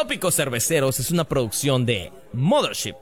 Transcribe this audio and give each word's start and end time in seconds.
Tópicos 0.00 0.34
Cerveceros 0.34 0.98
es 0.98 1.10
una 1.10 1.24
producción 1.24 1.84
de 1.84 2.10
Mothership. 2.32 2.94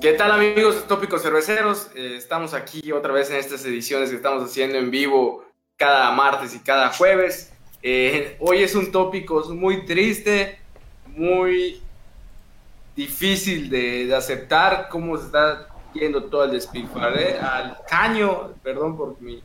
¿Qué 0.00 0.12
tal 0.14 0.32
amigos 0.32 0.88
Tópicos 0.88 1.22
Cerveceros? 1.22 1.86
Eh, 1.94 2.16
estamos 2.16 2.52
aquí 2.52 2.90
otra 2.90 3.12
vez 3.12 3.30
en 3.30 3.36
estas 3.36 3.64
ediciones 3.64 4.10
que 4.10 4.16
estamos 4.16 4.42
haciendo 4.42 4.78
en 4.78 4.90
vivo 4.90 5.44
cada 5.76 6.10
martes 6.10 6.52
y 6.56 6.58
cada 6.58 6.92
jueves. 6.92 7.52
Eh, 7.84 8.36
hoy 8.40 8.64
es 8.64 8.74
un 8.74 8.90
tópico 8.90 9.44
muy 9.50 9.86
triste, 9.86 10.58
muy 11.06 11.80
difícil 12.96 13.70
de, 13.70 14.12
aceptar 14.16 14.88
cómo 14.88 15.16
se 15.16 15.26
está 15.26 15.68
yendo 15.92 16.24
todo 16.24 16.44
el 16.44 16.52
despilfarre 16.52 17.38
al 17.38 17.78
caño, 17.88 18.54
perdón 18.62 18.96
por 18.96 19.20
mi 19.20 19.42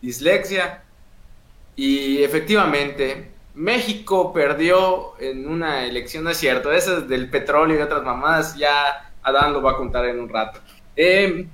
dislexia. 0.00 0.82
Y 1.76 2.22
efectivamente, 2.22 3.30
México 3.54 4.32
perdió 4.32 5.18
en 5.18 5.48
una 5.48 5.84
elección, 5.84 6.24
no 6.24 6.30
es 6.30 6.36
cierto, 6.36 6.72
esas 6.72 7.08
del 7.08 7.30
petróleo 7.30 7.78
y 7.78 7.82
otras 7.82 8.02
mamadas, 8.02 8.56
ya 8.56 9.12
Adán 9.22 9.52
lo 9.52 9.62
va 9.62 9.72
a 9.72 9.76
contar 9.76 10.06
en 10.06 10.20
un 10.20 10.28
rato. 10.28 10.60
Eh, 10.96 11.46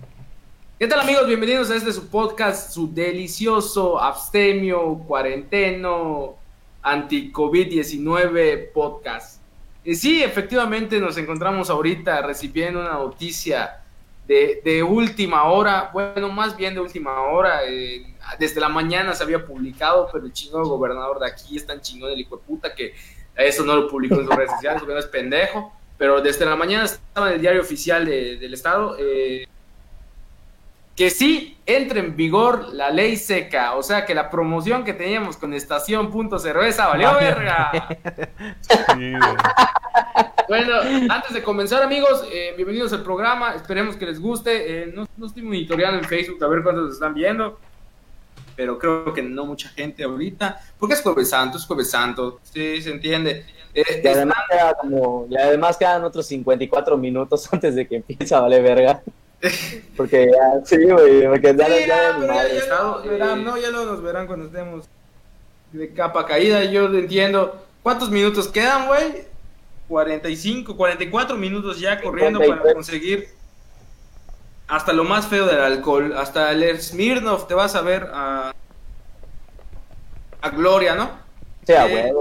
¿Qué 0.79 0.87
tal 0.87 1.01
amigos? 1.01 1.27
Bienvenidos 1.27 1.71
a 1.71 1.77
este 1.77 1.93
su 1.93 2.09
podcast, 2.09 2.71
su 2.71 2.93
delicioso 2.93 3.99
abstemio, 3.99 4.99
cuarenteno, 5.07 6.37
anti-COVID-19 6.83 8.73
podcast. 8.73 9.41
Y 9.85 9.95
sí, 9.95 10.23
efectivamente 10.23 11.01
nos 11.01 11.17
encontramos 11.17 11.71
ahorita 11.71 12.21
recibiendo 12.23 12.81
una 12.81 12.93
noticia 12.93 13.85
de, 14.27 14.83
última 14.83 15.45
hora, 15.45 15.91
bueno, 15.93 16.29
más 16.29 16.57
bien 16.57 16.75
de 16.75 16.81
última 16.81 17.23
hora, 17.23 17.61
eh, 17.65 18.05
desde 18.39 18.61
la 18.61 18.69
mañana 18.69 19.15
se 19.15 19.23
había 19.23 19.45
publicado, 19.45 20.09
pero 20.13 20.27
el 20.27 20.33
chingón 20.33 20.65
gobernador 20.65 21.21
de 21.21 21.29
aquí 21.29 21.57
es 21.57 21.67
tan 21.67 21.81
chingón 21.81 22.11
el 22.11 22.21
hijo 22.21 22.37
de 22.37 22.43
puta 22.43 22.75
que 22.75 22.95
eso 23.37 23.65
no 23.65 23.77
lo 23.77 23.89
publicó 23.89 24.17
en 24.17 24.27
sus 24.27 24.35
redes 24.35 24.51
sociales, 24.51 24.81
porque 24.81 24.95
no 24.95 25.01
es 25.01 25.07
pendejo, 25.07 25.73
pero 25.97 26.21
desde 26.21 26.45
la 26.45 26.57
mañana 26.57 26.85
estaba 26.85 27.29
en 27.29 27.35
el 27.35 27.41
diario 27.41 27.61
oficial 27.61 28.05
del 28.05 28.53
estado. 28.55 28.97
Eh, 28.99 29.47
que 30.97 31.11
sí 31.11 31.59
entre 31.67 32.01
en 32.01 32.17
vigor 32.17 32.73
la 32.73 32.91
ley 32.91 33.17
seca, 33.19 33.75
o 33.75 33.83
sea 33.83 34.07
que 34.07 34.15
la 34.15 34.31
promoción 34.31 34.83
que 34.83 34.95
teníamos 34.95 35.37
con 35.37 35.53
Estación 35.53 36.11
Punto 36.11 36.39
Cerveza 36.39 36.87
valió 36.87 37.15
verga. 37.15 37.71
bueno, 40.49 40.75
antes 41.11 41.33
de 41.33 41.43
comenzar 41.43 41.83
amigos, 41.83 42.25
eh, 42.33 42.53
bienvenidos 42.57 42.93
al 42.93 43.03
programa, 43.03 43.55
esperemos 43.55 43.97
que 43.97 44.07
les 44.07 44.21
guste, 44.21 44.83
eh, 44.83 44.93
no, 44.95 45.27
estoy 45.27 45.43
monitoreando 45.43 45.99
en 45.99 46.05
Facebook 46.05 46.43
a 46.43 46.49
ver 46.49 46.63
cuántos 46.63 46.95
están 46.95 47.15
viendo, 47.15 47.59
pero 48.55 48.79
creo 48.79 49.13
que 49.13 49.23
no 49.23 49.47
mucha 49.47 49.69
gente 49.71 50.05
ahorita, 50.05 50.61
porque 50.79 50.95
es 50.95 51.03
jueves 51.03 51.31
santo, 51.31 51.59
es 51.59 51.67
jueves 51.67 51.91
santo, 51.91 52.41
sí, 52.43 52.81
se 52.81 52.91
entiende. 52.91 53.45
Eh, 53.75 54.01
y, 54.03 54.07
además 54.07 54.39
como, 54.81 55.27
y 55.29 55.37
además 55.37 55.77
quedan 55.77 56.05
otros 56.05 56.27
54 56.27 56.97
minutos 56.97 57.53
antes 57.53 57.75
de 57.75 57.87
que 57.87 57.97
empiece 57.97 58.35
a 58.35 58.41
valer 58.41 58.63
verga. 58.63 59.03
Porque 59.97 60.31
ya, 60.33 60.65
sí, 60.65 60.83
güey, 60.83 61.27
porque 61.27 61.55
ya, 61.55 61.69
ya, 61.69 61.87
ya, 61.87 63.37
no, 63.37 63.57
ya 63.59 63.71
lo 63.71 63.85
nos 63.85 64.03
verán 64.03 64.27
cuando 64.27 64.47
estemos 64.47 64.87
de 65.73 65.93
capa 65.93 66.25
caída, 66.25 66.65
yo 66.65 66.87
entiendo. 66.87 67.63
¿Cuántos 67.83 68.11
minutos 68.11 68.49
quedan, 68.49 68.87
güey? 68.87 69.27
45, 69.89 70.77
44 70.77 71.37
minutos 71.37 71.79
ya 71.79 72.01
corriendo 72.01 72.41
para 72.41 72.75
conseguir 72.75 73.29
hasta 74.69 74.93
lo 74.93 75.05
más 75.05 75.27
feo 75.27 75.47
del 75.47 75.61
alcohol, 75.61 76.15
hasta 76.17 76.51
el 76.51 76.81
Smirnov 76.81 77.47
te 77.47 77.55
vas 77.55 77.75
a 77.77 77.83
ver 77.83 78.09
a, 78.13 78.53
a 80.41 80.51
Gloria, 80.51 80.95
¿no? 80.95 81.11
Sí, 81.65 81.73
a 81.73 81.87
eh, 81.87 82.13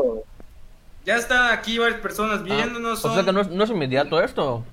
Ya 1.06 1.16
está 1.16 1.52
aquí 1.52 1.80
varias 1.80 2.00
personas 2.00 2.42
ah, 2.42 2.44
viéndonos. 2.44 3.04
o 3.04 3.14
sea 3.14 3.24
que 3.24 3.32
no 3.32 3.42
es, 3.42 3.50
no 3.50 3.64
es 3.64 3.70
inmediato 3.70 4.22
esto. 4.22 4.64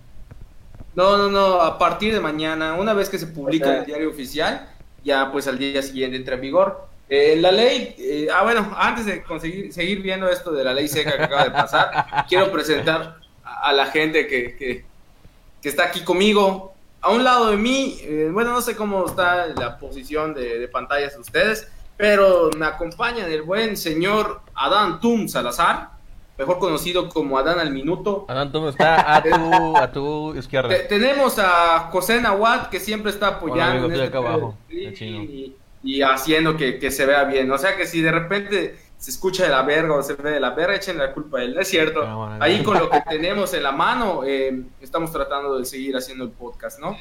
No, 0.94 1.16
no, 1.16 1.30
no, 1.30 1.60
a 1.62 1.78
partir 1.78 2.12
de 2.12 2.20
mañana, 2.20 2.74
una 2.74 2.92
vez 2.92 3.08
que 3.08 3.18
se 3.18 3.26
publica 3.26 3.70
en 3.70 3.80
el 3.80 3.86
diario 3.86 4.10
oficial, 4.10 4.68
ya 5.02 5.32
pues 5.32 5.48
al 5.48 5.58
día 5.58 5.80
siguiente 5.82 6.16
entra 6.18 6.34
en 6.34 6.42
vigor. 6.42 6.86
Eh, 7.08 7.36
la 7.38 7.52
ley, 7.52 7.94
eh, 7.98 8.28
ah 8.32 8.42
bueno, 8.42 8.74
antes 8.76 9.04
de 9.04 9.22
conseguir 9.22 9.72
seguir 9.72 10.00
viendo 10.00 10.28
esto 10.28 10.50
de 10.50 10.64
la 10.64 10.72
ley 10.72 10.88
seca 10.88 11.16
que 11.16 11.24
acaba 11.24 11.44
de 11.44 11.50
pasar, 11.50 12.06
quiero 12.28 12.50
presentar 12.50 13.18
a, 13.44 13.72
la 13.72 13.86
gente 13.86 14.26
que, 14.26 14.56
que, 14.56 15.68
está 15.68 15.84
aquí 15.84 16.00
conmigo. 16.00 16.72
A 17.00 17.10
un 17.10 17.24
lado 17.24 17.50
de 17.50 17.56
mí, 17.56 17.98
eh, 18.02 18.30
bueno, 18.32 18.52
no 18.52 18.62
sé 18.62 18.76
cómo 18.76 19.06
está 19.06 19.48
la 19.48 19.78
posición 19.78 20.34
de, 20.34 20.58
de 20.58 20.68
pantallas 20.68 21.14
de 21.14 21.20
ustedes, 21.20 21.68
pero 21.96 22.50
me 22.56 22.64
acompaña 22.64 23.26
el 23.26 23.42
buen 23.42 23.76
señor 23.76 24.40
Adán 24.54 25.00
Tum 25.00 25.28
Salazar 25.28 25.92
mejor 26.38 26.58
conocido 26.58 27.08
como 27.08 27.38
Adán 27.38 27.58
al 27.60 27.70
Minuto. 27.70 28.26
Adán 28.28 28.50
está 28.66 29.16
a 29.16 29.22
tu, 29.22 29.76
a 29.76 29.92
tu 29.92 30.34
izquierda. 30.34 30.74
tenemos 30.88 31.38
a 31.38 31.90
José 31.90 32.20
Nahuat, 32.20 32.68
que 32.68 32.80
siempre 32.80 33.10
está 33.10 33.28
apoyando 33.28 33.86
en 33.86 34.00
este 34.00 34.16
abajo, 34.16 34.56
y, 34.68 35.54
haciendo 36.02 36.56
que, 36.56 36.90
se 36.90 37.06
vea 37.06 37.24
bien. 37.24 37.50
O 37.50 37.58
sea 37.58 37.76
que 37.76 37.86
si 37.86 38.00
de 38.00 38.12
repente 38.12 38.78
se 38.98 39.10
escucha 39.10 39.44
de 39.44 39.50
la 39.50 39.62
verga 39.62 39.94
o 39.94 40.02
se 40.02 40.14
ve 40.14 40.30
de 40.30 40.40
la 40.40 40.50
verga, 40.50 40.76
echen 40.76 40.98
la 40.98 41.12
culpa 41.12 41.38
a 41.38 41.42
él. 41.42 41.54
No 41.54 41.60
es 41.60 41.68
cierto. 41.68 42.02
Ah, 42.04 42.38
Ahí 42.40 42.62
con 42.62 42.78
lo 42.78 42.88
que 42.88 43.02
tenemos 43.08 43.52
en 43.54 43.64
la 43.64 43.72
mano, 43.72 44.22
eh, 44.24 44.62
estamos 44.80 45.10
tratando 45.12 45.58
de 45.58 45.64
seguir 45.64 45.96
haciendo 45.96 46.24
el 46.24 46.30
podcast, 46.30 46.78
¿no? 46.78 46.96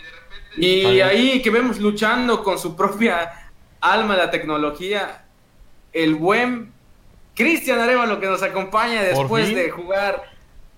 Y 0.58 1.00
ahí 1.02 1.41
que 1.41 1.50
vemos 1.50 1.80
luchando 1.80 2.44
con 2.44 2.58
su 2.58 2.75
propia 2.75 3.52
alma 3.80 4.18
la 4.18 4.30
tecnología, 4.31 5.25
el 5.94 6.16
buen 6.16 6.72
Cristian 7.36 7.80
Arevalo 7.80 8.20
que 8.20 8.28
nos 8.28 8.44
acompaña 8.44 9.02
después 9.03 9.53
de 9.53 9.70
jugar 9.70 10.24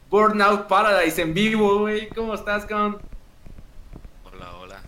Burnout 0.09 0.67
Paradise 0.67 1.21
en 1.21 1.33
vivo, 1.33 1.79
güey. 1.79 2.07
¿Cómo 2.09 2.33
estás, 2.33 2.65
con? 2.65 2.99
Hola, 4.23 4.55
hola. 4.57 4.81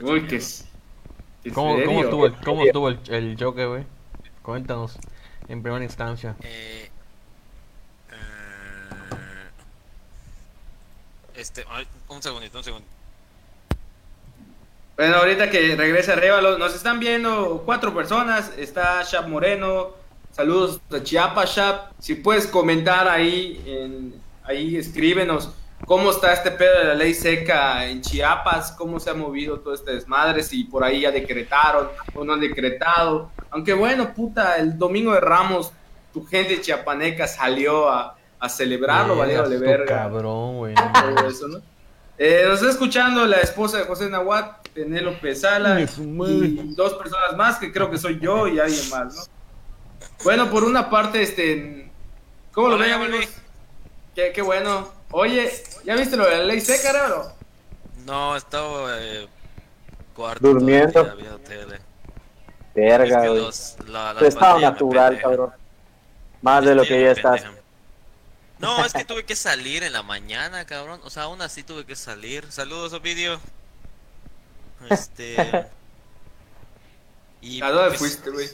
Uy, 0.00 0.26
qué, 0.26 0.40
¿Cómo, 1.52 1.76
¿Cómo, 1.84 2.02
estuvo, 2.02 2.26
el, 2.26 2.36
cómo 2.36 2.64
estuvo 2.64 2.88
el, 2.88 2.98
el 3.08 3.36
choque, 3.36 3.66
güey? 3.66 3.84
Cuéntanos, 4.42 4.98
en 5.48 5.62
primera 5.62 5.84
instancia. 5.84 6.36
Eh, 6.42 6.90
eh, 8.10 8.16
este, 11.34 11.64
un 12.08 12.22
segundito, 12.22 12.58
un 12.58 12.64
segundo. 12.64 12.86
Bueno, 14.96 15.16
ahorita 15.16 15.50
que 15.50 15.74
regrese 15.74 16.12
Arevalo, 16.12 16.56
nos 16.56 16.74
están 16.74 17.00
viendo 17.00 17.62
cuatro 17.64 17.92
personas. 17.92 18.52
Está 18.56 19.02
Shab 19.02 19.28
Moreno, 19.28 19.90
Saludos 20.34 20.80
de 20.90 21.00
Chiapas, 21.02 21.54
Shap. 21.54 21.92
Si 22.00 22.16
puedes 22.16 22.48
comentar 22.48 23.06
ahí, 23.06 23.62
en, 23.66 24.20
ahí 24.42 24.76
escríbenos 24.76 25.50
cómo 25.86 26.10
está 26.10 26.32
este 26.32 26.50
pedo 26.50 26.78
de 26.78 26.84
la 26.84 26.94
ley 26.94 27.14
seca 27.14 27.86
en 27.86 28.00
Chiapas, 28.00 28.72
cómo 28.72 28.98
se 29.00 29.10
ha 29.10 29.14
movido 29.14 29.60
todo 29.60 29.74
este 29.74 29.92
desmadre, 29.94 30.42
si 30.42 30.64
por 30.64 30.84
ahí 30.84 31.00
ya 31.00 31.10
decretaron 31.10 31.88
o 32.14 32.24
no 32.24 32.32
han 32.32 32.40
decretado. 32.40 33.30
Aunque 33.50 33.72
bueno, 33.72 34.12
puta, 34.14 34.56
el 34.56 34.78
domingo 34.78 35.12
de 35.12 35.20
Ramos, 35.20 35.72
tu 36.12 36.24
gente 36.24 36.60
chiapaneca 36.60 37.26
salió 37.26 37.88
a, 37.88 38.16
a 38.38 38.48
celebrarlo, 38.48 39.16
valió 39.16 39.48
de 39.48 39.58
verga. 39.58 39.86
Cabrón, 39.86 40.58
güey. 40.58 40.74
Eh, 42.16 42.44
nos 42.46 42.60
está 42.60 42.70
escuchando 42.70 43.26
la 43.26 43.38
esposa 43.38 43.78
de 43.78 43.84
José 43.86 44.08
Nahuat, 44.08 44.68
Penélope 44.68 45.34
Sala, 45.34 45.80
y 45.80 46.74
dos 46.76 46.94
personas 46.94 47.36
más, 47.36 47.58
que 47.58 47.72
creo 47.72 47.90
que 47.90 47.98
soy 47.98 48.20
yo 48.20 48.46
y 48.46 48.60
alguien 48.60 48.88
más, 48.90 49.16
¿no? 49.16 49.22
Bueno, 50.22 50.48
por 50.48 50.62
una 50.62 50.88
parte, 50.88 51.22
este. 51.22 51.90
¿Cómo 52.52 52.68
lo 52.68 52.78
ven, 52.78 52.92
amigos? 52.92 53.26
Qué, 54.14 54.30
qué, 54.32 54.42
bueno. 54.42 54.93
Oye, 55.16 55.48
¿ya 55.84 55.94
viste 55.94 56.16
lo 56.16 56.28
de 56.28 56.38
la 56.38 56.42
ley 56.42 56.60
seca, 56.60 56.90
bro? 57.06 57.32
No, 58.04 58.34
estaba 58.34 59.00
eh, 59.00 59.28
cuarto 60.12 60.48
durmiendo. 60.48 61.04
Viendo 61.14 61.38
tele. 61.38 61.78
Verga, 62.74 63.28
güey. 63.28 63.48
estado 64.26 64.58
natural, 64.58 65.20
cabrón. 65.20 65.52
Más 66.42 66.64
de 66.64 66.74
lo 66.74 66.82
que 66.82 67.00
ya 67.00 67.12
estás. 67.12 67.44
No, 68.58 68.84
es 68.84 68.92
que 68.92 69.04
tuve 69.04 69.24
que 69.24 69.36
salir 69.36 69.84
en 69.84 69.92
la 69.92 70.02
mañana, 70.02 70.64
cabrón. 70.64 71.00
O 71.04 71.10
sea, 71.10 71.24
aún 71.24 71.40
así 71.42 71.62
tuve 71.62 71.86
que 71.86 71.94
salir. 71.94 72.50
Saludos, 72.50 72.92
Ovidio. 72.92 73.38
Este. 74.90 75.68
Y 77.40 77.62
¿A 77.62 77.70
dónde 77.70 77.90
pues, 77.90 78.00
fuiste, 78.00 78.30
güey? 78.30 78.48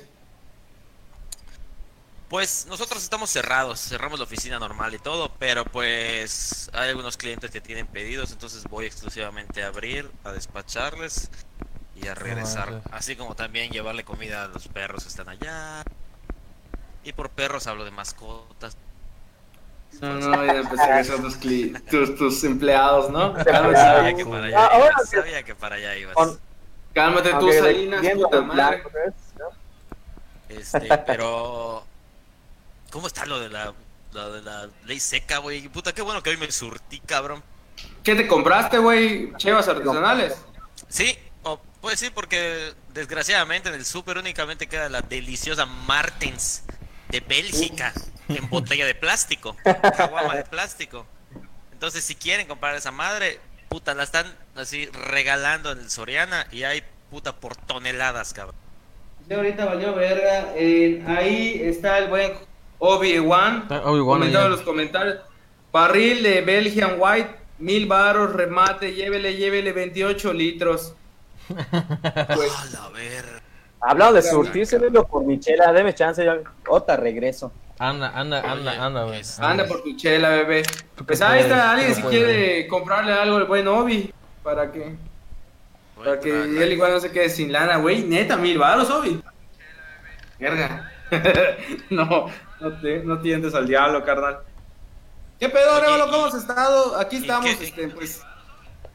Pues 2.30 2.66
nosotros 2.68 3.02
estamos 3.02 3.28
cerrados, 3.28 3.80
cerramos 3.80 4.20
la 4.20 4.24
oficina 4.24 4.58
normal 4.60 4.94
y 4.94 4.98
todo, 5.00 5.32
pero 5.40 5.64
pues 5.64 6.70
hay 6.72 6.90
algunos 6.90 7.16
clientes 7.16 7.50
que 7.50 7.60
tienen 7.60 7.88
pedidos, 7.88 8.30
entonces 8.30 8.62
voy 8.70 8.86
exclusivamente 8.86 9.64
a 9.64 9.66
abrir, 9.66 10.08
a 10.22 10.30
despacharles 10.30 11.28
y 12.00 12.06
a 12.06 12.14
regresar. 12.14 12.82
Así 12.92 13.16
como 13.16 13.34
también 13.34 13.72
llevarle 13.72 14.04
comida 14.04 14.44
a 14.44 14.48
los 14.48 14.68
perros 14.68 15.02
que 15.02 15.08
están 15.08 15.28
allá. 15.28 15.82
Y 17.02 17.12
por 17.14 17.30
perros 17.30 17.66
hablo 17.66 17.84
de 17.84 17.90
mascotas. 17.90 18.76
No, 20.00 20.14
no, 20.14 20.46
ya 20.46 20.52
empecé 20.54 20.86
que 20.98 21.04
son 21.04 21.22
tus, 21.22 21.40
cli- 21.40 21.84
tus, 21.90 22.14
tus 22.16 22.44
empleados, 22.44 23.10
¿no? 23.10 23.34
Sabía 23.44 24.14
que 24.14 24.24
para 24.24 24.44
allá 24.46 24.66
ahora 24.66 24.86
ibas. 24.92 25.10
que- 25.10 25.16
Sabía 25.16 25.42
que 25.42 25.54
para 25.56 25.74
allá 25.76 25.96
ibas. 25.96 26.14
Cálmate 26.94 27.30
tú, 27.40 27.52
Salinas, 27.52 28.06
puta 28.14 28.40
madre. 28.42 28.84
Este, 30.48 30.88
pero. 31.06 31.84
¿Cómo 32.90 33.06
está 33.06 33.24
lo 33.26 33.38
de 33.38 33.48
la, 33.48 33.72
lo 34.12 34.32
de 34.32 34.42
la 34.42 34.68
ley 34.84 35.00
seca, 35.00 35.38
güey? 35.38 35.68
Puta, 35.68 35.92
qué 35.92 36.02
bueno 36.02 36.22
que 36.22 36.30
hoy 36.30 36.36
me 36.36 36.50
surtí, 36.50 37.00
cabrón. 37.00 37.42
¿Qué 38.02 38.14
te 38.14 38.26
compraste, 38.26 38.78
güey? 38.78 39.32
Chevas 39.36 39.68
artesanales. 39.68 40.36
Sí, 40.88 41.16
o 41.42 41.60
pues 41.80 42.00
sí, 42.00 42.10
porque 42.10 42.74
desgraciadamente 42.92 43.68
en 43.68 43.76
el 43.76 43.84
súper 43.84 44.18
únicamente 44.18 44.66
queda 44.66 44.88
la 44.88 45.02
deliciosa 45.02 45.66
Martens 45.66 46.64
de 47.08 47.20
Bélgica 47.20 47.92
en 48.28 48.48
botella 48.50 48.86
de 48.86 48.94
plástico, 48.94 49.56
caguama 49.96 50.34
de 50.36 50.44
plástico. 50.44 51.06
Entonces, 51.72 52.04
si 52.04 52.14
quieren 52.14 52.46
comprar 52.46 52.74
esa 52.74 52.90
madre, 52.90 53.40
puta, 53.68 53.94
la 53.94 54.02
están 54.02 54.26
así 54.56 54.86
regalando 54.86 55.72
en 55.72 55.78
el 55.78 55.90
Soriana 55.90 56.46
y 56.50 56.64
hay 56.64 56.82
puta 57.10 57.36
por 57.36 57.56
toneladas, 57.56 58.34
cabrón. 58.34 58.56
Sí, 59.26 59.34
ahorita 59.34 59.64
valió 59.64 59.94
verga. 59.94 60.52
Eh, 60.56 61.02
ahí 61.06 61.60
está 61.62 61.98
el 61.98 62.08
buen 62.08 62.32
Obi-Wan. 62.80 63.60
Está 63.62 63.82
Obi-Wan 63.84 64.18
comentando 64.18 64.38
allá. 64.38 64.46
en 64.46 64.52
los 64.52 64.60
comentarios. 64.62 65.16
Barril 65.72 66.22
de 66.24 66.40
Belgian 66.40 66.96
White, 66.98 67.30
mil 67.60 67.86
baros, 67.86 68.32
remate, 68.32 68.92
llévele, 68.94 69.36
llévele 69.36 69.72
28 69.72 70.32
litros. 70.32 70.94
Pues, 71.48 72.52
A 72.52 72.64
la 72.72 72.88
verga. 72.92 73.40
Hablando 73.80 74.14
de 74.14 74.22
surtirse, 74.22 74.78
velo 74.78 75.06
por 75.06 75.24
Michela, 75.24 75.72
deme 75.72 75.94
chance, 75.94 76.24
yo 76.24 76.34
otra 76.68 76.96
regreso. 76.96 77.50
Anda, 77.78 78.10
anda, 78.14 78.40
anda, 78.40 78.72
Oye, 78.72 78.80
anda, 78.80 79.04
güey. 79.04 79.20
es- 79.20 79.40
anda 79.40 79.66
por 79.66 79.82
tu 79.82 79.96
chela, 79.96 80.28
bebé. 80.30 80.62
Pues 81.06 81.22
ahí 81.22 81.40
está 81.40 81.72
alguien 81.72 81.94
si 81.94 82.02
quiere 82.02 82.66
comprarle 82.68 83.12
algo 83.14 83.36
al 83.38 83.46
buen 83.46 83.66
Obi. 83.68 84.12
Para 84.42 84.70
que, 84.70 84.96
para 85.96 86.20
que 86.20 86.30
él 86.30 86.72
igual 86.72 86.92
no 86.92 87.00
se 87.00 87.10
quede 87.10 87.30
sin 87.30 87.50
lana, 87.52 87.76
güey. 87.78 88.02
Neta, 88.02 88.36
mil 88.36 88.58
baros, 88.58 88.90
Obi. 88.90 89.20
Verga. 90.38 90.92
no, 91.90 92.26
no, 92.60 92.72
te, 92.80 93.00
no 93.04 93.20
tientes 93.20 93.54
al 93.54 93.66
diablo, 93.66 94.04
carnal. 94.04 94.40
¿Qué 95.38 95.48
pedo, 95.48 95.78
y- 95.78 96.10
¿Cómo 96.10 96.26
has 96.26 96.34
estado? 96.34 96.96
Aquí 96.98 97.16
¿y 97.16 97.20
estamos, 97.20 97.50
este, 97.50 97.88
pues, 97.88 98.22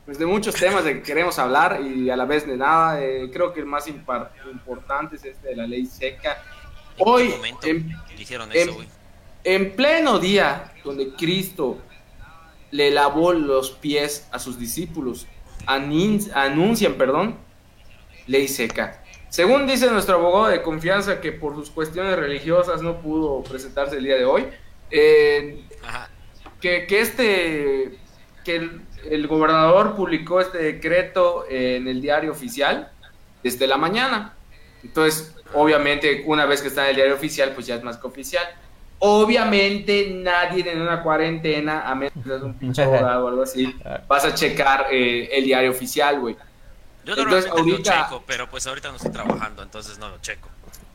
pues 0.06 0.20
de 0.20 0.26
muchos 0.26 0.54
temas 0.56 0.84
de 0.84 0.96
que 0.96 1.02
queremos 1.02 1.40
hablar 1.40 1.82
y 1.82 2.10
a 2.10 2.16
la 2.16 2.26
vez 2.26 2.46
de 2.46 2.56
nada. 2.58 3.02
Eh, 3.02 3.30
creo 3.34 3.52
que 3.54 3.60
el 3.62 3.66
más 3.66 3.88
impar- 3.88 4.30
importante 4.52 5.16
es 5.16 5.26
este 5.26 5.50
de 5.50 5.56
la 5.56 5.66
ley 5.68 5.86
seca. 5.88 6.42
¿En 6.98 7.08
Hoy, 7.08 7.34
en, 7.64 7.92
eso, 8.54 8.74
güey? 8.76 8.88
en 9.44 9.76
pleno 9.76 10.20
día 10.20 10.72
donde 10.84 11.14
Cristo 11.16 11.80
le 12.72 12.92
lavó 12.92 13.34
los 13.34 13.72
pies 13.72 14.28
a 14.32 14.40
sus 14.40 14.60
discípulos, 14.60 15.28
anuncian, 15.66 16.94
perdón, 16.94 17.36
ley 18.28 18.48
seca. 18.48 19.02
Según 19.36 19.68
dice 19.68 19.92
nuestro 19.92 20.16
abogado 20.16 20.48
de 20.48 20.62
confianza 20.62 21.20
que 21.20 21.34
por 21.34 21.56
sus 21.56 21.70
cuestiones 21.70 22.16
religiosas 22.16 22.82
no 22.82 23.02
pudo 23.02 23.44
presentarse 23.44 23.98
el 23.98 24.06
día 24.06 24.16
de 24.16 24.24
hoy, 24.24 24.48
eh, 24.90 25.62
Ajá. 25.84 26.10
que, 26.62 26.88
que 26.88 27.02
este 27.02 28.00
que 28.46 28.56
el, 28.56 28.82
el 29.12 29.28
gobernador 29.28 29.98
publicó 29.98 30.40
este 30.40 30.60
decreto 30.60 31.44
en 31.50 31.86
el 31.90 32.00
diario 32.00 32.32
oficial 32.32 32.94
desde 33.44 33.68
la 33.68 33.76
mañana. 33.76 34.36
Entonces, 34.82 35.36
obviamente, 35.54 36.24
una 36.26 36.46
vez 36.46 36.62
que 36.62 36.70
está 36.70 36.86
en 36.86 36.92
el 36.92 36.96
diario 36.96 37.16
oficial, 37.16 37.52
pues 37.54 37.68
ya 37.68 37.76
es 37.76 37.84
más 37.84 37.98
que 37.98 38.08
oficial. 38.08 38.48
Obviamente, 39.00 40.12
nadie 40.16 40.72
en 40.72 40.80
una 40.80 41.04
cuarentena, 41.04 41.82
a 41.82 41.94
menos 41.94 42.14
que 42.14 42.24
seas 42.24 42.42
un 42.42 42.54
pinche 42.54 42.84
abogado 42.84 43.26
o 43.26 43.28
algo 43.28 43.44
así, 43.44 43.76
vas 44.08 44.24
a 44.24 44.34
checar 44.34 44.88
eh, 44.90 45.28
el 45.34 45.44
diario 45.44 45.72
oficial, 45.72 46.22
güey. 46.22 46.38
Yo 47.06 47.14
Entonces, 47.14 47.46
normalmente 47.48 47.72
ahorita- 47.74 47.98
lo 48.00 48.04
checo, 48.06 48.24
pero 48.26 48.50
pues 48.50 48.66
ahorita 48.68 48.90
no 48.90 48.96
estoy 48.98 49.12
trabajando, 49.12 49.64
entonces 49.64 49.98
no 50.00 50.10
lo 50.10 50.18
checo. 50.20 50.50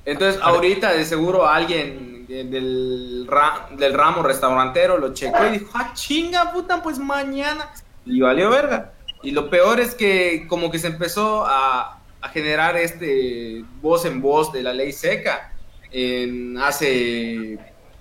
Entonces, 0.05 0.41
ahorita 0.43 0.93
de 0.93 1.05
seguro 1.05 1.47
alguien 1.47 2.27
de- 2.27 2.45
del, 2.45 3.27
ra- 3.29 3.69
del 3.77 3.95
ramo 3.95 4.23
restaurantero 4.23 4.99
lo 4.99 5.13
checó 5.15 5.47
y 5.47 5.59
dijo, 5.59 5.71
ah, 5.75 5.93
chinga, 5.95 6.53
puta, 6.53 6.83
pues 6.83 6.99
mañana. 6.99 7.71
Y 8.05 8.21
valió 8.21 8.51
verga. 8.51 8.93
Y 9.23 9.31
lo 9.33 9.51
peor 9.51 9.79
es 9.81 9.95
que 9.95 10.47
como 10.49 10.71
que 10.71 10.79
se 10.79 10.87
empezó 10.89 11.45
a, 11.47 12.01
a 12.23 12.29
generar 12.31 12.77
este 12.77 13.65
voz 13.83 14.05
en 14.05 14.21
voz 14.21 14.53
de 14.53 14.63
la 14.63 14.73
ley 14.73 14.93
seca 14.93 15.53
en 15.93 16.57
hace 16.59 17.59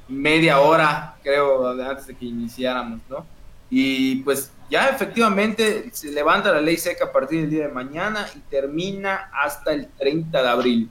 media 0.07 0.59
hora, 0.59 1.15
creo, 1.21 1.69
antes 1.69 2.07
de 2.07 2.15
que 2.15 2.25
iniciáramos, 2.25 3.01
¿no? 3.09 3.25
Y 3.69 4.17
pues 4.23 4.51
ya 4.69 4.87
efectivamente 4.89 5.89
se 5.93 6.11
levanta 6.11 6.51
la 6.51 6.61
ley 6.61 6.77
seca 6.77 7.05
a 7.05 7.11
partir 7.11 7.41
del 7.41 7.49
día 7.49 7.67
de 7.67 7.73
mañana 7.73 8.29
y 8.35 8.39
termina 8.41 9.29
hasta 9.33 9.73
el 9.73 9.89
30 9.97 10.41
de 10.43 10.49
abril. 10.49 10.89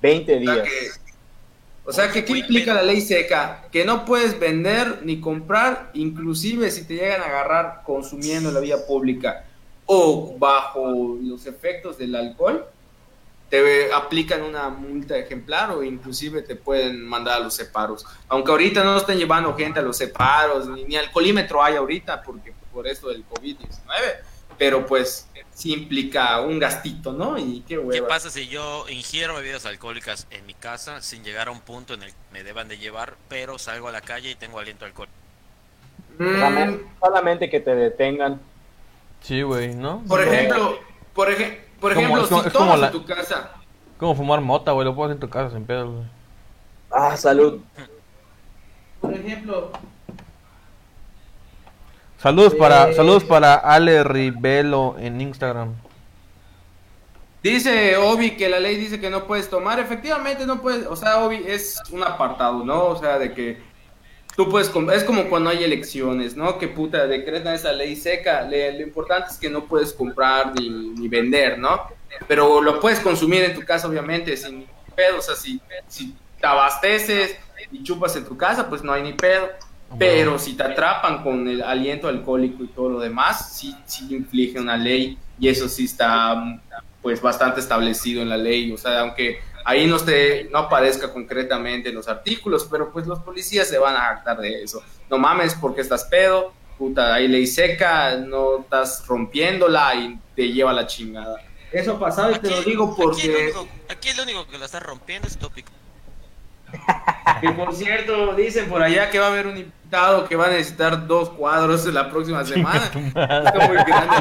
20 0.00 0.36
O 0.36 0.40
sea 0.42 0.56
días. 0.56 0.68
que, 0.68 0.90
o 1.84 1.92
sea 1.92 2.10
que 2.12 2.24
¿qué 2.24 2.32
implica 2.38 2.74
la 2.74 2.82
ley 2.82 3.00
seca? 3.00 3.66
Que 3.72 3.84
no 3.84 4.04
puedes 4.04 4.38
vender 4.38 5.00
ni 5.04 5.20
comprar, 5.20 5.90
inclusive 5.94 6.70
si 6.70 6.86
te 6.86 6.94
llegan 6.94 7.22
a 7.22 7.26
agarrar 7.26 7.82
consumiendo 7.84 8.48
en 8.50 8.54
la 8.54 8.60
vía 8.60 8.86
pública 8.86 9.44
o 9.86 10.36
bajo 10.38 11.16
los 11.20 11.46
efectos 11.46 11.96
del 11.98 12.14
alcohol, 12.14 12.66
te 13.48 13.90
aplican 13.92 14.42
una 14.42 14.68
multa 14.68 15.16
ejemplar 15.16 15.70
o 15.70 15.82
inclusive 15.82 16.42
te 16.42 16.54
pueden 16.56 17.02
mandar 17.06 17.38
a 17.40 17.44
los 17.44 17.54
separos. 17.54 18.04
Aunque 18.28 18.50
ahorita 18.50 18.84
no 18.84 18.98
estén 18.98 19.16
llevando 19.18 19.54
gente 19.56 19.80
a 19.80 19.82
los 19.82 19.96
separos, 19.96 20.68
ni, 20.68 20.84
ni 20.84 20.96
alcoholímetro 20.96 21.62
hay 21.64 21.76
ahorita 21.76 22.22
porque 22.22 22.52
por 22.72 22.86
esto 22.86 23.08
del 23.08 23.24
COVID-19, 23.28 23.86
pero 24.58 24.86
pues 24.86 25.28
sí 25.54 25.72
implica 25.72 26.40
un 26.40 26.58
gastito, 26.58 27.12
¿no? 27.12 27.38
Y 27.38 27.60
qué 27.62 27.74
¿Qué 27.74 27.78
hueva. 27.78 28.08
pasa 28.08 28.30
si 28.30 28.48
yo 28.48 28.88
ingiero 28.88 29.34
bebidas 29.34 29.66
alcohólicas 29.66 30.26
en 30.30 30.44
mi 30.46 30.54
casa 30.54 31.00
sin 31.02 31.24
llegar 31.24 31.48
a 31.48 31.50
un 31.50 31.60
punto 31.60 31.94
en 31.94 32.02
el 32.02 32.10
que 32.10 32.16
me 32.32 32.42
deban 32.44 32.68
de 32.68 32.78
llevar, 32.78 33.16
pero 33.28 33.58
salgo 33.58 33.88
a 33.88 33.92
la 33.92 34.00
calle 34.00 34.30
y 34.30 34.34
tengo 34.34 34.58
aliento 34.58 34.84
alcohol? 34.84 35.08
Mm, 36.18 36.40
Solamente- 37.00 37.50
que 37.50 37.60
te 37.60 37.74
detengan. 37.74 38.40
Sí, 39.22 39.42
güey, 39.42 39.74
¿no? 39.74 40.02
Por 40.08 40.20
ejemplo, 40.22 40.78
por, 41.14 41.28
eje- 41.30 41.60
por 41.80 41.92
ejemplo, 41.92 42.22
es 42.22 42.28
como- 42.28 42.42
si 42.42 42.48
es 42.48 42.52
como 42.52 42.64
tomas 42.66 42.80
la- 42.80 42.86
en 42.86 42.92
tu 42.92 43.04
casa, 43.04 43.52
Como 43.98 44.14
fumar 44.14 44.40
mota, 44.40 44.70
güey, 44.72 44.84
lo 44.84 44.94
puedes 44.94 45.10
hacer 45.10 45.16
en 45.16 45.20
tu 45.20 45.28
casa 45.28 45.50
sin 45.54 45.64
pedo, 45.66 45.90
güey. 45.92 46.04
Ah, 46.90 47.16
salud. 47.16 47.60
por 49.00 49.12
ejemplo, 49.14 49.70
Saludos 52.18 52.54
para, 52.54 52.90
Eh. 52.90 52.94
saludos 52.94 53.24
para 53.24 53.54
Ale 53.54 54.02
Rivelo 54.04 54.96
en 54.98 55.20
Instagram. 55.20 55.74
dice 57.42 57.96
Obi 57.96 58.32
que 58.32 58.48
la 58.48 58.58
ley 58.58 58.76
dice 58.76 59.00
que 59.00 59.08
no 59.10 59.24
puedes 59.26 59.48
tomar, 59.48 59.78
efectivamente 59.78 60.44
no 60.44 60.60
puedes, 60.60 60.86
o 60.86 60.96
sea, 60.96 61.18
Obi 61.24 61.44
es 61.46 61.80
un 61.92 62.02
apartado, 62.02 62.64
¿no? 62.64 62.86
O 62.86 62.96
sea, 62.98 63.18
de 63.18 63.32
que 63.32 63.58
tú 64.36 64.48
puedes, 64.50 64.70
es 64.92 65.04
como 65.04 65.28
cuando 65.30 65.48
hay 65.50 65.62
elecciones, 65.62 66.36
¿no? 66.36 66.58
Que 66.58 66.66
puta, 66.68 67.06
decretan 67.06 67.54
esa 67.54 67.72
ley 67.72 67.94
seca, 67.94 68.42
le- 68.42 68.72
lo 68.72 68.80
importante 68.82 69.30
es 69.30 69.38
que 69.38 69.48
no 69.48 69.64
puedes 69.66 69.92
comprar 69.92 70.52
ni, 70.58 70.68
ni 70.68 71.08
vender, 71.08 71.58
¿no? 71.58 71.80
Pero 72.26 72.60
lo 72.60 72.80
puedes 72.80 72.98
consumir 73.00 73.44
en 73.44 73.54
tu 73.54 73.64
casa, 73.64 73.86
obviamente, 73.86 74.36
sin 74.36 74.66
pedo, 74.96 75.18
o 75.18 75.22
sea, 75.22 75.36
si, 75.36 75.60
si 75.86 76.14
te 76.40 76.46
abasteces 76.46 77.36
y 77.70 77.82
chupas 77.84 78.16
en 78.16 78.24
tu 78.24 78.36
casa, 78.36 78.68
pues 78.68 78.82
no 78.82 78.92
hay 78.92 79.02
ni 79.02 79.12
pedo. 79.12 79.48
Pero 79.96 80.38
si 80.38 80.54
te 80.54 80.64
atrapan 80.64 81.22
con 81.22 81.48
el 81.48 81.62
aliento 81.62 82.08
alcohólico 82.08 82.62
y 82.62 82.68
todo 82.68 82.90
lo 82.90 83.00
demás, 83.00 83.56
sí, 83.56 83.74
sí 83.86 84.06
inflige 84.10 84.60
una 84.60 84.76
ley 84.76 85.16
y 85.38 85.48
eso 85.48 85.68
sí 85.68 85.84
está 85.84 86.60
pues 87.00 87.22
bastante 87.22 87.60
establecido 87.60 88.20
en 88.20 88.28
la 88.28 88.36
ley, 88.36 88.70
o 88.72 88.76
sea, 88.76 89.00
aunque 89.00 89.38
ahí 89.64 89.86
no 89.86 89.96
esté, 89.96 90.48
no 90.50 90.58
aparezca 90.58 91.12
concretamente 91.12 91.88
en 91.90 91.94
los 91.94 92.08
artículos, 92.08 92.66
pero 92.70 92.92
pues 92.92 93.06
los 93.06 93.20
policías 93.20 93.68
se 93.68 93.78
van 93.78 93.96
a 93.96 94.00
jactar 94.00 94.38
de 94.38 94.62
eso. 94.62 94.82
No 95.08 95.16
mames 95.16 95.54
porque 95.54 95.80
estás 95.80 96.04
pedo, 96.04 96.52
puta, 96.76 97.14
hay 97.14 97.28
ley 97.28 97.46
seca, 97.46 98.16
no 98.16 98.60
estás 98.60 99.06
rompiéndola 99.06 99.94
y 99.94 100.18
te 100.34 100.52
lleva 100.52 100.72
la 100.72 100.86
chingada. 100.86 101.40
Eso 101.70 101.92
ha 101.92 101.98
pasado 101.98 102.32
y 102.32 102.38
te 102.38 102.50
lo 102.50 102.62
digo 102.62 102.84
aquí, 102.84 103.02
el 103.26 103.32
porque... 103.32 103.42
único, 103.42 103.68
aquí 103.88 104.08
el 104.08 104.20
único 104.20 104.46
que 104.48 104.58
la 104.58 104.64
está 104.64 104.80
rompiendo 104.80 105.28
es 105.28 105.38
Tópico. 105.38 105.70
Que 107.40 107.50
por 107.50 107.72
cierto, 107.74 108.34
dicen 108.34 108.68
por 108.68 108.82
allá 108.82 109.10
que 109.10 109.18
va 109.20 109.26
a 109.26 109.28
haber 109.28 109.46
un 109.46 109.56
invitado 109.56 110.26
que 110.26 110.34
va 110.34 110.46
a 110.46 110.50
necesitar 110.50 111.06
dos 111.06 111.30
cuadros 111.30 111.84
la 111.86 112.10
próxima 112.10 112.44
semana. 112.44 112.84
Está 112.86 113.66
muy 113.68 113.76
grande 113.76 114.16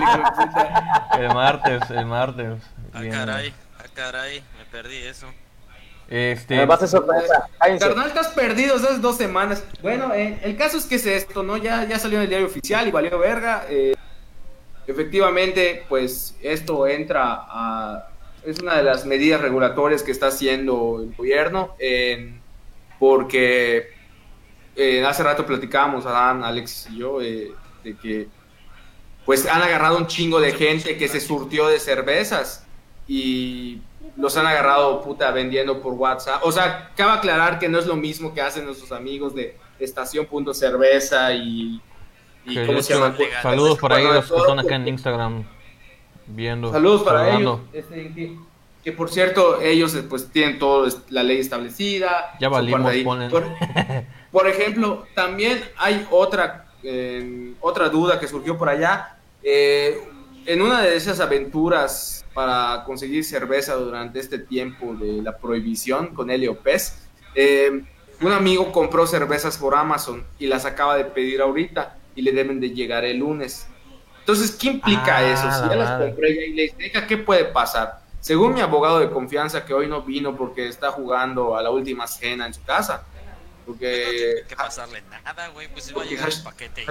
el. 1.15 1.23
El 1.23 1.33
martes, 1.33 1.89
el 1.89 2.05
martes. 2.05 2.61
Ah, 2.93 3.01
Bien. 3.01 3.13
caray, 3.13 3.53
ah, 3.79 3.83
caray, 3.93 4.43
me 4.59 4.65
perdí 4.65 4.97
eso. 4.97 5.27
Este, 6.09 6.55
Me 6.55 6.65
va 6.65 6.75
a 6.75 6.87
sorpresa. 6.87 7.49
Carnal, 7.79 8.07
estás 8.07 8.27
perdido 8.29 8.77
esas 8.77 9.01
dos 9.01 9.17
semanas. 9.17 9.63
Bueno, 9.81 10.13
eh, 10.13 10.39
el 10.43 10.55
caso 10.55 10.77
es 10.77 10.85
que 10.85 10.95
es 10.95 11.05
esto, 11.05 11.43
¿no? 11.43 11.57
Ya, 11.57 11.83
ya 11.85 11.99
salió 11.99 12.17
en 12.19 12.23
el 12.23 12.29
diario 12.29 12.47
oficial 12.47 12.87
y 12.87 12.91
valió 12.91 13.17
verga. 13.19 13.65
eh, 13.67 13.93
efectivamente, 14.85 15.85
pues 15.89 16.35
esto 16.41 16.87
entra 16.87 17.45
a... 17.47 18.07
Es 18.47 18.59
una 18.59 18.77
de 18.77 18.83
las 18.83 19.05
medidas 19.05 19.41
regulatorias 19.41 20.03
que 20.03 20.11
está 20.13 20.27
haciendo 20.27 21.01
el 21.01 21.13
gobierno, 21.13 21.75
porque 22.97 23.89
eh, 24.73 25.03
hace 25.03 25.21
rato 25.21 25.45
platicábamos, 25.45 26.05
Adán, 26.05 26.45
Alex 26.45 26.87
y 26.93 26.99
yo, 26.99 27.21
eh, 27.21 27.51
de 27.83 27.97
que 27.97 28.29
pues 29.25 29.45
han 29.47 29.61
agarrado 29.61 29.97
un 29.97 30.07
chingo 30.07 30.39
de 30.39 30.53
gente 30.53 30.95
que 30.95 31.09
se 31.09 31.19
surtió 31.19 31.67
de 31.67 31.77
cervezas 31.81 32.65
y 33.05 33.81
los 34.15 34.37
han 34.37 34.45
agarrado 34.45 35.01
puta 35.01 35.29
vendiendo 35.31 35.81
por 35.81 35.95
WhatsApp. 35.95 36.39
O 36.45 36.51
sea, 36.53 36.91
cabe 36.95 37.17
aclarar 37.17 37.59
que 37.59 37.67
no 37.67 37.79
es 37.79 37.85
lo 37.85 37.97
mismo 37.97 38.33
que 38.33 38.39
hacen 38.39 38.63
nuestros 38.63 38.93
amigos 38.93 39.35
de 39.35 39.57
Estación 39.77 40.25
Punto 40.25 40.53
Cerveza 40.53 41.33
y, 41.33 41.81
y 42.45 42.53
Que 42.53 42.65
¿cómo 42.65 42.77
de 42.77 42.83
se 42.83 42.93
hecho, 42.93 43.03
llama? 43.03 43.17
Saludos 43.41 43.81
Bueno, 43.81 43.97
ellos 43.97 44.23
que 44.23 44.29
todo 44.29 44.43
están 44.43 44.59
acá 44.59 44.75
en 44.75 44.87
Instagram 44.87 45.56
viendo. 46.27 46.72
Saludos 46.72 47.03
para 47.03 47.19
saludando. 47.19 47.62
ellos. 47.74 47.86
Este, 47.86 48.13
que, 48.13 48.38
que, 48.84 48.91
por 48.91 49.10
cierto, 49.10 49.62
ellos 49.62 49.96
eh, 49.96 50.03
pues 50.03 50.29
tienen 50.31 50.60
toda 50.60 50.89
la 51.10 51.24
ley 51.24 51.39
establecida. 51.39 52.38
Ya 52.39 52.50
valimos, 52.50 52.93
ponen. 53.03 53.29
Por, 53.29 53.46
por 54.31 54.48
ejemplo, 54.48 55.05
también 55.15 55.63
hay 55.77 56.05
otra, 56.12 56.67
eh, 56.84 57.53
otra 57.62 57.89
duda 57.89 58.19
que 58.19 58.27
surgió 58.27 58.57
por 58.57 58.69
allá. 58.69 59.17
Eh, 59.43 59.98
en 60.48 60.62
una 60.62 60.81
de 60.81 60.96
esas 60.96 61.19
aventuras 61.19 62.25
para 62.34 62.84
conseguir 62.86 63.24
cerveza 63.24 63.75
durante 63.75 64.19
este 64.19 64.39
tiempo 64.39 64.96
de 64.96 65.22
la 65.22 65.38
prohibición 65.38 66.13
con 66.13 66.29
Helio 66.29 66.57
Pez, 66.60 67.00
eh, 67.36 67.84
un 68.22 68.31
amigo 68.31 68.72
compró 68.72 69.05
cervezas 69.05 69.57
por 69.57 69.75
Amazon 69.75 70.24
y 70.39 70.48
las 70.48 70.65
acaba 70.65 70.96
de 70.96 71.05
pedir 71.05 71.41
ahorita 71.41 71.98
y 72.15 72.22
le 72.22 72.31
deben 72.31 72.60
de 72.60 72.72
llegar 72.72 73.05
el 73.05 73.17
lunes. 73.17 73.67
Entonces, 74.27 74.51
¿qué 74.51 74.67
implica 74.67 75.17
Ah, 75.19 75.24
eso? 75.31 75.43
Si 75.43 75.69
ya 75.69 75.75
las 75.77 75.89
madre. 75.89 76.07
compré 76.10 76.36
ya 76.36 76.41
y 76.41 76.53
les 76.53 76.77
deja, 76.77 77.07
¿qué 77.07 77.15
puede 77.17 77.46
pasar? 77.46 78.00
Según 78.19 78.53
mi 78.53 78.60
abogado 78.60 79.00
de 79.00 79.10
confianza, 79.10 79.63
que 79.63 79.74
hoy 79.74 79.88
no 79.88 80.01
vino 80.01 80.36
porque 80.36 80.67
está 80.67 80.91
jugando 80.91 81.55
a 81.55 81.62
la 81.63 81.69
última 81.72 82.05
cena 82.07 82.46
en 82.46 82.53
su 82.53 82.62
casa. 82.63 83.03
No 83.65 83.74
Porque. 83.74 83.88
tiene 84.36 84.48
que 84.50 84.55
pasarle 84.57 85.01
nada, 85.24 85.48
güey. 85.50 85.69
Pues 85.69 85.96
va 85.96 86.01
a 86.01 86.05
llegar 86.05 86.27
el 86.29 86.43
paquete. 86.43 86.86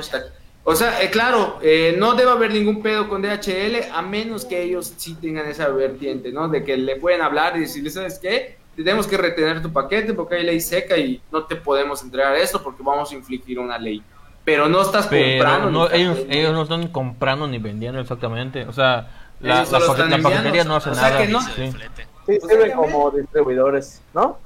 O 0.65 0.75
sea, 0.75 1.03
eh, 1.03 1.11
claro, 1.11 1.59
eh, 1.63 1.95
no 1.99 2.15
debe 2.15 2.31
haber 2.31 2.53
ningún 2.53 2.83
pedo 2.83 3.07
con 3.09 3.21
DHL 3.23 3.91
a 3.93 4.01
menos 4.01 4.47
que 4.47 4.63
ellos 4.63 4.95
sí 4.97 5.15
tengan 5.15 5.47
esa 5.47 5.69
vertiente, 5.69 6.33
¿no? 6.33 6.49
De 6.49 6.65
que 6.65 6.77
le 6.79 6.97
pueden 6.97 7.21
hablar 7.21 7.55
y 7.59 7.61
decirle, 7.61 7.91
¿sabes 7.91 8.19
qué? 8.19 8.57
Tenemos 8.75 9.07
que 9.07 9.17
retener 9.19 9.61
tu 9.63 9.71
paquete 9.73 10.15
porque 10.15 10.37
hay 10.37 10.43
ley 10.45 10.61
seca 10.61 10.97
y 10.97 11.21
no 11.31 11.45
te 11.45 11.57
podemos 11.57 12.03
entregar 12.03 12.35
esto 12.37 12.63
porque 12.63 12.83
vamos 12.83 13.13
a 13.13 13.15
infligir 13.15 13.59
una 13.59 13.77
ley. 13.79 14.03
Pero 14.47 14.69
no 14.71 14.81
estás 14.81 15.09
Pero 15.09 15.45
comprando. 15.45 15.71
no, 15.71 15.91
ellos, 15.91 16.21
ellos 16.31 16.53
no 16.55 16.63
están 16.63 16.89
comprando 16.89 17.47
ni 17.49 17.59
vendiendo 17.59 18.01
exactamente. 18.01 18.65
O 18.67 18.73
sea, 18.73 19.09
la, 19.41 19.65
la, 19.65 19.79
la 19.79 19.87
enviando, 20.05 20.23
paquetería 20.23 20.65
no 20.65 20.77
hace 20.77 20.89
o 20.91 20.95
sea 20.95 21.03
nada. 21.11 21.19
que 21.19 21.29
no- 21.29 21.41
sí. 21.43 21.73
Sí, 22.27 22.39
sirven 22.49 22.73
como 22.73 23.11
distribuidores, 23.11 24.01
¿no? 24.15 24.39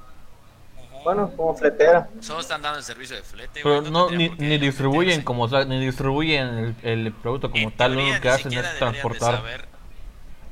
Bueno, 1.03 1.31
como 1.37 1.55
fletera. 1.55 2.09
Solo 2.19 2.41
están 2.41 2.61
dando 2.61 2.79
el 2.79 2.83
servicio 2.83 3.15
de 3.15 3.21
flete, 3.23 3.61
Pero 3.63 3.81
no, 3.83 4.09
ni, 4.11 4.29
ni 4.29 4.57
distribuyen 4.57 5.05
meterse. 5.07 5.23
como 5.23 5.43
o 5.43 5.49
sea, 5.49 5.65
ni 5.65 5.79
distribuyen 5.83 6.75
el, 6.83 7.05
el 7.07 7.11
producto 7.13 7.49
como 7.49 7.63
En 7.63 7.71
tal, 7.71 7.95
lo 7.95 8.01
único 8.03 8.21
que 8.21 8.29
hacen 8.29 8.53
es 8.53 8.77
transportar. 8.77 9.41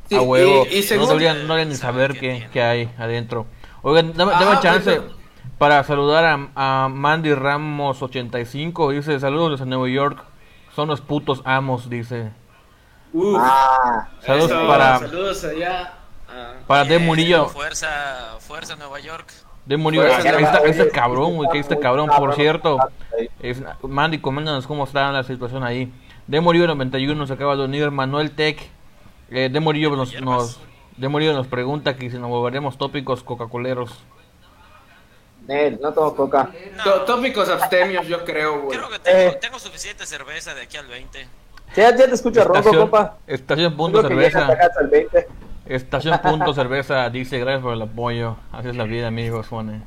Sí, 0.10 0.16
a 0.16 0.22
huevo. 0.22 0.66
y- 0.72 0.78
y 0.80 0.98
no 0.98 1.06
deberían, 1.08 1.36
no 1.48 1.54
deberían 1.56 1.70
ni 1.70 1.76
saber 1.76 2.14
qué 2.20 2.48
qué, 2.54 2.62
hay 2.64 2.90
adentro. 2.98 3.46
Oigan, 3.84 4.14
dame, 4.16 4.32
Ah, 4.34 4.40
dame 4.40 4.52
pues, 4.54 4.62
chance 4.62 4.92
pero- 4.92 5.19
para 5.60 5.84
saludar 5.84 6.26
a, 6.56 6.84
a 6.86 6.90
Mandy 6.90 7.34
Ramos 7.36 8.02
85. 8.02 8.92
Dice, 8.92 9.20
saludos 9.20 9.62
a 9.62 9.66
Nueva 9.66 9.88
York. 9.90 10.24
Son 10.76 10.88
los 10.88 11.02
putos 11.02 11.42
amos, 11.46 11.90
dice. 11.90 12.32
Uf, 13.14 13.38
Ah, 13.40 14.08
Saludos 14.22 14.52
eso, 14.52 14.68
para, 14.68 15.00
saludos 15.00 15.44
allá. 15.44 15.94
Ah, 16.30 16.54
para 16.66 16.84
De 16.86 16.96
Bien, 16.98 17.06
Murillo. 17.06 17.48
Fuerza, 17.48 18.38
fuerza 18.40 18.76
Nueva 18.76 19.00
York. 19.00 19.32
De 19.66 19.78
Murillo, 19.78 20.04
Fuerza, 20.04 20.30
ahí 20.38 20.44
está, 20.44 20.58
ahí 20.60 20.70
está 20.72 20.84
oye, 20.84 20.92
cabrón, 20.92 21.36
güey, 21.36 21.50
que 21.52 21.62
muy 21.62 21.82
cabrón, 21.82 22.10
por 22.18 22.34
cierto. 22.36 22.80
Es, 23.40 23.62
Mandy, 23.84 24.20
coméntanos 24.20 24.66
cómo 24.66 24.86
está 24.86 25.12
la 25.12 25.24
situación 25.24 25.64
ahí. 25.64 25.92
De 26.28 26.40
Murillo 26.40 26.68
91 26.68 27.28
se 27.28 27.34
acaba 27.34 27.56
de 27.56 27.66
unir 27.66 27.92
Manuel 27.92 28.32
Tech. 28.32 28.58
Eh, 29.30 29.50
de 29.52 29.60
Murillo 29.60 29.96
nos, 29.96 30.20
nos, 30.22 30.60
de 30.98 31.08
Murillo 31.08 31.34
nos 31.34 31.48
pregunta 31.48 31.98
que 31.98 32.10
si 32.10 32.18
nos 32.18 32.30
volveremos 32.30 32.78
tópicos 32.78 33.24
coca-coleros. 33.24 34.04
Nel, 35.50 35.80
no 35.82 35.92
tomo 35.92 36.16
coca. 36.16 36.50
No, 36.86 37.02
Tópicos 37.02 37.50
abstemios, 37.50 38.08
yo 38.08 38.24
creo, 38.24 38.62
güey. 38.62 38.78
creo 38.78 38.90
que 38.90 39.00
tengo, 39.00 39.18
Eh. 39.18 39.38
tengo 39.42 39.58
suficiente 39.60 40.06
cerveza 40.06 40.54
de 40.54 40.62
aquí 40.62 40.78
al 40.78 40.86
20. 40.88 41.28
Ya, 41.76 41.96
ya 41.96 42.08
te 42.08 42.14
escucho 42.14 42.44
ronco, 42.44 42.60
Estación, 42.60 42.82
compa. 42.84 43.18
estación 43.28 43.76
punto 43.78 43.98
Creo 44.04 44.10
cerveza. 44.10 44.40
hasta 44.42 44.54
acá 44.54 44.66
hasta 44.68 44.82
el 44.82 44.88
20. 44.88 45.28
Estación 45.66 46.20
punto 46.24 46.54
cerveza 46.54 47.10
dice 47.10 47.40
gracias 47.40 47.64
por 47.64 47.74
el 47.74 47.82
apoyo. 47.82 48.38
Así 48.52 48.70
es 48.70 48.76
la 48.76 48.84
vida, 48.84 49.08
amigos. 49.08 49.48
Juan. 49.48 49.84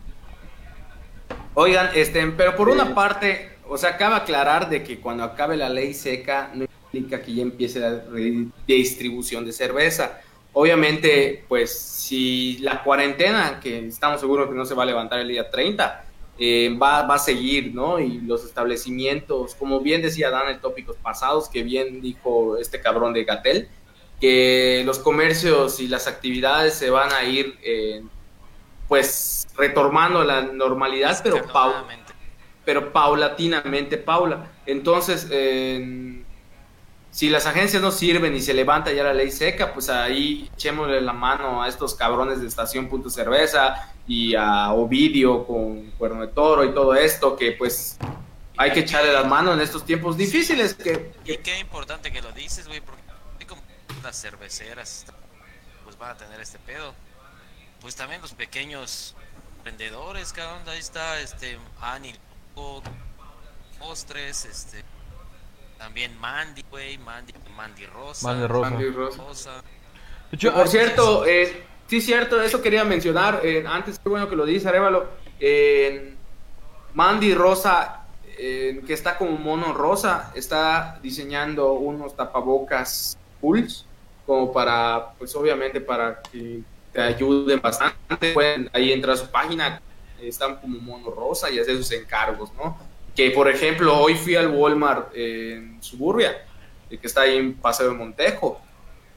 Oigan, 1.55 1.91
este, 1.95 2.27
pero 2.29 2.57
por 2.57 2.69
una 2.69 2.95
parte, 2.95 3.57
o 3.69 3.77
sea, 3.79 3.97
cabe 3.97 4.17
aclarar 4.17 4.69
de 4.69 4.83
que 4.83 5.01
cuando 5.01 5.23
acabe 5.23 5.57
la 5.57 5.69
ley 5.69 5.95
seca 5.95 6.51
no 6.55 6.65
implica 6.93 7.23
que 7.23 7.35
ya 7.35 7.43
empiece 7.43 7.79
la 7.81 8.01
redistribución 8.11 9.45
de 9.45 9.53
cerveza. 9.53 10.21
Obviamente, 10.55 11.45
pues 11.49 11.77
si 11.79 12.59
la 12.59 12.83
cuarentena, 12.83 13.59
que 13.61 13.87
estamos 13.87 14.21
seguros 14.21 14.49
que 14.49 14.55
no 14.55 14.65
se 14.67 14.75
va 14.75 14.83
a 14.83 14.87
levantar 14.87 15.21
el 15.21 15.29
día 15.29 15.51
30, 15.51 16.05
eh, 16.39 16.77
va, 16.81 17.03
va 17.03 17.15
a 17.15 17.19
seguir, 17.19 17.75
¿no? 17.75 17.99
Y 17.99 18.21
los 18.21 18.45
establecimientos, 18.45 19.55
como 19.55 19.81
bien 19.81 20.03
decía 20.03 20.31
Dan 20.31 20.49
en 20.49 20.61
tópicos 20.61 20.97
pasados, 20.97 21.49
que 21.49 21.63
bien 21.63 22.01
dijo 22.03 22.59
este 22.59 22.81
cabrón 22.81 23.13
de 23.15 23.25
Gatel, 23.25 23.69
que 24.21 24.83
los 24.85 24.99
comercios 24.99 25.81
y 25.81 25.89
las 25.89 26.07
actividades 26.07 26.75
se 26.75 26.91
van 26.91 27.13
a 27.13 27.25
ir, 27.25 27.59
eh, 27.63 28.03
pues, 28.89 29.47
retomando 29.57 30.21
a 30.21 30.25
la 30.25 30.43
normalidad, 30.43 31.19
pero 31.23 31.47
pau 31.47 31.73
pero 32.65 32.93
paulatinamente, 32.93 33.97
Paula. 33.97 34.51
Entonces, 34.67 35.27
eh, 35.31 36.23
si 37.13 37.29
las 37.29 37.45
agencias 37.45 37.83
no 37.83 37.91
sirven 37.91 38.35
y 38.35 38.41
se 38.41 38.55
levanta 38.55 38.91
ya 38.91 39.05
la 39.05 39.13
ley 39.13 39.31
seca, 39.31 39.75
pues 39.75 39.91
ahí 39.91 40.51
echémosle 40.55 41.03
la 41.03 41.13
mano 41.13 41.63
a 41.63 41.69
estos 41.69 41.95
cabrones 41.95 42.41
de 42.41 42.49
Estación 42.49 42.89
Punto 42.89 43.11
Cerveza 43.11 43.93
y 44.09 44.35
a 44.35 44.73
Ovidio 44.73 45.47
con 45.47 45.91
Cuerno 45.99 46.23
de 46.23 46.29
Toro 46.29 46.65
y 46.65 46.73
todo 46.73 46.95
esto, 46.95 47.37
que 47.37 47.53
pues 47.53 47.99
hay 48.57 48.73
que 48.73 48.81
echarle 48.81 49.13
la 49.13 49.25
mano 49.25 49.53
en 49.53 49.61
estos 49.61 49.85
tiempos 49.85 50.17
difíciles 50.17 50.73
que... 50.73 51.13
Y 51.27 51.37
qué 51.37 51.59
importante 51.59 52.11
que 52.11 52.23
lo 52.23 52.33
dices, 52.33 52.67
güey, 52.67 52.81
porque 52.81 53.03
como 53.47 53.61
las 54.03 54.19
cerveceras 54.19 55.05
pues 55.85 55.99
van 55.99 56.13
a 56.13 56.17
tener 56.17 56.41
este 56.41 56.59
pedo. 56.61 56.95
Pues 57.83 57.95
también 57.95 58.23
los 58.23 58.33
pequeños 58.33 59.15
vendedores, 59.67 60.33
cabrón, 60.33 60.63
ahí 60.67 60.79
está 60.79 61.21
este 61.21 61.59
Ani 61.79 62.15
Postres, 63.79 64.47
este 64.47 64.83
también 65.83 66.17
Mandy, 66.21 66.65
güey, 66.71 66.97
Mandy, 66.99 67.35
Mandy 67.57 67.87
Rosa. 67.87 68.29
Mandy 68.29 68.47
Rosa. 68.47 68.71
Mandy 68.71 68.89
Rosa. 68.91 69.23
Rosa. 69.25 69.51
De 70.31 70.37
hecho, 70.37 70.53
Por 70.53 70.63
ah, 70.63 70.67
cierto, 70.69 71.27
eh, 71.27 71.65
sí 71.89 72.01
cierto, 72.01 72.41
eso 72.41 72.63
quería 72.63 72.85
mencionar. 72.85 73.41
eh, 73.43 73.65
antes, 73.67 73.99
qué 73.99 74.09
bueno 74.09 74.29
que 74.29 74.37
lo 74.37 74.47
dice 74.47 74.69
Arevalo. 74.69 75.09
eh, 75.41 76.15
Mandy 76.95 77.35
Rosa, 77.35 78.05
eh, 78.39 78.81
que 78.87 78.93
está 78.93 79.19
como 79.19 79.33
mono 79.33 79.73
rosa, 79.73 80.31
está 80.37 81.01
diseñando 81.03 81.73
unos 81.73 82.15
tapabocas 82.15 83.19
pools, 83.41 83.85
como 84.25 84.53
para, 84.53 85.15
pues 85.19 85.35
obviamente 85.35 85.81
para 85.81 86.23
que 86.23 86.61
te 86.93 87.01
ayuden 87.01 87.61
bastante. 87.61 88.33
Pueden 88.35 88.71
ahí 88.73 88.93
entrar 88.93 89.15
a 89.15 89.19
su 89.19 89.27
página, 89.29 89.83
eh, 90.21 90.29
están 90.29 90.57
como 90.61 90.79
mono 90.79 91.11
rosa 91.11 91.51
y 91.51 91.59
hacer 91.59 91.77
sus 91.77 91.91
encargos, 91.91 92.53
¿no? 92.55 92.79
Que 93.15 93.31
por 93.31 93.49
ejemplo, 93.49 93.99
hoy 93.99 94.15
fui 94.15 94.37
al 94.37 94.49
Walmart 94.49 95.15
en 95.15 95.83
Suburbia, 95.83 96.45
el 96.91 96.99
que 96.99 97.07
está 97.07 97.23
ahí 97.23 97.37
en 97.37 97.55
Paseo 97.55 97.89
de 97.89 97.95
Montejo 97.95 98.61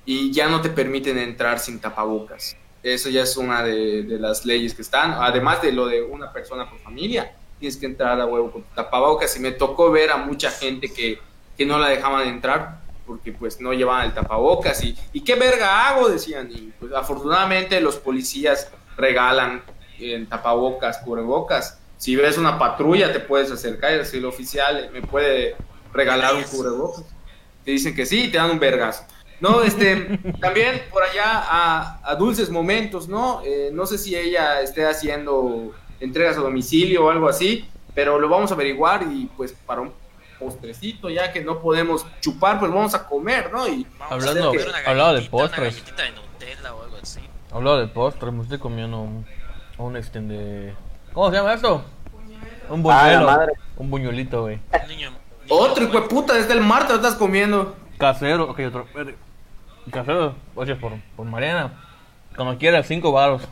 y 0.06 0.32
ya 0.32 0.48
no 0.48 0.62
te 0.62 0.70
permiten 0.70 1.18
entrar 1.18 1.60
sin 1.60 1.80
tapabocas. 1.80 2.56
Eso 2.84 3.10
ya 3.10 3.24
es 3.24 3.36
una 3.38 3.64
de, 3.64 4.04
de 4.04 4.20
las 4.20 4.46
leyes 4.46 4.74
que 4.74 4.84
están, 4.84 5.14
además 5.14 5.62
de 5.62 5.72
lo 5.72 5.88
de 5.88 6.04
una 6.04 6.32
persona 6.32 6.70
por 6.70 6.80
familia, 6.80 7.36
tienes 7.60 7.78
que 7.78 7.86
entrar 7.86 8.20
a 8.20 8.26
huevo 8.26 8.52
con 8.52 8.64
tapabocas 8.76 9.36
y 9.38 9.40
me 9.40 9.52
tocó 9.52 9.90
ver 9.90 10.12
a 10.12 10.18
mucha 10.18 10.52
gente 10.52 10.92
que, 10.94 11.20
que 11.58 11.66
no 11.66 11.80
la 11.80 11.90
dejaban 11.90 12.28
entrar 12.28 12.82
porque 13.06 13.32
pues 13.32 13.62
no 13.62 13.74
llevaban 13.74 14.06
el 14.08 14.14
tapabocas 14.14 14.84
y, 14.84 14.96
y 15.14 15.22
qué 15.22 15.36
verga 15.36 15.88
hago, 15.88 16.10
decían, 16.10 16.50
y 16.52 16.74
pues 16.80 16.92
afortunadamente 16.94 17.80
los 17.80 17.98
policías 17.98 18.70
regalan 18.98 19.62
en 20.00 20.28
tapabocas, 20.28 20.98
cubrebocas. 21.00 21.80
Si 22.06 22.16
ves 22.16 22.38
una 22.38 22.60
patrulla 22.60 23.12
te 23.12 23.20
puedes 23.20 23.50
acercar 23.50 23.92
y 23.94 23.98
decir, 23.98 24.20
el 24.20 24.26
oficial 24.26 24.92
me 24.94 25.02
puede 25.02 25.56
regalar 25.92 26.36
un 26.36 26.44
cubrebocas. 26.44 27.04
Te 27.64 27.72
dicen 27.72 27.96
que 27.96 28.06
sí 28.06 28.26
y 28.26 28.28
te 28.32 28.38
dan 28.38 28.52
un 28.52 28.60
vergazo. 28.60 29.06
No, 29.40 29.64
este, 29.64 30.20
también 30.40 30.84
por 30.92 31.02
allá 31.02 31.24
a, 31.26 32.00
a 32.04 32.14
Dulces 32.14 32.52
Momentos, 32.52 33.08
¿no? 33.08 33.42
Eh, 33.44 33.72
no 33.74 33.88
sé 33.88 33.98
si 33.98 34.16
ella 34.16 34.62
esté 34.62 34.86
haciendo 34.86 35.72
entregas 36.00 36.38
a 36.38 36.42
domicilio 36.42 37.06
o 37.06 37.10
algo 37.10 37.28
así, 37.28 37.68
pero 37.96 38.20
lo 38.20 38.30
vamos 38.30 38.52
a 38.52 38.54
averiguar 38.54 39.02
y 39.12 39.26
pues 39.36 39.54
para 39.66 39.82
un 39.82 39.92
postrecito, 40.38 41.10
ya 41.10 41.34
que 41.34 41.44
no 41.44 41.60
podemos 41.60 42.06
chupar, 42.22 42.60
pues 42.60 42.72
vamos 42.72 42.94
a 42.94 43.08
comer, 43.08 43.52
¿no? 43.52 43.68
Y 43.68 43.88
Vamos 43.98 44.14
Hablando- 44.14 44.50
a 44.50 44.52
comer 44.52 44.68
una 44.70 44.78
hablando 44.78 45.06
de 45.08 45.14
galletita, 45.22 45.36
una 45.38 45.42
postres. 45.48 45.74
galletita 45.74 46.04
de 46.04 46.12
Nutella 46.12 46.76
o 46.76 46.84
algo 46.84 46.98
así. 47.02 47.20
hablando 47.52 47.80
de 47.80 47.88
postres, 47.88 48.32
me 48.32 48.44
estoy 48.44 48.60
comiendo 48.60 49.00
un, 49.00 49.26
un 49.80 49.98
este 49.98 50.22
de... 50.22 50.76
¿Cómo 51.14 51.32
se 51.32 51.38
llama 51.38 51.54
esto? 51.56 51.84
Un 52.70 52.80
Ah, 52.92 53.02
buñuelo. 53.04 53.26
madre. 53.26 53.52
un 53.78 53.90
buñuelito, 53.92 54.42
güey. 54.44 54.60
Otro 55.50 55.84
hijo 55.84 56.02
de 56.02 56.08
puta, 56.08 56.34
desde 56.34 56.54
el 56.54 56.62
martes 56.62 56.90
lo 56.92 56.96
estás 56.96 57.16
comiendo. 57.16 57.76
Casero, 57.98 58.50
ok, 58.50 58.60
otro. 58.68 58.88
Casero, 59.92 60.36
oye, 60.56 60.76
por, 60.76 60.94
por 61.16 61.26
Mariana. 61.26 61.72
Cuando 62.36 62.58
quiera, 62.58 62.82
cinco 62.84 63.12
varos. 63.12 63.48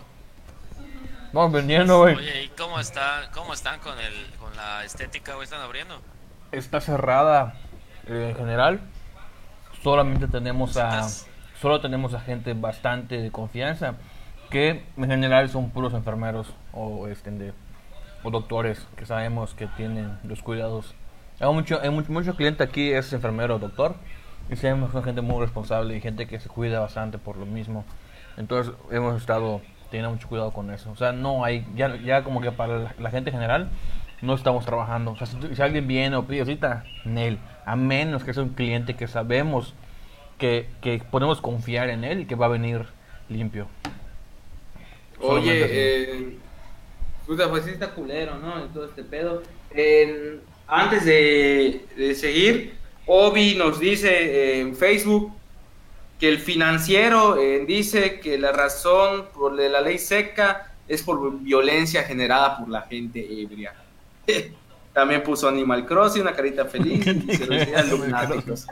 Vamos 1.32 1.52
vendiendo, 1.52 2.00
güey. 2.00 2.16
Oye, 2.16 2.44
¿y 2.44 2.48
cómo 2.50 2.80
están, 2.80 3.26
cómo 3.34 3.54
están 3.54 3.80
con, 3.80 3.98
el, 4.00 4.14
con 4.40 4.56
la 4.56 4.84
estética, 4.84 5.34
güey? 5.34 5.46
¿Están 5.46 5.62
abriendo? 5.62 6.00
Está 6.52 6.82
cerrada 6.82 7.56
eh, 8.08 8.28
en 8.32 8.36
general. 8.36 8.82
Solamente 9.84 10.28
tenemos 10.28 10.78
a. 10.78 11.08
Solo 11.62 11.80
tenemos 11.82 12.14
a 12.14 12.20
gente 12.20 12.54
bastante 12.54 13.22
de 13.22 13.32
confianza. 13.32 13.96
Que 14.50 14.84
en 14.98 15.08
general 15.10 15.50
son 15.50 15.72
puros 15.72 15.94
enfermeros 15.94 16.54
o, 16.74 17.08
este, 17.08 17.32
de- 17.32 17.54
o 18.24 18.32
doctores 18.32 18.88
que 18.96 19.06
sabemos 19.06 19.54
que 19.54 19.68
tienen 19.68 20.18
los 20.24 20.42
cuidados. 20.42 20.96
Hay 21.40 21.52
mucho, 21.54 21.80
hay 21.82 21.90
mucho, 21.90 22.12
mucho 22.12 22.36
cliente 22.36 22.64
aquí 22.64 22.92
es 22.92 23.12
enfermero 23.14 23.56
o 23.56 23.60
doctor. 23.60 23.96
Y 24.50 24.56
sabemos 24.56 24.90
que 24.90 24.94
son 24.94 25.04
gente 25.04 25.22
muy 25.22 25.42
responsable 25.42 25.96
y 25.96 26.02
gente 26.02 26.28
que 26.28 26.40
se 26.40 26.50
cuida 26.50 26.80
bastante 26.80 27.18
por 27.18 27.38
lo 27.38 27.46
mismo. 27.46 27.86
Entonces 28.38 28.74
hemos 28.92 29.16
estado 29.20 29.62
teniendo 29.90 30.12
mucho 30.12 30.28
cuidado 30.28 30.52
con 30.52 30.72
eso. 30.72 30.92
O 30.92 30.96
sea, 30.96 31.12
no 31.12 31.46
hay, 31.46 31.66
ya, 31.76 31.96
ya 31.98 32.24
como 32.24 32.42
que 32.42 32.52
para 32.52 32.80
la, 32.80 32.96
la 33.00 33.10
gente 33.12 33.32
general 33.32 33.70
no 34.22 34.34
estamos 34.34 34.66
trabajando. 34.66 35.12
O 35.12 35.16
sea, 35.16 35.28
si, 35.28 35.38
si 35.56 35.62
alguien 35.62 35.88
viene 35.88 36.16
o 36.16 36.26
pide 36.26 36.46
cita, 36.46 36.84
Nel, 37.06 37.38
a 37.66 37.76
menos 37.76 38.24
que 38.24 38.34
sea 38.34 38.44
un 38.44 38.50
cliente 38.50 38.96
que 38.96 39.08
sabemos 39.08 39.74
que, 40.38 40.70
que 40.82 41.02
podemos 41.12 41.42
confiar 41.42 41.90
en 41.90 42.04
él 42.04 42.22
y 42.22 42.26
que 42.26 42.36
va 42.36 42.48
a 42.48 42.50
venir 42.50 42.86
limpio. 43.30 43.68
Oye, 45.22 45.52
eh, 45.54 46.38
puta, 47.26 47.50
pues 47.50 47.64
sí 47.66 47.72
está 47.72 47.92
culero, 47.92 48.38
¿no? 48.38 48.64
En 48.64 48.70
todo 48.74 48.86
este 48.86 49.04
pedo. 49.04 49.42
Antes 50.68 51.06
de, 51.06 51.86
de 51.98 52.16
seguir, 52.16 52.74
Obi 53.06 53.56
nos 53.56 53.80
dice 53.80 54.60
en 54.62 54.76
Facebook 54.76 55.32
que 56.20 56.30
el 56.30 56.40
financiero 56.40 57.38
eh, 57.38 57.66
dice 57.66 58.20
que 58.20 58.38
la 58.38 58.52
razón 58.54 59.26
por 59.34 59.54
la 59.54 59.82
ley 59.82 59.98
seca 60.00 60.72
es 60.88 61.04
por 61.04 61.40
violencia 61.40 62.04
generada 62.04 62.58
por 62.60 62.70
la 62.70 62.82
gente 62.84 63.20
ebria. 63.42 63.74
También 64.94 65.24
puso 65.24 65.48
Animal 65.48 65.86
Crossing, 65.86 66.22
una 66.22 66.34
carita 66.34 66.66
feliz 66.66 67.06
y 67.06 67.36
cervecería 67.36 67.84
lunáticos. 67.84 68.68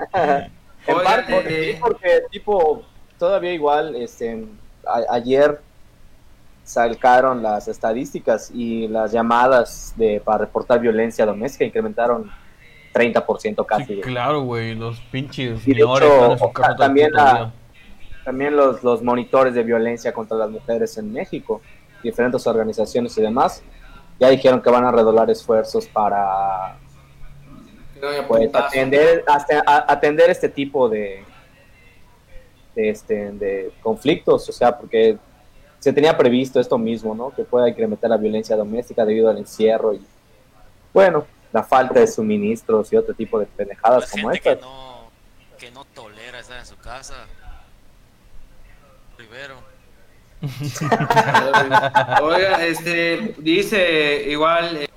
En 0.88 0.96
parte, 1.04 1.72
eh, 1.72 1.78
porque 1.80 2.22
tipo, 2.32 2.84
todavía 3.18 3.54
igual, 3.54 3.96
este, 3.96 4.46
a- 4.88 5.16
ayer 5.16 5.60
sacaron 6.72 7.44
las 7.44 7.68
estadísticas 7.68 8.52
y 8.54 8.88
las 8.88 9.12
llamadas 9.12 9.94
de 9.98 10.22
para 10.24 10.40
reportar 10.40 10.80
violencia 10.80 11.26
doméstica 11.26 11.66
incrementaron 11.66 12.32
30% 12.94 13.66
casi. 13.66 13.96
Sí, 13.96 14.02
claro, 14.02 14.42
güey, 14.42 14.76
los 14.76 15.00
pinches 15.12 15.68
Y 15.68 15.74
de 15.74 15.82
hecho, 15.82 16.34
están 16.34 16.72
el 16.72 16.78
también 16.78 17.12
la-. 17.14 17.52
También 18.24 18.56
los, 18.56 18.84
los 18.84 19.02
monitores 19.02 19.54
de 19.56 19.64
violencia 19.64 20.14
contra 20.14 20.38
las 20.38 20.50
mujeres 20.50 20.96
en 20.98 21.12
México, 21.12 21.60
diferentes 22.04 22.46
organizaciones 22.46 23.18
y 23.18 23.22
demás, 23.22 23.64
ya 24.20 24.30
dijeron 24.30 24.62
que 24.62 24.70
van 24.70 24.86
a 24.86 24.92
redoblar 24.92 25.30
esfuerzos 25.32 25.88
para 25.88 26.78
pues 28.28 28.50
atender 28.54 29.24
hasta 29.28 29.64
a- 29.66 29.92
atender 29.92 30.30
este 30.30 30.50
tipo 30.50 30.88
de 30.90 31.24
de, 32.76 32.90
este, 32.90 33.32
de 33.32 33.72
conflictos, 33.82 34.48
o 34.48 34.52
sea, 34.52 34.78
porque 34.78 35.18
se 35.82 35.92
tenía 35.92 36.16
previsto 36.16 36.60
esto 36.60 36.78
mismo, 36.78 37.16
¿no? 37.16 37.34
Que 37.34 37.44
pueda 37.44 37.68
incrementar 37.68 38.12
la 38.12 38.18
violencia 38.18 38.56
doméstica 38.56 39.04
debido 39.04 39.30
al 39.30 39.40
encierro 39.40 39.94
y 39.94 40.02
bueno, 40.94 41.26
la 41.52 41.64
falta 41.64 42.00
de 42.00 42.08
suministros 42.08 42.94
y 42.94 42.98
otro 42.98 43.16
tipo 43.16 43.40
de 43.40 43.48
pendejadas 43.48 44.12
como 44.12 44.30
gente 44.30 44.52
estas. 44.52 44.58
que 44.58 44.62
no, 44.62 45.12
que 45.58 45.72
no 45.72 45.86
tolera 45.86 46.40
estar 46.40 46.60
en 46.60 46.66
su 46.68 46.78
casa. 46.78 47.16
Primero. 49.18 49.56
Oiga, 52.22 52.64
este, 52.66 53.36
dice 53.40 54.24
igual, 54.30 54.78
eh, 54.78 54.90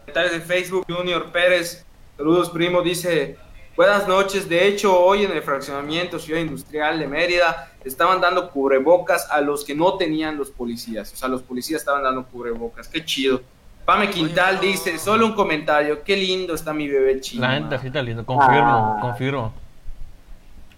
comentarios 0.00 0.32
de 0.32 0.40
Facebook, 0.40 0.86
Junior 0.88 1.32
Pérez, 1.32 1.84
saludos 2.16 2.50
primo, 2.50 2.82
dice, 2.82 3.36
buenas 3.78 4.08
noches, 4.08 4.48
de 4.48 4.66
hecho 4.66 4.98
hoy 5.00 5.22
en 5.24 5.30
el 5.30 5.40
fraccionamiento 5.40 6.18
Ciudad 6.18 6.40
Industrial 6.40 6.98
de 6.98 7.06
Mérida 7.06 7.70
estaban 7.84 8.20
dando 8.20 8.50
cubrebocas 8.50 9.30
a 9.30 9.40
los 9.40 9.64
que 9.64 9.72
no 9.72 9.96
tenían 9.96 10.36
los 10.36 10.50
policías, 10.50 11.12
o 11.12 11.16
sea, 11.16 11.28
los 11.28 11.42
policías 11.42 11.80
estaban 11.82 12.02
dando 12.02 12.24
cubrebocas, 12.26 12.88
qué 12.88 13.04
chido. 13.04 13.40
Pame 13.84 14.10
Quintal 14.10 14.56
Oye, 14.58 14.66
no. 14.66 14.72
dice, 14.72 14.98
solo 14.98 15.26
un 15.26 15.34
comentario, 15.34 16.02
qué 16.02 16.16
lindo 16.16 16.54
está 16.54 16.74
mi 16.74 16.88
bebé 16.88 17.20
chino. 17.20 17.42
La 17.46 17.52
gente 17.54 17.76
así 17.76 17.86
está 17.86 18.02
lindo, 18.02 18.26
confirmo, 18.26 18.96
Ah. 18.96 19.00
confirmo. 19.00 19.54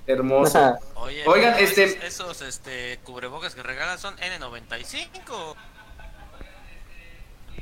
Hermoso. 0.06 0.78
Oye, 0.96 1.22
Oigan, 1.26 1.54
este- 1.58 1.84
esos, 1.84 2.04
esos, 2.04 2.42
este, 2.42 2.98
cubrebocas 3.02 3.54
que 3.54 3.62
regalan 3.62 3.98
son 3.98 4.14
N95. 4.20 5.56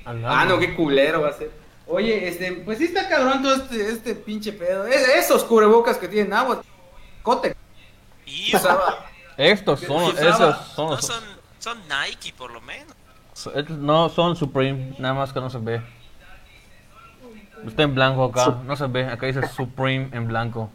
Ah, 0.05 0.44
no, 0.48 0.59
qué 0.59 0.74
culero 0.74 1.22
va 1.22 1.29
a 1.29 1.33
ser. 1.35 1.51
Oye, 1.88 2.29
este, 2.29 2.53
pues 2.53 2.79
sí 2.79 2.85
está 2.85 3.09
cabrón 3.09 3.42
todo 3.42 3.55
este, 3.55 3.88
este 3.90 4.14
pinche 4.14 4.53
pedo. 4.53 4.87
Es- 4.87 5.09
esos 5.09 5.42
cubrebocas 5.44 5.96
que 5.96 6.07
tienen 6.07 6.33
agua, 6.35 6.62
cote. 7.22 7.57
Y 8.27 8.55
usaba. 8.55 9.07
Estos 9.38 9.81
son, 9.81 10.18
esos 10.18 10.57
son, 10.74 10.90
no 10.90 11.01
son, 11.01 11.22
son 11.61 11.79
Nike 11.88 12.35
por 12.37 12.51
lo 12.51 12.61
menos. 12.61 12.92
no 13.68 14.09
son 14.09 14.35
Supreme, 14.37 14.94
nada 14.98 15.14
más 15.14 15.33
que 15.33 15.40
no 15.40 15.48
se 15.48 15.59
ve. 15.59 15.81
Está 17.66 17.85
en 17.85 17.94
blanco 17.94 18.24
acá, 18.24 18.59
no 18.64 18.77
se 18.77 18.87
ve, 18.87 19.07
acá 19.07 19.27
dice 19.27 19.46
Supreme 19.48 20.11
en 20.12 20.27
blanco. 20.27 20.70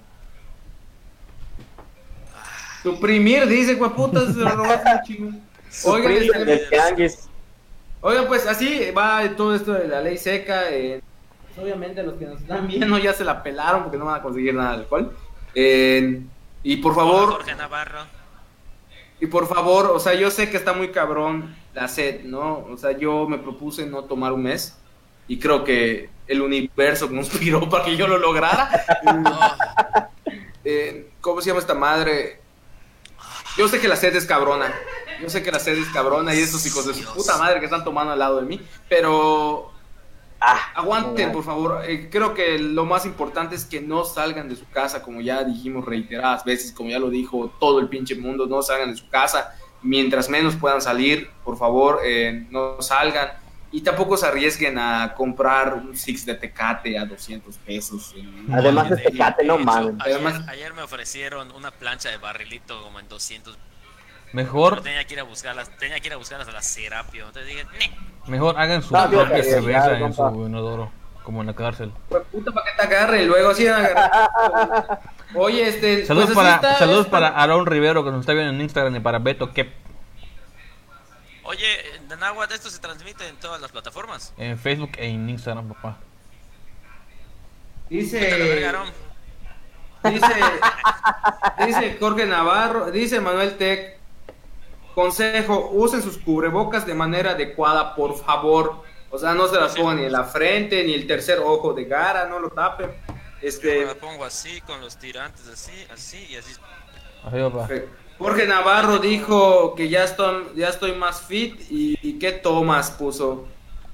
Suprimir, 2.82 3.48
dice, 3.48 3.76
putas, 3.76 4.34
se 4.34 4.40
lo 4.40 4.50
robaste 4.50 4.90
un 4.92 5.02
chingo. 5.04 5.32
Oigan, 5.86 6.12
este, 6.12 6.58
tianguis. 6.70 7.30
Oigan, 8.04 8.28
pues 8.28 8.46
así 8.48 8.92
va 8.92 9.36
todo 9.36 9.56
esto 9.56 9.74
de 9.74 9.88
la 9.88 10.02
ley 10.02 10.18
seca. 10.18 10.70
eh, 10.70 11.02
pues, 11.48 11.58
obviamente 11.66 12.04
los 12.04 12.16
que 12.16 12.26
nos 12.26 12.42
están 12.42 12.68
viendo 12.68 12.98
ya 13.00 13.14
se 13.14 13.24
la 13.24 13.42
pelaron 13.44 13.84
porque 13.84 13.98
no 13.98 14.06
van 14.06 14.20
a 14.20 14.24
conseguir 14.24 14.54
nada 14.54 14.72
de 14.72 14.78
alcohol. 14.84 15.18
Eh, 15.56 16.22
y 16.64 16.78
por 16.78 16.94
Hola, 16.94 17.02
favor, 17.02 17.30
Jorge 17.34 17.56
Navarro. 17.56 18.06
Y 19.20 19.28
por 19.28 19.48
favor, 19.48 19.88
o 19.88 20.00
sea, 20.00 20.14
yo 20.16 20.30
sé 20.32 20.50
que 20.50 20.58
está 20.58 20.74
muy 20.74 20.90
cabrón 20.90 21.56
la 21.74 21.88
sed, 21.88 22.24
¿no? 22.26 22.66
O 22.70 22.78
sea, 22.78 22.92
yo 22.98 23.28
me 23.28 23.38
propuse 23.38 23.86
no 23.86 24.04
tomar 24.04 24.34
un 24.34 24.44
mes 24.44 24.78
y 25.28 25.40
creo 25.40 25.64
que 25.64 26.10
el 26.28 26.42
universo 26.42 27.10
conspiró 27.10 27.70
para 27.72 27.86
que 27.86 27.96
yo 27.96 28.08
lo 28.08 28.18
lograra. 28.18 28.70
No, 29.04 29.40
Eh, 30.66 31.10
¿Cómo 31.22 31.42
se 31.42 31.50
llama 31.50 31.60
esta 31.60 31.74
madre? 31.74 32.40
Yo 33.58 33.68
sé 33.68 33.80
que 33.82 33.88
la 33.88 33.96
sed 33.98 34.16
es 34.16 34.26
cabrona. 34.26 34.74
Yo 35.24 35.30
sé 35.30 35.42
que 35.42 35.52
la 35.52 35.60
sed 35.60 35.78
es 35.78 35.88
cabrona 35.90 36.34
y 36.36 36.40
esos 36.40 36.66
hijos 36.66 36.86
de 36.86 36.94
su 36.94 37.00
Dios. 37.00 37.14
puta 37.14 37.38
madre 37.38 37.60
que 37.60 37.66
están 37.66 37.84
tomando 37.84 38.14
al 38.14 38.20
lado 38.20 38.40
de 38.40 38.46
mí. 38.46 38.62
Pero 38.90 39.72
Ah, 40.46 40.60
aguanten, 40.76 41.32
por 41.32 41.46
favor. 41.46 41.84
Eh, 41.88 42.10
creo 42.12 42.34
que 42.34 42.60
lo 42.60 42.84
más 42.84 43.06
importante 43.06 43.56
es 43.56 43.64
que 43.64 43.80
no 43.80 44.04
salgan 44.04 44.50
de 44.50 44.58
su 44.58 44.68
casa, 44.70 45.02
como 45.02 45.22
ya 45.22 45.42
dijimos 45.46 45.86
reiteradas 45.86 46.44
veces, 46.44 46.74
como 46.74 46.90
ya 46.90 47.00
lo 47.00 47.10
dijo 47.10 47.56
todo 47.62 47.80
el 47.80 47.88
pinche 47.88 48.16
mundo, 48.16 48.46
no 48.46 48.62
salgan 48.62 48.92
de 48.92 48.98
su 48.98 49.08
casa. 49.08 49.56
Mientras 49.82 50.28
menos 50.30 50.58
puedan 50.58 50.82
salir, 50.82 51.30
por 51.46 51.58
favor, 51.58 52.02
eh, 52.04 52.46
no 52.50 52.82
salgan. 52.82 53.30
Y 53.72 53.82
tampoco 53.82 54.18
se 54.18 54.26
arriesguen 54.28 54.78
a 54.78 55.14
comprar 55.16 55.76
un 55.76 55.96
six 55.96 56.26
de 56.26 56.36
tecate 56.36 56.98
a 57.00 57.06
200 57.06 57.58
pesos. 57.60 58.14
en- 58.18 58.54
Además 58.54 58.90
de 58.90 58.98
Tecate, 58.98 59.46
no 59.46 59.58
mames. 59.58 59.96
Ayer, 60.06 60.22
ayer 60.50 60.74
me 60.74 60.82
ofrecieron 60.82 61.52
una 61.52 61.72
plancha 61.72 62.10
de 62.10 62.18
barrilito 62.18 62.84
como 62.84 63.00
en 63.00 63.08
200. 63.08 63.58
Mejor, 64.34 64.72
Pero 64.72 64.82
tenía 64.84 65.06
que 65.06 65.14
ir 65.14 65.20
a 65.20 65.24
buscarlas, 65.24 65.70
tenía 65.78 66.00
que 66.00 66.08
ir 66.08 66.14
a 66.14 66.18
buscarlas 66.18 66.48
a 66.48 66.52
la 66.52 66.62
Serapio. 66.62 67.28
Entonces 67.28 67.48
dije, 67.48 67.66
mejor 68.28 68.60
hagan 68.60 68.82
su 68.84 68.96
Ah, 68.96 69.08
propia 69.08 69.28
fíjate, 69.28 69.44
cerveza 69.44 69.88
ya, 69.92 69.94
en 69.98 70.00
compa. 70.02 70.32
su 70.32 70.46
inodoro, 70.48 70.92
como 71.24 71.42
en 71.42 71.48
la 71.48 71.54
cárcel. 71.56 71.92
Pues, 72.10 72.24
puta, 72.32 72.52
para 72.52 72.66
que 72.66 72.76
te 72.78 72.82
agarre 72.84 73.24
y 73.24 73.26
luego 73.28 73.52
así. 73.52 73.68
Oye, 75.36 75.68
este. 75.68 76.06
Saludos 76.08 76.32
pues, 76.34 76.36
para, 76.38 76.56
está 76.56 76.76
saludos 76.80 77.08
para 77.08 77.28
Aaron 77.30 77.66
Rivero 77.68 78.04
que 78.04 78.10
nos 78.12 78.22
está 78.22 78.34
viendo 78.34 78.52
en 78.54 78.62
Instagram 78.62 78.96
y 78.96 79.00
para 79.00 79.20
Beto 79.20 79.52
Kep 79.54 79.72
Oye, 81.44 81.96
en 81.98 82.08
Danagua 82.08 82.46
esto 82.46 82.70
se 82.70 82.80
transmite 82.80 83.28
en 83.28 83.36
todas 83.36 83.60
las 83.62 83.72
plataformas. 83.72 84.34
en 84.38 84.58
Facebook 84.58 84.92
e 84.98 85.08
en 85.10 85.30
Instagram, 85.30 85.68
papá. 85.74 85.98
Dice. 87.90 88.70
Dice. 90.04 90.28
dice 91.66 91.98
Jorge 92.00 92.26
Navarro. 92.26 92.90
Dice 92.92 93.20
Manuel 93.20 93.58
Tech. 93.58 94.00
Consejo: 94.94 95.70
usen 95.74 96.02
sus 96.02 96.18
cubrebocas 96.18 96.86
de 96.86 96.94
manera 96.94 97.32
adecuada, 97.32 97.96
por 97.96 98.18
favor. 98.18 98.84
O 99.10 99.18
sea, 99.20 99.34
no 99.34 99.48
se 99.48 99.60
las 99.60 99.76
pongan 99.76 99.98
ni 99.98 100.06
en 100.06 100.12
la 100.12 100.24
frente, 100.24 100.84
ni 100.84 100.94
el 100.94 101.06
tercer 101.06 101.40
ojo 101.40 101.74
de 101.74 101.88
cara, 101.88 102.26
no 102.26 102.40
lo 102.40 102.50
tapen. 102.50 102.92
Yo 103.08 103.14
Este. 103.50 103.80
me 103.82 103.86
la 103.86 103.96
pongo 103.96 104.26
así, 104.26 104.60
con 104.62 104.82
los 104.82 104.98
tirantes 104.98 105.48
así, 105.48 105.72
así 105.94 106.26
y 106.30 106.36
así. 106.38 106.54
Jorge 108.18 108.48
Navarro 108.48 109.00
dijo 109.00 109.76
que 109.76 109.90
ya 109.90 110.04
estoy, 110.04 110.46
ya 110.56 110.70
estoy 110.70 110.94
más 110.94 111.22
fit 111.22 111.60
y, 111.70 111.98
y 112.02 112.20
¿qué 112.20 112.32
tomas? 112.32 112.92
Puso. 112.92 113.46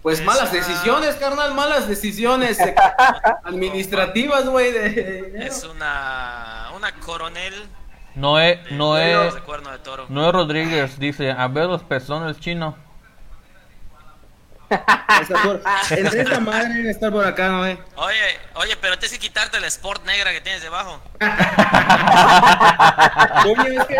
pues 0.01 0.19
Es 0.19 0.25
malas 0.25 0.51
decisiones, 0.51 1.15
carnal, 1.15 1.53
malas 1.53 1.87
decisiones 1.87 2.59
eh, 2.59 2.75
administrativas, 3.43 4.47
güey. 4.47 4.71
De... 4.71 5.33
Es 5.45 5.63
una. 5.63 6.69
Una 6.75 6.93
coronel. 6.99 7.53
Noé, 8.19 8.61
Noé, 8.71 9.31
toro. 9.83 10.05
Noé 10.09 10.31
Rodríguez 10.31 10.99
dice, 10.99 11.31
a 11.31 11.47
ver 11.47 11.67
los 11.67 11.83
pezones 11.83 12.39
chino. 12.39 12.75
O 15.21 15.25
sea, 15.25 15.41
por- 15.43 15.61
entre 15.89 16.21
esta 16.21 16.39
madre 16.39 16.69
debe 16.75 16.91
estar 16.91 17.11
por 17.11 17.25
acá, 17.25 17.49
¿no, 17.49 17.65
eh? 17.65 17.77
Oye, 17.95 18.39
oye, 18.53 18.77
pero 18.79 18.97
tienes 18.99 19.17
que 19.17 19.27
quitarte 19.27 19.59
la 19.59 19.65
sport 19.67 20.05
negra 20.05 20.31
que 20.31 20.39
tienes 20.41 20.61
debajo. 20.61 21.01
Oye, 23.45 23.75
es 23.77 23.85
que 23.85 23.95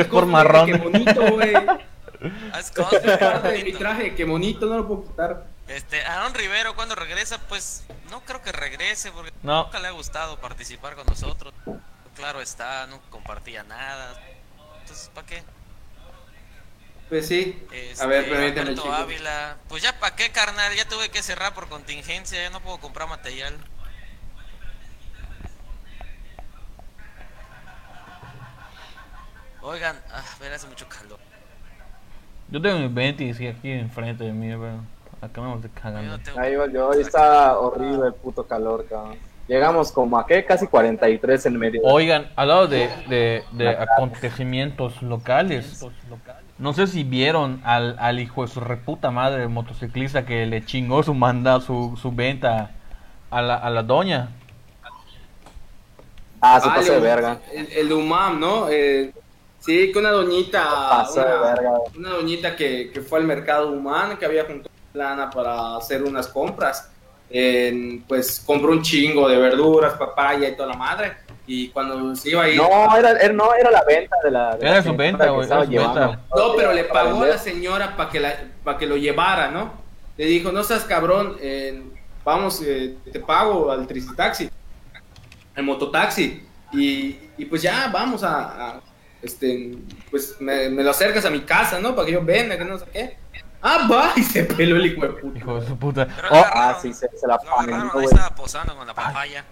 es, 0.00 0.06
el 0.08 0.26
marrón. 0.26 0.66
Qué 0.66 0.76
bonito, 0.78 1.30
güey. 1.32 1.54
Haz 2.52 2.66
Es 2.66 2.70
cosplay, 2.70 3.18
parte 3.18 3.48
de 3.48 3.64
mi 3.64 3.72
traje, 3.72 4.14
qué 4.14 4.24
bonito, 4.24 4.66
no 4.66 4.76
lo 4.78 4.86
puedo 4.86 5.02
quitar. 5.04 5.44
Este, 5.66 6.04
Aaron 6.06 6.32
Rivero 6.34 6.74
cuando 6.76 6.94
regresa, 6.94 7.38
pues 7.48 7.84
no 8.10 8.20
creo 8.20 8.40
que 8.42 8.52
regrese 8.52 9.10
porque 9.10 9.32
No. 9.42 9.64
nunca 9.64 9.80
le 9.80 9.88
ha 9.88 9.92
gustado 9.92 10.38
participar 10.38 10.94
con 10.94 11.04
nosotros. 11.06 11.52
Claro 12.16 12.40
está, 12.40 12.86
no 12.86 13.00
compartía 13.10 13.62
nada. 13.62 14.14
Entonces, 14.80 15.10
¿para 15.14 15.26
qué? 15.26 15.42
Pues 17.08 17.26
sí. 17.26 17.62
Este, 17.72 18.02
A 18.02 18.06
ver, 18.06 18.28
permíteme, 18.28 18.60
Alberto. 18.70 18.92
Ávila, 18.92 19.56
pues 19.68 19.82
ya 19.82 19.98
para 19.98 20.16
qué, 20.16 20.30
carnal, 20.30 20.74
ya 20.74 20.86
tuve 20.88 21.10
que 21.10 21.22
cerrar 21.22 21.54
por 21.54 21.68
contingencia, 21.68 22.42
ya 22.42 22.50
no 22.50 22.60
puedo 22.60 22.78
comprar 22.78 23.08
material. 23.08 23.54
Oigan, 29.62 29.96
ah, 30.12 30.22
ver, 30.40 30.52
hace 30.52 30.66
mucho 30.66 30.86
calor. 30.88 31.18
Yo 32.48 32.60
tengo 32.60 32.78
mis 32.80 32.92
20 32.92 33.24
y 33.24 33.34
sí, 33.34 33.46
aquí 33.46 33.70
enfrente 33.70 34.24
de 34.24 34.32
mí, 34.32 34.48
pero 34.48 34.80
cagando. 35.80 36.16
no 36.18 36.22
tengo- 36.22 36.40
Ahí 36.40 36.56
va 36.56 36.66
yo, 36.66 36.88
hoy 36.88 37.00
está 37.00 37.58
horrible 37.58 38.08
el 38.08 38.14
puto 38.14 38.46
calor, 38.46 38.86
cabrón. 38.88 39.18
Llegamos 39.52 39.92
como 39.92 40.18
a 40.18 40.26
qué, 40.26 40.46
casi 40.46 40.66
43 40.66 41.44
en 41.44 41.58
medio. 41.58 41.82
Oigan, 41.84 42.30
al 42.36 42.48
lado 42.48 42.66
de, 42.68 42.88
de, 43.06 43.44
de 43.52 43.68
acontecimientos 43.68 45.02
locales, 45.02 45.84
no 46.56 46.72
sé 46.72 46.86
si 46.86 47.04
vieron 47.04 47.60
al, 47.62 47.96
al 47.98 48.18
hijo 48.18 48.42
de 48.42 48.48
su 48.48 48.60
reputa 48.60 49.10
madre 49.10 49.46
motociclista 49.48 50.24
que 50.24 50.46
le 50.46 50.64
chingó 50.64 51.02
su 51.02 51.12
manda, 51.12 51.60
su, 51.60 51.98
su 52.00 52.12
venta 52.12 52.70
a 53.30 53.42
la, 53.42 53.56
a 53.56 53.68
la 53.68 53.82
doña. 53.82 54.30
Ah, 56.40 56.58
se 56.60 56.68
pasó 56.68 56.92
de 56.92 56.96
el- 56.96 57.02
verga. 57.02 57.38
El, 57.52 57.72
el 57.72 57.88
de 57.88 57.94
UMAM, 57.94 58.40
¿no? 58.40 58.68
Eh, 58.70 59.12
sí, 59.60 59.92
que 59.92 59.98
una 59.98 60.10
doñita. 60.10 60.64
Pasó 60.90 61.20
de 61.20 61.26
una, 61.26 61.40
verga. 61.42 61.72
una 61.96 62.08
doñita 62.10 62.56
que, 62.56 62.90
que 62.90 63.00
fue 63.02 63.18
al 63.18 63.26
mercado 63.26 63.70
humano, 63.70 64.18
que 64.18 64.24
había 64.24 64.44
juntado 64.44 64.70
lana 64.94 65.28
para 65.30 65.76
hacer 65.76 66.02
unas 66.02 66.26
compras. 66.28 66.90
En, 67.34 68.02
pues 68.06 68.42
compró 68.44 68.72
un 68.72 68.82
chingo 68.82 69.26
de 69.28 69.38
verduras, 69.38 69.94
papaya 69.94 70.48
y 70.48 70.54
toda 70.56 70.68
la 70.68 70.76
madre. 70.76 71.12
Y 71.46 71.68
cuando 71.70 72.14
se 72.14 72.30
iba 72.30 72.44
a 72.44 72.48
ir. 72.48 72.56
No, 72.56 72.96
era, 72.96 73.10
era- 73.12 73.32
no, 73.32 73.52
era 73.54 73.70
la 73.70 73.82
venta 73.84 74.16
de 74.22 74.30
la. 74.30 74.56
de 74.56 74.66
Era 74.66 74.76
la 74.76 74.82
su 74.82 74.88
señora 74.90 75.04
venta, 75.04 75.24
güey. 75.32 75.48
No, 76.36 76.56
pero 76.56 76.72
le 76.72 76.84
pagó 76.84 77.22
a 77.22 77.26
la 77.28 77.38
señora 77.38 77.96
para 77.96 78.10
que, 78.10 78.20
la, 78.20 78.34
pa' 78.62 78.78
que 78.78 78.86
lo 78.86 78.96
llevara, 78.96 79.50
¿no? 79.50 79.72
Le 80.16 80.26
dijo, 80.26 80.52
no 80.52 80.62
seas 80.62 80.84
cabrón, 80.84 81.36
eh, 81.40 81.82
vamos, 82.24 82.62
eh, 82.64 82.96
te 83.10 83.18
pago 83.18 83.72
al 83.72 83.86
tricitaxi, 83.86 84.50
al 85.56 85.62
mototaxi. 85.64 86.42
Y, 86.72 87.16
y 87.38 87.44
pues 87.46 87.62
ya, 87.62 87.88
vamos 87.92 88.22
a, 88.22 88.70
a, 88.76 88.80
este, 89.22 89.72
pues 90.10 90.36
me, 90.40 90.68
me 90.68 90.82
lo 90.82 90.90
acercas 90.90 91.24
a 91.24 91.30
mi 91.30 91.40
casa, 91.40 91.80
¿no? 91.80 91.94
Para 91.96 92.06
que 92.06 92.12
yo 92.12 92.22
venga, 92.24 92.56
que 92.56 92.64
no 92.64 92.78
sé 92.78 92.84
qué. 92.92 93.16
Ah, 93.62 93.86
va, 93.90 94.12
y 94.16 94.22
se 94.22 94.44
peló 94.44 94.76
el 94.76 94.86
hijo 94.86 95.02
de 95.02 95.12
puta. 95.14 95.38
Hijo 95.38 95.60
de 95.60 95.66
su 95.66 95.76
puta. 95.78 96.08
Oh, 96.30 96.44
Ah, 96.52 96.76
sí, 96.80 96.92
se, 96.92 97.08
se 97.16 97.26
la 97.26 97.34
agarraron, 97.36 97.82
ahí 97.82 97.88
güey. 97.92 98.06
estaba 98.06 98.30
posando 98.34 98.76
con 98.76 98.86
la 98.86 98.94
papaya. 98.94 99.44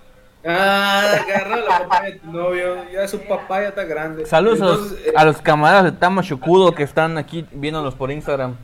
Ah, 0.45 1.17
agarra 1.23 1.57
la 1.57 1.79
papá 1.81 2.01
de 2.03 2.13
tu 2.13 2.33
novio, 2.33 2.91
ya 2.91 3.07
su 3.07 3.21
papá 3.21 3.61
ya 3.63 3.69
está 3.69 3.85
grande. 3.85 4.25
saludos 4.27 4.61
a 4.61 4.65
los, 4.65 4.77
Entonces, 4.81 5.07
eh, 5.09 5.13
a 5.15 5.25
los 5.27 5.43
camaradas 5.43 5.85
de 5.85 5.93
Tama 5.93 6.23
Chucudo 6.23 6.73
que 6.75 6.83
están 6.83 7.19
aquí 7.19 7.47
viéndonos 7.53 7.95
por 7.95 8.11
Instagram. 8.11 8.57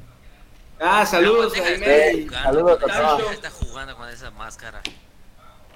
ah, 0.81 1.05
saludos 1.05 1.53
Deja 1.53 1.67
a 1.69 1.73
jugando 1.75 2.43
saludos 2.43 2.83
a 2.83 3.17
todos. 3.19 3.33
está 3.33 3.51
jugando 3.51 3.97
con 3.97 4.09
esa 4.09 4.31
máscara. 4.31 4.81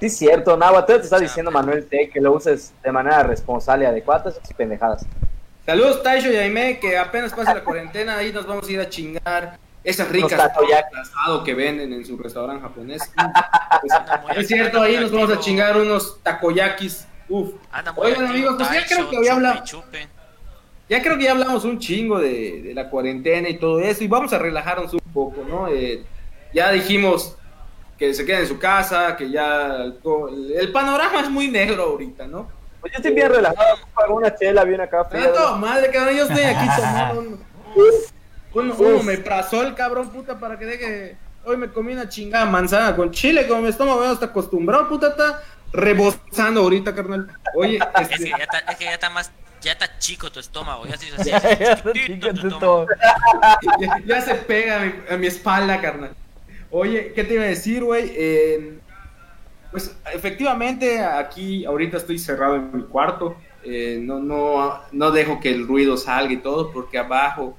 Sí, 0.00 0.06
es 0.06 0.16
cierto, 0.16 0.56
Nahua, 0.56 0.86
tú 0.86 0.94
te 0.94 1.00
está 1.00 1.18
diciendo 1.18 1.50
Manuel 1.50 1.86
T 1.86 2.08
que 2.08 2.20
lo 2.22 2.32
uses 2.32 2.72
de 2.82 2.90
manera 2.90 3.22
responsable 3.22 3.84
y 3.84 3.88
adecuada, 3.88 4.30
esas 4.30 4.52
pendejadas. 4.54 5.04
Saludos 5.70 6.02
Taisho 6.02 6.32
y 6.32 6.36
Aime, 6.36 6.80
que 6.80 6.98
apenas 6.98 7.32
pase 7.32 7.54
la 7.54 7.62
cuarentena, 7.62 8.16
ahí 8.16 8.32
nos 8.32 8.44
vamos 8.44 8.68
a 8.68 8.72
ir 8.72 8.80
a 8.80 8.88
chingar 8.88 9.56
esas 9.84 10.08
ricas 10.08 10.50
asado 11.00 11.44
que 11.44 11.54
venden 11.54 11.92
en 11.92 12.04
su 12.04 12.16
restaurante 12.16 12.60
japonés. 12.60 13.00
Pues, 13.80 14.38
es 14.38 14.48
cierto, 14.48 14.82
ahí 14.82 14.96
nos 14.96 15.12
vamos 15.12 15.30
a 15.30 15.38
chingar 15.38 15.76
unos 15.76 16.20
takoyakis. 16.24 17.06
Uf. 17.28 17.52
Oigan 17.94 18.26
amigos, 18.26 18.56
pues 18.58 18.68
ya 18.68 18.84
creo 18.84 19.08
que 19.10 19.16
había 19.18 19.20
chupe 19.20 19.26
y 19.26 19.28
hablado, 19.28 19.64
chupe. 19.64 20.08
ya 20.88 21.02
creo 21.02 21.16
que 21.16 21.22
ya 21.22 21.30
hablamos 21.30 21.64
un 21.64 21.78
chingo 21.78 22.18
de, 22.18 22.62
de 22.62 22.74
la 22.74 22.90
cuarentena 22.90 23.48
y 23.48 23.56
todo 23.56 23.78
eso, 23.78 24.02
y 24.02 24.08
vamos 24.08 24.32
a 24.32 24.38
relajarnos 24.38 24.92
un 24.92 25.12
poco, 25.14 25.44
¿no? 25.48 25.68
Eh, 25.68 26.02
ya 26.52 26.72
dijimos 26.72 27.36
que 27.96 28.12
se 28.12 28.26
queden 28.26 28.40
en 28.40 28.48
su 28.48 28.58
casa, 28.58 29.16
que 29.16 29.30
ya 29.30 29.84
el, 29.84 29.94
el 30.52 30.72
panorama 30.72 31.20
es 31.20 31.30
muy 31.30 31.46
negro 31.46 31.84
ahorita, 31.84 32.26
¿no? 32.26 32.58
Pues 32.80 32.92
yo 32.92 32.96
estoy 32.96 33.12
bien 33.12 33.30
relajado, 33.30 33.78
pago 33.94 34.14
una 34.16 34.34
chela, 34.34 34.62
una 34.62 34.86
café. 34.86 35.18
Ah, 35.18 35.32
toda 35.32 35.56
madre, 35.56 35.90
cabrón, 35.90 36.16
yo 36.16 36.22
estoy 36.24 36.42
aquí 36.44 36.66
tomando 36.76 37.20
un, 37.20 37.44
un, 38.54 38.70
un 38.70 38.94
omeprazol, 39.00 39.74
cabrón, 39.74 40.10
puta, 40.10 40.38
para 40.38 40.58
que 40.58 40.66
deje... 40.66 41.16
Hoy 41.44 41.56
me 41.56 41.68
comí 41.70 41.94
una 41.94 42.08
chingada 42.08 42.44
manzana 42.46 42.94
con 42.94 43.10
chile, 43.12 43.46
como 43.46 43.62
mi 43.62 43.68
estómago 43.68 44.02
ya 44.04 44.12
está 44.12 44.26
acostumbrado, 44.26 44.88
puta, 44.88 45.08
está 45.08 45.42
rebosando 45.72 46.60
ahorita, 46.60 46.94
carnal. 46.94 47.28
Oye, 47.54 47.78
Es 48.00 48.08
que 48.08 48.14
este, 48.14 48.28
ya 48.30 48.36
está, 48.36 48.58
es 48.58 48.76
que 48.76 48.84
ya 48.84 48.92
está 48.94 49.10
más, 49.10 49.30
ya 49.62 49.72
está 49.72 49.98
chico 49.98 50.30
tu 50.30 50.38
estómago, 50.40 50.86
ya 50.86 50.96
se 50.98 51.06
hizo 51.06 51.16
así, 51.20 51.30
Ya, 52.20 52.32
tu 52.34 52.48
estómago. 52.48 52.86
ya, 53.80 53.98
ya 54.04 54.20
se 54.20 54.34
pega 54.34 54.76
a 54.76 54.80
mi, 54.80 54.92
a 55.10 55.16
mi 55.16 55.26
espalda, 55.26 55.80
carnal. 55.80 56.12
Oye, 56.70 57.12
¿qué 57.14 57.24
te 57.24 57.34
iba 57.34 57.42
a 57.42 57.46
decir, 57.46 57.82
güey? 57.82 58.12
Eh, 58.14 58.78
pues 59.70 59.94
efectivamente 60.12 61.00
aquí 61.00 61.64
ahorita 61.64 61.96
estoy 61.98 62.18
cerrado 62.18 62.56
en 62.56 62.76
mi 62.76 62.82
cuarto. 62.84 63.36
Eh, 63.62 63.98
no, 64.00 64.18
no, 64.18 64.80
no 64.90 65.10
dejo 65.10 65.38
que 65.40 65.50
el 65.50 65.66
ruido 65.66 65.96
salga 65.96 66.32
y 66.32 66.38
todo 66.38 66.72
porque 66.72 66.98
abajo 66.98 67.56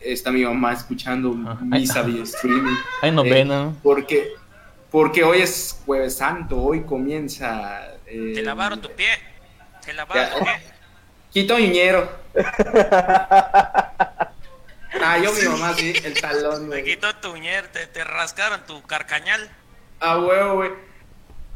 está 0.00 0.30
mi 0.32 0.44
mamá 0.44 0.72
escuchando 0.72 1.30
misa 1.32 2.02
vía 2.02 2.24
streaming. 2.24 2.74
Hay 3.00 3.10
novena. 3.12 3.70
Eh, 3.72 3.78
porque, 3.82 4.28
porque 4.90 5.22
hoy 5.24 5.40
es 5.42 5.80
jueves 5.86 6.16
santo, 6.16 6.60
hoy 6.60 6.82
comienza... 6.82 7.86
eh, 8.06 8.32
Te 8.34 8.42
lavaron 8.42 8.80
tu 8.80 8.90
pie, 8.90 9.08
te 9.84 9.92
lavaron 9.94 10.24
Ya. 10.24 10.34
tu 10.38 10.44
pie. 10.44 10.52
Quito 11.32 11.58
ñero. 11.58 12.08
Ah, 15.02 15.18
yo 15.18 15.32
mi 15.32 15.42
mamá 15.48 15.74
sí, 15.74 15.92
el 16.04 16.14
talón, 16.20 16.62
Te 16.62 16.66
güey. 16.68 16.84
quitó 16.84 17.12
tu 17.16 17.32
uñer, 17.32 17.66
te, 17.68 17.86
te 17.88 18.04
rascaron 18.04 18.60
tu 18.64 18.80
carcañal. 18.82 19.50
A 20.00 20.18
huevo, 20.18 20.54
güey. 20.54 20.70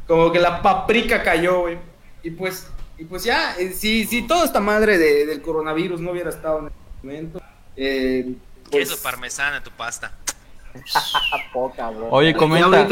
Como 0.09 0.31
que 0.31 0.39
la 0.39 0.61
paprika 0.61 1.21
cayó, 1.23 1.61
güey. 1.61 1.77
Y 2.23 2.31
pues, 2.31 2.67
y 2.97 3.05
pues 3.05 3.23
ya, 3.23 3.55
eh, 3.57 3.71
si, 3.71 4.05
si 4.05 4.23
toda 4.23 4.43
esta 4.43 4.59
madre 4.59 4.97
de- 4.97 5.25
del 5.27 5.41
coronavirus 5.41 6.01
no 6.01 6.11
hubiera 6.11 6.31
estado 6.31 6.59
en 6.59 6.65
este 6.67 6.79
momento, 7.03 7.41
eh, 7.77 8.33
pues, 8.71 8.89
Queso 8.89 9.01
parmesano 9.03 9.57
en 9.57 9.63
tu 9.63 9.69
pasta. 9.71 10.11
Poca, 11.53 11.89
bro. 11.91 12.09
Oye, 12.09 12.33
comenta. 12.35 12.87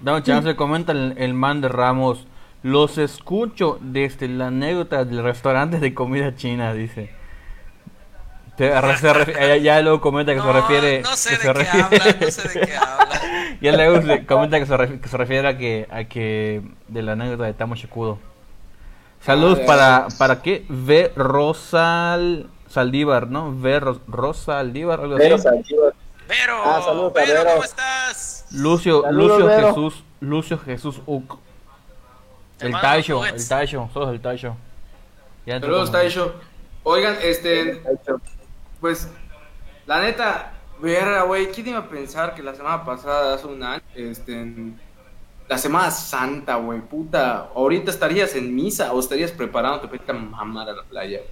Dame 0.00 0.22
chance, 0.22 0.54
comenta 0.54 0.92
el, 0.92 1.14
el 1.16 1.34
man 1.34 1.60
de 1.62 1.68
Ramos. 1.68 2.26
Los 2.62 2.98
escucho 2.98 3.78
desde 3.80 4.28
la 4.28 4.48
anécdota 4.48 5.04
del 5.06 5.22
restaurante 5.22 5.80
de 5.80 5.94
comida 5.94 6.36
china, 6.36 6.74
dice. 6.74 7.10
Te- 8.68 8.96
se 8.98 9.32
ya, 9.48 9.56
ya 9.62 9.80
luego 9.82 10.00
comenta 10.00 10.34
que 10.34 10.40
se 10.40 10.52
refiere. 10.52 11.02
no 11.02 11.16
sé 11.16 11.30
que 11.30 11.36
de 11.36 11.40
se 11.42 11.46
qué 11.46 11.52
refiere- 11.52 11.82
habla, 11.84 12.16
no 12.20 12.30
sé 12.30 12.48
de 12.48 12.66
qué 12.66 12.76
habla. 12.76 13.20
ya 13.60 13.72
luego 13.72 14.26
comenta 14.26 14.58
que 14.58 14.66
se, 14.66 14.74
refi- 14.76 15.00
que 15.00 15.08
se 15.08 15.16
refiere 15.16 15.48
a 15.48 15.56
que, 15.58 15.88
a 15.90 16.04
que 16.04 16.62
de 16.88 17.02
la 17.02 17.12
anécdota 17.12 17.44
de 17.44 17.54
Tamo 17.54 17.74
Shikudo. 17.74 18.18
Saludos 19.22 19.58
Ah, 19.62 19.66
para, 19.66 20.08
para 20.18 20.42
qué? 20.42 20.64
V. 20.68 21.12
Rosal 21.16 22.48
Saldívar, 22.68 23.28
¿no? 23.28 23.48
V. 23.50 23.80
Ro- 23.80 24.00
Rosa 24.08 24.58
Aldívar, 24.60 25.00
algo 25.00 25.16
Pero 25.16 25.34
así. 25.34 25.44
Saldívar. 25.44 25.92
Vero, 26.28 26.62
Ah, 26.64 26.80
saludos 26.84 27.12
Vero, 27.12 27.32
Vero. 27.32 27.50
¿cómo 27.50 27.64
estás? 27.64 28.46
Lucio, 28.52 29.02
Saludos, 29.02 29.30
Lucio 29.40 29.46
Vero. 29.46 29.68
Jesús, 29.68 30.04
Lucio 30.20 30.58
Jesús 30.58 31.00
Uc. 31.06 31.38
El 32.60 32.70
nuggets. 33.16 33.42
el 33.42 33.48
Taisho, 33.48 33.90
sos 33.92 34.08
el. 34.22 34.56
Ya 35.46 35.56
entró 35.56 35.70
Saludos, 35.70 35.90
Taisho. 35.92 36.34
Oigan, 36.84 37.16
este, 37.22 37.82
pues, 38.80 39.08
la 39.86 40.00
neta, 40.00 40.52
verga, 40.80 41.22
güey, 41.22 41.50
¿quién 41.50 41.68
iba 41.68 41.78
a 41.78 41.88
pensar 41.88 42.34
que 42.34 42.42
la 42.42 42.54
semana 42.54 42.84
pasada, 42.84 43.34
hace 43.34 43.46
un 43.46 43.62
año, 43.62 43.82
este, 43.94 44.54
la 45.48 45.58
Semana 45.58 45.90
Santa, 45.90 46.54
güey, 46.56 46.80
puta, 46.80 47.48
ahorita 47.54 47.90
estarías 47.90 48.34
en 48.36 48.54
misa 48.54 48.92
o 48.92 49.00
estarías 49.00 49.32
preparándote 49.32 49.88
para 49.88 49.96
irte 49.96 50.12
a 50.12 50.14
mamar 50.14 50.68
a 50.68 50.72
la 50.72 50.82
playa, 50.84 51.18
güey? 51.18 51.30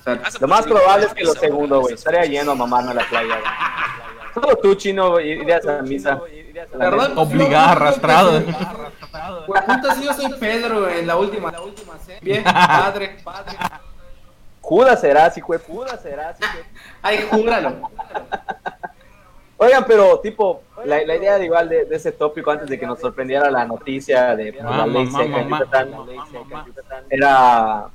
O 0.00 0.02
sea, 0.02 0.20
Hace 0.24 0.38
Lo 0.40 0.48
más 0.48 0.66
probable 0.66 1.06
es 1.06 1.14
que 1.14 1.24
lo 1.24 1.34
segundo, 1.34 1.80
güey. 1.80 1.94
Estaría 1.94 2.24
lleno 2.24 2.52
a 2.52 2.54
mamarme 2.54 2.90
a 2.90 2.94
la 2.94 3.08
playa, 3.08 3.38
güey. 3.38 3.52
Solo 4.34 4.56
tú, 4.56 4.74
chino, 4.74 5.20
irías 5.20 5.66
a 5.66 5.82
misa. 5.82 6.20
La 6.72 6.90
verdad, 6.90 7.18
Obligado, 7.18 7.72
arrastrado. 7.72 8.42
Pues 9.46 9.62
puta, 9.62 10.00
yo 10.00 10.14
soy 10.14 10.32
Pedro 10.38 10.88
en 10.88 11.06
la 11.06 11.16
última. 11.16 11.52
La 11.52 11.60
última 11.60 11.94
Bien, 12.20 12.42
padre, 12.42 13.16
padre. 13.22 13.56
Judas 14.70 15.00
serás, 15.00 15.36
hijo 15.36 15.52
de 15.52 15.58
Judas 15.58 16.00
serás, 16.00 16.38
hijo 16.40 16.56
de- 16.58 16.64
Ay, 17.02 17.26
júralo. 17.28 17.90
Oigan, 19.56 19.84
pero 19.84 20.20
tipo, 20.20 20.62
la, 20.84 21.02
la 21.04 21.16
idea 21.16 21.38
de 21.38 21.44
igual 21.46 21.68
de, 21.68 21.84
de 21.86 21.96
ese 21.96 22.12
tópico 22.12 22.52
antes 22.52 22.68
de 22.68 22.78
que 22.78 22.86
nos 22.86 23.00
sorprendiera 23.00 23.50
la 23.50 23.64
noticia 23.64 24.36
de 24.36 24.52
la 24.52 24.86
ley 24.86 25.06
seca 25.08 25.40
en 25.40 25.48
Yucatán, 25.48 25.90
mamá. 25.90 26.26
era, 27.10 27.86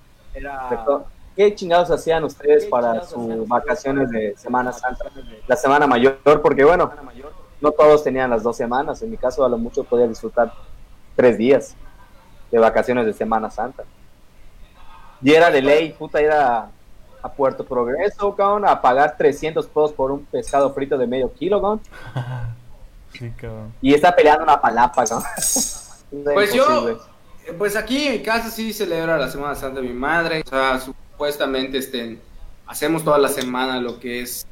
¿qué 1.35 1.55
chingados 1.55 1.89
hacían 1.91 2.25
ustedes 2.25 2.65
para 2.65 3.03
sus 3.05 3.47
vacaciones 3.47 4.11
de 4.11 4.35
Semana 4.37 4.73
Santa? 4.73 5.05
La 5.47 5.55
Semana 5.55 5.87
Mayor, 5.87 6.19
porque 6.41 6.65
bueno, 6.65 6.91
no 7.61 7.71
todos 7.71 8.03
tenían 8.03 8.29
las 8.29 8.43
dos 8.43 8.57
semanas, 8.57 9.01
en 9.01 9.11
mi 9.11 9.17
caso 9.17 9.45
a 9.45 9.49
lo 9.49 9.57
mucho 9.57 9.85
podía 9.85 10.07
disfrutar 10.07 10.51
tres 11.15 11.37
días 11.37 11.73
de 12.51 12.59
vacaciones 12.59 13.05
de 13.05 13.13
Semana 13.13 13.49
Santa. 13.49 13.85
Y 15.21 15.33
era 15.33 15.49
de 15.49 15.61
ley, 15.61 15.93
puta, 15.93 16.21
ir 16.21 16.31
a, 16.31 16.69
Puerto 17.35 17.65
Progreso, 17.65 18.35
cabrón, 18.35 18.67
a 18.67 18.79
pagar 18.79 19.17
300 19.17 19.65
pesos 19.65 19.93
por 19.93 20.11
un 20.11 20.25
pescado 20.25 20.71
frito 20.75 20.95
de 20.95 21.07
medio 21.07 21.33
kilo, 21.33 21.61
cabrón. 21.61 21.81
Sí, 23.13 23.31
cabrón. 23.31 23.73
Y 23.81 23.93
está 23.93 24.13
peleando 24.13 24.43
una 24.43 24.61
palapa, 24.61 25.03
cabrón. 25.05 25.27
Pues 26.33 26.53
yo, 26.53 26.99
pues 27.57 27.75
aquí 27.75 28.07
en 28.07 28.13
mi 28.13 28.19
casa 28.21 28.49
sí 28.49 28.71
celebra 28.71 29.17
la 29.17 29.29
Semana 29.29 29.55
Santa 29.55 29.81
de 29.81 29.87
mi 29.87 29.93
madre. 29.93 30.43
O 30.45 30.49
sea, 30.49 30.79
supuestamente 30.79 31.77
este, 31.77 32.19
hacemos 32.67 33.03
toda 33.03 33.17
la 33.17 33.27
semana 33.27 33.79
lo 33.79 33.99
que 33.99 34.21
es 34.21 34.47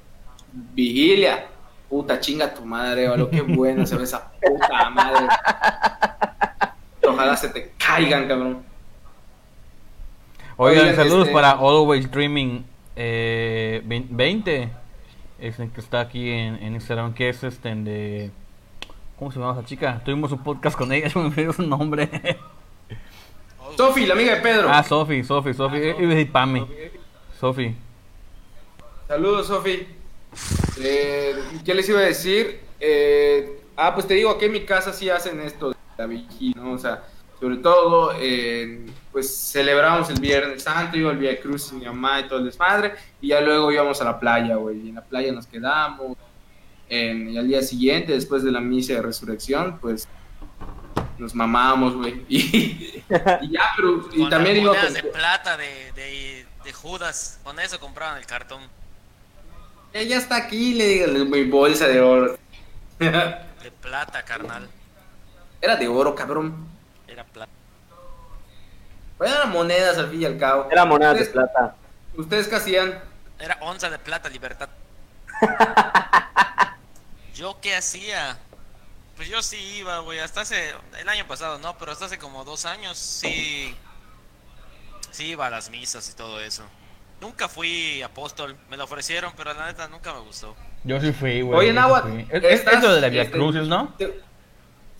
vigilia. 0.51 1.47
Puta 1.89 2.19
chinga 2.19 2.53
tu 2.53 2.65
madre, 2.65 3.07
o 3.07 3.15
lo 3.15 3.29
que 3.29 3.41
bueno 3.41 3.85
se 3.85 3.95
ve 3.95 4.03
esa 4.03 4.31
puta 4.41 4.89
madre. 4.89 5.27
Ojalá 7.07 7.37
se 7.37 7.49
te 7.49 7.73
caigan, 7.77 8.27
cabrón. 8.27 8.63
Oigan, 10.57 10.81
Oigan, 10.89 10.95
saludos 10.95 11.21
este- 11.27 11.33
para 11.33 11.51
Always 11.51 12.09
Dreaming 12.11 12.65
eh, 12.95 13.81
20, 13.85 14.69
es 15.39 15.59
el 15.59 15.71
que 15.71 15.81
está 15.81 16.01
aquí 16.01 16.29
en, 16.29 16.55
en 16.61 16.73
Instagram, 16.75 17.13
que 17.13 17.29
es 17.29 17.43
este 17.43 17.73
de... 17.75 18.31
¿Cómo 19.17 19.31
se 19.31 19.39
llama 19.39 19.53
esa 19.53 19.65
chica? 19.65 20.01
Tuvimos 20.05 20.31
un 20.31 20.43
podcast 20.43 20.77
con 20.77 20.91
ella, 20.91 21.09
me 21.15 21.21
olvidó 21.21 21.53
su 21.53 21.63
nombre. 21.63 22.09
Sofi, 23.77 24.05
la 24.05 24.13
amiga 24.13 24.35
de 24.35 24.41
Pedro. 24.41 24.69
ah, 24.71 24.83
Sofi, 24.83 25.23
Sofi, 25.23 25.53
Sofi, 25.53 25.77
iba 25.77 25.95
a 25.97 26.15
decir 26.15 26.31
Pami. 26.31 26.65
Sofi. 27.39 27.75
Saludos, 29.07 29.47
Sofi. 29.47 29.87
Eh, 30.81 31.35
¿Qué 31.65 31.73
les 31.73 31.87
iba 31.89 31.99
a 31.99 32.03
decir? 32.03 32.59
Eh, 32.79 33.61
ah, 33.75 33.93
pues 33.95 34.05
te 34.07 34.13
digo, 34.13 34.29
aquí 34.31 34.45
en 34.45 34.51
mi 34.51 34.61
casa 34.65 34.93
sí 34.93 35.09
hacen 35.09 35.39
esto 35.41 35.69
de 35.69 35.75
la 35.97 36.05
vigilia, 36.05 36.55
¿no? 36.61 36.73
O 36.73 36.77
sea, 36.77 37.03
sobre 37.43 37.57
todo, 37.57 38.13
eh, 38.21 38.85
pues 39.11 39.29
celebramos 39.51 40.09
el 40.09 40.17
Viernes 40.21 40.63
Santo, 40.63 40.95
iba 40.97 41.11
el 41.11 41.17
Via 41.17 41.37
Cruz 41.41 41.73
mi 41.73 41.83
mamá 41.83 42.21
y 42.21 42.27
todo 42.29 42.39
el 42.39 42.45
desmadre, 42.45 42.93
y 43.19 43.27
ya 43.27 43.41
luego 43.41 43.69
íbamos 43.69 43.99
a 43.99 44.05
la 44.05 44.17
playa, 44.17 44.55
güey, 44.55 44.79
y 44.79 44.89
en 44.89 44.95
la 44.95 45.01
playa 45.03 45.31
nos 45.33 45.45
quedamos. 45.45 46.17
en- 46.89 47.29
y 47.31 47.37
al 47.37 47.47
día 47.47 47.61
siguiente, 47.61 48.13
después 48.13 48.43
de 48.43 48.51
la 48.51 48.61
misa 48.61 48.93
de 48.93 49.01
resurrección, 49.01 49.77
pues 49.81 50.07
nos 51.17 51.33
mamamos, 51.35 51.95
güey. 51.95 52.23
Y, 52.29 53.03
y 53.41 53.51
ya, 53.51 53.61
pero 53.75 54.07
y 54.13 54.19
con 54.19 54.29
también 54.29 54.57
iba 54.57 54.73
con- 54.79 54.93
de 54.93 55.03
plata 55.03 55.57
de, 55.57 55.91
de, 55.95 56.45
de 56.63 56.73
Judas. 56.73 57.39
Con 57.43 57.59
eso 57.59 57.77
compraban 57.79 58.17
el 58.19 58.25
cartón. 58.25 58.61
Ella 59.91 60.17
está 60.17 60.35
aquí, 60.37 60.75
le 60.75 60.87
digo, 60.87 61.25
mi 61.25 61.43
bolsa 61.43 61.87
de 61.87 61.99
oro. 61.99 62.37
De 62.99 63.71
plata, 63.81 64.23
carnal. 64.23 64.69
Era 65.61 65.75
de 65.75 65.87
oro, 65.87 66.13
cabrón. 66.15 66.67
Era 67.13 67.23
plata. 67.25 67.51
Pues 69.19 69.31
eran 69.31 69.51
monedas 69.51 69.99
al 69.99 70.09
fin 70.09 70.23
y 70.23 70.25
al 70.25 70.37
cabo. 70.39 70.67
Era 70.71 70.83
moneda 70.83 71.13
de 71.13 71.21
¿Ustedes, 71.21 71.33
plata. 71.33 71.75
¿Ustedes 72.17 72.47
qué 72.47 72.55
hacían? 72.55 72.99
Era 73.39 73.57
onza 73.61 73.91
de 73.91 73.99
plata, 73.99 74.29
libertad. 74.29 74.67
¿Yo 77.35 77.59
qué 77.61 77.75
hacía? 77.75 78.39
Pues 79.15 79.29
yo 79.29 79.43
sí 79.43 79.57
iba, 79.77 79.99
güey. 79.99 80.19
Hasta 80.19 80.41
hace. 80.41 80.73
El 80.99 81.07
año 81.07 81.27
pasado, 81.27 81.59
no, 81.59 81.77
pero 81.77 81.91
hasta 81.91 82.05
hace 82.05 82.17
como 82.17 82.43
dos 82.45 82.65
años 82.65 82.97
sí. 82.97 83.75
Sí 85.11 85.27
iba 85.27 85.45
a 85.45 85.49
las 85.51 85.69
misas 85.69 86.09
y 86.09 86.15
todo 86.15 86.41
eso. 86.41 86.63
Nunca 87.21 87.47
fui 87.47 88.01
apóstol. 88.01 88.57
Me 88.71 88.77
lo 88.77 88.85
ofrecieron, 88.85 89.33
pero 89.37 89.53
la 89.53 89.67
neta 89.67 89.87
nunca 89.87 90.13
me 90.13 90.21
gustó. 90.21 90.55
Yo 90.83 90.99
sí 90.99 91.13
fui, 91.13 91.41
güey. 91.41 91.69
Oye, 91.69 91.79
fui. 92.01 92.27
Es, 92.31 92.65
lo 92.81 92.95
de 92.95 93.01
la 93.01 93.09
Via 93.09 93.21
este, 93.21 93.37
Crucis, 93.37 93.67
¿no? 93.67 93.93
te- 93.99 94.19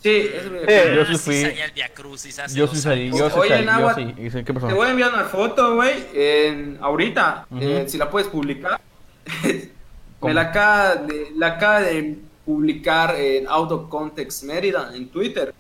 Sí, 0.04 0.10
es 0.34 0.44
Eh, 0.68 0.94
Yo 0.96 1.02
Ah, 1.02 1.06
sí 1.10 1.18
fui- 1.18 1.42
salía 1.42 1.66
el 1.66 1.72
Via 1.72 1.90
Crucis 1.94 2.38
hace 2.40 2.58
Yo 2.60 2.68
sí 2.68 2.76
salí, 2.80 3.10
yo 3.10 3.30
sí 3.30 3.40
Oye, 3.40 3.50
salí, 3.50 3.66
yo 3.66 3.72
Nahuatl, 3.72 4.02
sí. 4.02 4.14
Y 4.18 4.22
dice, 4.24 4.44
¿Qué 4.44 4.54
pasó? 4.54 4.68
Te 4.68 4.74
voy 4.74 4.88
a 4.88 4.92
enviar 4.92 5.14
una 5.14 5.24
foto, 5.24 5.76
güey, 5.76 6.06
en- 6.14 6.78
ahorita, 6.82 7.48
eh, 7.60 7.86
si 7.88 7.98
la 7.98 8.10
puedes 8.10 8.28
publicar. 8.28 8.80
Me 10.22 10.34
la 10.34 10.42
acaba 10.42 10.96
de, 10.96 11.32
la 11.36 11.48
acaba 11.48 11.82
de 11.82 12.18
publicar 12.46 13.16
en 13.16 13.48
Out 13.48 13.72
of 13.72 13.90
Context 13.90 14.44
Mérida, 14.44 14.92
en 14.94 15.10
Twitter. 15.10 15.54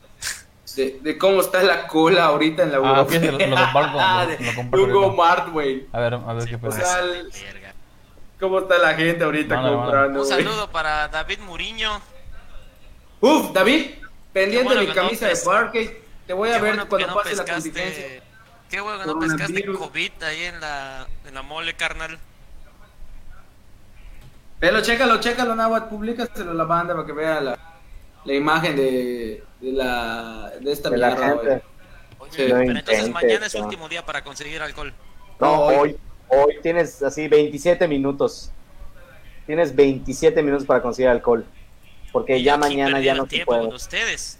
De, 0.75 0.99
de 1.01 1.17
cómo 1.19 1.39
está 1.41 1.62
la 1.62 1.86
cola 1.88 2.25
ahorita 2.25 2.63
en 2.63 2.71
la 2.71 2.77
Ah, 2.79 3.06
Europea. 3.06 3.19
ok, 3.19 3.25
lo- 3.39 3.47
lo 3.47 3.56
comparto, 3.56 3.93
lo- 3.93 4.01
ahorita. 4.01 4.93
Go-Mart, 4.93 5.49
güey. 5.51 5.86
A 5.91 5.99
ver, 5.99 6.13
a 6.15 6.34
ver 6.34 6.49
qué 6.49 6.56
O 6.56 6.60
pasa. 6.60 6.82
sea, 6.84 6.99
el-. 7.01 7.29
¿Cómo 8.39 8.60
está 8.60 8.77
la 8.79 8.93
gente 8.95 9.23
ahorita 9.23 9.62
comprando, 9.62 10.21
Un 10.21 10.27
saludo 10.27 10.69
para 10.69 11.08
David 11.10 11.39
Muriño. 11.45 12.01
Uf, 13.21 13.53
David, 13.53 13.86
pendiente 14.34 14.63
bueno 14.65 14.82
de 14.82 14.88
mi 14.88 14.93
que 14.93 15.00
no 15.00 15.06
camisa 15.08 15.28
de 15.28 15.36
Parque. 15.38 16.02
Te 16.28 16.34
voy 16.34 16.50
a 16.50 16.56
Qué 16.56 16.62
ver 16.62 16.72
bueno 16.76 16.89
cuando 16.89 17.08
no 17.08 17.13
pase 17.15 17.36
la 17.36 17.43
pescaste- 17.46 17.52
contingencia. 17.54 18.24
Qué 18.69 18.82
bueno 18.82 19.00
que 19.00 19.06
no 19.08 19.19
pescaste. 19.19 19.65
COVID 19.65 20.24
ahí 20.24 20.43
en 20.46 20.60
la, 20.60 21.08
en 21.28 21.34
la 21.34 21.41
mole, 21.41 21.74
carnal. 21.76 22.17
Pero 24.60 24.82
chécalo, 24.82 25.19
chécalo, 25.19 25.56
Nahuatl, 25.56 25.89
públicaselo 25.89 26.52
a 26.52 26.54
la 26.54 26.63
banda 26.63 26.93
para 26.93 27.06
que 27.06 27.12
vea 27.13 27.41
la, 27.41 27.60
la 28.24 28.34
imagen 28.34 28.76
de, 28.78 29.43
de 29.60 29.72
la 29.74 30.52
de 30.62 30.72
esta 30.72 30.89
De 30.89 30.98
la 30.98 31.08
mierda, 31.10 31.28
gente. 31.28 31.46
güey. 31.46 31.62
Oye, 32.19 32.32
Sí. 32.32 32.43
pero 32.48 32.62
entonces 32.62 33.10
mañana 33.10 33.46
es 33.46 33.56
no. 33.56 33.63
último 33.65 33.89
día 33.89 34.06
para 34.06 34.24
conseguir 34.24 34.62
alcohol. 34.62 34.93
No, 35.39 35.54
hoy, 35.65 35.98
hoy 36.30 36.56
tienes 36.62 37.04
así 37.04 37.28
27 37.28 37.88
minutos. 37.88 38.52
Tienes 39.46 39.76
27 39.76 40.41
minutos 40.41 40.65
para 40.65 40.82
conseguir 40.82 41.10
alcohol. 41.10 41.46
Porque 42.13 42.41
ya 42.41 42.56
mañana 42.58 43.02
ya 43.02 43.13
no 43.15 43.26
se 43.28 43.43
puede. 43.45 43.62
con 43.65 43.73
ustedes. 43.73 44.39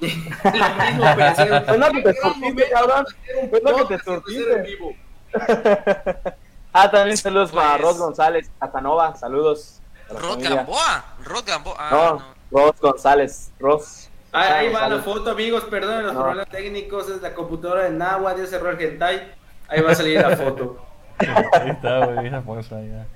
Pues 0.00 1.78
no 1.78 1.90
que 1.92 2.02
te 2.02 2.14
surtiste, 2.20 2.70
cabrón. 2.70 3.04
Pues 3.50 3.62
no 3.62 3.70
que 3.76 3.84
te 3.96 3.98
Podcast 3.98 4.04
surtiste. 4.04 4.52
en 4.54 4.62
vivo. 4.64 4.94
ah, 6.72 6.90
también 6.90 7.16
saludos 7.16 7.50
Pues- 7.50 7.62
para 7.64 7.76
Ros 7.78 7.98
González, 7.98 8.50
Catanova, 8.58 9.14
saludos. 9.16 9.80
Rod. 10.10 10.42
Gamboa. 10.42 11.04
Rod 11.24 11.44
Gamboa. 11.46 11.76
Ah, 11.78 11.88
No, 11.92 12.14
no. 12.18 12.24
Ros 12.50 12.80
González, 12.80 13.52
Ros. 13.60 14.08
Ahí, 14.32 14.72
va 14.72 14.88
la 14.88 15.00
foto, 15.02 15.30
amigos. 15.30 15.64
Perdonen 15.64 16.04
los 16.06 16.14
No. 16.14 16.20
problemas 16.22 16.48
técnicos. 16.48 17.08
Es 17.08 17.20
la 17.22 17.34
computadora 17.34 17.84
de 17.84 17.90
Nahuatl, 17.90 18.40
ya 18.40 18.46
cerró 18.46 18.70
el 18.70 18.80
hentai. 18.80 19.32
Ahí 19.68 19.80
va 19.82 19.92
a 19.92 19.94
salir 19.94 20.20
la 20.20 20.36
foto. 20.36 20.84
Ahí 21.18 21.70
está, 21.70 22.06
güey, 22.06 22.26
esa 22.26 22.40
fuerza 22.42 22.76
allá. 22.76 23.06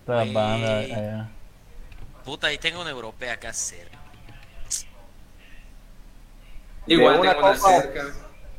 Está 0.00 0.12
la 0.16 0.22
Güey. 0.22 0.34
banda 0.34 0.78
allá. 0.78 1.28
Puta, 2.24 2.48
ahí 2.48 2.58
tengo 2.58 2.80
una 2.80 2.90
europea 2.90 3.34
acá 3.34 3.52
cerca. 3.52 3.98
Igual 6.86 7.20
una 7.20 7.34
tengo 7.34 7.46
una 7.46 7.56
cerca. 7.56 8.04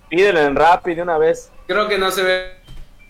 Pídelo 0.09 0.39
en 0.39 0.55
Rappi 0.55 0.95
de 0.95 1.01
una 1.01 1.17
vez. 1.17 1.51
Creo 1.67 1.87
que 1.87 1.97
no 1.97 2.11
se 2.11 2.23
ve 2.23 2.63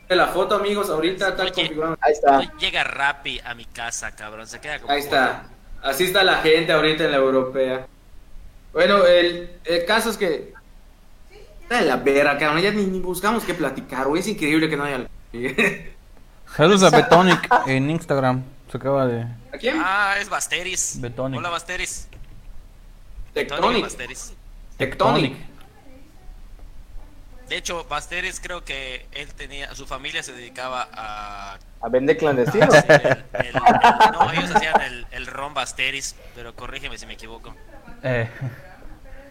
la 0.09 0.27
foto, 0.27 0.55
amigos. 0.55 0.89
Ahorita 0.89 1.29
está 1.29 1.43
Oye. 1.43 1.51
configurado. 1.51 1.97
Ahí 2.01 2.13
está. 2.13 2.37
No 2.37 2.57
llega 2.57 2.83
Rappi 2.83 3.39
a 3.43 3.53
mi 3.55 3.65
casa, 3.65 4.15
cabrón. 4.15 4.47
Se 4.47 4.59
queda 4.59 4.79
como. 4.79 4.91
Ahí 4.91 4.99
está. 4.99 5.43
Así 5.81 6.05
está 6.05 6.23
la 6.23 6.37
gente 6.37 6.71
ahorita 6.71 7.03
en 7.05 7.11
la 7.11 7.17
europea. 7.17 7.87
Bueno, 8.71 9.05
el, 9.05 9.57
el 9.65 9.85
caso 9.85 10.09
es 10.09 10.17
que. 10.17 10.53
Está 11.63 11.79
de 11.79 11.85
la 11.85 11.97
vera, 11.97 12.37
cabrón. 12.37 12.61
Ya 12.61 12.71
ni, 12.71 12.85
ni 12.85 12.99
buscamos 12.99 13.43
qué 13.43 13.53
platicar, 13.53 14.07
güey. 14.07 14.21
Es 14.21 14.27
increíble 14.27 14.69
que 14.69 14.77
no 14.77 14.83
haya. 14.83 15.07
Saludos 16.55 16.83
a 16.83 16.89
Betonic 16.89 17.49
en 17.67 17.89
Instagram. 17.89 18.43
Se 18.73 18.77
acaba 18.79 19.05
de. 19.05 19.21
¿A 19.21 19.57
quién? 19.59 19.79
Ah, 19.79 20.15
es 20.19 20.29
Basteris. 20.29 20.97
Betonic. 20.99 21.37
Hola, 21.37 21.51
Basteris. 21.51 22.07
Tectonic. 23.31 23.83
Basteris. 23.83 24.33
Tectonic. 24.77 25.37
De 27.49 27.55
hecho, 27.57 27.83
Basteris 27.87 28.39
creo 28.41 28.65
que 28.65 29.05
él 29.11 29.31
tenía. 29.35 29.75
Su 29.75 29.85
familia 29.85 30.23
se 30.23 30.33
dedicaba 30.33 30.89
a. 30.91 31.59
A 31.81 31.89
vender 31.89 32.17
clandestino. 32.17 32.65
sí, 32.71 32.77
el- 32.87 33.01
el- 33.33 33.45
el- 33.45 34.11
no, 34.11 34.31
ellos 34.31 34.49
hacían 34.55 34.81
el, 34.81 35.05
el 35.11 35.27
ron 35.27 35.53
Basteris. 35.53 36.15
Pero 36.33 36.55
corrígeme 36.55 36.97
si 36.97 37.05
me 37.05 37.13
equivoco. 37.13 37.53
Eh, 38.01 38.27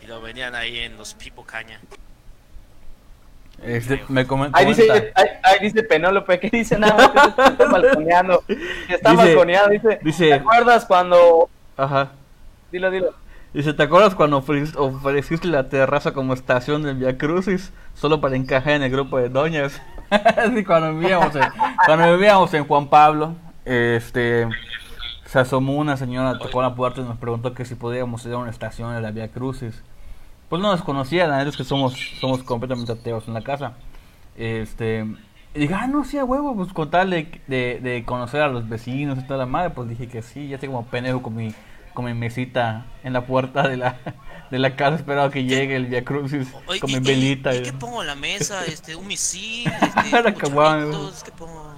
Y 0.02 0.06
lo 0.06 0.20
venían 0.22 0.54
ahí 0.54 0.78
en 0.78 0.96
los 0.96 1.14
Pipo 1.14 1.44
Caña. 1.44 1.80
Este, 3.64 4.02
me 4.08 4.26
comen- 4.26 4.50
Ahí 4.54 4.66
dice, 4.66 4.86
comenta. 4.86 5.20
ahí, 5.20 5.26
ahí 5.42 5.58
dice 5.60 5.82
Penélope, 5.84 6.40
¿qué 6.40 6.50
dice 6.50 6.78
nada? 6.78 6.94
más 6.96 7.08
que 7.34 7.52
Está 7.52 7.64
balconeando. 7.70 8.42
Está 8.88 9.10
Dice- 9.12 9.24
balconeando, 9.24 9.70
dice. 9.70 10.00
dice- 10.02 10.28
¿Te 10.28 10.34
acuerdas 10.34 10.84
cuando.? 10.84 11.48
Ajá. 11.76 12.12
Dilo, 12.72 12.90
dilo. 12.90 13.14
Dice, 13.54 13.74
¿te 13.74 13.82
acuerdas 13.82 14.14
cuando 14.14 14.38
ofreciste, 14.38 14.78
ofreciste 14.78 15.46
la 15.46 15.68
terraza 15.68 16.12
como 16.12 16.32
estación 16.32 16.82
del 16.82 16.96
Via 16.96 17.18
Crucis? 17.18 17.70
Solo 17.94 18.20
para 18.20 18.34
encajar 18.34 18.72
en 18.72 18.82
el 18.82 18.90
grupo 18.90 19.18
de 19.18 19.28
doñas. 19.28 19.80
sí, 20.54 20.64
cuando 20.64 20.94
vivíamos 20.98 21.36
en, 21.36 21.42
cuando 21.86 22.12
vivíamos 22.14 22.54
en 22.54 22.64
Juan 22.66 22.88
Pablo, 22.88 23.34
este, 23.66 24.48
se 25.26 25.38
asomó 25.38 25.74
una 25.74 25.96
señora, 25.98 26.38
tocó 26.38 26.62
la 26.62 26.74
puerta 26.74 27.02
y 27.02 27.04
nos 27.04 27.18
preguntó 27.18 27.52
que 27.52 27.64
si 27.66 27.74
podíamos 27.74 28.24
ir 28.24 28.32
a 28.32 28.38
una 28.38 28.50
estación 28.50 28.94
de 28.94 29.02
la 29.02 29.10
Via 29.10 29.28
Crucis. 29.28 29.82
Pues 30.52 30.60
no 30.60 30.70
nos 30.70 30.82
conocía, 30.82 31.26
la 31.26 31.38
neta 31.38 31.48
es 31.48 31.56
que 31.56 31.64
somos, 31.64 31.94
somos 32.20 32.42
completamente 32.42 32.92
ateos 32.92 33.26
en 33.26 33.32
la 33.32 33.40
casa. 33.40 33.72
Este, 34.36 35.06
y 35.54 35.60
dije, 35.60 35.72
ah, 35.72 35.86
no, 35.86 36.04
sí, 36.04 36.18
a 36.18 36.26
huevo, 36.26 36.54
pues 36.54 36.74
con 36.74 36.90
tal 36.90 37.08
de, 37.08 37.40
de, 37.46 37.80
de 37.80 38.04
conocer 38.04 38.42
a 38.42 38.48
los 38.48 38.68
vecinos 38.68 39.18
y 39.18 39.22
toda 39.26 39.38
la 39.38 39.46
madre, 39.46 39.70
pues 39.70 39.88
dije 39.88 40.08
que 40.08 40.20
sí, 40.20 40.48
ya 40.48 40.56
estoy 40.56 40.68
como 40.68 40.84
pendejo 40.84 41.22
con 41.22 41.34
mi, 41.34 41.54
con 41.94 42.04
mi 42.04 42.12
mesita 42.12 42.84
en 43.02 43.14
la 43.14 43.24
puerta 43.24 43.66
de 43.66 43.78
la, 43.78 43.96
de 44.50 44.58
la 44.58 44.76
casa 44.76 44.96
esperando 44.96 45.30
que 45.30 45.44
llegue 45.44 45.74
el 45.74 45.86
Via 45.86 46.04
Crucis 46.04 46.46
Oye, 46.66 46.80
con 46.80 46.90
¿y- 46.90 46.96
mi 46.96 46.98
y- 46.98 47.14
velita. 47.14 47.54
¿Y, 47.54 47.58
y- 47.60 47.62
qué 47.62 47.72
pongo 47.72 48.02
en 48.02 48.08
la 48.08 48.14
mesa? 48.14 48.62
Este, 48.66 48.94
un 48.94 49.06
misil, 49.06 49.66
este, 50.04 50.34
¿qué 50.34 50.50
pongo? 50.50 51.72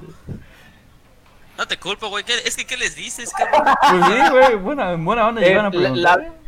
No 1.57 1.67
te 1.69 1.77
culpo, 1.79 2.09
güey. 2.09 2.25
¿qué- 2.25 2.41
Es 2.45 2.57
que, 2.57 2.67
¿qué 2.67 2.77
les 2.77 2.97
dices, 2.97 3.33
cabrón? 3.33 3.73
Pues 3.89 4.05
sí, 4.07 4.31
güey, 4.33 4.57
buena, 4.57 4.97
buena 4.97 5.29
onda, 5.29 5.43
Eh, 5.43 5.45
llegan 5.45 5.67
a 5.67 5.69
la- 5.69 5.71
preguntar. 5.71 6.19
la- 6.19 6.44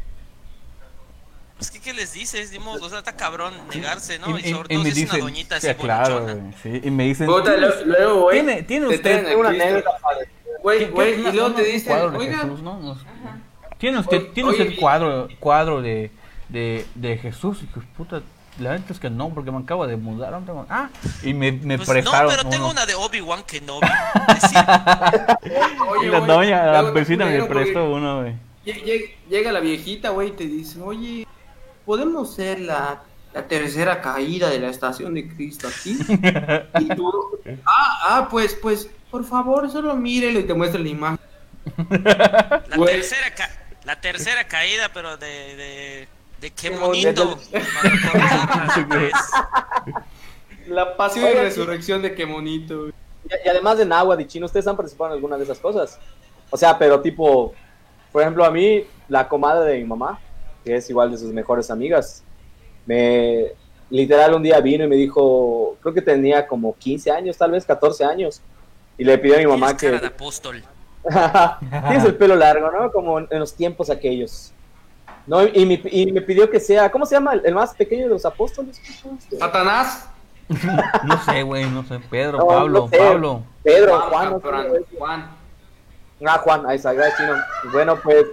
Es 1.61 1.71
que, 1.71 1.81
¿qué 1.81 1.95
les 1.95 2.12
dices? 2.12 2.51
Dimos, 2.51 2.83
o 2.83 2.88
sea, 2.90 2.99
está 2.99 3.16
cabrón 3.16 3.55
negarse, 3.75 4.19
¿no? 4.19 4.38
Y, 4.38 4.42
Y- 4.42 4.49
y- 4.51 4.53
sobre 4.53 4.75
y 4.75 4.77
todo 4.77 4.85
me 4.85 4.90
si 4.92 5.03
es 5.03 5.09
una 5.09 5.14
dicen, 5.14 5.21
doñita 5.21 5.61
sí, 5.61 5.69
así 5.69 5.79
claro, 5.81 6.21
bonachona. 6.21 6.42
güey, 6.42 6.55
sí, 6.81 6.81
y 6.87 6.90
me 6.90 7.05
dicen, 7.05 7.27
Puta, 7.27 7.42
¿tiene, 7.45 7.61
lo- 7.61 7.85
luego, 7.87 8.21
güey. 8.23 8.37
tiene, 8.42 8.62
tiene 8.64 8.88
te 8.88 8.95
usted 8.97 9.37
una 9.37 9.49
anécdota 9.49 9.90
padre. 10.03 10.29
Güey, 10.62 10.79
¿Qué- 10.81 10.85
güey, 10.87 11.14
y 11.14 11.23
no, 11.23 11.33
luego 11.33 11.49
no, 11.51 11.55
te 11.55 11.62
dicen, 11.64 12.14
oiga, 12.16 12.38
Jesús, 12.40 12.61
¿no? 12.62 12.99
¿Tiene 13.79 13.99
usted, 13.99 14.16
Oye, 14.19 14.31
tiene 14.35 14.51
usted 14.51 14.66
oye, 14.69 14.77
cuadro, 14.77 15.29
cuadro 15.40 15.81
de, 15.83 16.11
de, 16.49 16.87
de 16.95 17.19
Jesús? 17.19 17.62
Y 17.62 17.66
que 17.66 17.81
puta, 17.81 18.23
la 18.59 18.73
neta 18.73 18.92
es 18.92 18.99
que 18.99 19.09
no, 19.11 19.31
porque 19.31 19.51
me 19.51 19.59
acabo 19.59 19.87
de 19.87 19.97
mudar. 19.97 20.33
no 20.33 20.66
Ah, 20.69 20.88
y 21.23 21.33
me, 21.35 21.53
me 21.53 21.77
Pues 21.79 21.88
no, 21.88 21.92
prestaron 21.95 22.31
pero 22.31 22.49
tengo 22.51 22.64
uno. 22.64 22.73
una 22.73 22.87
de 22.87 22.95
Obi-Wan. 22.95 23.45
Es 23.49 23.62
decir, 24.42 24.59
oye, 25.88 26.07
Y 26.07 26.11
la 26.11 26.21
doña, 26.21 26.66
la 26.66 26.83
vecina 26.90 27.27
me 27.27 27.42
prestó 27.45 27.90
uno, 27.90 28.21
güey. 28.23 28.33
lle- 28.64 28.83
lle- 28.85 29.11
Llega 29.29 29.53
la 29.53 29.61
viejita, 29.61 30.11
güey, 30.11 30.29
y 30.29 30.33
te 30.33 30.45
dice, 30.47 30.81
oye, 30.81 31.27
¿podemos 31.87 32.35
ser 32.35 32.61
la, 32.61 33.01
la 33.33 33.49
tercera 33.49 34.03
caída 34.03 34.51
de 34.51 34.59
la 34.59 34.68
estación 34.68 35.14
de 35.14 35.27
Cristo 35.29 35.68
aquí? 35.68 35.96
y 36.81 36.88
tú, 36.94 37.11
ah, 37.64 37.99
ah, 38.09 38.29
pues, 38.31 38.55
pues, 38.55 38.90
por 39.11 39.25
favor, 39.25 39.70
solo 39.70 39.94
mírelo 39.96 40.40
y 40.40 40.44
te 40.44 40.53
muestra 40.53 40.81
la 40.81 40.88
imagen. 40.88 41.18
la 41.79 42.62
Güey. 42.77 42.96
tercera, 42.96 43.35
ca- 43.35 43.51
la 43.85 44.01
tercera 44.01 44.44
caída, 44.49 44.90
pero 44.92 45.16
de, 45.16 45.27
de, 45.57 46.09
de 46.40 46.51
qué 46.51 46.70
bonito. 46.70 47.38
pues. 47.51 49.12
La 50.66 50.96
pasión 50.96 51.25
Oye, 51.27 51.35
y 51.37 51.40
resurrección 51.42 52.03
de 52.03 52.14
qué 52.14 52.25
bonito. 52.25 52.88
Y, 52.88 52.92
y 53.44 53.49
además 53.49 53.79
de 53.79 53.85
Náhuatl 53.87 54.22
y 54.22 54.27
Chino, 54.27 54.46
¿ustedes 54.46 54.66
han 54.66 54.77
participado 54.77 55.11
en 55.11 55.14
alguna 55.16 55.37
de 55.37 55.44
esas 55.44 55.59
cosas? 55.61 55.99
O 56.51 56.57
sea, 56.57 56.77
pero 56.79 57.01
tipo, 57.01 57.55
por 58.11 58.22
ejemplo, 58.22 58.44
a 58.44 58.51
mí, 58.51 58.85
la 59.09 59.29
comadre 59.29 59.70
de 59.72 59.79
mi 59.79 59.85
mamá, 59.85 60.18
que 60.67 60.75
es 60.75 60.91
igual 60.91 61.13
de 61.13 61.17
sus 61.17 61.33
mejores 61.33 61.71
amigas, 61.71 62.25
me 62.87 63.53
literal 63.89 64.35
un 64.35 64.43
día 64.43 64.59
vino 64.61 64.85
y 64.85 64.89
me 64.89 64.97
dijo, 64.97 65.77
creo 65.81 65.95
que 65.95 66.03
tenía 66.03 66.45
como 66.45 66.75
15 66.75 67.13
años, 67.13 67.39
tal 67.39 67.53
vez 67.53 67.65
14 67.65 68.05
años, 68.05 68.43
y 68.99 69.05
le 69.05 69.17
pidió 69.17 69.37
a 69.37 69.39
mi 69.39 69.47
mamá 69.47 69.77
que... 69.77 69.87
cara 69.87 70.01
de 70.01 70.09
apóstol. 70.09 70.65
Tienes 71.71 72.05
el 72.05 72.17
pelo 72.17 72.35
largo, 72.35 72.69
¿no? 72.73 72.91
Como 72.91 73.21
en 73.21 73.29
los 73.31 73.55
tiempos 73.55 73.91
aquellos. 73.91 74.53
No, 75.25 75.45
y, 75.45 75.65
me, 75.65 75.81
y 75.85 76.11
me 76.11 76.21
pidió 76.21 76.51
que 76.51 76.59
sea, 76.59 76.91
¿cómo 76.91 77.07
se 77.07 77.15
llama? 77.15 77.35
El, 77.35 77.43
el 77.45 77.55
más 77.55 77.73
pequeño 77.75 78.05
de 78.05 78.11
los 78.11 78.27
apóstoles. 78.27 78.81
Satanás. 79.39 80.09
No 81.05 81.21
sé, 81.25 81.43
güey, 81.43 81.69
no 81.69 81.85
sé. 81.85 81.99
Pedro, 82.09 82.39
No, 82.39 82.47
Pablo, 82.47 82.81
no 82.83 82.89
sé. 82.89 82.99
Pablo. 82.99 83.43
Pedro, 83.65 83.99
Juan, 83.99 84.11
Juan, 84.11 84.31
no 84.31 84.37
sé, 84.37 84.43
cabrón, 84.43 84.69
güey. 84.69 84.85
Juan. 84.97 85.31
Ah, 86.25 86.39
Juan, 86.39 86.67
ahí 86.67 86.77
está, 86.77 86.93
gracias, 86.93 87.19
Chino. 87.19 87.35
Bueno, 87.73 87.97
pues 88.01 88.27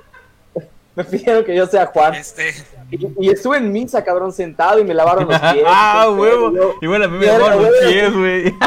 me 0.95 1.03
pidieron 1.03 1.43
que 1.43 1.55
yo 1.55 1.65
sea 1.65 1.87
Juan. 1.87 2.13
Este, 2.15 2.53
Y, 2.91 3.07
y 3.19 3.29
estuve 3.29 3.57
en 3.57 3.71
misa, 3.71 4.03
cabrón, 4.03 4.31
sentado 4.31 4.79
y 4.79 4.83
me 4.83 4.93
lavaron 4.93 5.27
los 5.27 5.39
pies. 5.53 5.63
ah, 5.67 6.09
huevo. 6.15 6.53
yo, 6.53 6.75
Y 6.81 6.87
bueno, 6.87 7.05
a 7.05 7.07
mí 7.07 7.17
me 7.17 7.25
lavaron 7.25 7.63
los 7.63 7.71
pies, 7.85 8.13
güey. 8.13 8.53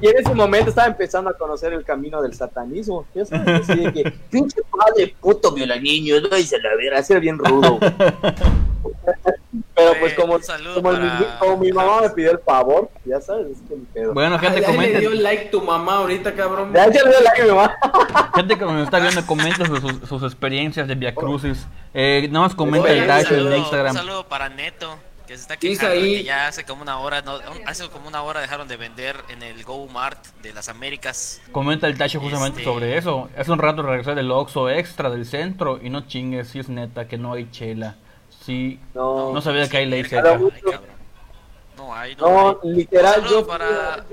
Y 0.00 0.08
en 0.08 0.18
ese 0.18 0.34
momento 0.34 0.70
estaba 0.70 0.88
empezando 0.88 1.30
a 1.30 1.34
conocer 1.34 1.72
el 1.72 1.84
camino 1.84 2.20
del 2.20 2.34
satanismo. 2.34 3.06
Ya 3.14 3.24
sabes, 3.24 3.60
así 3.60 3.76
de 3.78 3.92
que, 3.92 4.10
pinche 4.30 4.60
padre 4.68 5.14
puto 5.20 5.52
viola 5.52 5.78
niño, 5.78 6.20
no 6.20 6.36
dice 6.36 6.58
la 6.58 6.74
vera, 6.74 6.98
así 6.98 7.12
era 7.12 7.20
bien 7.20 7.38
rudo. 7.38 7.78
Pero 9.76 9.92
pues 10.00 10.14
como, 10.14 10.38
como, 10.74 10.82
para- 10.82 11.38
como 11.38 11.56
mi 11.58 11.70
mamá 11.70 12.00
me 12.00 12.10
pidió 12.10 12.30
el 12.32 12.38
favor, 12.38 12.90
ya 13.04 13.20
sabes, 13.20 13.48
es 13.48 13.58
que 13.68 13.76
mi 13.76 13.84
pedo. 13.84 14.14
Bueno, 14.14 14.38
gente, 14.38 14.58
Ay, 14.58 14.64
ahí 14.64 14.78
le 14.94 15.00
dio 15.00 15.10
comenten. 15.10 15.22
like 15.22 15.44
tu 15.50 15.60
mamá 15.60 15.96
ahorita, 15.98 16.34
cabrón. 16.34 16.72
Ya, 16.74 16.90
ya 16.90 17.02
le 17.04 17.10
doy 17.12 17.22
like 17.24 17.42
a 17.42 17.44
mi 17.44 17.50
mamá. 17.50 17.76
Gente 18.34 18.56
que 18.58 18.64
nos 18.64 18.84
está 18.84 18.98
viendo, 18.98 19.26
comenten 19.26 19.66
sus, 19.66 20.08
sus 20.08 20.22
experiencias 20.22 20.88
de 20.88 20.94
Via 20.94 21.14
Crucis. 21.14 21.66
Eh, 21.92 22.26
nada 22.30 22.46
más 22.46 22.54
comenta 22.54 22.90
el 22.90 23.02
un 23.02 23.06
dash 23.06 23.20
en 23.26 23.36
saludo, 23.36 23.56
Instagram. 23.56 23.90
un 23.92 23.98
saludo 23.98 24.26
para 24.28 24.48
Neto, 24.48 24.96
que 25.26 25.34
se 25.36 25.42
está 25.42 25.56
quejando 25.58 25.94
de 25.94 26.00
ahí- 26.00 26.16
que 26.18 26.24
ya 26.24 26.46
hace 26.48 26.64
como 26.64 26.80
una 26.82 26.98
hora, 26.98 27.20
no, 27.20 27.38
hace 27.66 27.86
como 27.90 28.08
una 28.08 28.22
hora 28.22 28.40
dejaron 28.40 28.68
de 28.68 28.76
vender 28.78 29.16
en 29.28 29.42
el 29.42 29.62
Go 29.64 29.86
Mart 29.88 30.24
de 30.42 30.54
las 30.54 30.68
Américas. 30.70 31.42
Comenta 31.52 31.86
el 31.86 31.98
Tacho 31.98 32.18
justamente 32.20 32.60
Este- 32.60 32.70
sobre 32.72 32.96
eso. 32.96 33.28
Hace 33.36 33.52
un 33.52 33.58
rato 33.58 33.82
regresé 33.82 34.14
del 34.14 34.30
Oxxo 34.30 34.70
Extra 34.70 35.10
del 35.10 35.26
centro 35.26 35.78
y 35.82 35.90
no 35.90 36.06
chingues, 36.06 36.48
si 36.48 36.60
es 36.60 36.68
neta 36.70 37.08
que 37.08 37.18
no 37.18 37.34
hay 37.34 37.50
chela. 37.50 37.96
Sí, 38.46 38.78
No, 38.94 39.32
no 39.32 39.40
sabía 39.40 39.68
que 39.68 39.78
hay 39.78 39.86
ley 39.86 40.04
seca. 40.04 40.38
No 41.76 41.94
hay, 41.94 42.14
no, 42.14 42.30
no, 42.30 42.60
hay. 42.62 42.70
literal, 42.70 43.20
Un 43.20 43.24
saludo 43.26 43.40
yo. 43.40 43.46
para 43.46 44.04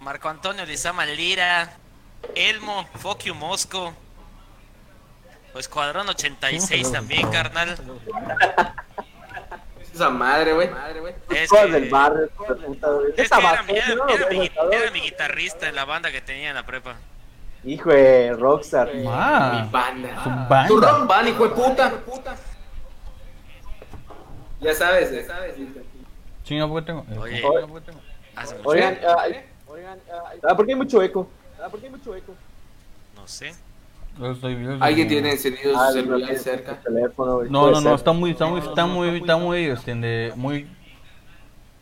Marco 0.00 0.28
Antonio 0.28 0.66
Lizama 0.66 1.06
Lira, 1.06 1.72
Elmo, 2.34 2.86
Fuck 2.98 3.22
you 3.24 3.34
Mosco, 3.34 3.94
o 5.54 5.58
Escuadrón 5.58 6.06
86 6.10 6.92
también, 6.92 7.28
carnal. 7.30 7.76
Esa 9.94 10.10
madre, 10.10 10.52
güey. 10.52 10.68
Madre, 10.70 11.00
güey. 11.00 11.14
Es 11.30 11.50
que- 11.50 11.66
del 11.66 11.88
barrio. 11.88 12.24
Es 13.16 13.30
que 13.30 13.38
era, 13.38 13.64
era- 13.68 14.14
era 14.14 14.28
mi, 14.28 14.36
Güey, 14.36 14.50
era 14.72 14.90
mi 14.90 15.00
guitarrista 15.00 15.68
en 15.68 15.74
la 15.76 15.84
banda 15.86 16.12
que 16.12 16.20
tenía 16.20 16.50
en 16.50 16.56
la 16.56 16.66
prepa. 16.66 16.96
Hijo 17.64 17.88
de 17.90 18.32
Rockstar. 18.34 18.92
Mi 18.92 19.02
banda. 19.04 20.22
su 20.68 20.74
Tu 20.74 20.80
rock 20.80 21.06
band, 21.06 21.28
hijo 21.28 21.44
de 21.48 21.54
puta. 21.54 21.92
Ya 24.64 24.74
sabes, 24.74 25.12
ya 25.12 25.24
sabes. 25.24 25.54
Sí, 26.44 26.56
no, 26.56 26.68
porque 26.68 26.86
tengo. 26.86 27.04
Oye. 27.20 27.42
Oigan, 28.64 28.98
ah, 29.06 29.26
oigan, 29.68 29.98
ah, 30.42 30.56
¿por 30.56 30.66
qué 30.66 30.72
hay 30.72 30.78
mucho 30.78 31.02
eco? 31.02 31.28
Ah, 31.62 31.68
¿por 31.68 31.78
qué 31.80 31.86
hay 31.86 31.92
mucho 31.92 32.14
eco? 32.14 32.34
no 33.14 33.28
sé. 33.28 33.54
Alguien 34.80 35.08
tiene 35.08 35.32
encendido 35.32 35.74
Ah, 35.76 35.88
su 35.90 35.96
de 35.96 36.02
celular 36.02 36.36
cerca. 36.36 36.80
No, 37.48 37.70
no, 37.70 37.80
no, 37.80 37.94
está 37.94 38.12
muy, 38.12 38.30
está 38.30 38.46
muy, 38.46 38.60
está 38.60 38.86
muy, 38.86 39.16
está 39.18 39.36
muy, 39.36 39.64
este, 39.66 40.32
muy, 40.36 40.68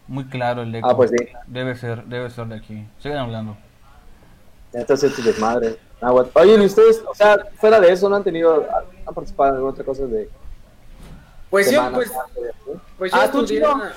muy 0.09 0.25
claro 0.25 0.63
el 0.63 0.75
eco. 0.75 0.89
Ah, 0.89 0.97
pues 0.97 1.11
sí. 1.11 1.29
Debe 1.47 1.77
ser, 1.77 2.05
debe 2.05 2.31
ser 2.31 2.47
de 2.47 2.57
aquí. 2.57 2.87
Sigan 3.01 3.19
hablando. 3.19 3.57
Tu 4.73 5.23
desmadre. 5.23 5.77
Ah, 6.01 6.11
bueno. 6.11 6.31
Oye, 6.35 6.55
¿y 6.63 6.67
ustedes, 6.67 7.03
o 7.07 7.15
sea, 7.15 7.39
fuera 7.57 7.81
de 7.81 7.93
eso, 7.93 8.09
no 8.09 8.17
han 8.17 8.25
tenido, 8.25 8.67
han 9.07 9.15
participado 9.15 9.51
en 9.51 9.55
alguna 9.57 9.73
otra 9.73 9.85
cosa 9.85 10.07
de 10.07 10.29
Pues 11.53 11.71
yo, 11.71 11.93
pues, 11.93 12.11
pues 12.97 13.13
yo 13.13 13.19
Ah, 13.21 13.31
tú, 13.31 13.43
estudié, 13.43 13.61
una- 13.63 13.93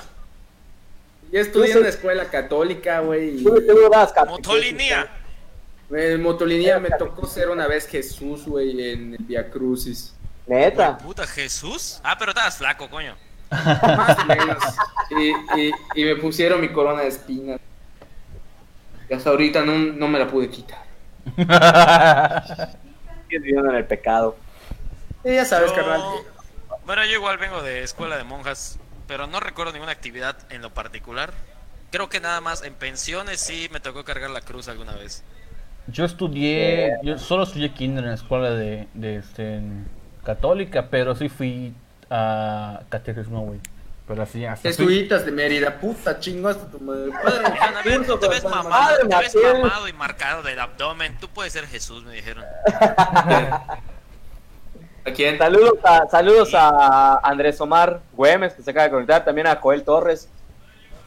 yo 1.32 1.40
estudié 1.40 1.72
en 1.72 1.78
una 1.78 1.86
sí. 1.90 1.96
escuela 1.96 2.24
católica, 2.26 3.00
güey. 3.00 3.42
Motolinía. 4.28 5.08
En 5.90 6.22
motolinía 6.22 6.78
me 6.78 6.90
tocó 6.90 7.26
ser 7.26 7.48
una 7.48 7.66
vez 7.66 7.88
Jesús, 7.88 8.44
güey, 8.44 8.90
en 8.92 9.14
el 9.14 9.24
Via 9.24 9.50
Crucis. 9.50 10.12
Neta. 10.46 10.98
Puta 10.98 11.26
Jesús. 11.26 11.98
Ah, 12.04 12.16
pero 12.18 12.32
estabas 12.32 12.58
flaco, 12.58 12.90
coño. 12.90 13.16
Más 13.50 14.18
o 14.18 14.24
menos. 14.26 14.58
Y, 15.10 15.30
y, 15.60 15.70
y 15.94 16.04
me 16.04 16.16
pusieron 16.16 16.60
mi 16.60 16.68
corona 16.68 17.00
de 17.02 17.08
espinas. 17.08 17.58
Y 19.08 19.14
hasta 19.14 19.30
ahorita 19.30 19.62
no, 19.64 19.78
no 19.78 20.08
me 20.08 20.18
la 20.18 20.26
pude 20.28 20.50
quitar. 20.50 20.84
Viviendo 23.30 23.70
en 23.70 23.76
el 23.76 23.86
pecado. 23.86 24.36
Y 25.24 25.32
ya 25.34 25.44
sabes, 25.46 25.70
Yo- 25.70 25.76
carnal. 25.76 26.02
Bueno, 26.86 27.04
yo 27.04 27.14
igual 27.14 27.36
vengo 27.36 27.62
de 27.62 27.82
escuela 27.82 28.16
de 28.16 28.22
monjas, 28.22 28.78
pero 29.08 29.26
no 29.26 29.40
recuerdo 29.40 29.72
ninguna 29.72 29.90
actividad 29.90 30.36
en 30.50 30.62
lo 30.62 30.70
particular. 30.72 31.32
Creo 31.90 32.08
que 32.08 32.20
nada 32.20 32.40
más 32.40 32.62
en 32.62 32.74
pensiones 32.74 33.40
sí 33.40 33.68
me 33.72 33.80
tocó 33.80 34.04
cargar 34.04 34.30
la 34.30 34.40
cruz 34.40 34.68
alguna 34.68 34.94
vez. 34.94 35.24
Yo 35.88 36.04
estudié, 36.04 36.92
yo 37.02 37.18
solo 37.18 37.42
estudié 37.42 37.72
kinder 37.72 38.04
en 38.04 38.10
la 38.10 38.14
escuela 38.14 38.50
de, 38.50 38.86
de 38.94 39.16
este, 39.16 39.56
en 39.56 39.88
católica, 40.24 40.88
pero 40.88 41.16
sí 41.16 41.28
fui 41.28 41.74
a 42.08 42.82
catecismo, 42.88 43.40
güey. 43.42 43.60
Pero 44.06 44.22
así, 44.22 44.44
así. 44.44 44.68
Jesuitas 44.68 45.26
de 45.26 45.32
Mérida, 45.32 45.80
puta 45.80 46.20
chingaste 46.20 46.66
tu 46.70 46.78
madre. 46.78 47.10
Padre, 47.10 47.98
tú 48.06 48.16
te 48.16 48.28
ves 48.28 48.44
mamado, 48.44 48.68
Madre, 48.68 49.08
te 49.08 49.16
ves 49.16 49.34
mamado 49.34 49.88
y 49.88 49.92
marcado 49.92 50.44
del 50.44 50.60
abdomen. 50.60 51.18
Tú 51.18 51.28
puedes 51.28 51.52
ser 51.52 51.66
Jesús, 51.66 52.04
me 52.04 52.14
dijeron. 52.14 52.44
¿A 55.06 55.12
quién? 55.12 55.38
Saludos 55.38 55.78
a, 55.84 56.08
saludos 56.08 56.50
a 56.54 57.20
Andrés 57.22 57.60
Omar 57.60 58.00
Güemes, 58.12 58.54
que 58.54 58.62
se 58.62 58.70
acaba 58.70 58.84
de 58.84 58.90
conectar, 58.90 59.24
también 59.24 59.46
a 59.46 59.56
Joel 59.56 59.84
Torres, 59.84 60.28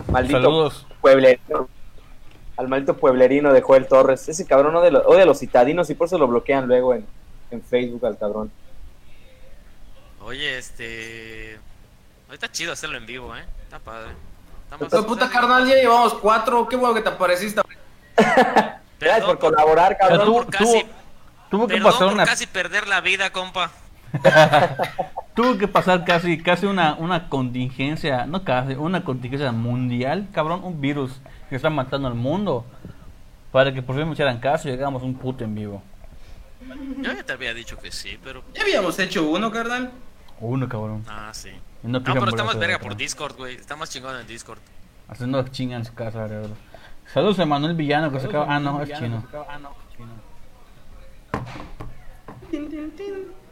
maldito 0.08 0.38
Saludos. 0.42 0.88
pueblerino, 1.02 1.68
al 2.56 2.68
maldito 2.70 2.96
pueblerino 2.96 3.52
de 3.52 3.62
Joel 3.62 3.88
Torres. 3.88 4.28
Ese 4.30 4.46
cabrón 4.46 4.76
odia, 4.76 4.92
lo- 4.92 5.02
odia 5.08 5.24
a 5.24 5.26
los 5.26 5.40
citadinos 5.40 5.90
y 5.90 5.96
por 5.96 6.08
eso 6.08 6.18
lo 6.18 6.28
bloquean 6.28 6.68
luego 6.68 6.94
en, 6.94 7.06
en 7.52 7.62
Facebook 7.62 8.06
al 8.06 8.18
cabrón. 8.18 8.52
Oye, 10.22 10.58
este. 10.58 11.60
Ahorita 12.28 12.52
chido 12.52 12.74
hacerlo 12.74 12.98
en 12.98 13.06
vivo, 13.06 13.36
¿eh? 13.36 13.44
Está 13.64 13.80
padre. 13.80 14.12
Está 14.82 15.02
puta 15.04 15.30
carnal, 15.30 15.68
ya 15.68 15.76
llevamos 15.76 16.14
cuatro. 16.16 16.68
Qué 16.68 16.76
bueno 16.76 16.94
que 16.94 17.02
te 17.02 17.10
apareciste. 17.10 17.62
Gracias 19.00 19.26
por 19.26 19.40
colaborar, 19.40 19.98
cabrón. 19.98 20.32
por 20.32 20.48
casi, 20.50 20.86
Tuvo 21.50 21.68
que 21.68 21.82
pasar 21.82 22.00
por 22.08 22.14
una 22.14 22.26
casi 22.26 22.46
perder 22.48 22.88
la 22.88 23.02
vida, 23.02 23.32
compa. 23.32 23.72
Tuvo 25.36 25.58
que 25.58 25.68
pasar 25.68 26.04
casi, 26.04 26.38
casi 26.42 26.66
una, 26.66 26.96
una 26.96 27.30
contingencia, 27.30 28.26
no 28.26 28.44
casi, 28.44 28.74
una 28.74 29.04
contingencia 29.04 29.52
mundial, 29.52 30.28
cabrón, 30.34 30.64
un 30.64 30.82
virus 30.82 31.22
que 31.50 31.56
está 31.56 31.70
matando 31.70 32.08
al 32.08 32.16
mundo. 32.16 32.66
Para 33.52 33.74
que 33.74 33.82
por 33.82 33.96
fin 33.96 34.06
me 34.06 34.14
hicieran 34.14 34.40
caso 34.40 34.68
y 34.68 34.72
llegamos 34.72 35.02
un 35.02 35.16
puto 35.16 35.44
en 35.44 35.56
vivo. 35.56 35.82
Yo 37.02 37.14
ya 37.14 37.24
te 37.24 37.34
había 37.34 37.54
dicho 37.54 37.78
que 37.78 37.92
sí, 37.92 38.20
pero. 38.24 38.44
Ya 38.54 38.64
habíamos 38.64 39.00
hecho 39.00 39.28
uno, 39.30 39.50
carnal. 39.50 39.92
Uno, 40.40 40.68
cabrón. 40.68 41.04
Ah, 41.08 41.30
sí. 41.34 41.52
No 41.84 42.00
No, 42.00 42.04
pero 42.04 42.30
estamos 42.30 42.60
verga 42.60 42.80
por 42.80 42.96
Discord, 42.96 43.36
güey. 43.38 43.56
Estamos 43.56 43.90
chingón 43.90 44.20
en 44.20 44.28
Discord. 44.28 44.60
Haciendo 45.08 45.42
chinga 45.48 45.78
en 45.78 45.86
su 45.86 45.94
casa, 45.94 46.24
alrededor. 46.24 46.52
Saludos 47.14 47.40
a 47.40 47.46
Manuel 47.46 47.76
Villano 47.76 48.12
que 48.12 48.20
se 48.20 48.28
acaba. 48.28 48.54
Ah, 48.54 48.60
no, 48.60 48.82
es 48.84 48.92
chino. 49.00 49.24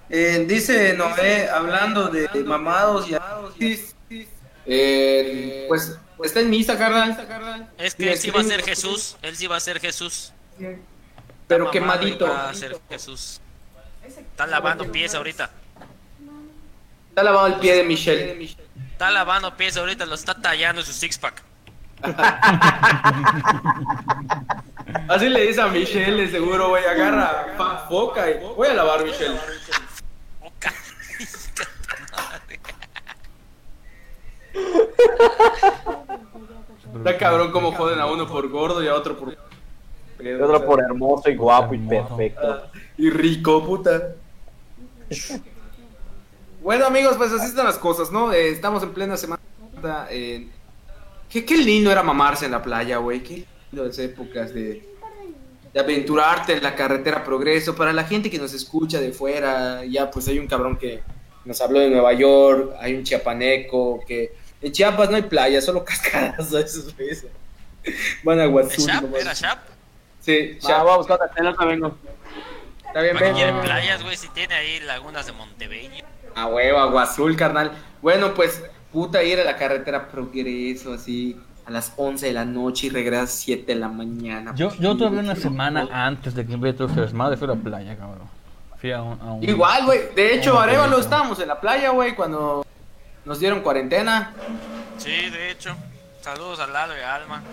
Eh, 0.09 0.45
dice 0.47 0.93
Noé, 0.93 1.49
hablando 1.49 2.07
de 2.07 2.29
mamados 2.43 3.07
y 3.09 3.15
eh, 4.69 5.65
pues 5.67 5.97
está 6.23 6.41
en 6.41 6.49
misa, 6.49 6.77
carnal. 6.77 7.69
Es 7.77 7.95
que 7.95 8.11
él 8.11 8.17
sí 8.17 8.29
va 8.29 8.41
a 8.41 8.43
ser 8.43 8.63
Jesús. 8.63 9.17
Él 9.21 9.35
sí 9.35 9.47
va 9.47 9.55
a 9.55 9.59
ser 9.61 9.79
Jesús. 9.79 10.33
Pero 11.47 11.71
quemadito. 11.71 12.27
Va 12.27 12.49
a 12.49 12.53
ser 12.53 12.77
Jesús. 12.89 13.39
Está 14.05 14.45
lavando 14.45 14.91
pies 14.91 15.15
ahorita. 15.15 15.49
Está 17.09 17.23
lavado 17.23 17.47
el 17.47 17.55
pie 17.55 17.75
de 17.77 17.83
Michelle. 17.83 18.55
Está 18.91 19.09
lavando 19.09 19.55
pies 19.55 19.77
ahorita. 19.77 20.05
Lo 20.05 20.15
está 20.15 20.35
tallando 20.35 20.83
su 20.83 20.91
six 20.91 21.17
pack. 21.17 21.43
Así 25.07 25.29
le 25.29 25.47
dice 25.47 25.61
a 25.61 25.67
Michelle, 25.67 26.25
de 26.25 26.31
seguro, 26.31 26.69
güey, 26.69 26.85
agarra 26.85 27.55
foca 27.89 28.29
y 28.29 28.37
voy 28.39 28.67
a 28.67 28.75
lavar, 28.75 29.03
Michelle. 29.03 29.39
Está 36.95 37.17
cabrón 37.17 37.51
como 37.51 37.71
joden 37.73 37.99
a 37.99 38.05
uno 38.05 38.27
por 38.27 38.47
gordo 38.49 38.83
y 38.83 38.87
a 38.87 38.95
otro 38.95 39.17
por... 39.17 39.37
Y 40.19 40.31
otro 40.31 40.65
por 40.65 40.81
hermoso 40.81 41.29
y 41.29 41.35
guapo 41.35 41.75
y 41.75 41.77
perfecto. 41.77 42.69
Y 42.97 43.09
rico, 43.09 43.63
puta. 43.63 44.15
Bueno, 46.61 46.87
amigos, 46.87 47.15
pues 47.17 47.31
así 47.31 47.45
están 47.45 47.65
las 47.65 47.77
cosas, 47.77 48.11
¿no? 48.11 48.33
Eh, 48.33 48.49
estamos 48.49 48.81
en 48.83 48.93
plena 48.93 49.15
semana. 49.15 49.41
eh, 50.09 50.47
qué, 51.29 51.45
qué 51.45 51.57
lindo 51.57 51.91
era 51.91 52.01
mamarse 52.01 52.45
en 52.45 52.51
la 52.51 52.63
playa, 52.63 52.97
güey. 52.97 53.21
Qué 53.21 53.45
lindo 53.71 53.85
esas 53.85 53.99
épocas 54.05 54.53
de, 54.53 54.96
de 55.77 55.83
aventurarte 55.83 56.53
en 56.53 56.63
la 56.63 56.73
carretera 56.73 57.23
Progreso. 57.23 57.75
Para 57.75 57.93
la 57.93 58.03
gente 58.03 58.31
que 58.31 58.39
nos 58.39 58.51
escucha 58.53 58.99
de 58.99 59.11
fuera, 59.11 59.85
ya 59.85 60.09
pues 60.09 60.27
hay 60.27 60.39
un 60.39 60.47
cabrón 60.47 60.75
que 60.77 61.01
nos 61.45 61.61
habló 61.61 61.79
de 61.79 61.89
Nueva 61.89 62.13
York, 62.13 62.73
hay 62.79 62.95
un 62.95 63.03
chiapaneco, 63.03 64.03
que 64.07 64.33
en 64.59 64.71
Chiapas 64.71 65.09
no 65.11 65.17
hay 65.17 65.21
playa, 65.21 65.61
solo 65.61 65.85
cascadas. 65.85 66.51
Esos. 66.53 66.93
Van 68.23 68.39
a 68.39 68.45
¿Es 68.45 68.49
Guazul. 68.51 68.85
Shap? 68.85 69.15
¿Era 69.15 69.33
Shap? 69.33 69.59
Sí, 70.19 70.53
Ah, 70.55 70.59
Chiapas. 70.59 70.85
vamos, 70.85 71.07
con 71.07 71.19
la 71.19 71.65
vengo. 71.65 71.97
Está 72.87 73.01
bien, 73.01 73.13
¿Para 73.13 73.25
qué 73.27 73.31
ven. 73.31 73.35
quiere 73.35 73.53
playas, 73.61 74.03
güey? 74.03 74.17
Si 74.17 74.29
tiene 74.29 74.55
ahí 74.55 74.79
lagunas 74.79 75.27
de 75.27 75.31
Montebello. 75.33 76.03
A 76.33 76.47
huevo, 76.47 76.79
agua 76.79 77.03
azul, 77.03 77.35
carnal. 77.35 77.71
Bueno, 78.01 78.33
pues, 78.33 78.63
puta, 78.91 79.23
ir 79.23 79.39
a 79.39 79.43
la 79.43 79.55
carretera 79.57 80.07
progreso, 80.09 80.93
así, 80.93 81.37
a 81.67 81.71
las 81.71 81.91
11 81.97 82.27
de 82.27 82.33
la 82.33 82.45
noche 82.45 82.87
y 82.87 82.89
regresas 82.89 83.31
7 83.31 83.65
de 83.73 83.75
la 83.79 83.89
mañana. 83.89 84.53
Yo, 84.55 84.73
yo 84.79 84.95
todavía 84.95 85.19
una 85.19 85.35
semana 85.35 85.83
no. 85.83 85.89
antes 85.91 86.33
de 86.33 86.45
que 86.45 86.53
empiece 86.53 86.77
todo 86.77 86.87
este 86.87 87.01
desmadre 87.01 87.35
fui 87.35 87.45
a 87.45 87.55
la 87.55 87.61
playa, 87.61 87.97
cabrón. 87.97 88.29
Fui 88.79 88.91
a 88.93 89.01
un... 89.01 89.19
a 89.21 89.33
un- 89.33 89.43
Igual, 89.43 89.85
güey. 89.85 90.13
De 90.15 90.33
hecho, 90.35 90.57
Arevalo 90.57 90.97
estábamos 90.99 91.39
en 91.41 91.49
la 91.49 91.59
playa, 91.59 91.89
güey, 91.89 92.15
cuando 92.15 92.65
nos 93.25 93.39
dieron 93.39 93.61
cuarentena. 93.61 94.33
Sí, 94.97 95.29
de 95.29 95.51
hecho. 95.51 95.75
Saludos 96.21 96.59
a 96.61 96.67
Lalo 96.67 96.97
y 96.97 97.01
a 97.01 97.15
Alma. 97.15 97.43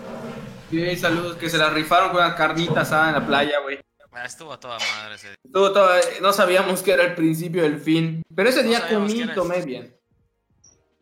Sí, 0.70 0.96
saludos, 0.96 1.36
que 1.36 1.48
se 1.50 1.58
la 1.58 1.70
rifaron 1.70 2.10
con 2.10 2.18
una 2.24 2.34
carnita 2.36 2.82
asada 2.82 3.08
en 3.08 3.14
la 3.14 3.26
playa, 3.26 3.58
güey. 3.62 3.78
Ah, 4.12 4.24
Estuvo 4.24 4.52
a 4.52 4.60
toda 4.60 4.78
madre 4.78 5.16
ese 5.16 5.28
día. 5.28 5.36
Todo, 5.52 5.72
todo, 5.72 5.90
no 6.22 6.32
sabíamos 6.32 6.82
que 6.82 6.92
era 6.92 7.02
el 7.02 7.14
principio 7.16 7.62
del 7.62 7.80
fin. 7.80 8.22
Pero 8.34 8.48
ese 8.48 8.62
No 8.62 8.68
día 8.68 8.86
comí 8.88 9.12
y 9.22 9.26
tomé 9.34 9.62
bien. 9.62 9.92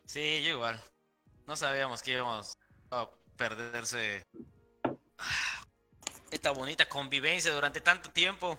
Sí, 0.07 0.43
yo 0.45 0.53
igual. 0.55 0.81
No 1.47 1.57
sabíamos 1.57 2.03
que 2.03 2.13
íbamos 2.13 2.55
a 2.93 3.09
perderse 3.37 4.27
ah, 5.19 5.65
esta 6.31 6.51
bonita 6.51 6.87
convivencia 6.89 7.53
durante 7.53 7.81
tanto 7.81 8.11
tiempo. 8.11 8.59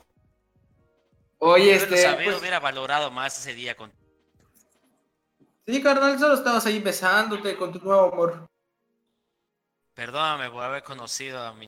Oye, 1.38 1.76
este. 1.76 1.98
sabido, 1.98 2.32
pues, 2.32 2.42
hubiera 2.42 2.60
valorado 2.60 3.12
más 3.12 3.38
ese 3.38 3.54
día 3.54 3.76
con 3.76 3.92
sí, 5.68 5.82
carnal, 5.82 6.18
solo 6.20 6.36
estabas 6.36 6.66
ahí 6.66 6.80
besándote 6.80 7.56
con 7.56 7.72
tu 7.72 7.80
nuevo 7.80 8.12
amor. 8.12 8.50
Perdóname 9.94 10.50
por 10.50 10.64
haber 10.64 10.84
conocido 10.84 11.40
a 11.46 11.54
mi. 11.54 11.68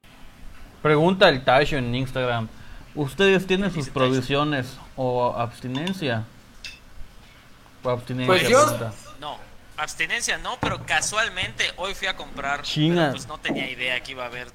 Pregunta 0.81 1.29
el 1.29 1.43
Tasho 1.43 1.77
en 1.77 1.93
Instagram. 1.93 2.47
¿Ustedes 2.95 3.45
tienen 3.45 3.71
sus 3.71 3.89
provisiones 3.89 4.77
o 4.95 5.35
abstinencia? 5.35 6.25
O 7.83 7.89
abstinencia. 7.89 8.27
Pues 8.27 8.49
yo- 8.49 8.65
pregunta. 8.65 9.04
No, 9.75 9.83
abstinencia 9.83 10.37
no, 10.37 10.57
pero 10.61 10.85
casualmente 10.85 11.63
hoy 11.77 11.93
fui 11.93 12.07
a 12.07 12.15
comprar. 12.15 12.61
Chinga. 12.61 13.01
pero 13.01 13.11
Pues 13.11 13.27
no 13.27 13.37
tenía 13.37 13.69
idea 13.69 14.01
que 14.01 14.11
iba 14.11 14.23
a 14.23 14.27
haber. 14.27 14.47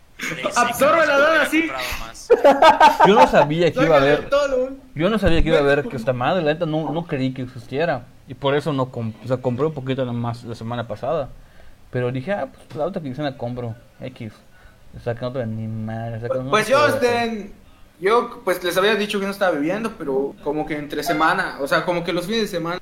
Absorbe 0.56 1.06
la 1.06 1.18
dona, 1.18 1.46
sí. 1.46 1.60
comprado 1.60 1.88
más. 2.00 2.28
Yo 3.06 3.14
no 3.14 3.26
sabía 3.26 3.72
que 3.72 3.82
iba 3.82 3.96
a 3.96 4.00
haber. 4.00 4.28
Yo 4.94 5.10
no 5.10 5.18
sabía 5.18 5.42
que 5.42 5.48
iba 5.48 5.58
a 5.58 5.62
haber 5.62 5.88
que 5.88 5.96
esta 5.96 6.12
madre, 6.12 6.42
la 6.42 6.52
neta 6.52 6.66
no, 6.66 6.92
no 6.92 7.06
creí 7.06 7.32
que 7.32 7.42
existiera. 7.42 8.06
Y 8.28 8.34
por 8.34 8.54
eso 8.54 8.72
no 8.72 8.90
comp 8.90 9.16
o 9.24 9.26
sea, 9.26 9.38
compré 9.38 9.66
un 9.66 9.74
poquito 9.74 10.04
más 10.12 10.44
la 10.44 10.54
semana 10.54 10.86
pasada. 10.86 11.30
Pero 11.90 12.12
dije, 12.12 12.32
ah, 12.32 12.48
pues 12.52 12.76
la 12.76 12.84
otra 12.84 13.02
quincena 13.02 13.36
compro 13.36 13.74
X. 14.00 14.32
O 14.96 15.00
sea, 15.00 15.14
que 15.14 15.20
no 15.20 15.32
te 15.32 15.44
ni 15.46 15.66
madre. 15.66 16.16
o 16.16 16.20
sea, 16.20 16.28
que 16.28 16.38
no 16.38 16.50
Pues 16.50 16.66
se 16.66 16.72
yo, 16.72 16.86
este, 16.86 17.52
yo, 18.00 18.40
pues 18.44 18.62
les 18.62 18.76
había 18.76 18.94
dicho 18.94 19.18
que 19.20 19.26
no 19.26 19.32
estaba 19.32 19.52
bebiendo, 19.52 19.92
pero 19.98 20.34
como 20.42 20.66
que 20.66 20.76
entre 20.76 21.02
semana, 21.02 21.58
o 21.60 21.66
sea, 21.66 21.84
como 21.84 22.02
que 22.04 22.12
los 22.12 22.26
fines 22.26 22.42
de 22.42 22.48
semana 22.48 22.79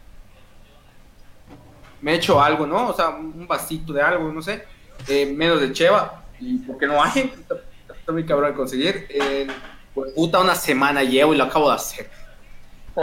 me 2.00 2.14
echo 2.14 2.40
algo, 2.40 2.66
¿no? 2.66 2.88
O 2.88 2.94
sea, 2.94 3.10
un 3.10 3.46
vasito 3.46 3.92
de 3.92 4.02
algo, 4.02 4.32
no 4.32 4.42
sé, 4.42 4.64
eh, 5.06 5.26
menos 5.26 5.60
de 5.60 5.72
cheva, 5.72 6.22
y 6.40 6.58
porque 6.58 6.86
no 6.86 7.02
hay, 7.02 7.32
está, 7.38 7.56
está 7.92 8.12
muy 8.12 8.24
cabrón 8.24 8.50
de 8.50 8.56
conseguir. 8.56 9.06
Eh, 9.10 9.46
pues, 9.94 10.12
puta, 10.12 10.40
una 10.40 10.54
semana 10.54 11.02
llevo 11.02 11.34
y 11.34 11.36
lo 11.36 11.44
acabo 11.44 11.68
de 11.68 11.76
hacer. 11.76 12.10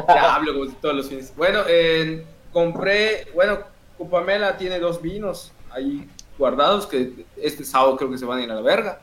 Ya 0.08 0.36
hablo 0.36 0.54
como 0.54 0.66
si 0.66 0.76
todos 0.76 0.96
los 0.96 1.10
fines. 1.10 1.36
Bueno, 1.36 1.62
eh, 1.68 2.26
compré, 2.52 3.28
bueno, 3.34 3.60
Cupamela 3.98 4.58
tiene 4.58 4.80
dos 4.80 5.02
vinos 5.02 5.52
ahí 5.72 6.08
guardados 6.38 6.86
que 6.86 7.26
este 7.38 7.64
sábado 7.64 7.96
creo 7.98 8.12
que 8.12 8.18
se 8.18 8.26
van 8.26 8.40
a 8.40 8.44
ir 8.44 8.52
a 8.52 8.56
la 8.56 8.62
verga. 8.62 9.00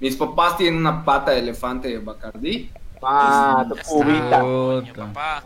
Mis 0.00 0.16
papás 0.16 0.56
tienen 0.56 0.78
una 0.78 1.04
pata 1.04 1.30
de 1.30 1.40
elefante 1.40 1.88
de 1.88 1.98
Bacardí. 1.98 2.70
Ah, 3.02 3.64
tu 3.68 3.76
cubita. 3.88 4.42
papá. 4.96 5.44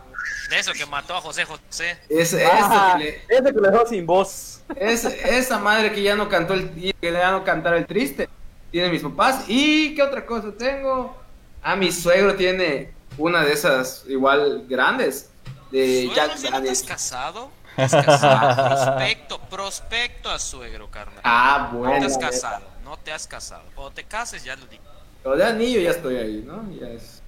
De 0.49 0.59
eso 0.59 0.73
que 0.73 0.85
mató 0.85 1.15
a 1.15 1.21
José 1.21 1.45
José. 1.45 1.97
Es, 2.09 2.33
Ah, 2.33 2.97
ese 2.97 2.97
que 2.97 3.03
le- 3.03 3.37
ese 3.37 3.53
que 3.53 3.59
lo 3.61 3.71
dejó 3.71 3.87
sin 3.87 4.05
voz. 4.05 4.61
es- 4.75 5.05
esa 5.05 5.59
madre 5.59 5.91
que 5.93 6.01
ya 6.01 6.15
no 6.15 6.27
cantó 6.27 6.53
el 6.55 6.69
que 6.71 7.11
ya 7.11 7.31
no 7.31 7.43
cantara 7.43 7.77
el 7.77 7.85
triste. 7.85 8.27
Tiene 8.71 8.89
mis 8.89 9.01
papás. 9.01 9.45
¿Y 9.47 9.95
qué 9.95 10.01
otra 10.03 10.25
cosa 10.25 10.51
tengo? 10.57 11.15
Ah, 11.61 11.75
mi 11.75 11.91
suegro 11.91 12.35
tiene 12.35 12.91
una 13.17 13.43
de 13.43 13.53
esas 13.53 14.03
igual 14.07 14.65
grandes. 14.67 15.29
De 15.71 16.09
Jack 16.15 16.35
¿sí 16.37 16.45
no 16.45 16.51
Daniels. 16.51 16.79
estás 16.81 16.89
casado? 16.95 17.51
¿Estás 17.77 18.05
casado? 18.05 18.95
Prospecto, 18.97 19.39
prospecto 19.41 20.29
a 20.31 20.39
suegro, 20.39 20.89
carnal. 20.89 21.21
Ah, 21.23 21.69
no 21.71 21.79
bueno. 21.79 21.99
te 21.99 22.05
has 22.05 22.17
casado, 22.17 22.65
no 22.83 22.97
te 22.97 23.11
has 23.11 23.27
casado. 23.27 23.63
Cuando 23.75 23.93
te 23.93 24.03
cases 24.03 24.43
ya 24.43 24.55
lo 24.55 24.65
digo. 24.65 24.83
Pero 25.21 25.35
de 25.37 25.43
anillo 25.45 25.79
ya 25.79 25.91
estoy 25.91 26.15
ahí, 26.17 26.43
¿no? 26.45 26.63
Ya 26.79 26.87
es. 26.89 27.21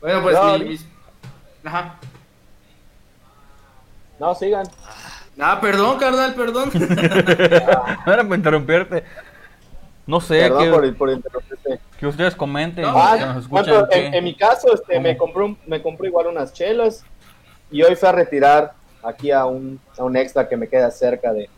Bueno, 0.00 0.22
pues 0.22 0.34
No, 0.36 0.52
mi- 0.54 0.58
ni- 0.64 0.70
mis- 0.70 0.86
Ajá. 1.64 1.98
No, 4.20 4.34
sigan. 4.34 4.66
Ah, 5.40 5.58
perdón, 5.60 5.98
carnal, 5.98 6.34
perdón. 6.34 6.70
no 6.74 8.12
era 8.12 8.22
para 8.22 8.36
interrumpirte. 8.36 9.02
No 10.06 10.20
sé, 10.20 10.40
Perdón 10.40 10.64
que, 10.64 10.70
por, 10.70 10.96
por 10.96 11.10
interrumpirte. 11.10 11.80
que 11.98 12.06
ustedes 12.06 12.34
comenten. 12.36 12.84
No, 12.84 12.92
que 12.94 13.00
Ah, 13.00 13.40
bueno, 13.48 13.86
en, 13.90 14.22
mi 14.24 14.34
caso, 14.34 14.74
este, 14.74 14.94
¿Cómo? 14.94 15.02
me 15.02 15.16
compré, 15.16 15.44
un- 15.44 15.58
me 15.66 15.80
compré 15.82 16.08
igual 16.08 16.26
unas 16.26 16.52
chelas 16.52 17.04
y 17.70 17.82
hoy 17.82 17.94
fui 17.96 18.08
a 18.08 18.12
retirar 18.12 18.72
aquí 19.02 19.30
a 19.30 19.46
un, 19.46 19.80
a 19.96 20.04
un 20.04 20.16
extra 20.16 20.48
que 20.48 20.56
me 20.56 20.68
queda 20.68 20.90
cerca 20.90 21.32
de, 21.32 21.48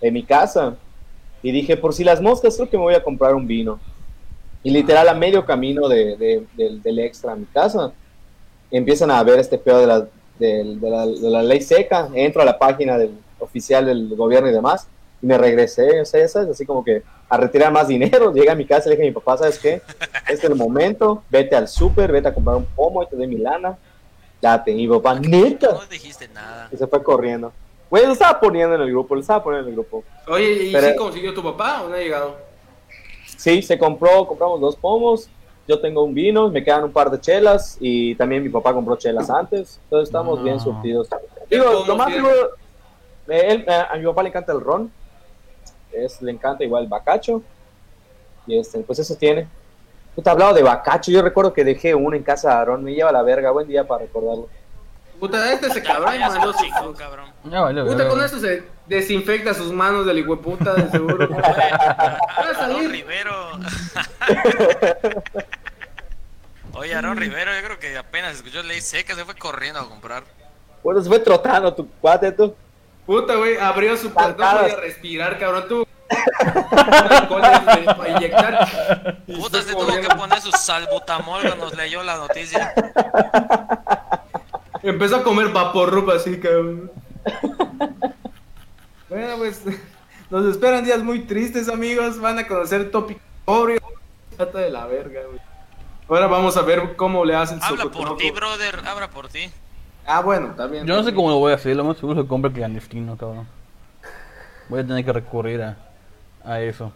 de 0.00 0.10
mi 0.10 0.22
casa. 0.24 0.74
Y 1.42 1.50
dije, 1.52 1.76
por 1.76 1.94
si 1.94 2.04
las 2.04 2.20
moscas, 2.20 2.56
creo 2.56 2.68
que 2.68 2.76
me 2.76 2.82
voy 2.84 2.94
a 2.94 3.02
comprar 3.02 3.34
un 3.34 3.46
vino. 3.46 3.80
Y 4.62 4.70
literal, 4.70 5.08
a 5.08 5.14
medio 5.14 5.44
camino 5.46 5.88
de, 5.88 6.16
de- 6.16 6.46
del, 6.56 6.82
del 6.82 6.98
extra 6.98 7.32
a 7.32 7.36
mi 7.36 7.46
casa, 7.46 7.92
empiezan 8.70 9.10
a 9.10 9.22
ver 9.22 9.38
este 9.38 9.56
pedo 9.58 9.78
de 9.80 9.86
la, 9.86 10.06
del- 10.42 10.80
de, 10.80 10.90
la, 10.90 11.06
de 11.06 11.30
la 11.30 11.42
ley 11.42 11.60
seca. 11.60 12.08
Entro 12.14 12.42
a 12.42 12.44
la 12.44 12.58
página 12.58 12.98
del 12.98 13.12
oficial 13.38 13.86
del 13.86 14.14
gobierno 14.16 14.48
y 14.48 14.52
demás, 14.52 14.86
y 15.22 15.26
me 15.26 15.38
regresé, 15.38 16.00
o 16.00 16.04
sea, 16.04 16.20
ya 16.20 16.28
sabes, 16.28 16.48
así 16.50 16.64
como 16.66 16.84
que 16.84 17.02
a 17.28 17.36
retirar 17.36 17.72
más 17.72 17.88
dinero. 17.88 18.32
Llegué 18.34 18.50
a 18.50 18.54
mi 18.54 18.66
casa 18.66 18.88
y 18.88 18.90
le 18.90 18.96
dije 18.96 19.08
a 19.08 19.10
mi 19.10 19.14
papá, 19.14 19.38
¿sabes 19.38 19.58
qué? 19.58 19.80
Este 20.28 20.32
es 20.34 20.44
el 20.44 20.54
momento, 20.54 21.22
vete 21.30 21.56
al 21.56 21.68
súper, 21.68 22.10
vete 22.12 22.28
a 22.28 22.34
comprar 22.34 22.56
un 22.56 22.66
pomo 22.66 23.02
y 23.02 23.06
te 23.08 23.16
doy 23.16 23.26
mi 23.26 23.38
lana. 23.38 23.76
Date, 24.40 24.72
y 24.72 24.74
mi 24.74 24.88
papá, 24.88 25.18
neta. 25.20 25.72
No 25.72 25.86
dijiste 25.88 26.26
nada. 26.28 26.68
Y 26.72 26.76
se 26.76 26.86
fue 26.88 27.00
corriendo. 27.02 27.52
Güey, 27.88 28.06
lo 28.06 28.12
estaba 28.12 28.40
poniendo 28.40 28.74
en 28.74 28.80
el 28.80 28.90
grupo, 28.90 29.14
lo 29.14 29.20
estaba 29.20 29.42
poniendo 29.44 29.68
en 29.68 29.74
el 29.74 29.80
grupo. 29.80 30.02
Oye, 30.26 30.64
¿y 30.64 30.72
Pero- 30.72 30.88
si 30.90 30.96
consiguió 30.96 31.32
tu 31.34 31.42
papá 31.42 31.82
o 31.82 31.88
no 31.88 31.94
ha 31.94 31.98
llegado? 31.98 32.36
Sí, 33.36 33.60
se 33.62 33.78
compró, 33.78 34.26
compramos 34.26 34.60
dos 34.60 34.76
pomos. 34.76 35.28
Yo 35.68 35.80
tengo 35.80 36.02
un 36.02 36.12
vino, 36.12 36.48
me 36.48 36.62
quedan 36.64 36.84
un 36.84 36.92
par 36.92 37.10
de 37.10 37.20
chelas 37.20 37.76
y 37.80 38.14
también 38.16 38.42
mi 38.42 38.48
papá 38.48 38.72
compró 38.74 38.96
chelas 38.96 39.30
antes. 39.30 39.78
Entonces 39.84 40.08
estamos 40.08 40.38
No. 40.38 40.44
bien 40.44 40.58
surtidos. 40.60 41.08
¿Qué 41.48 41.56
Digo, 41.56 41.84
lo 41.86 41.96
más 41.96 42.08
eh, 43.28 43.46
él- 43.48 43.64
eh, 43.68 43.82
a 43.90 43.96
mi 43.96 44.04
papá 44.04 44.22
le 44.22 44.28
encanta 44.30 44.52
el 44.52 44.60
ron. 44.60 44.90
Es, 45.92 46.20
le 46.20 46.32
encanta 46.32 46.64
igual 46.64 46.84
el 46.84 46.88
bacacho. 46.88 47.42
Y 48.46 48.58
este, 48.58 48.80
pues 48.80 48.98
eso 48.98 49.14
tiene. 49.14 49.46
Puta, 50.16 50.32
hablado 50.32 50.52
de 50.54 50.62
bacacho, 50.62 51.10
yo 51.12 51.22
recuerdo 51.22 51.52
que 51.52 51.64
dejé 51.64 51.94
uno 51.94 52.16
en 52.16 52.22
casa 52.22 52.48
de 52.48 52.54
Aarón, 52.56 52.84
me 52.84 52.92
lleva 52.94 53.12
la 53.12 53.22
verga, 53.22 53.50
buen 53.50 53.68
día 53.68 53.86
para 53.86 54.02
recordarlo. 54.02 54.48
Puta, 55.22 55.52
este 55.52 55.70
se 55.70 55.80
cabrón, 55.84 56.18
Ya 56.18 56.28
mandó 56.28 56.52
cabrón. 56.98 57.32
Ya 57.44 57.60
vale, 57.60 57.84
Puta, 57.84 58.08
con 58.08 58.24
eso 58.24 58.40
se 58.40 58.64
desinfecta 58.88 59.54
sus 59.54 59.70
manos 59.70 60.04
del 60.04 60.18
hijueputa, 60.18 60.74
de 60.74 60.90
seguro. 60.90 61.28
Va 61.38 61.38
a 61.38 62.18
Aaron 62.38 62.54
salir. 62.56 62.90
Rivero. 62.90 63.52
Oye, 66.72 66.92
Aaron 66.92 67.16
Rivero, 67.16 67.54
yo 67.54 67.64
creo 67.64 67.78
que 67.78 67.96
apenas 67.96 68.34
escuchó 68.34 68.64
ley 68.64 68.80
seca, 68.80 69.14
se 69.14 69.24
fue 69.24 69.36
corriendo 69.36 69.78
a 69.78 69.88
comprar. 69.88 70.24
Bueno, 70.82 71.00
se 71.00 71.08
fue 71.08 71.20
trotando 71.20 71.72
tu 71.72 71.88
cuate, 72.00 72.32
tú. 72.32 72.56
Puta, 73.06 73.36
güey, 73.36 73.58
abrió 73.58 73.96
su 73.96 74.12
puerta, 74.12 74.54
no 74.54 74.60
podía 74.62 74.74
respirar, 74.74 75.38
cabrón. 75.38 75.86
Para 76.68 78.08
inyectar. 78.16 79.22
Y 79.28 79.36
Puta, 79.36 79.62
se 79.62 79.70
tuvo 79.70 79.86
que 79.86 80.08
poner 80.16 80.40
su 80.40 80.50
salbutamol 80.50 81.42
cuando 81.42 81.66
nos 81.66 81.76
leyó 81.76 82.02
la 82.02 82.16
noticia. 82.16 82.74
Empezó 84.82 85.16
a 85.16 85.22
comer 85.22 85.52
vaporrup 85.52 86.10
así, 86.10 86.38
cabrón. 86.38 86.90
bueno, 89.08 89.36
pues 89.38 89.62
nos 90.30 90.46
esperan 90.46 90.84
días 90.84 91.02
muy 91.02 91.20
tristes, 91.20 91.68
amigos. 91.68 92.18
Van 92.20 92.38
a 92.38 92.46
conocer 92.46 92.90
tópico 92.90 93.20
sobrio. 93.46 93.80
Trata 94.36 94.58
de 94.58 94.70
la 94.70 94.86
verga, 94.86 95.20
güey. 95.26 95.40
Ahora 96.08 96.26
vamos 96.26 96.56
a 96.56 96.62
ver 96.62 96.96
cómo 96.96 97.24
le 97.24 97.34
hacen 97.34 97.60
su 97.60 97.66
Habla 97.66 97.84
por 97.84 98.16
ti, 98.16 98.30
brother, 98.30 98.80
habla 98.86 99.08
por 99.08 99.28
ti. 99.28 99.50
Ah, 100.04 100.20
bueno, 100.20 100.54
también. 100.56 100.84
Yo 100.86 100.96
no 100.96 101.04
sé 101.04 101.14
cómo 101.14 101.30
lo 101.30 101.38
voy 101.38 101.52
a 101.52 101.54
hacer, 101.54 101.76
lo 101.76 101.84
más 101.84 101.96
seguro 101.96 102.20
es 102.20 102.24
que 102.24 102.28
compre 102.28 102.52
clandestino, 102.52 103.16
cabrón. 103.16 103.46
Voy 104.68 104.80
a 104.80 104.86
tener 104.86 105.04
que 105.04 105.12
recurrir 105.12 105.62
a, 105.62 105.76
a 106.44 106.60
eso. 106.60 106.92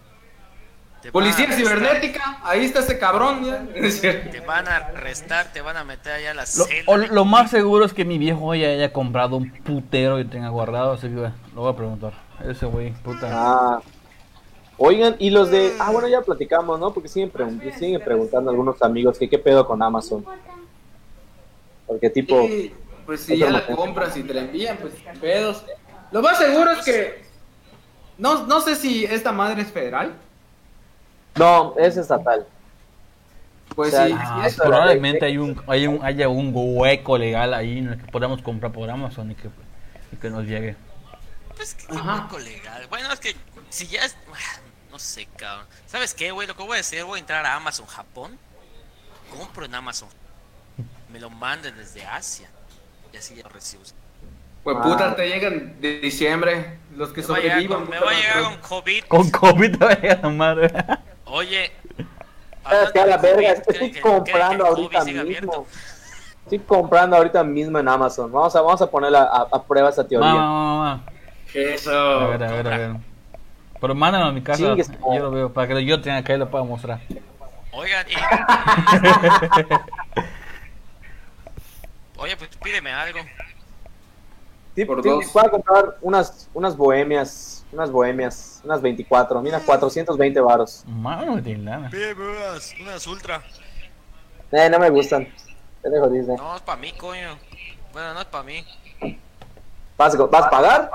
Te 1.02 1.12
Policía 1.12 1.52
cibernética, 1.52 2.38
ahí 2.42 2.64
está 2.64 2.80
ese 2.80 2.98
cabrón, 2.98 3.44
ya. 3.44 3.64
Te 4.30 4.40
van 4.40 4.66
a 4.66 4.76
arrestar, 4.76 5.52
te 5.52 5.60
van 5.60 5.76
a 5.76 5.84
meter 5.84 6.12
allá 6.12 6.30
a 6.32 6.34
la 6.34 6.42
Lo, 6.42 6.46
celda. 6.46 6.82
o 6.86 6.96
lo 6.96 7.24
más 7.24 7.50
seguro 7.50 7.84
es 7.84 7.92
que 7.92 8.04
mi 8.04 8.18
viejo 8.18 8.54
ya 8.54 8.68
haya 8.68 8.92
comprado 8.92 9.36
un 9.36 9.50
putero 9.62 10.18
y 10.18 10.24
tenga 10.24 10.48
guardado, 10.48 10.92
así 10.92 11.08
que 11.08 11.14
lo 11.14 11.30
voy 11.54 11.72
a 11.72 11.76
preguntar. 11.76 12.12
Ese 12.48 12.66
güey, 12.66 12.92
puta. 12.92 13.28
Ah. 13.30 13.80
Oigan, 14.78 15.16
y 15.18 15.30
los 15.30 15.50
de. 15.50 15.74
Ah, 15.78 15.90
bueno, 15.90 16.08
ya 16.08 16.22
platicamos, 16.22 16.78
¿no? 16.80 16.92
Porque 16.92 17.08
siguen, 17.08 17.32
pregun- 17.32 17.60
siguen 17.78 18.02
preguntando 18.04 18.50
algunos 18.50 18.82
amigos 18.82 19.18
que 19.18 19.28
qué 19.28 19.38
pedo 19.38 19.66
con 19.66 19.82
Amazon. 19.82 20.24
Porque, 21.86 22.10
tipo. 22.10 22.46
Sí, 22.46 22.74
pues 23.06 23.20
si 23.20 23.38
ya 23.38 23.50
la 23.50 23.64
compras 23.66 24.16
y 24.16 24.22
te 24.22 24.34
la 24.34 24.40
envían, 24.42 24.76
pues 24.78 24.92
pedos. 25.20 25.64
Lo 26.10 26.20
más 26.20 26.38
seguro 26.38 26.72
es 26.72 26.84
que. 26.84 27.22
No, 28.18 28.46
no 28.46 28.60
sé 28.60 28.74
si 28.76 29.04
esta 29.04 29.30
madre 29.32 29.62
es 29.62 29.68
federal. 29.70 30.14
No, 31.36 31.74
es 31.78 31.96
estatal. 31.96 32.46
Pues 33.74 33.92
O 33.92 33.96
sea, 33.96 34.06
sí, 34.06 34.14
Ah, 34.16 34.44
es- 34.46 34.56
probablemente 34.56 35.26
hay 35.26 35.38
un, 35.38 35.60
hay 35.66 35.86
un, 35.86 36.04
haya 36.04 36.28
un 36.28 36.50
hueco 36.54 37.18
legal 37.18 37.52
ahí 37.52 37.78
en 37.78 37.88
el 37.88 37.98
que 38.02 38.10
podamos 38.10 38.40
comprar 38.42 38.72
por 38.72 38.88
Amazon 38.88 39.30
y 39.32 39.34
que, 39.34 39.48
y 40.12 40.16
que 40.16 40.30
nos 40.30 40.44
llegue. 40.44 40.76
Pues 41.56 41.74
que 41.74 41.92
hueco 41.92 42.38
legal. 42.38 42.86
Bueno, 42.88 43.12
es 43.12 43.20
que 43.20 43.34
si 43.70 43.86
ya 43.88 44.04
es. 44.04 44.16
ah, 44.32 44.60
No 44.92 44.98
sé, 45.00 45.26
cabrón. 45.36 45.66
¿Sabes 45.86 46.14
qué, 46.14 46.30
güey? 46.30 46.48
Lo 46.48 46.56
que 46.56 46.62
voy 46.62 46.78
a 46.78 46.80
hacer, 46.80 47.04
voy 47.04 47.18
a 47.18 47.20
entrar 47.20 47.44
a 47.44 47.54
Amazon 47.56 47.84
Japón. 47.86 48.38
Compro 49.36 49.66
en 49.66 49.74
Amazon. 49.74 50.08
Me 51.12 51.20
lo 51.20 51.28
manden 51.28 51.76
desde 51.76 52.02
Asia. 52.06 52.48
Y 53.12 53.16
así 53.18 53.34
ya 53.34 53.42
lo 53.42 53.50
recibo. 53.50 53.82
Pues 54.64 54.76
puta, 54.78 55.14
te 55.14 55.28
llegan 55.28 55.78
de 55.82 56.00
diciembre. 56.00 56.78
Los 56.96 57.10
que 57.10 57.20
Me 57.20 57.26
va 57.28 57.36
a 57.36 57.40
llegar 57.40 57.56
sobrevivan. 57.62 57.80
con, 57.82 57.90
me 57.90 57.98
va 58.00 58.10
a 58.10 58.14
llegar 58.14 58.42
con 58.44 58.56
COVID. 58.56 59.04
Con 59.04 59.30
COVID 59.30 59.76
vaya 59.78 60.20
la 60.22 60.28
madre. 60.30 60.72
Oye. 61.26 61.70
¿Sabes 62.64 62.90
qué? 62.92 63.00
A 63.00 63.06
la 63.06 63.14
hablando 63.14 63.28
de 63.28 63.34
verga, 63.36 63.48
COVID, 63.48 63.60
estoy 63.60 63.74
¿creen 63.76 63.92
que- 63.92 64.00
comprando 64.00 64.64
que 64.64 64.70
ahorita 64.70 65.04
mismo. 65.04 65.20
abierto? 65.20 65.66
Estoy 66.44 66.58
comprando 66.60 67.16
ahorita 67.16 67.44
mismo 67.44 67.78
en 67.78 67.88
Amazon. 67.88 68.32
Vamos 68.32 68.56
a, 68.56 68.60
vamos 68.60 68.82
a 68.82 68.90
poner 68.90 69.14
a, 69.14 69.22
a- 69.22 69.48
a 69.52 69.62
prueba 69.62 69.90
esa 69.90 70.06
teoría. 70.06 70.32
Mamá, 70.32 71.02
Eso. 71.54 71.90
A 71.92 72.26
ver, 72.28 72.42
a 72.44 72.52
ver, 72.52 72.66
a 72.72 72.78
ver. 72.78 72.96
Pero 73.80 73.94
mándalo 73.94 74.24
a 74.26 74.32
mi 74.32 74.42
casa, 74.42 74.58
Chingues, 74.64 74.90
yo 74.90 75.18
lo 75.18 75.30
veo, 75.30 75.52
para 75.52 75.68
que 75.68 75.84
yo 75.84 76.00
tenga 76.00 76.22
que 76.24 76.36
lo 76.38 76.50
pueda 76.50 76.64
mostrar. 76.64 76.98
Oigan, 77.72 78.06
y... 78.08 78.14
Oye, 82.18 82.36
pues 82.36 82.50
pídeme 82.62 82.92
algo. 82.92 83.20
Sí, 84.74 84.84
Por 84.84 85.02
sí, 85.02 85.08
dos. 85.08 85.32
voy 85.32 85.44
a 85.46 85.50
comprar 85.50 85.96
unas, 86.00 86.48
unas 86.54 86.76
bohemias. 86.76 87.55
Unas 87.72 87.90
bohemias. 87.90 88.60
Unas 88.64 88.80
24. 88.80 89.42
Mira, 89.42 89.60
420 89.60 90.40
varos. 90.40 90.84
Mano, 90.86 91.36
no 91.36 91.42
tiene 91.42 91.64
lana. 91.64 91.90
Unas, 91.92 92.74
unas 92.80 93.06
ultra. 93.06 93.42
Eh, 94.52 94.68
no 94.70 94.78
me 94.78 94.90
gustan. 94.90 95.26
Te 95.82 95.90
dejo 95.90 96.08
Disney. 96.08 96.36
No, 96.36 96.56
es 96.56 96.62
para 96.62 96.80
mí, 96.80 96.92
coño. 96.92 97.38
Bueno, 97.92 98.14
no 98.14 98.20
es 98.20 98.26
para 98.26 98.44
mí. 98.44 98.64
¿Vas, 99.96 100.16
¿Vas 100.16 100.44
a 100.44 100.50
pagar? 100.50 100.90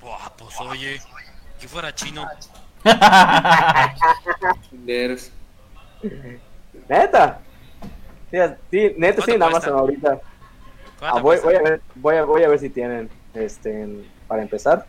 Buah, 0.00 0.30
pues 0.36 0.60
oye. 0.60 1.00
Que 1.60 1.68
fuera 1.68 1.94
chino. 1.94 2.26
Neta. 6.88 7.40
Sí, 8.30 8.36
sí, 8.70 8.94
neta 8.96 9.22
sí 9.22 9.32
¿Cuánto 9.32 9.32
en 9.32 9.38
cuesta? 9.38 9.46
Amazon 9.46 9.72
ahorita. 9.78 10.20
¿Cuánto 10.98 11.18
Ah, 11.18 11.20
voy, 11.20 11.38
voy 11.42 11.54
a 11.54 11.62
ver, 11.62 11.80
voy 11.94 12.16
a, 12.16 12.24
voy 12.24 12.42
a 12.42 12.48
ver 12.48 12.58
si 12.58 12.70
tienen, 12.70 13.08
este, 13.34 14.04
para 14.26 14.42
empezar. 14.42 14.86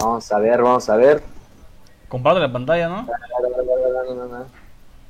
Vamos 0.00 0.30
a 0.30 0.38
ver, 0.38 0.62
vamos 0.62 0.88
a 0.88 0.96
ver. 0.96 1.22
Comparte 2.08 2.40
la 2.40 2.52
pantalla, 2.52 2.88
¿no? 2.88 3.06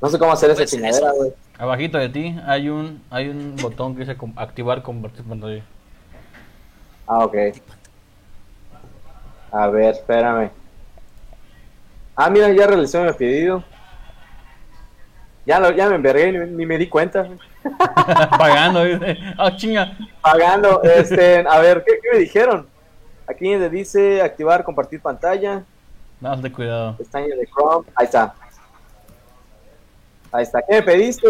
No 0.01 0.09
sé 0.09 0.18
cómo 0.18 0.32
hacer 0.32 0.51
esa 0.51 0.61
Pues, 0.61 0.70
chingadera, 0.70 1.12
güey. 1.12 1.32
Abajito 1.59 1.99
de 1.99 2.09
ti 2.11 2.37
hay 2.47 2.68
un 2.68 3.03
hay 3.11 3.28
un 3.28 3.57
botón 3.57 3.95
que 3.95 4.01
dice 4.05 4.16
activar 4.37 4.82
compartir 4.82 5.24
pantalla. 5.24 5.62
Ah, 7.07 7.24
ok. 7.24 7.34
A 9.53 9.68
ver, 9.68 9.95
espérame. 9.95 10.51
Ah, 12.14 12.30
mira, 12.30 12.51
ya 12.53 12.66
realicé 12.66 13.03
mi 13.03 13.12
pedido. 13.12 13.62
Ya, 15.47 15.61
lo, 15.61 15.70
ya 15.70 15.89
me 15.89 15.95
envergué, 15.97 16.32
ni, 16.32 16.39
ni 16.51 16.66
me 16.66 16.76
di 16.76 16.89
cuenta. 16.89 17.28
Pagando, 18.39 18.84
dice. 18.84 19.16
Ah, 19.39 19.55
chinga. 19.55 19.97
Pagando, 20.20 20.82
este, 20.82 21.45
a 21.47 21.59
ver, 21.61 21.84
¿qué, 21.87 22.01
qué 22.03 22.09
me 22.12 22.18
dijeron? 22.18 22.66
Aquí 23.29 23.53
donde 23.53 23.70
dice 23.70 24.22
activar, 24.22 24.64
compartir 24.64 25.01
pantalla, 25.01 25.64
más 26.20 26.41
de 26.43 26.53
cuidado. 26.53 26.97
pestaña 26.97 27.35
de 27.35 27.47
Chrome, 27.47 27.87
ahí 27.95 28.07
está. 28.07 28.35
Ahí 30.33 30.43
está, 30.43 30.62
¿qué 30.62 30.74
me 30.74 30.83
pediste? 30.83 31.29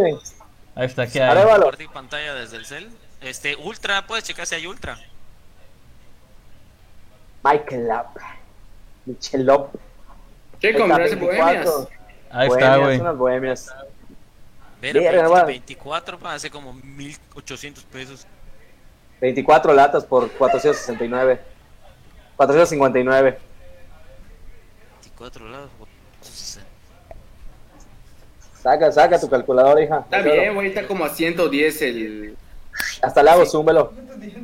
Ahí 0.74 0.86
está, 0.86 1.06
¿qué 1.06 1.22
hay? 1.22 1.30
Arévalo. 1.30 1.62
Compartir 1.62 1.88
pantalla 1.90 2.34
desde 2.34 2.56
el 2.56 2.66
cel. 2.66 2.90
Este, 3.20 3.56
ultra, 3.56 4.06
puedes 4.06 4.24
checar 4.24 4.46
si 4.46 4.54
hay 4.54 4.66
ultra. 4.66 4.98
Michael 7.42 7.88
Up. 7.90 8.20
Michelop. 9.06 9.74
¿Qué 10.60 10.74
compraste, 10.76 11.16
bohemias? 11.16 11.88
Ahí 12.30 12.48
está, 12.48 12.76
güey. 12.76 13.00
Unas 13.00 13.16
bohemias. 13.16 13.74
Pero 14.80 15.00
Verga, 15.00 15.22
20, 15.22 15.34
va. 15.34 15.44
24 15.44 16.18
para 16.18 16.34
hacer 16.34 16.50
como 16.50 16.72
1800 16.72 17.84
pesos. 17.84 18.26
24 19.20 19.72
latas 19.72 20.04
por 20.04 20.30
469. 20.32 21.40
459. 22.36 23.38
24 25.02 25.48
lados. 25.48 25.70
Saca, 28.62 28.90
saca 28.92 29.18
tu 29.20 29.28
calculadora, 29.30 29.80
hija. 29.82 29.98
Está 30.00 30.20
bien, 30.22 30.54
güey, 30.54 30.68
está 30.68 30.86
como 30.86 31.04
a 31.04 31.08
110 31.10 31.82
el... 31.82 32.36
Hasta 33.00 33.22
le 33.22 33.30
hago 33.30 33.46
zúmbelo. 33.46 33.92
Oye, 34.18 34.34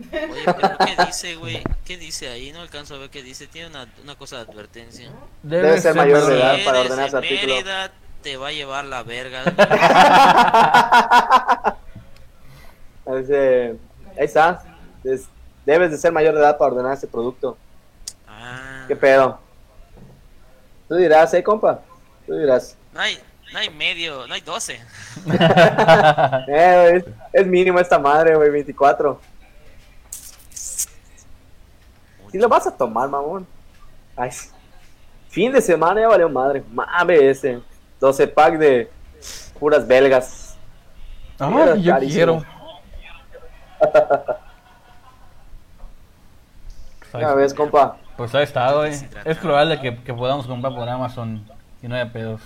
pero 0.57 0.79
¿qué 0.79 0.97
dice, 1.07 1.37
güey? 1.37 1.63
¿Qué 1.85 1.99
dice 1.99 2.29
ahí? 2.29 2.51
No 2.53 2.61
alcanzo 2.63 2.95
a 2.95 2.99
ver 2.99 3.11
qué 3.11 3.23
dice. 3.23 3.47
Tiene 3.47 3.69
una, 3.69 3.87
una 4.03 4.15
cosa 4.17 4.37
de 4.43 4.51
advertencia. 4.51 5.11
Debe 5.43 5.79
ser 5.81 5.95
mayor 5.95 6.25
de 6.27 6.37
edad 6.37 6.57
para 6.65 6.81
ordenar 6.81 7.09
ese 7.09 7.17
artículo. 7.19 7.55
Mérida, 7.55 7.93
te 8.23 8.37
va 8.39 8.49
a 8.49 8.53
llevar 8.53 8.85
la 8.87 9.03
verga. 9.03 9.43
Ese- 13.07 13.77
ahí 14.17 14.25
está. 14.25 14.63
Es- 15.05 15.29
debes 15.67 15.91
de 15.91 15.99
ser 15.99 16.13
mayor 16.13 16.33
de 16.35 16.41
edad 16.41 16.57
para 16.57 16.73
ordenar 16.73 16.95
ese 16.95 17.09
producto. 17.09 17.59
Ah, 18.93 18.95
¿Qué 18.95 18.97
pedo? 18.97 19.39
Tú 20.87 20.97
dirás, 20.97 21.33
eh, 21.33 21.43
compa. 21.43 21.81
Tú 22.27 22.35
dirás. 22.35 22.77
no 22.93 23.01
hay, 23.01 23.19
no 23.51 23.59
hay 23.59 23.71
medio, 23.71 24.27
no 24.27 24.35
hay 24.35 24.43
12. 24.43 24.79
Eh, 26.49 26.97
es, 26.97 27.05
es 27.33 27.47
mínimo 27.47 27.79
esta 27.79 27.99
madre, 27.99 28.37
güey, 28.37 28.51
24. 28.51 29.19
Si 30.51 32.39
lo 32.39 32.49
vas 32.49 32.67
a 32.67 32.77
tomar, 32.77 33.09
mamón. 33.09 33.47
Ay, 34.15 34.31
fin 35.31 35.51
de 35.53 35.63
semana 35.63 36.03
ya 36.03 36.09
valió 36.09 36.29
madre. 36.29 36.63
Mame 36.71 37.31
ese. 37.31 37.63
12 37.99 38.27
pack 38.29 38.59
de 38.59 38.91
puras 39.59 39.87
belgas. 39.87 40.59
Ay, 41.39 41.83
yo 41.83 41.93
Carísimo. 41.93 42.13
quiero. 42.15 42.43
Una 47.15 47.35
vez, 47.35 47.55
compa. 47.55 47.97
Pues 48.17 48.35
está, 48.35 48.73
güey. 48.73 48.91
Deshidratado. 48.91 49.31
Es 49.31 49.39
probable 49.39 49.81
que, 49.81 49.97
que 50.03 50.15
podamos 50.15 50.47
comprar 50.47 50.75
por 50.75 50.89
Amazon 50.89 51.47
y 51.83 51.89
no 51.89 51.95
haya 51.95 52.13
pedos. 52.13 52.41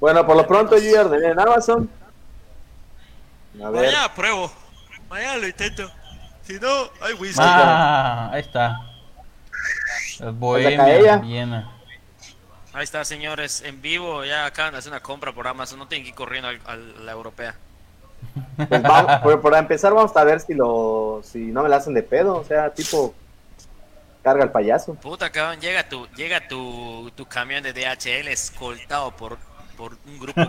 Bueno, 0.00 0.24
por 0.26 0.36
lo 0.36 0.46
pronto 0.46 0.76
yo 0.78 0.90
ya 0.90 1.00
ordené 1.02 1.28
en 1.28 1.40
Amazon. 1.40 1.90
A 3.62 3.70
ver. 3.70 3.86
Mañana 3.86 4.14
pruebo. 4.14 4.50
Mañana 5.10 5.36
lo 5.38 5.46
intento. 5.48 5.90
Si 6.42 6.54
no, 6.60 6.68
hay 7.00 7.14
whisky. 7.14 7.40
Ah, 7.42 8.30
ahí 8.32 8.40
está. 8.40 8.80
Bohemia. 10.34 11.16
Viena. 11.18 11.70
Ahí 12.72 12.84
está, 12.84 13.04
señores, 13.04 13.62
en 13.62 13.82
vivo. 13.82 14.24
Ya 14.24 14.46
acaban 14.46 14.72
de 14.72 14.78
hacer 14.78 14.92
una 14.92 15.00
compra 15.00 15.32
por 15.32 15.46
Amazon. 15.48 15.78
No 15.78 15.88
tienen 15.88 16.04
que 16.04 16.10
ir 16.10 16.14
corriendo 16.14 16.48
al- 16.48 16.60
a 16.66 16.76
la 16.76 17.12
europea. 17.12 17.54
Pues 18.68 18.82
vamos, 18.82 19.16
por, 19.22 19.40
por 19.40 19.54
empezar 19.54 19.92
vamos 19.94 20.16
a 20.16 20.24
ver 20.24 20.40
si 20.40 20.52
lo 20.54 21.20
si 21.24 21.38
no 21.38 21.62
me 21.62 21.68
la 21.68 21.76
hacen 21.76 21.94
de 21.94 22.02
pedo, 22.02 22.36
o 22.36 22.44
sea, 22.44 22.70
tipo 22.70 23.14
carga 24.28 24.44
el 24.44 24.50
payaso. 24.50 24.94
Puta, 24.94 25.30
cabrón, 25.30 25.60
llega 25.60 25.88
tu, 25.88 26.06
llega 26.08 26.46
tu, 26.46 27.10
tu 27.16 27.24
camión 27.26 27.62
de 27.62 27.72
DHL 27.72 28.28
escoltado 28.28 29.10
por, 29.12 29.38
por 29.76 29.96
un 30.06 30.18
grupo. 30.18 30.40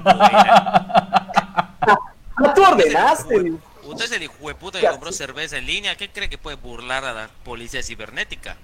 ¡No 2.38 2.54
tú 2.56 2.64
ordenaste! 2.64 3.54
Usted 3.84 4.06
es 4.06 4.12
el 4.12 4.24
hijo 4.24 4.48
de 4.48 4.56
puta 4.56 4.80
que 4.80 4.88
compró 4.88 5.12
cerveza 5.12 5.58
en 5.58 5.66
línea. 5.66 5.96
¿Qué 5.96 6.10
cree 6.10 6.30
que 6.30 6.38
puede 6.38 6.58
burlar 6.58 7.06
a 7.06 7.14
la 7.14 7.30
policía 7.44 7.82
cibernética? 7.82 8.58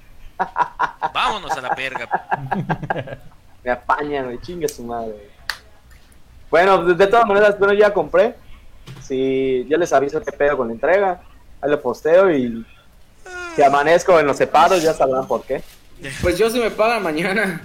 Vámonos 1.14 1.52
a 1.52 1.62
la 1.62 1.74
verga. 1.74 2.10
Me 3.64 3.72
apañan, 3.72 4.28
me 4.28 4.40
chingue 4.42 4.68
su 4.68 4.84
madre. 4.84 5.32
Bueno, 6.52 6.84
de, 6.84 7.08
todas 7.08 7.26
maneras, 7.26 7.58
bueno, 7.58 7.74
ya 7.74 7.92
compré. 7.92 8.36
Si 9.02 9.66
yo 9.68 9.78
les 9.80 9.92
aviso 9.92 10.22
qué 10.22 10.32
pedo 10.32 10.58
con 10.58 10.68
la 10.68 10.74
entrega, 10.76 11.22
ahí 11.62 11.72
lo 11.72 11.82
posteo 11.82 12.30
y 12.32 12.64
si 13.56 13.64
amanezco 13.64 14.20
en 14.20 14.28
los 14.28 14.38
separos 14.38 14.82
ya 14.82 14.94
sabrán 14.94 15.28
por 15.28 15.44
qué. 15.46 15.64
Pues 16.22 16.38
yo 16.38 16.50
si 16.50 16.60
me 16.60 16.72
pagan 16.72 17.02
mañana, 17.04 17.62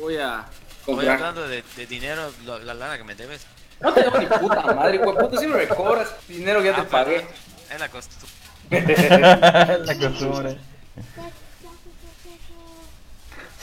voy 0.00 0.16
a 0.16 0.44
comprar. 0.84 1.16
hablando 1.16 1.46
de, 1.46 1.62
de 1.76 1.86
dinero, 1.86 2.32
lo- 2.44 2.58
la 2.58 2.74
lana 2.74 2.96
que 2.96 3.04
me 3.04 3.14
debes. 3.14 3.42
No 3.80 3.92
te 3.92 4.02
debo 4.02 4.18
ni 4.18 4.26
puta 4.26 4.62
madre, 4.74 4.98
güey, 4.98 5.16
puta, 5.16 5.38
siempre 5.38 5.66
me 5.66 5.68
cobras 5.74 6.08
dinero 6.28 6.60
que 6.60 6.66
ya 6.68 6.74
te 6.76 6.80
Ah, 6.82 6.88
pagué. 6.88 7.16
perdón. 7.20 7.34
Es 7.70 7.80
la 7.80 7.88
costumbre. 7.88 8.28
la 9.84 9.98
costumbre. 9.98 10.58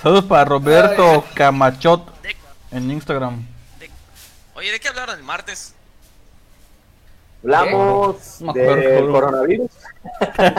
Saludos 0.01 0.25
para 0.25 0.45
Roberto 0.45 1.25
Camachot 1.33 2.11
en 2.71 2.91
Instagram. 2.91 3.45
Oye, 4.55 4.71
¿de 4.71 4.79
qué 4.79 4.87
hablaron 4.89 5.17
el 5.17 5.23
martes? 5.23 5.73
Hablamos 7.43 8.39
No 8.41 8.53
del 8.53 9.09
coronavirus. 9.09 9.71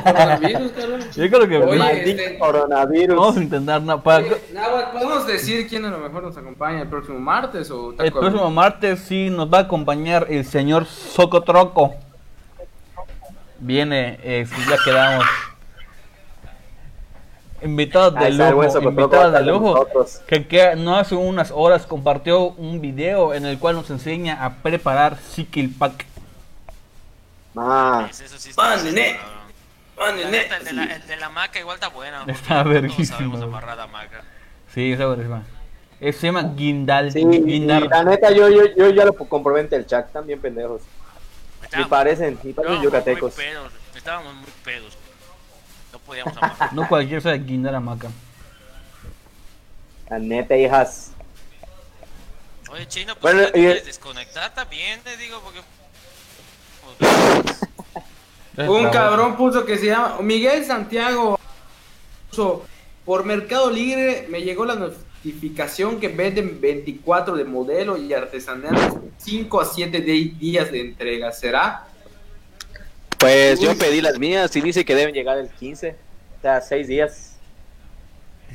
Coronavirus, 0.04 0.72
cabrón. 0.76 1.00
Yo 1.14 1.30
creo 1.30 1.48
que 1.48 1.56
Oye, 1.58 1.78
Maldito 1.78 2.22
este- 2.22 2.38
coronavirus. 2.38 3.16
vamos 3.16 3.36
a 3.36 3.40
intentar 3.42 3.82
nada. 3.82 4.02
Para, 4.02 4.24
Oye, 4.24 4.36
Nahuatl, 4.52 4.92
¿podemos 4.92 5.26
decir 5.26 5.68
quién 5.68 5.84
a 5.84 5.90
lo 5.90 5.98
mejor 5.98 6.24
nos 6.24 6.36
acompaña 6.36 6.82
el 6.82 6.88
próximo 6.88 7.20
martes 7.20 7.70
o 7.70 7.94
el 7.98 8.12
próximo 8.12 8.50
martes 8.50 9.00
sí 9.00 9.30
nos 9.30 9.52
va 9.52 9.58
a 9.58 9.60
acompañar 9.62 10.26
el 10.28 10.44
señor 10.44 10.86
Socotroco. 10.86 11.94
Viene, 13.60 14.18
eh, 14.24 14.44
si 14.52 14.68
ya 14.70 14.76
quedamos. 14.84 15.24
Invitados 17.62 18.14
de 18.16 18.30
lujo, 18.32 18.78
invitados 18.88 19.32
de 19.34 19.42
lujo. 19.44 19.86
Que, 20.26 20.48
que 20.48 20.74
no 20.74 20.96
hace 20.96 21.14
unas 21.14 21.52
horas 21.54 21.86
compartió 21.86 22.46
un 22.48 22.80
video 22.80 23.34
en 23.34 23.46
el 23.46 23.60
cual 23.60 23.76
nos 23.76 23.88
enseña 23.90 24.44
a 24.44 24.54
preparar 24.56 25.16
Sikilpak. 25.18 26.06
Ah, 27.56 28.04
Pues 28.08 28.20
eso 28.20 28.38
sí 28.38 28.50
está 28.50 28.72
Ah, 28.72 28.76
nene. 28.82 29.18
Ah, 29.98 30.10
nene. 30.12 30.30
neta, 30.30 30.56
el 30.56 30.64
de 30.64 30.72
la, 30.72 30.84
el 30.84 31.06
de 31.06 31.16
la 31.16 31.28
maca 31.28 31.58
igual 31.60 31.74
está 31.76 31.88
buena. 31.88 32.18
porque 32.20 32.32
Está 32.32 32.62
verguísima, 32.62 33.06
sabemos 33.18 33.42
amarrar 33.42 33.76
la 33.76 33.86
maca. 33.86 34.22
Sí, 34.72 34.92
esa 34.92 35.06
buenísima. 35.06 35.42
Eh, 36.00 36.12
Se 36.12 36.26
llama 36.26 36.42
Guindal. 36.56 37.12
sí, 37.12 37.20
y 37.20 37.24
Guindar. 37.42 37.82
la 37.82 38.02
neta 38.04 38.30
yo, 38.32 38.48
yo, 38.48 38.62
yo 38.76 38.90
ya 38.90 39.04
lo 39.04 39.12
comprobé 39.14 39.60
en 39.60 39.68
el 39.72 39.86
chat, 39.86 40.06
están 40.06 40.26
bien 40.26 40.40
pendejos. 40.40 40.82
Estábamos- 41.62 41.88
parecen, 41.90 42.38
ni 42.42 42.52
parecen 42.52 42.82
yucatecos. 42.82 43.36
muy 43.36 43.44
pedos, 43.44 43.72
estábamos 43.94 44.34
muy 44.34 44.50
pedos. 44.64 44.96
No 45.92 45.98
podíamos 46.00 46.36
amarrar. 46.38 46.72
No 46.72 46.88
cualquiera 46.88 47.20
sabe 47.20 47.38
Guindar 47.38 47.74
Hamaca. 47.74 48.08
La 50.10 50.18
neta, 50.18 50.56
hijas. 50.56 51.12
Oye, 52.70 52.88
Chino, 52.88 53.14
pues 53.16 53.34
Bueno, 53.34 53.50
te 53.52 53.58
y- 53.58 53.62
quieres 53.62 53.84
desconectar 53.84 54.52
también, 54.54 55.00
te 55.02 55.16
digo, 55.18 55.40
porque... 55.44 55.60
Un 58.68 58.90
cabrón 58.90 59.36
puso 59.36 59.64
que 59.64 59.78
se 59.78 59.86
llama 59.86 60.18
Miguel 60.20 60.64
Santiago. 60.64 61.38
Puso, 62.30 62.64
por 63.04 63.24
Mercado 63.24 63.70
Libre 63.70 64.26
me 64.28 64.42
llegó 64.42 64.64
la 64.64 64.74
notificación 64.74 65.98
que 65.98 66.08
venden 66.08 66.60
24 66.60 67.34
de 67.36 67.44
modelo 67.44 67.96
y 67.96 68.12
artesanales 68.12 68.92
5 69.18 69.60
a 69.60 69.64
7 69.64 70.00
de- 70.00 70.32
días 70.38 70.70
de 70.70 70.80
entrega. 70.80 71.32
¿Será? 71.32 71.86
Pues 73.18 73.60
yo 73.60 73.72
yo 73.72 73.78
pedí 73.78 74.00
las 74.00 74.18
mías 74.18 74.54
y 74.56 74.60
dice 74.60 74.84
que 74.84 74.94
deben 74.94 75.14
llegar 75.14 75.38
el 75.38 75.48
15. 75.48 75.96
O 76.38 76.42
sea, 76.42 76.60
6 76.60 76.88
días 76.88 77.36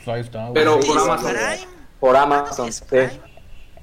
Pues 0.05 0.25
está. 0.25 0.51
Pero 0.53 0.79
por 0.79 0.99
Amazon. 0.99 1.31
Prime, 1.33 1.67
por 1.99 2.15
Amazon. 2.15 2.69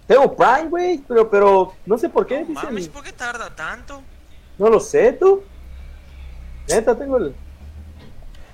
Tengo 0.06 0.36
Prime, 0.36 0.68
güey, 0.68 0.98
pero, 1.08 1.28
pero 1.30 1.74
no 1.86 1.98
sé 1.98 2.08
por 2.08 2.26
qué. 2.26 2.40
No 2.40 2.46
dicen- 2.48 2.64
mames, 2.66 2.88
¿por 2.88 3.02
qué 3.02 3.12
tarda 3.12 3.48
tanto? 3.54 4.02
No 4.58 4.68
lo 4.68 4.80
sé, 4.80 5.12
tú. 5.12 5.42
Neta, 6.68 6.96
tengo 6.96 7.16
el. 7.18 7.34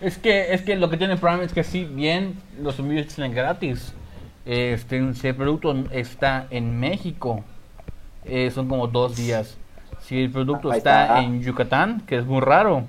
Es 0.00 0.16
que, 0.18 0.54
es 0.54 0.62
que 0.62 0.76
lo 0.76 0.88
que 0.88 0.96
tiene 0.96 1.16
Prime 1.16 1.44
es 1.44 1.52
que 1.52 1.62
si 1.62 1.84
bien 1.84 2.40
los 2.60 2.78
envíos 2.78 3.12
salen 3.12 3.34
gratis, 3.34 3.92
este, 4.46 5.12
si 5.14 5.28
el 5.28 5.34
producto 5.36 5.74
está 5.90 6.46
en 6.50 6.80
México, 6.80 7.44
eh, 8.24 8.50
son 8.50 8.66
como 8.68 8.86
dos 8.88 9.16
días. 9.16 9.56
Si 10.00 10.22
el 10.22 10.30
producto 10.30 10.72
está, 10.72 11.02
está. 11.02 11.20
en 11.20 11.42
Yucatán, 11.42 12.00
que 12.06 12.16
es 12.16 12.24
muy 12.24 12.40
raro, 12.40 12.84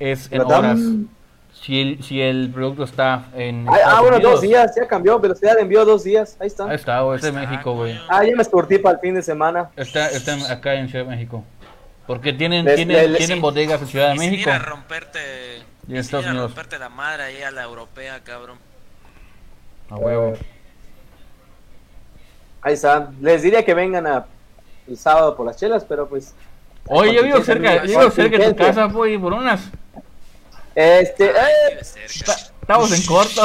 es 0.00 0.30
en 0.32 0.42
Yucatán. 0.42 0.58
horas. 0.64 0.80
Si 1.54 1.80
el, 1.80 2.02
si 2.02 2.20
el 2.20 2.50
producto 2.52 2.82
está 2.82 3.26
en 3.36 3.66
Ah, 3.68 3.74
ah, 3.86 4.00
bueno, 4.00 4.16
Unidos, 4.16 4.32
dos 4.32 4.40
días, 4.40 4.72
ya 4.74 4.88
cambió. 4.88 5.20
Velocidad 5.20 5.54
de 5.54 5.62
envío, 5.62 5.84
dos 5.84 6.02
días. 6.02 6.36
Ahí 6.40 6.48
está. 6.48 6.64
Ahí 6.68 6.74
está, 6.74 7.00
güey, 7.02 7.16
es 7.16 7.22
de 7.22 7.30
México, 7.30 7.74
güey. 7.74 7.96
Ah, 8.08 8.24
ya 8.24 8.34
me 8.34 8.42
escurtí 8.42 8.78
para 8.78 8.96
el 8.96 9.00
fin 9.00 9.14
de 9.14 9.22
semana. 9.22 9.70
Está, 9.76 10.08
está 10.10 10.34
en- 10.34 10.46
acá 10.50 10.74
en 10.74 10.88
Ciudad 10.88 11.04
de 11.04 11.10
México. 11.10 11.44
Porque 12.06 12.32
tienen, 12.32 12.64
Les- 12.64 12.76
tienen, 12.76 13.10
les- 13.12 13.18
tienen 13.18 13.36
sí. 13.38 13.40
bodegas 13.40 13.80
en 13.82 13.86
Ciudad 13.88 14.08
de 14.12 14.14
México. 14.18 14.50
ir 14.50 14.54
a 14.56 14.58
romperte... 14.58 15.62
Y 15.88 15.92
en 15.92 15.96
Estados 15.98 16.24
ir 16.24 16.28
a 16.28 16.32
Unidos. 16.32 16.50
romperte 16.50 16.78
la 16.78 16.88
madre 16.88 17.22
ahí 17.24 17.42
a 17.42 17.50
la 17.50 17.62
europea, 17.62 18.20
cabrón. 18.22 18.58
A 19.90 19.96
huevo. 19.96 20.34
Ahí 22.62 22.74
está. 22.74 23.10
Les 23.20 23.42
diría 23.42 23.64
que 23.64 23.74
vengan 23.74 24.06
a 24.06 24.26
el 24.88 24.96
sábado 24.96 25.36
por 25.36 25.46
las 25.46 25.56
chelas, 25.56 25.84
pero 25.84 26.08
pues. 26.08 26.34
Oye, 26.86 27.14
yo 27.14 27.22
vivo 27.22 27.40
cerca, 27.42 27.84
yo 27.84 27.98
vivo 27.98 28.10
cerca 28.10 28.38
de 28.38 28.48
tu 28.52 28.56
casa, 28.56 28.86
voy 28.86 29.18
por 29.18 29.32
unas. 29.32 29.60
Este, 30.74 31.30
eh, 31.30 31.34
Vive 31.70 31.84
cerca. 31.84 32.32
Estamos 32.60 32.92
en 32.92 33.06
corto. 33.06 33.42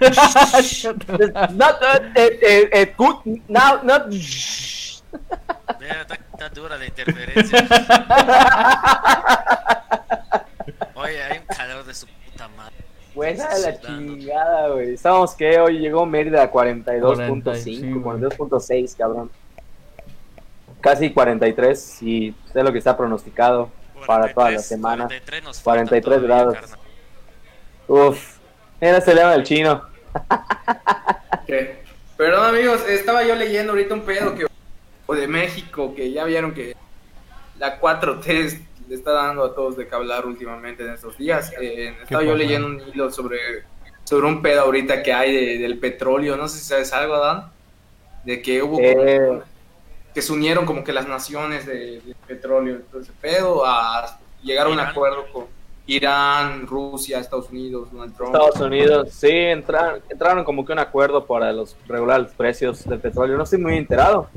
not, 1.52 1.82
eh, 2.14 2.38
eh, 2.42 2.70
eh, 2.72 2.94
good, 2.96 3.16
now, 3.48 3.80
not. 3.82 4.06
Mira, 5.78 6.00
está, 6.02 6.14
está 6.14 6.48
dura 6.48 6.76
la 6.76 6.86
interferencia. 6.86 7.66
Oye, 10.94 11.22
hay 11.22 11.38
un 11.38 11.44
calor 11.46 11.84
de 11.84 11.94
su 11.94 12.06
puta 12.06 12.48
madre. 12.48 12.74
Buena 13.14 13.44
la 13.44 13.56
Sudando. 13.56 13.86
chingada, 13.88 14.68
güey. 14.68 14.94
Estábamos 14.94 15.34
que 15.34 15.58
hoy 15.58 15.78
llegó 15.78 16.06
Mérida 16.06 16.42
a 16.42 16.52
42.5, 16.52 17.16
40, 17.16 17.54
sí, 17.56 17.92
güey. 17.92 18.18
42.6, 18.20 18.96
cabrón. 18.96 19.30
Casi 20.80 21.12
43 21.12 22.02
y 22.02 22.34
es 22.54 22.64
lo 22.64 22.72
que 22.72 22.78
está 22.78 22.96
pronosticado 22.96 23.70
para 24.06 24.32
toda 24.32 24.50
la 24.50 24.56
43, 24.56 24.66
semana. 24.66 25.04
43, 25.04 25.44
nos 25.44 25.60
43 25.60 26.04
falta 26.04 26.26
todavía, 26.26 26.60
grados. 26.60 26.78
Uf, 27.88 28.38
era 28.80 29.34
el 29.34 29.42
chino. 29.42 29.82
¿Qué? 31.46 31.82
Perdón 32.16 32.54
amigos, 32.54 32.86
estaba 32.88 33.22
yo 33.24 33.34
leyendo 33.34 33.72
ahorita 33.72 33.94
un 33.94 34.02
pedo 34.02 34.34
que 34.34 34.46
o 35.10 35.14
de 35.16 35.26
México 35.26 35.92
que 35.94 36.12
ya 36.12 36.24
vieron 36.24 36.54
que 36.54 36.76
la 37.58 37.80
4T 37.80 38.26
es- 38.40 38.60
le 38.88 38.94
está 38.94 39.10
dando 39.12 39.44
a 39.44 39.54
todos 39.54 39.76
de 39.76 39.86
que 39.88 39.94
hablar 39.94 40.24
últimamente 40.26 40.84
en 40.84 40.92
estos 40.94 41.16
días. 41.18 41.52
Eh, 41.60 41.94
estaba 42.02 42.22
yo 42.22 42.34
leyendo 42.36 42.66
un 42.68 42.80
hilo 42.80 43.10
sobre, 43.10 43.38
sobre 44.04 44.26
un 44.28 44.40
pedo 44.40 44.62
ahorita 44.62 45.02
que 45.02 45.12
hay 45.12 45.32
de- 45.34 45.58
del 45.58 45.78
petróleo, 45.78 46.36
no 46.36 46.46
sé 46.48 46.58
si 46.58 46.64
sabes 46.64 46.92
algo, 46.92 47.18
Dan, 47.18 47.50
de 48.24 48.40
que 48.42 48.62
hubo 48.62 48.76
como- 48.76 48.84
Eh. 48.86 49.40
que 50.14 50.22
se 50.22 50.32
unieron 50.32 50.64
como 50.64 50.82
que 50.84 50.92
las 50.92 51.06
naciones 51.08 51.66
de, 51.66 52.00
de 52.00 52.14
petróleo, 52.26 52.78
ese 53.00 53.12
pedo, 53.20 53.64
a 53.66 54.18
llegar 54.42 54.66
a 54.66 54.70
un 54.70 54.80
acuerdo 54.80 55.24
con 55.32 55.46
Irán, 55.86 56.66
Rusia, 56.68 57.18
Estados 57.18 57.50
Unidos, 57.50 57.90
Donald 57.92 58.14
Trump. 58.16 58.34
Estados 58.34 58.60
Unidos, 58.60 59.08
sí, 59.12 59.28
entraron, 59.30 60.00
entraron 60.08 60.44
como 60.44 60.64
que 60.64 60.72
un 60.72 60.78
acuerdo 60.78 61.24
para 61.26 61.52
los 61.52 61.76
regular 61.88 62.20
los 62.20 62.32
precios 62.32 62.84
del 62.88 63.00
petróleo. 63.00 63.36
No 63.36 63.42
estoy 63.44 63.58
muy 63.60 63.76
enterado, 63.76 64.28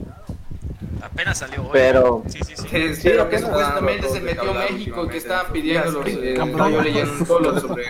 Apenas 1.04 1.38
salió 1.38 1.64
hoy. 1.64 1.70
pero 1.74 2.24
Sí, 2.28 2.40
sí, 2.46 2.54
sí. 2.56 2.68
Que, 2.68 2.96
Sí, 2.96 3.02
pero 3.10 3.30
que 3.30 3.40
supuestamente 3.40 4.08
se 4.10 4.22
metió 4.22 4.54
México 4.54 5.06
y 5.06 5.10
que 5.10 5.18
estaban 5.18 5.52
pidiendo 5.52 5.88
en 5.90 5.94
los, 5.96 6.08
eh, 6.08 6.36
yo 6.72 6.82
leyendo 6.82 7.14
un 7.14 7.26
solo 7.26 7.60
sobre 7.60 7.84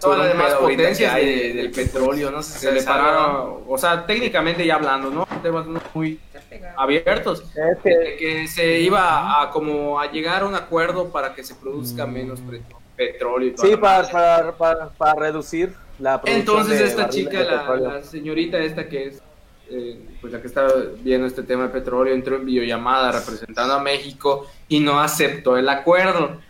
todas 0.00 0.18
las 0.18 0.28
demás 0.28 0.54
potencias 0.54 1.14
de- 1.14 1.52
del 1.54 1.70
petróleo, 1.70 2.30
no 2.30 2.42
sé 2.42 2.52
si 2.54 2.58
se 2.66 2.72
le 2.72 2.82
pararon, 2.82 3.62
o 3.66 3.78
sea, 3.78 4.04
técnicamente 4.04 4.66
ya 4.66 4.74
hablando, 4.74 5.10
¿no? 5.10 5.26
Temas 5.42 5.64
muy 5.94 6.20
abiertos, 6.76 7.44
de 7.54 8.16
que 8.18 8.46
se 8.48 8.80
iba 8.80 9.40
a 9.42 9.50
como 9.50 9.98
a 10.00 10.10
llegar 10.10 10.42
a 10.42 10.46
un 10.46 10.54
acuerdo 10.54 11.10
para 11.10 11.34
que 11.34 11.42
se 11.44 11.54
produzca 11.54 12.06
menos 12.06 12.40
pre- 12.40 12.62
petróleo 12.96 13.54
sí, 13.56 13.76
para, 13.76 14.06
para, 14.08 14.52
para, 14.52 14.88
para 14.90 15.14
reducir 15.14 15.72
la 15.98 16.20
producción 16.20 16.40
Entonces 16.40 16.78
de 16.80 16.84
esta 16.84 17.08
chica, 17.08 17.38
de 17.38 17.44
la, 17.46 17.76
la 17.76 18.02
señorita 18.02 18.58
esta 18.58 18.88
que 18.88 19.06
es 19.08 19.22
eh, 19.72 19.98
pues 20.20 20.32
la 20.32 20.40
que 20.40 20.48
está 20.48 20.66
viendo 21.00 21.26
este 21.26 21.42
tema 21.42 21.64
de 21.64 21.68
petróleo, 21.70 22.14
entró 22.14 22.36
en 22.36 22.44
videollamada 22.44 23.10
representando 23.12 23.74
a 23.74 23.82
México 23.82 24.46
y 24.68 24.80
no 24.80 25.00
aceptó 25.00 25.56
el 25.56 25.68
acuerdo. 25.68 26.40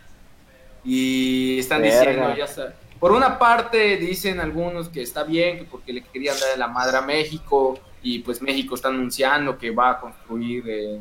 Y 0.83 1.59
están 1.59 1.81
Verga. 1.81 1.99
diciendo, 1.99 2.35
ya 2.35 2.45
está. 2.45 2.75
Por 2.99 3.11
una 3.11 3.39
parte 3.39 3.97
dicen 3.97 4.39
algunos 4.39 4.89
que 4.89 5.01
está 5.01 5.23
bien, 5.23 5.59
que 5.59 5.63
porque 5.65 5.93
le 5.93 6.03
querían 6.03 6.37
dar 6.39 6.57
la 6.57 6.67
madre 6.67 6.97
a 6.97 7.01
México 7.01 7.79
y 8.01 8.19
pues 8.19 8.41
México 8.41 8.75
está 8.75 8.89
anunciando 8.89 9.57
que 9.57 9.71
va 9.71 9.91
a 9.91 9.99
construir, 9.99 10.63
eh, 10.67 10.99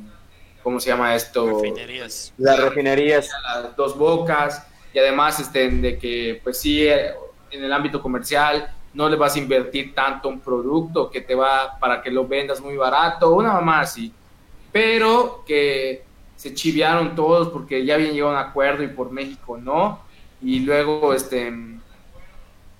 ¿cómo 0.62 0.78
se 0.78 0.90
llama 0.90 1.14
esto? 1.14 1.60
Refinerías. 1.60 2.32
Las 2.38 2.60
refinerías. 2.60 3.28
las 3.44 3.76
dos 3.76 3.96
bocas 3.96 4.66
y 4.94 4.98
además 4.98 5.40
este, 5.40 5.68
de 5.68 5.98
que 5.98 6.40
pues 6.42 6.58
sí 6.58 6.86
eh, 6.86 7.12
en 7.50 7.64
el 7.64 7.72
ámbito 7.72 8.00
comercial 8.00 8.72
no 8.94 9.08
le 9.08 9.16
vas 9.16 9.36
a 9.36 9.38
invertir 9.38 9.94
tanto 9.94 10.28
un 10.28 10.40
producto 10.40 11.10
que 11.10 11.20
te 11.20 11.34
va 11.34 11.78
para 11.78 12.02
que 12.02 12.10
lo 12.10 12.26
vendas 12.26 12.60
muy 12.60 12.76
barato, 12.76 13.34
una 13.34 13.52
mamá 13.52 13.80
así, 13.80 14.12
pero 14.70 15.42
que 15.46 16.04
se 16.36 16.54
chiviaron 16.54 17.14
todos 17.14 17.48
porque 17.48 17.84
ya 17.84 17.94
habían 17.94 18.12
llegado 18.12 18.36
a 18.36 18.40
un 18.40 18.48
acuerdo 18.48 18.82
y 18.82 18.88
por 18.88 19.10
México 19.10 19.58
no, 19.58 20.00
y 20.42 20.60
luego 20.60 21.14
este 21.14 21.52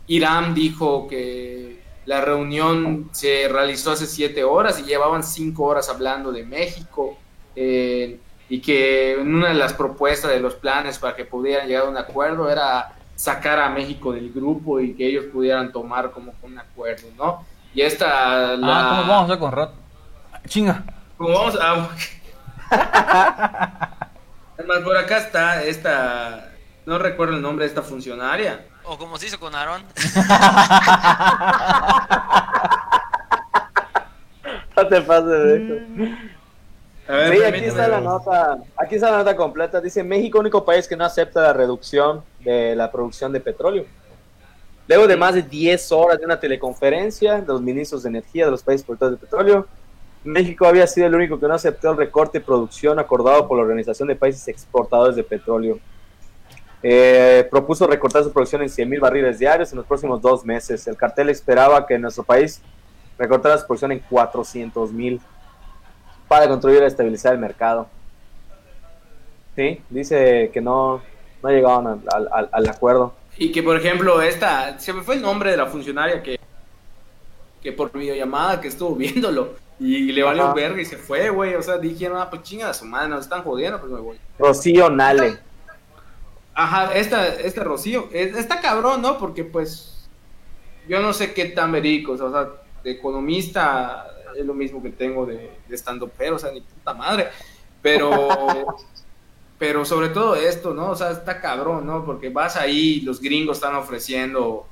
Irán 0.06 0.54
dijo 0.54 1.06
que 1.08 1.80
la 2.06 2.20
reunión 2.20 3.08
se 3.12 3.48
realizó 3.48 3.92
hace 3.92 4.06
siete 4.06 4.42
horas 4.42 4.80
y 4.80 4.84
llevaban 4.84 5.22
cinco 5.22 5.64
horas 5.64 5.88
hablando 5.88 6.32
de 6.32 6.44
México. 6.44 7.16
eh, 7.54 8.18
y 8.52 8.60
que 8.60 9.16
una 9.18 9.48
de 9.48 9.54
las 9.54 9.72
propuestas 9.72 10.30
de 10.30 10.38
los 10.38 10.56
planes 10.56 10.98
para 10.98 11.16
que 11.16 11.24
pudieran 11.24 11.66
llegar 11.66 11.86
a 11.86 11.88
un 11.88 11.96
acuerdo 11.96 12.50
era 12.50 12.94
sacar 13.22 13.60
a 13.60 13.68
México 13.68 14.12
del 14.12 14.32
grupo 14.32 14.80
y 14.80 14.94
que 14.94 15.06
ellos 15.06 15.26
pudieran 15.32 15.70
tomar 15.70 16.10
como 16.10 16.34
un 16.42 16.58
acuerdo, 16.58 17.06
¿no? 17.16 17.46
Y 17.72 17.82
esta, 17.82 18.56
la... 18.56 18.80
Ah, 18.80 18.88
¿cómo 18.88 19.02
vamos 19.02 19.20
a 19.20 19.24
hacer 19.26 19.38
con 19.38 19.52
Rot? 19.52 19.74
Chinga. 20.48 20.82
¿Cómo 21.16 21.32
vamos 21.32 21.56
a... 21.60 21.88
Además, 24.58 24.78
por 24.84 24.96
acá 24.96 25.18
está 25.18 25.62
esta... 25.62 26.48
No 26.84 26.98
recuerdo 26.98 27.36
el 27.36 27.42
nombre 27.42 27.64
de 27.64 27.68
esta 27.68 27.82
funcionaria. 27.82 28.66
O 28.82 28.98
como 28.98 29.16
se 29.18 29.26
hizo 29.26 29.38
con 29.38 29.54
Aarón. 29.54 29.84
No 34.74 34.88
te 34.88 35.02
pases 35.02 35.26
de 35.26 35.56
eso. 35.56 35.74
Ver, 37.08 37.36
Sí, 37.36 37.42
aquí 37.42 37.64
está 37.64 37.88
la 37.88 38.00
nota, 38.00 38.58
aquí 38.76 38.94
está 38.94 39.10
la 39.10 39.18
nota 39.18 39.36
completa. 39.36 39.80
Dice 39.80 40.04
México, 40.04 40.38
único 40.38 40.64
país 40.64 40.86
que 40.86 40.96
no 40.96 41.04
acepta 41.04 41.42
la 41.42 41.52
reducción 41.52 42.22
de 42.40 42.76
la 42.76 42.90
producción 42.90 43.32
de 43.32 43.40
petróleo. 43.40 43.84
Luego 44.86 45.06
de 45.06 45.16
más 45.16 45.34
de 45.34 45.42
10 45.42 45.92
horas 45.92 46.18
de 46.18 46.24
una 46.24 46.38
teleconferencia 46.38 47.40
de 47.40 47.46
los 47.46 47.60
ministros 47.62 48.02
de 48.02 48.10
energía 48.10 48.44
de 48.44 48.50
los 48.50 48.62
países 48.62 48.84
productores 48.84 49.18
de 49.18 49.26
petróleo, 49.26 49.66
México 50.24 50.66
había 50.66 50.86
sido 50.86 51.06
el 51.08 51.14
único 51.14 51.38
que 51.40 51.48
no 51.48 51.54
aceptó 51.54 51.90
el 51.90 51.96
recorte 51.96 52.38
de 52.38 52.44
producción 52.44 52.98
acordado 52.98 53.48
por 53.48 53.56
la 53.56 53.64
Organización 53.64 54.08
de 54.08 54.16
Países 54.16 54.46
Exportadores 54.48 55.16
de 55.16 55.24
Petróleo. 55.24 55.78
Eh, 56.84 57.46
propuso 57.50 57.86
recortar 57.86 58.24
su 58.24 58.32
producción 58.32 58.62
en 58.62 58.68
100 58.68 58.88
mil 58.88 59.00
barriles 59.00 59.38
diarios 59.38 59.70
en 59.72 59.78
los 59.78 59.86
próximos 59.86 60.20
dos 60.20 60.44
meses. 60.44 60.86
El 60.86 60.96
cartel 60.96 61.30
esperaba 61.30 61.86
que 61.86 61.98
nuestro 61.98 62.24
país 62.24 62.60
recortara 63.18 63.58
su 63.58 63.66
producción 63.66 63.92
en 63.92 64.00
400 64.00 64.92
mil 64.92 65.20
para 66.28 66.48
contribuir 66.48 66.82
a 66.82 66.86
estabilizar 66.86 67.32
el 67.34 67.38
mercado. 67.38 67.88
Sí, 69.56 69.80
dice 69.90 70.50
que 70.52 70.60
no, 70.60 71.02
no 71.42 71.48
llegaron 71.50 72.02
al, 72.12 72.48
al- 72.50 72.68
acuerdo. 72.68 73.14
Y 73.36 73.52
que, 73.52 73.62
por 73.62 73.76
ejemplo, 73.76 74.20
esta, 74.22 74.78
se 74.78 74.92
me 74.92 75.02
fue 75.02 75.16
el 75.16 75.22
nombre 75.22 75.50
de 75.50 75.56
la 75.56 75.66
funcionaria 75.66 76.22
que, 76.22 76.38
que 77.62 77.72
por 77.72 77.92
videollamada 77.92 78.60
que 78.60 78.68
estuvo 78.68 78.94
viéndolo 78.96 79.54
y 79.78 80.12
le 80.12 80.22
valió 80.22 80.54
verga 80.54 80.80
y 80.80 80.84
se 80.84 80.96
fue, 80.96 81.28
güey. 81.30 81.54
O 81.54 81.62
sea, 81.62 81.76
dijeron, 81.78 82.18
ah, 82.18 82.30
pues 82.30 82.42
chinga 82.42 82.70
a 82.70 82.74
su 82.74 82.84
madre, 82.84 83.08
nos 83.08 83.24
están 83.24 83.42
jodiendo, 83.42 83.78
pues 83.80 83.92
me 83.92 84.00
voy. 84.00 84.16
Rocío 84.38 84.88
Nale. 84.90 85.38
Ajá, 86.54 86.92
esta, 86.94 87.28
este 87.28 87.64
Rocío, 87.64 88.08
es- 88.12 88.36
está 88.36 88.60
cabrón, 88.60 89.02
¿no? 89.02 89.18
Porque 89.18 89.44
pues 89.44 90.06
yo 90.88 91.00
no 91.00 91.12
sé 91.12 91.32
qué 91.34 91.46
tan 91.46 91.72
verídico, 91.72 92.12
o 92.12 92.16
sea, 92.30 92.48
de 92.84 92.90
economista 92.90 94.06
es 94.38 94.44
lo 94.44 94.54
mismo 94.54 94.82
que 94.82 94.90
tengo 94.90 95.26
de, 95.26 95.50
de 95.68 95.74
estando 95.74 96.08
pero, 96.08 96.36
o 96.36 96.38
sea, 96.38 96.50
ni 96.52 96.60
puta 96.60 96.94
madre. 96.94 97.28
Pero, 97.80 98.28
pero 99.58 99.84
sobre 99.84 100.08
todo 100.08 100.34
esto, 100.34 100.72
¿no? 100.74 100.90
O 100.90 100.96
sea, 100.96 101.10
está 101.10 101.40
cabrón, 101.40 101.86
¿no? 101.86 102.04
Porque 102.04 102.28
vas 102.28 102.56
ahí, 102.56 103.00
los 103.00 103.20
gringos 103.20 103.58
están 103.58 103.74
ofreciendo 103.74 104.66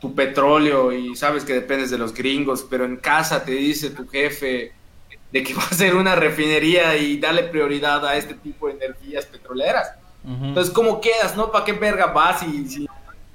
tu 0.00 0.14
petróleo 0.14 0.92
y 0.92 1.16
sabes 1.16 1.44
que 1.44 1.54
dependes 1.54 1.90
de 1.90 1.98
los 1.98 2.12
gringos, 2.12 2.66
pero 2.68 2.84
en 2.84 2.96
casa 2.96 3.44
te 3.44 3.52
dice 3.52 3.90
tu 3.90 4.06
jefe 4.06 4.72
de 5.32 5.42
que 5.42 5.54
va 5.54 5.62
a 5.62 5.74
ser 5.74 5.94
una 5.94 6.14
refinería 6.14 6.96
y 6.96 7.18
darle 7.18 7.44
prioridad 7.44 8.06
a 8.06 8.16
este 8.16 8.34
tipo 8.34 8.68
de 8.68 8.74
energías 8.74 9.26
petroleras. 9.26 9.92
Ujú. 10.24 10.44
Entonces, 10.46 10.72
¿cómo 10.72 11.00
quedas, 11.00 11.36
no? 11.36 11.50
¿Para 11.50 11.64
qué 11.64 11.72
verga 11.72 12.06
vas 12.06 12.40
si, 12.40 12.68
si 12.68 12.88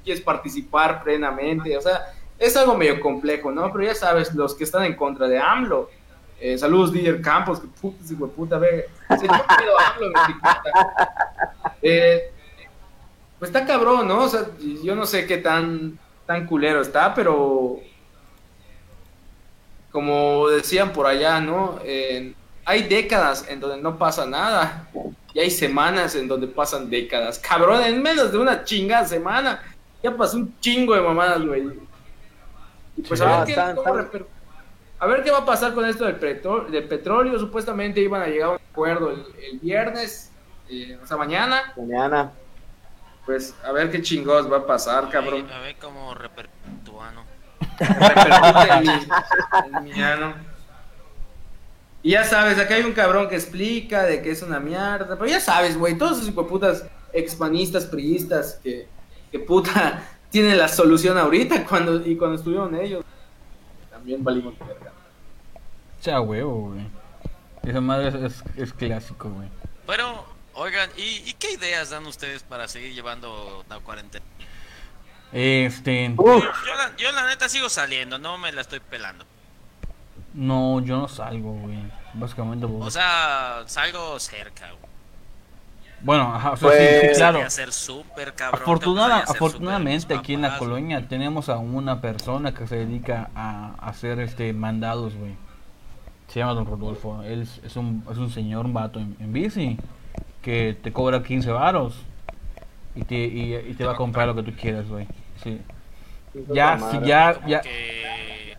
quieres 0.03 0.21
participar 0.21 1.03
plenamente? 1.03 1.75
O 1.77 1.81
sea, 1.81 2.13
es 2.41 2.57
algo 2.57 2.75
medio 2.75 2.99
complejo, 2.99 3.51
¿no? 3.51 3.71
Pero 3.71 3.85
ya 3.85 3.93
sabes, 3.93 4.33
los 4.33 4.55
que 4.55 4.63
están 4.63 4.83
en 4.83 4.95
contra 4.95 5.27
de 5.27 5.37
AMLO. 5.37 5.89
eh, 6.39 6.57
saludos, 6.57 6.91
Díger 6.91 7.21
Campos, 7.21 7.59
que 7.59 7.67
puta, 7.67 8.03
ese 8.03 8.15
hijo 8.15 8.25
de 8.25 8.33
puta, 8.33 8.57
ve. 8.57 8.89
Se 9.07 9.27
a 9.27 9.45
AMLO, 9.47 10.19
etiqueta. 10.23 10.63
Eh, 11.83 12.31
pues 13.37 13.49
está 13.49 13.65
cabrón, 13.65 14.07
¿no? 14.07 14.23
O 14.23 14.27
sea, 14.27 14.47
yo 14.83 14.95
no 14.95 15.05
sé 15.05 15.27
qué 15.27 15.37
tan, 15.37 15.99
tan 16.25 16.47
culero 16.47 16.81
está, 16.81 17.13
pero 17.13 17.79
como 19.91 20.47
decían 20.49 20.93
por 20.93 21.05
allá, 21.05 21.39
¿no? 21.39 21.79
Hay 22.65 22.83
décadas 22.83 23.45
en 23.49 23.59
donde 23.59 23.81
no 23.81 23.97
pasa 23.97 24.25
nada 24.25 24.87
y 25.33 25.39
hay 25.39 25.49
semanas 25.49 26.15
en 26.15 26.27
donde 26.27 26.47
pasan 26.47 26.89
décadas. 26.89 27.39
Cabrón, 27.39 27.83
en 27.83 28.01
menos 28.01 28.31
de 28.31 28.37
una 28.37 28.63
chingada 28.63 29.05
semana 29.05 29.61
ya 30.03 30.15
pasó 30.15 30.37
un 30.37 30.59
chingo 30.59 30.95
de 30.95 31.01
mamadas, 31.01 31.43
güey. 31.43 31.90
Y 32.97 33.01
pues 33.03 33.19
Sí. 33.19 33.25
a, 33.25 33.43
ver 33.43 34.09
qué, 34.11 34.25
a 34.99 35.05
ver 35.07 35.23
qué 35.23 35.31
va 35.31 35.39
a 35.39 35.45
pasar 35.45 35.73
con 35.73 35.85
esto 35.85 36.05
del, 36.05 36.15
petro- 36.17 36.65
del 36.69 36.83
petróleo. 36.87 37.39
Supuestamente 37.39 38.01
iban 38.01 38.21
a 38.21 38.27
llegar 38.27 38.49
a 38.49 38.51
un 38.53 38.59
acuerdo 38.71 39.11
el, 39.11 39.25
el 39.51 39.59
viernes, 39.59 40.31
eh, 40.69 40.97
o 41.01 41.05
sea, 41.07 41.17
mañana. 41.17 41.73
Mañana. 41.77 42.31
Pues 43.25 43.55
a 43.63 43.71
ver 43.71 43.91
qué 43.91 44.01
chingados 44.01 44.51
va 44.51 44.57
a 44.57 44.65
pasar, 44.65 45.09
cabrón. 45.09 45.49
A 45.51 45.59
ver 45.59 45.75
cómo 45.79 46.13
repercutuano. 46.15 47.23
repercute 47.79 48.73
en 48.73 48.81
mi, 48.81 49.77
en 49.77 49.83
mi 49.83 50.01
ano. 50.01 50.33
Y 52.03 52.11
ya 52.11 52.23
sabes, 52.23 52.57
acá 52.59 52.73
hay 52.75 52.81
un 52.83 52.93
cabrón 52.93 53.29
que 53.29 53.35
explica 53.35 54.03
de 54.03 54.21
que 54.23 54.31
es 54.31 54.41
una 54.41 54.59
mierda. 54.59 55.15
Pero 55.17 55.27
ya 55.27 55.39
sabes, 55.39 55.77
güey, 55.77 55.97
todos 55.97 56.17
esos 56.17 56.29
hijueputas 56.29 56.83
expanistas, 57.13 57.85
priistas, 57.85 58.59
que, 58.63 58.87
que 59.31 59.39
puta, 59.39 60.01
tienen 60.31 60.57
la 60.57 60.67
solución 60.67 61.17
ahorita 61.17 61.65
cuando, 61.69 62.05
y 62.05 62.15
cuando 62.17 62.37
estuvieron 62.37 62.73
ellos. 62.75 63.05
También 63.91 64.23
valimos 64.23 64.57
verga. 64.57 64.91
Cha 66.01 66.19
huevo, 66.19 66.71
güey. 66.71 66.87
Esa 67.63 67.81
madre 67.81 68.07
es, 68.07 68.15
es, 68.15 68.43
es 68.57 68.73
clásico, 68.73 69.29
güey. 69.29 69.47
Bueno, 69.85 70.25
oigan, 70.53 70.89
¿y, 70.97 71.29
¿y 71.29 71.33
qué 71.33 71.51
ideas 71.51 71.91
dan 71.91 72.07
ustedes 72.07 72.41
para 72.41 72.67
seguir 72.67 72.93
llevando 72.93 73.63
la 73.69 73.79
cuarentena? 73.79 74.25
Este. 75.31 76.13
Yo 76.17 76.75
la, 76.75 76.95
yo 76.97 77.11
la 77.11 77.27
neta 77.27 77.47
sigo 77.47 77.69
saliendo, 77.69 78.17
no 78.17 78.37
me 78.37 78.51
la 78.51 78.61
estoy 78.61 78.79
pelando. 78.79 79.25
No, 80.33 80.81
yo 80.81 80.97
no 80.97 81.07
salgo, 81.07 81.53
güey. 81.53 81.79
Básicamente, 82.13 82.65
güey. 82.65 82.87
O 82.87 82.91
sea, 82.91 83.63
salgo 83.67 84.19
cerca, 84.19 84.71
güey. 84.71 84.80
Bueno, 86.03 86.33
ajá, 86.35 86.51
o 86.51 86.57
sea, 86.57 86.69
Pues- 86.69 86.79
sí, 86.79 86.95
sí, 87.01 87.07
Voy 87.07 87.15
claro. 87.15 87.39
cabrón. 88.35 88.61
Afortunada, 88.61 89.19
afortunadamente 89.19 90.13
aquí 90.15 90.33
en 90.33 90.41
la 90.41 90.57
colonia 90.57 91.07
tenemos 91.07 91.49
a 91.49 91.57
una 91.57 92.01
persona 92.01 92.53
que 92.53 92.67
se 92.67 92.77
dedica 92.77 93.29
a 93.35 93.73
hacer 93.81 94.19
este 94.19 94.53
mandados, 94.53 95.15
güey. 95.15 95.35
Se 96.27 96.39
llama 96.39 96.53
Don 96.53 96.65
Rodolfo. 96.65 97.21
Él 97.23 97.41
es, 97.41 97.59
es 97.63 97.75
un, 97.75 98.03
es 98.09 98.17
un 98.17 98.29
señor, 98.29 98.65
un 98.65 98.73
vato 98.73 98.99
en, 98.99 99.15
en 99.19 99.33
bici 99.33 99.77
que 100.41 100.77
te 100.81 100.91
cobra 100.93 101.21
15 101.21 101.51
varos 101.51 101.95
y 102.95 103.03
te, 103.03 103.15
y, 103.15 103.53
y 103.55 103.73
te 103.73 103.83
va 103.85 103.93
a 103.93 103.95
comprar 103.95 104.27
lo 104.27 104.35
que 104.35 104.43
tú 104.43 104.53
quieras, 104.59 104.87
güey. 104.87 105.07
Sí. 105.43 105.59
Ya, 106.53 106.77
madre. 106.77 107.05
ya, 107.07 107.41
ya. 107.45 107.61
que 107.61 108.53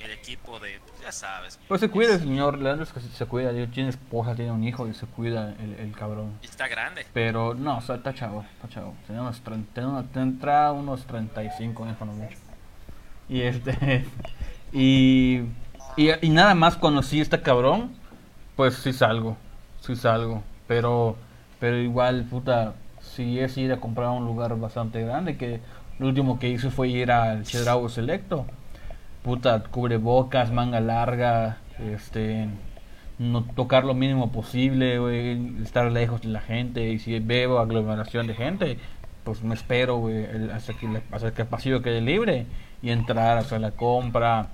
el 0.00 0.10
equipo 0.12 0.58
de, 0.60 0.80
pues, 0.86 0.89
ya 1.10 1.12
sabes. 1.12 1.58
Pues 1.66 1.80
se 1.80 1.88
cuida 1.88 2.14
el 2.14 2.20
señor, 2.20 2.58
verdad 2.58 2.82
es 2.82 2.92
que 2.92 3.00
se 3.00 3.26
cuida. 3.26 3.50
Tiene 3.70 3.90
esposa, 3.90 4.34
tiene 4.34 4.52
un 4.52 4.62
hijo 4.62 4.86
y 4.86 4.94
se 4.94 5.06
cuida 5.06 5.54
el, 5.60 5.74
el 5.74 5.92
cabrón. 5.92 6.38
Y 6.42 6.46
Está 6.46 6.68
grande. 6.68 7.04
Pero 7.12 7.54
no, 7.54 7.78
o 7.78 7.80
sea, 7.80 7.96
está 7.96 8.14
chavo, 8.14 8.44
está 8.54 8.68
chavo. 8.68 8.94
Tenía 9.06 9.22
unos, 9.22 9.40
tendrá 10.12 10.72
unos 10.72 11.04
35 11.06 11.84
años 11.84 11.96
cuando 11.98 12.16
mucho. 12.16 12.36
Y 13.28 13.42
este. 13.42 14.04
Y, 14.72 15.46
y. 15.96 16.10
y 16.24 16.30
nada 16.30 16.54
más 16.54 16.76
conocí 16.76 17.20
este 17.20 17.42
cabrón. 17.42 17.90
Pues 18.54 18.76
sí 18.76 18.92
salgo. 18.92 19.36
Sí 19.80 19.96
salgo. 19.96 20.44
Pero. 20.68 21.16
Pero 21.58 21.76
igual, 21.78 22.24
puta. 22.30 22.74
Si 23.00 23.40
es 23.40 23.56
ir 23.56 23.72
a 23.72 23.80
comprar 23.80 24.06
a 24.06 24.10
un 24.12 24.26
lugar 24.26 24.56
bastante 24.56 25.02
grande. 25.02 25.36
Que 25.36 25.60
lo 25.98 26.06
último 26.06 26.38
que 26.38 26.48
hice 26.50 26.70
fue 26.70 26.88
ir 26.88 27.10
al 27.10 27.42
Chedraui 27.42 27.88
Selecto. 27.88 28.46
Puta, 29.22 29.62
cubrebocas, 29.64 30.50
manga 30.50 30.80
larga. 30.80 31.58
Este 31.78 32.48
no 33.20 33.44
tocar 33.44 33.84
lo 33.84 33.92
mínimo 33.92 34.32
posible, 34.32 34.98
güey, 34.98 35.62
estar 35.62 35.92
lejos 35.92 36.22
de 36.22 36.28
la 36.28 36.40
gente 36.40 36.88
y 36.88 36.98
si 36.98 37.18
veo 37.18 37.58
aglomeración 37.58 38.26
de 38.26 38.34
gente, 38.34 38.78
pues 39.24 39.42
me 39.42 39.54
espero, 39.54 39.98
güey, 39.98 40.24
hasta 40.50 40.72
que 40.72 41.02
hasta 41.12 41.32
que 41.34 41.42
el 41.42 41.48
pasillo 41.48 41.82
quede 41.82 42.00
libre 42.00 42.46
y 42.82 42.90
entrar 42.90 43.36
a 43.36 43.40
hacer 43.40 43.60
la 43.60 43.72
compra. 43.72 44.48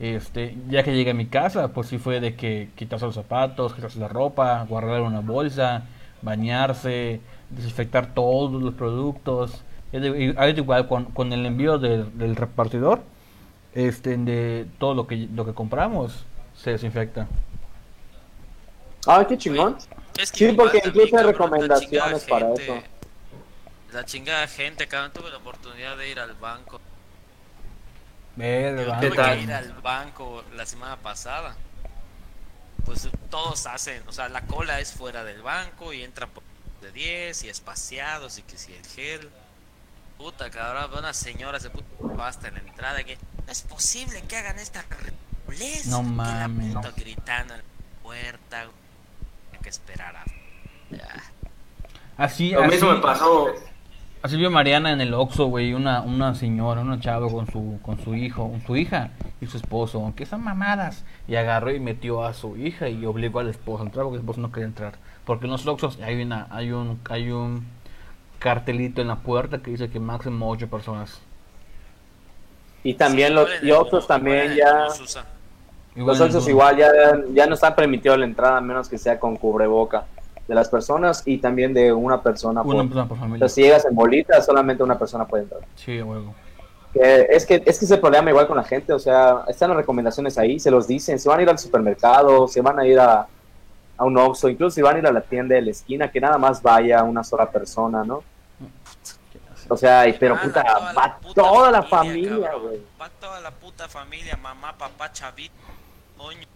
Este, 0.00 0.56
ya 0.68 0.82
que 0.82 0.94
llegué 0.94 1.10
a 1.10 1.14
mi 1.14 1.26
casa, 1.26 1.68
pues 1.72 1.88
sí 1.88 1.98
fue 1.98 2.20
de 2.20 2.34
que 2.34 2.68
quitarse 2.76 3.06
los 3.06 3.14
zapatos, 3.14 3.74
quitarse 3.74 3.98
la 3.98 4.08
ropa, 4.08 4.64
guardar 4.68 5.02
una 5.02 5.20
bolsa, 5.20 5.84
bañarse, 6.22 7.20
desinfectar 7.50 8.14
todos 8.14 8.62
los 8.62 8.74
productos. 8.74 9.64
Es 9.92 10.58
igual 10.58 10.88
con, 10.88 11.06
con 11.06 11.32
el 11.32 11.46
envío 11.46 11.78
del 11.78 12.36
repartidor, 12.36 13.02
este, 13.74 14.16
de 14.16 14.66
todo 14.78 14.94
lo 14.94 15.06
que 15.06 15.16
lo 15.32 15.44
que 15.44 15.52
compramos 15.54 16.24
se 16.56 16.70
desinfecta. 16.70 17.26
Ah, 19.06 19.24
qué 19.28 19.36
chingón. 19.36 19.76
Es 20.18 20.32
que 20.32 20.48
Sí, 20.50 20.52
porque 20.54 20.80
incluso 20.84 21.16
hay 21.18 21.24
recomendaciones 21.24 21.90
chingada 21.90 22.18
para 22.28 22.46
gente- 22.46 22.64
eso. 22.64 22.82
La 23.92 24.04
chingada 24.04 24.46
gente, 24.48 24.88
cabrón, 24.88 25.12
tuve 25.12 25.30
la 25.30 25.36
oportunidad 25.38 25.96
de 25.96 26.08
ir 26.08 26.18
al 26.18 26.32
banco. 26.34 26.80
Yo 28.36 28.86
banco. 28.88 29.00
¿Qué 29.00 29.06
tuve 29.08 29.16
tal? 29.16 29.36
que 29.36 29.42
ir 29.44 29.52
al 29.52 29.72
banco 29.74 30.44
la 30.56 30.66
semana 30.66 30.96
pasada. 30.96 31.54
Pues 32.84 33.08
todos 33.30 33.66
hacen, 33.66 34.02
o 34.08 34.12
sea, 34.12 34.28
la 34.28 34.42
cola 34.42 34.80
es 34.80 34.92
fuera 34.92 35.24
del 35.24 35.42
banco 35.42 35.92
y 35.92 36.02
entran 36.02 36.28
por 36.30 36.42
de 36.82 36.92
10 36.92 37.44
y 37.44 37.48
espaciados 37.48 38.38
y 38.38 38.42
que 38.42 38.58
si 38.58 38.74
el 38.74 38.84
gel. 38.86 39.30
Puta, 40.18 40.50
cabrón, 40.50 40.90
veo 40.90 40.98
una 41.00 41.14
señora 41.14 41.58
se 41.60 41.70
puta 41.70 41.86
basta 42.14 42.48
en 42.48 42.54
la 42.54 42.60
entrada 42.60 43.02
que 43.04 43.16
no 43.46 43.52
es 43.52 43.62
posible 43.62 44.22
que 44.28 44.36
hagan 44.36 44.58
esta 44.58 44.82
ridiculez", 44.82 45.86
No 45.86 46.02
mames. 46.02 46.74
gritando 46.96 47.54
en 47.54 47.60
la 47.60 48.02
puerta. 48.02 48.62
Hay 49.52 49.58
que 49.62 49.68
esperar 49.68 50.16
a. 50.16 50.24
Así, 52.16 52.50
Lo 52.50 52.60
así, 52.62 52.70
mismo 52.70 52.92
me 52.92 53.00
pasó. 53.00 53.48
así 54.22 54.36
vio 54.36 54.50
Mariana 54.50 54.92
en 54.92 55.00
el 55.00 55.12
Oxxo, 55.14 55.46
güey, 55.46 55.74
una, 55.74 56.00
una 56.02 56.34
señora, 56.36 56.80
una 56.82 57.00
chava 57.00 57.28
con 57.28 57.50
su, 57.50 57.80
con 57.82 57.98
su 58.02 58.14
hijo, 58.14 58.54
su 58.66 58.76
hija 58.76 59.10
y 59.40 59.46
su 59.46 59.56
esposo, 59.56 59.98
aunque 60.00 60.24
son 60.24 60.42
mamadas, 60.44 61.04
y 61.26 61.34
agarró 61.34 61.72
y 61.72 61.80
metió 61.80 62.24
a 62.24 62.32
su 62.34 62.56
hija 62.56 62.88
y 62.88 63.04
obligó 63.04 63.40
al 63.40 63.48
esposo 63.50 63.82
a 63.82 63.86
entrar 63.86 64.04
porque 64.04 64.16
el 64.16 64.20
esposo 64.22 64.40
no 64.40 64.52
quería 64.52 64.66
entrar. 64.68 64.94
Porque 65.24 65.46
en 65.46 65.52
los 65.52 65.66
Oxxos 65.66 65.98
hay 66.02 66.22
una, 66.22 66.46
hay 66.50 66.70
un, 66.70 67.00
hay 67.10 67.30
un 67.32 67.66
cartelito 68.38 69.00
en 69.02 69.08
la 69.08 69.16
puerta 69.16 69.58
que 69.58 69.72
dice 69.72 69.90
que 69.90 69.98
máximo 69.98 70.48
ocho 70.48 70.68
personas. 70.68 71.20
Y 72.84 72.94
también 72.94 73.28
Sí, 73.30 73.34
los 73.34 73.48
y 73.62 73.66
igual 73.66 74.06
también 74.06 74.50
el 74.52 74.56
ya 74.56 74.84
los 75.96 76.18
Duna. 76.18 76.50
igual 76.50 76.76
ya 76.76 76.90
ya 77.32 77.46
no 77.46 77.54
están 77.54 77.74
permitido 77.74 78.16
la 78.16 78.24
entrada 78.24 78.58
a 78.58 78.60
menos 78.60 78.88
que 78.88 78.98
sea 78.98 79.18
con 79.18 79.36
cubreboca 79.36 80.04
de 80.46 80.54
las 80.54 80.68
personas 80.68 81.22
y 81.24 81.38
también 81.38 81.72
de 81.74 81.92
una 81.92 82.20
persona 82.22 82.62
por, 82.62 82.74
Una 82.74 82.84
persona 82.84 83.08
por 83.08 83.18
familia. 83.18 83.48
sea, 83.48 83.54
si 83.54 83.62
llegas 83.62 83.84
en 83.86 83.94
bolita 83.94 84.40
solamente 84.42 84.82
una 84.82 84.98
persona 84.98 85.24
puede 85.26 85.44
entrar. 85.44 85.62
Sí, 85.74 86.00
huevo. 86.02 86.34
Que 86.92 87.26
es 87.30 87.44
que 87.46 87.62
es 87.64 87.78
que 87.78 87.84
ese 87.86 87.96
problema 87.96 88.30
igual 88.30 88.46
con 88.46 88.56
la 88.56 88.62
gente, 88.64 88.92
o 88.92 88.98
sea, 88.98 89.44
están 89.48 89.70
las 89.70 89.78
recomendaciones 89.78 90.36
ahí, 90.38 90.60
se 90.60 90.70
los 90.70 90.86
dicen, 90.86 91.18
se 91.18 91.28
van 91.28 91.40
a 91.40 91.42
ir 91.42 91.48
al 91.48 91.58
supermercado, 91.58 92.46
se 92.46 92.60
van 92.60 92.78
a 92.78 92.86
ir 92.86 93.00
a, 93.00 93.26
a 93.96 94.04
un 94.04 94.16
Oxxo, 94.18 94.48
incluso 94.48 94.74
si 94.74 94.82
van 94.82 94.96
a 94.96 94.98
ir 95.00 95.06
a 95.06 95.12
la 95.12 95.22
tienda 95.22 95.54
de 95.56 95.62
la 95.62 95.70
esquina, 95.70 96.10
que 96.10 96.20
nada 96.20 96.38
más 96.38 96.62
vaya 96.62 97.02
una 97.02 97.24
sola 97.24 97.50
persona, 97.50 98.04
¿no? 98.04 98.22
O 99.68 99.76
sea, 99.76 100.06
y- 100.06 100.12
pero 100.14 100.34
Ah, 100.36 100.40
puta, 100.42 100.62
toda 100.64 100.92
la 100.92 101.00
va 101.00 101.18
puta 101.18 101.42
toda 101.42 101.70
la 101.70 101.82
familia, 101.82 102.52
güey. 102.54 102.80
Va 103.00 103.08
toda 103.20 103.40
la 103.40 103.50
puta 103.50 103.88
familia, 103.88 104.36
mamá, 104.36 104.76
papá, 104.76 105.10
chavito, 105.12 105.54
coño. 106.16 106.46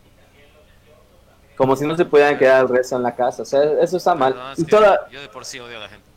Como 1.57 1.75
si 1.75 1.87
no 1.87 1.97
se 1.97 2.05
pudieran 2.05 2.39
quedar 2.39 2.63
el 2.63 2.69
resto 2.69 2.97
en 2.97 3.03
la 3.03 3.15
casa, 3.17 3.43
o 3.43 3.45
sea, 3.45 3.63
eso 3.81 3.97
está 3.97 4.15
mal. 4.15 4.33
Perdón, 4.35 4.53
es 4.53 4.59
Y 4.61 4.65
que 4.65 4.71
toda, 4.71 5.09
Yo 5.11 5.21
de 5.21 5.29
por 5.29 5.45
sí 5.45 5.59
odio 5.59 5.77
a 5.79 5.81
la 5.81 5.89
gente. 5.89 6.09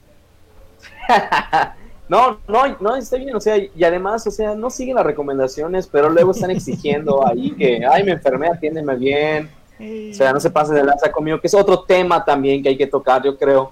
No, 2.09 2.39
no, 2.45 2.75
no, 2.81 2.95
está 2.97 3.15
bien, 3.15 3.33
o 3.33 3.39
sea, 3.39 3.55
y 3.55 3.83
además, 3.85 4.27
o 4.27 4.31
sea, 4.31 4.53
no 4.53 4.69
siguen 4.69 4.95
las 4.97 5.05
recomendaciones, 5.05 5.87
pero 5.87 6.09
luego 6.09 6.31
están 6.31 6.51
exigiendo 6.51 7.25
ahí 7.25 7.51
que, 7.51 7.85
ay, 7.89 8.03
me 8.03 8.11
enfermé, 8.11 8.49
atiéndeme 8.49 8.97
bien, 8.97 9.49
o 9.79 10.13
sea, 10.13 10.33
no 10.33 10.41
se 10.41 10.49
pasen 10.49 10.75
de 10.75 10.83
lanza 10.83 11.09
conmigo, 11.09 11.39
que 11.39 11.47
es 11.47 11.53
otro 11.53 11.83
tema 11.83 12.25
también 12.25 12.61
que 12.61 12.67
hay 12.67 12.77
que 12.77 12.87
tocar, 12.87 13.23
yo 13.23 13.37
creo, 13.37 13.71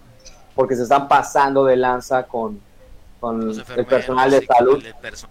porque 0.56 0.74
se 0.78 0.84
están 0.84 1.10
pasando 1.10 1.66
de 1.66 1.76
lanza 1.76 2.24
con, 2.24 2.62
con 3.20 3.50
el 3.50 3.86
personal 3.86 4.32
de 4.32 4.46
salud. 4.46 4.84
perso- 5.02 5.28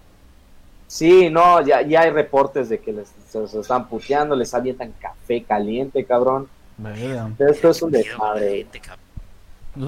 Sí, 0.87 1.29
no, 1.31 1.61
ya, 1.61 1.83
ya 1.83 2.01
hay 2.03 2.11
reportes 2.11 2.69
de 2.71 2.79
que 2.81 2.93
les, 2.93 3.13
se, 3.29 3.47
se 3.47 3.61
están 3.61 3.89
puteando, 3.89 4.35
les 4.35 4.55
avientan 4.55 4.93
café 4.99 5.43
caliente, 5.43 6.05
cabrón. 6.05 6.49
Esto 7.39 7.71
es 7.71 7.83
un 7.83 7.91
desmadre. 7.91 8.67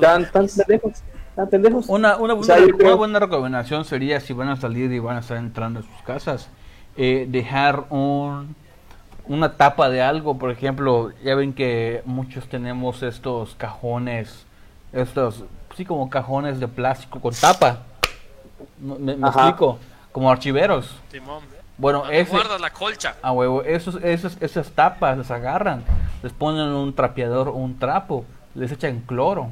Tan, 0.01 0.31
tan 0.31 0.47
pendejos, 0.47 0.93
tan 1.35 1.49
pendejos. 1.49 1.87
Una, 1.89 2.17
una, 2.19 2.35
O 2.35 2.43
sea, 2.45 2.57
una- 2.59 2.67
yo 2.67 2.77
creo- 2.77 2.89
una 2.89 2.97
buena 2.97 3.19
recomendación 3.19 3.85
sería 3.85 4.21
si 4.21 4.33
van 4.35 4.49
a 4.49 4.57
salir 4.57 4.93
y 4.93 4.99
van 4.99 5.17
a 5.17 5.21
estar 5.21 5.39
entrando 5.39 5.81
a 5.81 5.83
sus 5.83 6.03
casas, 6.05 6.49
eh, 6.97 7.27
dejar 7.29 7.85
un, 7.91 8.55
una 9.27 9.57
tapa 9.57 9.89
de 9.89 10.03
algo, 10.03 10.37
por 10.39 10.51
ejemplo, 10.51 11.13
ya 11.25 11.35
ven 11.35 11.55
que 11.55 12.03
muchos 12.05 12.47
tenemos 12.49 13.03
estos 13.03 13.55
cajones, 13.55 14.45
estos, 14.93 15.45
sí, 15.77 15.85
como 15.87 16.11
cajones 16.11 16.61
de 16.61 16.69
plástico 16.69 17.21
con 17.21 17.33
tapa, 17.35 17.85
me, 18.81 19.17
me 19.17 19.29
explico, 19.29 19.79
como 20.13 20.31
archiveros. 20.31 20.97
Timón. 21.11 21.43
Bueno, 21.79 22.01
¿Dónde 22.01 22.21
ese, 22.21 22.31
guardas 22.33 22.61
la 22.61 22.71
colcha? 22.71 23.15
a 23.23 23.33
huevo, 23.33 23.63
esos, 23.63 23.97
esos, 24.03 24.37
esas 24.41 24.71
tapas 24.73 25.17
las 25.17 25.31
agarran, 25.31 25.83
les 26.23 26.33
ponen 26.33 26.67
un 26.69 26.95
trapeador 26.95 27.49
o 27.49 27.53
un 27.55 27.79
trapo, 27.79 28.25
les 28.55 28.71
echan 28.71 29.01
cloro, 29.01 29.51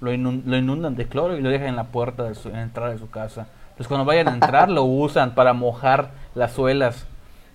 lo, 0.00 0.12
inun- 0.12 0.42
lo 0.44 0.56
inundan 0.56 0.96
de 0.96 1.06
cloro 1.06 1.36
y 1.36 1.40
lo 1.40 1.48
dejan 1.50 1.68
en 1.68 1.76
la 1.76 1.84
puerta 1.84 2.24
de 2.24 2.34
su 2.34 2.48
en 2.48 2.54
la 2.56 2.62
entrada 2.62 2.90
de 2.90 2.98
su 2.98 3.08
casa. 3.10 3.46
Entonces 3.70 3.86
cuando 3.86 4.04
vayan 4.04 4.26
a 4.28 4.32
entrar 4.32 4.68
lo 4.68 4.82
usan 4.82 5.34
para 5.36 5.52
mojar 5.52 6.10
las 6.34 6.52
suelas 6.52 7.06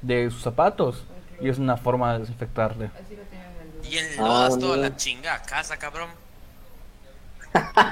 de 0.01 0.29
sus 0.31 0.41
zapatos 0.41 1.03
y 1.41 1.49
es 1.49 1.57
una 1.57 1.75
forma 1.75 2.13
de 2.13 2.19
desinfectarle. 2.19 2.89
Y 3.89 3.97
enlodas 3.97 4.53
Ah, 4.55 4.59
toda 4.59 4.77
la 4.77 4.95
chinga 4.95 5.41
casa, 5.41 5.75
cabrón. 5.77 6.07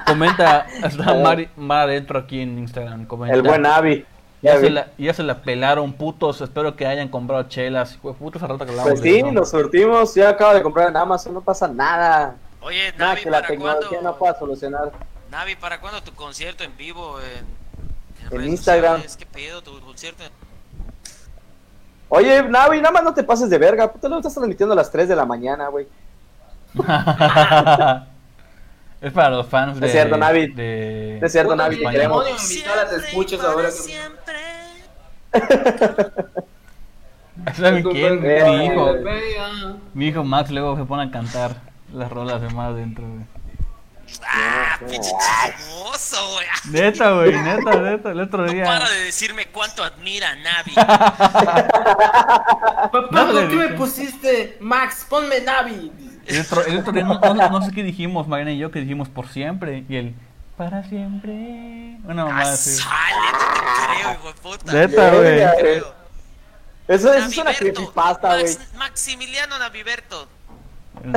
Comenta, 0.06 0.66
está 0.84 1.14
Mari, 1.14 1.50
Mar 1.56 1.88
adentro 1.90 2.20
aquí 2.20 2.42
en 2.42 2.58
Instagram, 2.60 3.06
comenta. 3.06 3.36
El 3.36 3.42
buen 3.44 3.66
Avi. 3.66 4.06
ya, 4.42 4.54
Ya 4.56 4.60
se 4.60 4.70
la, 4.70 4.88
ya 4.98 5.14
se 5.14 5.24
la 5.24 5.42
pelaron 5.42 5.94
putos, 5.94 6.42
espero 6.42 6.76
que 6.76 6.86
hayan 6.88 7.08
comprado 7.10 7.44
chelas. 7.44 7.98
Putas, 8.20 8.42
al 8.44 8.50
rato 8.50 8.66
que 8.66 8.72
hablamos 8.72 8.92
Pues 8.92 9.02
sí, 9.02 9.24
nos 9.24 9.50
surtimos, 9.52 10.16
ya 10.16 10.30
acabo 10.30 10.54
de 10.54 10.62
comprar 10.62 10.90
en 10.90 10.98
Amazon, 10.98 11.34
no 11.34 11.42
pasa 11.42 11.68
nada. 11.68 12.36
Oye, 12.62 12.92
Nada 12.94 13.12
David, 13.12 13.24
que 13.24 13.30
la 13.32 13.38
¿para 13.38 13.48
tecnología 13.48 13.90
cuándo? 13.90 14.12
no 14.12 14.18
pueda 14.18 14.38
solucionar. 14.38 14.92
Navi, 15.32 15.56
¿para 15.56 15.80
cuándo 15.80 16.02
tu 16.04 16.12
concierto 16.14 16.64
en 16.64 16.76
vivo 16.78 17.18
en, 17.22 17.46
En 18.26 18.32
redes 18.32 18.48
Instagram. 18.50 19.02
sociales? 19.02 19.18
¿Qué 19.18 19.26
pedo 19.26 19.62
tu 19.64 19.80
concierto? 19.82 20.24
Oye, 22.10 22.44
Navi, 22.44 22.78
nada 22.82 22.92
más 22.92 23.04
no 23.04 23.14
te 23.14 23.24
pases 23.24 23.50
de 23.50 23.58
verga. 23.58 23.92
Puta, 23.92 24.10
lo 24.10 24.18
estás 24.18 24.34
transmitiendo 24.34 24.74
a 24.74 24.76
las 24.76 24.92
3 24.92 25.08
de 25.08 25.16
la 25.16 25.26
mañana, 25.26 25.70
güey. 25.70 25.88
es 29.02 29.12
para 29.14 29.30
los 29.32 29.48
fans 29.48 29.80
de. 29.80 29.86
Es 29.88 29.92
cierto, 29.92 30.18
Navi. 30.18 30.48
De... 30.54 31.20
Es 31.22 31.32
cierto, 31.32 31.56
Navi, 31.56 31.78
te 31.78 31.90
queremos. 31.90 32.26
invitara, 32.30 32.88
te 32.90 32.96
escuchas 32.98 33.42
ahora 33.44 33.70
que- 33.70 35.32
¿Saben 37.56 37.84
quién? 37.84 38.22
Mi 38.22 38.66
hijo. 38.66 38.94
Mi 39.94 40.08
hijo 40.08 40.24
Max 40.24 40.50
luego 40.52 40.76
se 40.78 40.84
pone 40.86 41.04
a 41.04 41.12
cantar 41.12 41.56
las 41.94 42.12
rolas 42.12 42.42
de 42.42 42.50
más 42.50 42.70
adentro, 42.74 43.06
güey. 43.08 43.22
¡Ah, 44.28 44.78
no, 44.82 44.88
pinche 44.88 45.10
chismoso, 45.10 46.18
güey! 46.34 46.46
Neta, 46.70 47.12
güey, 47.14 47.32
neta, 47.32 47.82
neta. 47.82 48.12
El 48.12 48.20
otro 48.20 48.46
No 48.46 48.52
día. 48.52 48.66
para 48.66 48.90
de 48.90 49.04
decirme 49.06 49.46
cuánto 49.48 49.84
admira 49.86 50.32
a 50.32 50.36
Navi. 50.36 50.74
Papá, 52.92 53.08
No 53.12 53.32
¿por 53.32 53.48
qué 53.48 53.56
me 53.56 53.70
pusiste 53.70 54.58
Max? 54.60 55.06
Ponme 55.10 55.40
Navi. 55.40 55.94
El 56.28 56.42
otro, 56.42 56.66
el 56.66 56.78
otro 56.78 56.92
día 56.94 57.04
no, 57.04 57.20
no- 57.20 57.50
no 57.50 57.62
sé 57.66 57.72
qué 57.72 57.84
dijimos, 57.84 58.28
Mariana 58.28 58.52
y 58.52 58.58
yo, 58.58 58.72
que 58.72 58.80
dijimos 58.80 59.10
por 59.10 59.28
siempre. 59.28 59.84
Y 59.90 59.96
él, 59.96 60.16
para 60.58 60.84
siempre. 60.84 61.98
Una 62.06 62.26
mamá 62.26 62.42
Ah, 62.46 62.54
así. 62.54 62.72
sale, 62.72 63.16
no 63.32 63.38
te 63.38 64.02
creo, 64.02 64.12
hijo 64.14 64.28
de 64.28 64.34
puta. 64.42 64.74
Neta, 64.74 65.10
güey. 65.16 65.44
No 65.46 65.52
te 65.52 65.58
creo. 65.60 65.94
Eso, 66.88 67.14
eso 67.14 67.28
es 67.30 67.38
una 67.38 67.54
creepypasta, 67.54 68.28
güey. 68.34 68.44
Max- 68.44 68.60
Maximiliano 68.78 69.58
Naviberto. 69.60 70.28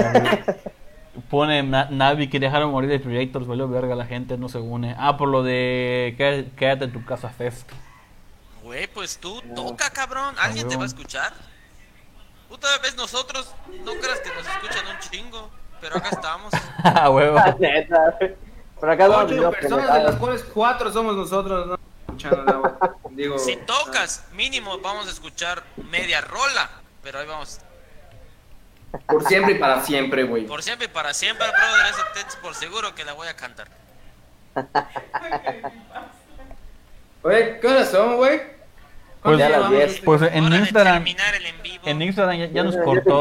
Pone 1.31 1.63
Na- 1.63 1.89
Navi 1.91 2.29
que 2.29 2.41
dejaron 2.41 2.71
morir 2.73 2.91
de 2.91 2.99
Predators, 2.99 3.47
valió 3.47 3.69
verga, 3.69 3.95
la 3.95 4.05
gente 4.07 4.37
no 4.37 4.49
se 4.49 4.59
une. 4.59 4.97
Ah, 4.99 5.17
por 5.17 5.29
lo 5.29 5.43
de 5.45 6.15
qué- 6.19 6.49
quédate 6.57 6.85
en 6.87 6.93
tu 6.93 7.05
casa 7.05 7.29
Fest. 7.29 7.71
Güey, 8.63 8.87
pues 8.89 9.19
tú 9.19 9.41
toca, 9.55 9.91
cabrón. 9.91 10.35
¿Alguien 10.41 10.67
te 10.69 10.77
va 10.77 10.83
a 10.85 10.87
escuchar? 10.87 11.33
Puta 12.55 12.79
vez 12.79 12.95
nosotros, 12.95 13.53
no 13.85 13.95
creas 13.95 14.21
que 14.21 14.29
nos 14.29 14.47
escuchan 14.47 14.87
un 14.87 14.97
chingo, 15.01 15.51
pero 15.81 15.97
acá 15.97 16.11
estamos. 16.11 16.53
Ah, 16.85 17.11
huevo. 17.11 17.37
Por 18.81 18.91
acá 18.91 19.09
no 19.09 19.17
Ocho 19.17 19.51
personas, 19.51 19.93
de 19.93 20.05
las 20.05 20.15
cuales 20.15 20.45
cuatro 20.45 20.93
somos 20.93 21.17
nosotros, 21.17 21.67
¿no? 21.67 21.79
Escuchando 22.03 22.45
la 22.45 22.53
voz. 22.53 22.73
Digo. 23.11 23.39
Si 23.41 23.57
tocas, 23.57 24.27
mínimo 24.35 24.79
vamos 24.79 25.09
a 25.09 25.11
escuchar 25.11 25.65
media 25.91 26.21
rola, 26.21 26.71
pero 27.03 27.19
ahí 27.19 27.27
vamos. 27.27 27.59
Por 29.09 29.27
siempre 29.27 29.55
y 29.55 29.59
para 29.59 29.83
siempre, 29.83 30.23
güey. 30.23 30.47
Por 30.47 30.63
siempre 30.63 30.87
y 30.87 30.91
para 30.91 31.13
siempre, 31.13 31.49
brother, 31.49 31.93
por 32.41 32.55
seguro 32.55 32.95
que 32.95 33.05
la 33.05 33.15
voy 33.15 33.27
a 33.27 33.35
cantar. 33.35 33.67
Oye, 37.23 37.59
¿qué 37.59 37.67
horas 37.67 37.91
son, 37.91 38.17
güey? 38.17 38.55
Pues, 39.25 39.39
Ya 39.39 39.49
las? 39.49 39.71
10. 39.71 40.01
Pues 40.05 40.23
en 40.23 40.45
Hora 40.45 40.57
Instagram, 40.59 41.03
terminar 41.03 41.35
el 41.35 41.47
en 41.87 42.03
Instagram 42.03 42.39
ya, 42.39 42.47
ya 42.47 42.63
nos 42.63 42.77
cortó. 42.77 43.21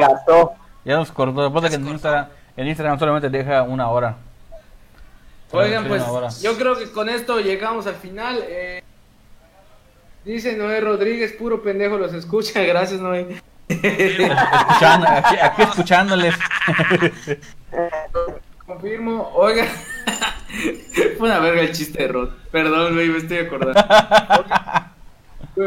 Ya 0.86 0.98
nos 0.98 1.12
cortó. 1.12 1.44
Después 1.44 1.64
de 1.64 1.70
que 1.70 1.76
en 1.76 1.88
Instagram, 1.88 2.28
en 2.58 2.68
Instagram 2.68 3.00
solamente 3.00 3.30
deja 3.30 3.64
una 3.64 3.90
hora. 3.90 4.18
Oigan, 5.52 5.88
pues 5.88 6.02
hora. 6.08 6.30
yo 6.42 6.58
creo 6.58 6.78
que 6.78 6.92
con 6.92 7.10
esto 7.10 7.40
llegamos 7.40 7.86
al 7.86 7.96
final. 7.96 8.44
Eh, 8.48 8.84
dice 10.26 10.58
Noé 10.58 10.82
Rodríguez, 10.82 11.34
puro 11.34 11.62
pendejo 11.62 11.98
los 11.98 12.14
escucha. 12.14 12.62
Gracias, 12.64 13.00
Noé. 13.00 13.42
Escuchando, 13.68 15.08
aquí, 15.08 15.36
aquí 15.42 15.62
escuchándoles. 15.62 16.36
Confirmo. 18.66 19.30
Oigan, 19.36 19.68
fue 21.18 21.28
una 21.28 21.40
verga 21.40 21.62
el 21.62 21.72
chiste 21.72 22.04
de 22.04 22.08
Rod. 22.08 22.30
Perdón, 22.52 22.94
güey, 22.94 23.10
me 23.10 23.18
estoy 23.20 23.38
acordando. 23.40 23.82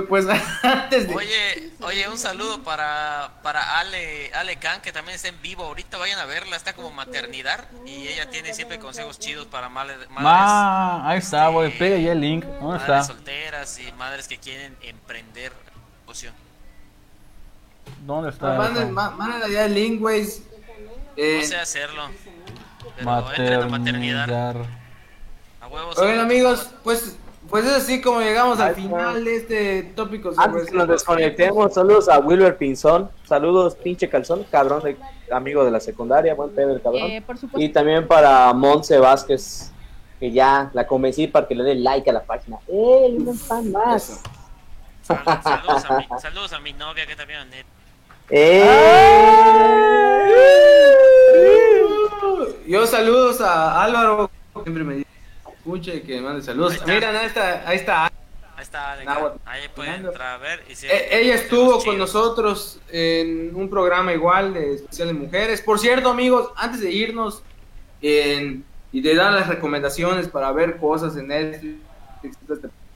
Pues 0.08 0.26
antes 0.64 1.06
de. 1.08 1.14
Oye, 1.14 1.70
oye, 1.80 2.08
un 2.08 2.18
saludo 2.18 2.60
para, 2.64 3.30
para 3.42 3.78
Ale, 3.78 4.32
Ale 4.34 4.56
Khan, 4.56 4.80
que 4.82 4.90
también 4.92 5.14
está 5.14 5.28
en 5.28 5.40
vivo. 5.42 5.62
Ahorita 5.64 5.96
vayan 5.96 6.18
a 6.18 6.24
verla, 6.24 6.56
está 6.56 6.72
como 6.72 6.90
maternidad 6.90 7.68
y 7.84 8.08
ella 8.08 8.28
tiene 8.28 8.52
siempre 8.52 8.80
consejos 8.80 9.18
chidos 9.20 9.46
para 9.46 9.68
madres, 9.68 9.98
Ma, 10.10 11.08
ahí 11.08 11.18
está, 11.18 11.46
güey. 11.48 11.70
Pega 11.78 11.98
ya 11.98 12.12
el 12.12 12.20
link. 12.20 12.44
¿Dónde 12.44 12.62
madres 12.78 12.82
está? 12.82 13.04
solteras 13.04 13.78
y 13.78 13.92
madres 13.92 14.26
que 14.26 14.38
quieren 14.38 14.76
emprender 14.82 15.52
negocio. 16.02 16.32
¿Dónde 18.04 18.30
está? 18.30 18.54
Manden, 18.54 18.90
ma- 18.92 19.10
manden 19.10 19.42
allá 19.44 19.66
el 19.66 19.74
link, 19.74 20.00
güey. 20.00 20.26
Eh, 21.16 21.38
No 21.42 21.46
sé 21.48 21.56
hacerlo. 21.56 22.10
Pero 22.96 23.30
entren 23.30 23.62
a 23.62 23.66
maternidad. 23.68 24.26
Maternidad. 24.26 24.56
A 25.60 25.68
huevos. 25.68 25.96
oigan, 25.98 26.20
amigos, 26.20 26.70
pues, 26.82 27.16
pues 27.48 27.64
es 27.64 27.72
así 27.72 28.00
como 28.00 28.20
llegamos 28.20 28.58
al 28.60 28.74
final 28.74 29.24
de 29.24 29.36
este 29.36 29.82
tópico. 29.94 30.32
Antes 30.36 30.70
que 30.70 30.76
nos 30.76 30.88
desconectemos, 30.88 31.74
saludos 31.74 32.08
a 32.08 32.18
Wilber 32.18 32.56
Pinzón. 32.56 33.10
Saludos, 33.24 33.74
pinche 33.76 34.08
calzón, 34.08 34.44
cabrón, 34.50 34.82
de, 34.82 34.96
amigo 35.32 35.64
de 35.64 35.70
la 35.70 35.80
secundaria, 35.80 36.34
buen 36.34 36.50
pedo 36.50 36.74
el 36.74 36.82
cabrón. 36.82 37.02
Eh, 37.10 37.22
por 37.22 37.36
supuesto. 37.36 37.60
Y 37.60 37.68
también 37.70 38.06
para 38.06 38.52
Monse 38.52 38.98
Vázquez, 38.98 39.70
que 40.20 40.30
ya 40.30 40.70
la 40.72 40.86
convencí 40.86 41.26
para 41.26 41.46
que 41.46 41.54
le 41.54 41.64
dé 41.64 41.74
like 41.76 42.08
a 42.10 42.12
la 42.12 42.22
página. 42.24 42.58
¡Eh, 42.68 43.16
un 43.18 43.36
fan 43.38 43.70
más! 43.72 44.20
Sal- 45.02 45.22
Saludos 45.42 45.84
a, 45.84 45.96
mi, 45.98 46.06
saludos 46.20 46.52
a 46.52 46.60
mi 46.60 46.72
novia 46.72 47.06
que 47.06 47.14
también 47.14 47.40
es 47.40 47.46
net. 47.48 47.66
¡Eh! 48.30 48.64
Yo 52.66 52.84
saludos 52.86 53.40
a 53.40 53.84
Álvaro, 53.84 54.28
siempre 54.64 54.82
me 54.82 54.94
dice, 54.96 55.06
escuche 55.66 56.02
que 56.02 56.20
mande 56.20 56.42
saludos. 56.42 56.78
Miren, 56.86 57.16
ahí 57.16 57.26
está, 57.26 57.68
ahí 57.68 57.76
está. 57.76 58.04
Ahí 58.56 58.62
está, 58.62 58.96
pueden 59.74 60.06
entrar 60.06 60.34
a 60.36 60.38
ver. 60.38 60.64
Y 60.70 60.74
si- 60.74 60.86
Eh, 60.86 61.08
ella 61.20 61.34
estuvo 61.34 61.82
con 61.84 61.98
nosotros 61.98 62.80
en 62.90 63.54
un 63.54 63.68
programa 63.68 64.14
igual 64.14 64.54
de 64.54 64.76
especial 64.76 65.08
de 65.08 65.14
mujeres. 65.14 65.60
Por 65.60 65.78
cierto, 65.78 66.08
amigos, 66.10 66.50
antes 66.56 66.80
de 66.80 66.90
irnos 66.90 67.42
en- 68.00 68.64
y 68.92 69.00
de 69.02 69.14
dar 69.14 69.32
las 69.34 69.48
recomendaciones 69.48 70.28
para 70.28 70.52
ver 70.52 70.78
cosas 70.78 71.16
en 71.16 71.26
Netflix 71.28 71.80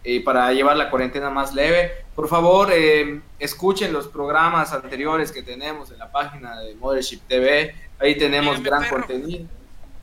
eh, 0.03 0.25
para 0.25 0.51
llevar 0.53 0.77
la 0.79 0.89
cuarentena 0.89 1.29
más 1.29 1.53
leve, 1.55 1.93
por 2.15 2.27
favor 2.29 2.71
eh, 2.73 3.21
escuchen 3.39 3.93
los 3.93 4.09
programas 4.09 4.73
anteriores 4.73 5.31
que 5.31 5.43
tenemos 5.43 5.91
en 5.91 5.99
la 5.99 6.11
página 6.11 6.59
de 6.61 6.75
Mothership 6.77 7.21
TV. 7.29 7.75
Ahí 7.99 8.17
tenemos 8.17 8.63
gran 8.63 8.83
perro. 8.85 8.97
contenido. 8.99 9.47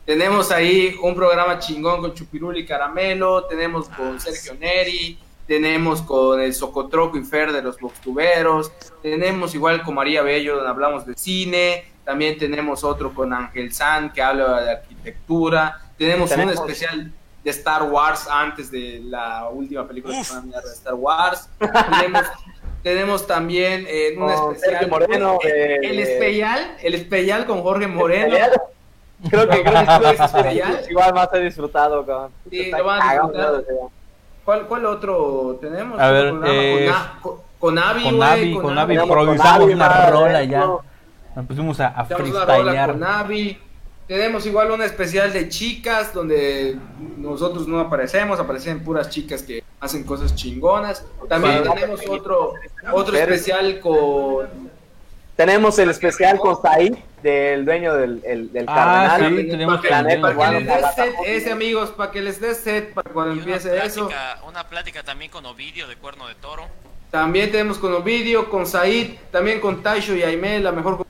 Tenemos 0.07 0.51
ahí 0.51 0.95
un 1.01 1.13
programa 1.15 1.59
chingón 1.59 1.99
con 1.99 2.13
Chupirul 2.13 2.57
y 2.57 2.65
Caramelo, 2.65 3.43
tenemos 3.43 3.89
con 3.89 4.15
Ah, 4.15 4.19
Sergio 4.19 4.53
Neri, 4.55 5.19
tenemos 5.45 6.01
con 6.01 6.39
el 6.39 6.53
Socotroco 6.53 7.17
y 7.17 7.23
Fer 7.25 7.51
de 7.51 7.61
los 7.61 7.77
Boxtuberos, 7.77 8.71
tenemos 9.01 9.53
igual 9.53 9.83
con 9.83 9.95
María 9.95 10.21
Bello 10.21 10.55
donde 10.55 10.69
hablamos 10.69 11.05
de 11.05 11.13
cine, 11.15 11.91
también 12.05 12.37
tenemos 12.37 12.85
otro 12.85 13.13
con 13.13 13.33
Ángel 13.33 13.73
San 13.73 14.13
que 14.13 14.21
habla 14.21 14.61
de 14.61 14.71
arquitectura, 14.71 15.77
tenemos, 15.97 16.29
Tenemos- 16.29 16.55
un 16.55 16.69
especial 16.69 17.11
de 17.43 17.51
Star 17.51 17.83
Wars 17.83 18.29
antes 18.31 18.71
de 18.71 19.01
la 19.03 19.49
última 19.49 19.85
película 19.85 20.13
que 20.13 20.21
Uf. 20.21 20.29
van 20.29 20.39
a 20.39 20.41
mirar 20.45 20.63
de 20.63 20.71
Star 20.71 20.93
Wars, 20.93 21.49
tenemos, 21.99 22.23
tenemos 22.81 23.27
también 23.27 23.85
eh, 23.89 24.13
un 24.17 24.25
Con 24.31 24.55
especial, 24.55 24.89
Moreno, 24.89 25.37
el, 25.43 25.51
eh, 25.51 25.79
el 25.83 25.99
especial, 25.99 26.77
el 26.81 26.93
especial 26.95 27.45
con 27.45 27.61
Jorge 27.61 27.87
Moreno. 27.87 28.37
Creo 29.29 29.47
que, 29.49 29.63
creo 29.63 29.73
que 29.99 30.09
Es 30.11 30.19
especial. 30.19 30.81
igual 30.89 31.13
más 31.13 31.29
he 31.33 31.39
disfrutado, 31.39 32.05
cabrón. 32.05 32.31
Sí, 32.49 32.69
lo 32.71 32.83
van 32.83 33.01
a. 33.01 33.21
¿Cuál, 34.45 34.65
¿Cuál 34.67 34.85
otro 34.85 35.57
tenemos? 35.59 35.99
A 35.99 36.09
ver, 36.11 36.33
eh, 36.45 36.85
con, 36.85 36.85
Na- 36.95 37.19
con, 37.21 37.35
con 37.59 37.79
Avi, 37.79 38.03
con 38.03 38.15
güey, 38.17 38.53
con 38.61 38.75
Tenemos 38.77 38.93
con 38.95 39.03
improvisamos 39.09 39.59
Navi, 39.61 39.73
una 39.73 39.87
madre, 39.89 40.11
rola 40.11 40.43
ya. 40.43 40.59
no. 40.59 40.81
Nos 41.35 41.45
pusimos 41.45 41.79
a, 41.79 41.89
freestylear. 42.05 42.97
con. 42.97 43.57
Tenemos 44.07 44.45
igual 44.45 44.71
una 44.71 44.85
especial 44.85 45.33
de 45.33 45.49
chicas 45.49 46.13
donde 46.13 46.77
nosotros 47.17 47.67
no 47.67 47.77
aparecemos, 47.81 48.39
aparecen 48.39 48.81
puras 48.81 49.09
chicas 49.09 49.43
que 49.43 49.61
hacen 49.81 50.05
cosas 50.05 50.33
chingonas. 50.33 51.05
También 51.27 51.63
tenemos 51.63 51.99
otro 52.07 52.53
otro 52.93 53.17
especial 53.17 53.81
con 53.81 54.47
Tenemos 55.37 55.77
el 55.79 55.89
especial 55.91 56.39
con 56.39 56.59
Said, 56.61 56.95
del 57.21 57.63
dueño 57.63 57.93
del, 57.93 58.21
el- 58.25 58.51
del 58.51 58.65
Ah, 58.67 59.07
Cardenal. 59.15 59.37
sí, 59.43 59.47
tenemos 59.49 59.75
para 59.75 59.81
que, 59.81 59.87
Planeta, 59.87 60.21
para 60.21 60.33
que 60.49 60.53
les 60.59 60.63
una 60.63 60.75
des 60.75 60.95
set 60.95 61.13
ese 61.25 61.51
amigos, 61.51 61.89
para 61.91 62.11
que 62.11 62.21
les 62.21 62.41
des 62.41 62.57
set 62.57 62.93
para 62.93 63.09
cuando 63.11 63.35
Y 63.35 63.37
una 63.39 63.55
empiece 63.55 63.77
eso. 63.85 64.07
plática, 64.07 64.39
una 64.47 64.67
plática 64.67 65.03
también 65.03 65.29
con 65.31 65.45
Ovidio 65.45 65.87
de 65.87 65.95
Cuerno 65.95 66.27
de 66.27 66.35
Toro. 66.35 66.63
También 67.11 67.51
tenemos 67.51 67.77
con 67.77 67.93
Ovidio, 67.93 68.49
con 68.49 68.65
Said, 68.65 69.11
también 69.31 69.59
con 69.61 69.81
Taisho 69.83 70.15
y 70.15 70.23
Aime, 70.23 70.59
la 70.59 70.71
mejor 70.71 71.05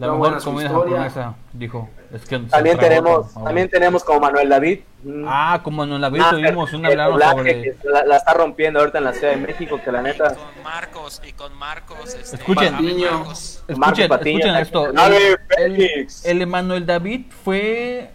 La 0.00 0.06
Está 0.06 0.16
mejor 0.18 0.42
comida 0.42 0.64
historia. 0.64 0.96
japonesa, 0.96 1.34
dijo. 1.52 1.90
Es 2.10 2.24
que 2.24 2.38
También 2.38 2.78
tenemos. 2.78 3.36
Ah, 3.36 3.44
también 3.44 3.68
tenemos 3.68 4.02
como 4.02 4.20
Manuel 4.20 4.48
David. 4.48 4.80
Mm. 5.04 5.24
Ah, 5.28 5.60
como 5.62 5.84
vida 6.08 6.24
Ah, 6.26 6.30
tuvimos 6.30 6.72
un 6.72 6.86
el 6.86 6.92
hablado 6.92 7.12
doblaje 7.12 7.36
sobre... 7.36 7.62
que 7.62 7.76
la, 7.84 8.04
la 8.04 8.16
está 8.16 8.32
rompiendo 8.32 8.80
ahorita 8.80 8.96
en 8.96 9.04
la 9.04 9.12
Ciudad 9.12 9.34
de 9.34 9.36
México, 9.36 9.78
que 9.84 9.92
la 9.92 10.00
Y 10.00 10.04
neta. 10.04 10.34
con 10.34 10.62
Marcos, 10.64 11.22
y 11.28 11.32
con 11.34 11.54
Marcos. 11.54 12.14
Este, 12.14 12.36
Escuchen. 12.36 12.72
Patiño. 12.72 13.10
Marcos. 13.12 13.64
Marco 13.68 13.82
Escuchen, 13.84 14.08
Patiño, 14.08 14.38
escuchen 14.56 14.56
esto. 14.56 14.86
El, 14.88 15.38
Félix. 15.54 16.24
el 16.24 16.40
Emanuel 16.42 16.86
David 16.86 17.26
fue 17.44 18.10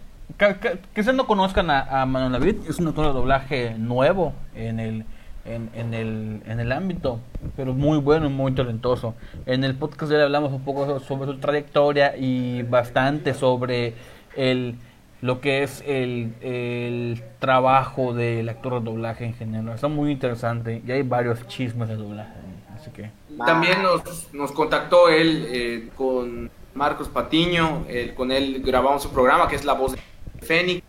que, 0.94 1.04
se 1.04 1.14
no 1.14 1.28
conozcan 1.28 1.70
a, 1.70 2.04
Manuel 2.08 2.34
David, 2.34 2.56
es 2.68 2.80
un 2.80 2.88
actor 2.88 3.06
de 3.06 3.14
doblaje 3.14 3.76
nuevo 3.78 4.34
en 4.56 4.80
el, 4.80 5.06
en, 5.46 5.94
el, 5.94 6.42
en 6.46 6.60
el 6.60 6.72
ámbito, 6.72 7.20
pero 7.56 7.74
muy 7.74 7.98
bueno 8.00 8.26
y 8.28 8.30
muy 8.30 8.52
talentoso. 8.54 9.16
En 9.46 9.64
el 9.64 9.76
podcast 9.76 10.12
de 10.12 10.18
él 10.18 10.24
hablamos 10.24 10.52
un 10.52 10.64
poco 10.64 11.00
sobre 11.00 11.32
su 11.32 11.38
trayectoria 11.38 12.16
y 12.18 12.64
bastante 12.64 13.34
sobre 13.34 13.94
el 14.36 14.76
lo 15.22 15.42
que 15.42 15.64
es 15.64 15.84
el, 15.88 16.34
el 16.42 17.24
trabajo 17.40 18.14
del 18.14 18.48
actor 18.50 18.80
de 18.80 18.92
doblaje 18.92 19.26
en 19.26 19.34
general. 19.34 19.74
Está 19.74 19.88
muy 19.88 20.12
interesante 20.12 20.84
y 20.86 20.92
hay 20.92 21.02
varios 21.02 21.48
chismes 21.48 21.88
de 21.88 21.96
doblaje. 21.96 22.34
Así 22.76 22.92
que... 22.92 23.10
También 23.44 23.82
nos, 23.82 24.34
nos 24.34 24.52
contactó 24.52 25.10
él 25.10 25.48
eh, 25.50 25.90
con 25.96 26.52
Marcos 26.76 27.10
Patiño, 27.10 27.86
con 28.16 28.32
él 28.32 28.62
grabamos 28.64 29.06
un 29.06 29.14
programa 29.14 29.48
que 29.48 29.56
es 29.56 29.66
La 29.66 29.74
Voz 29.74 29.94
de 29.94 30.00
Fénix, 30.46 30.84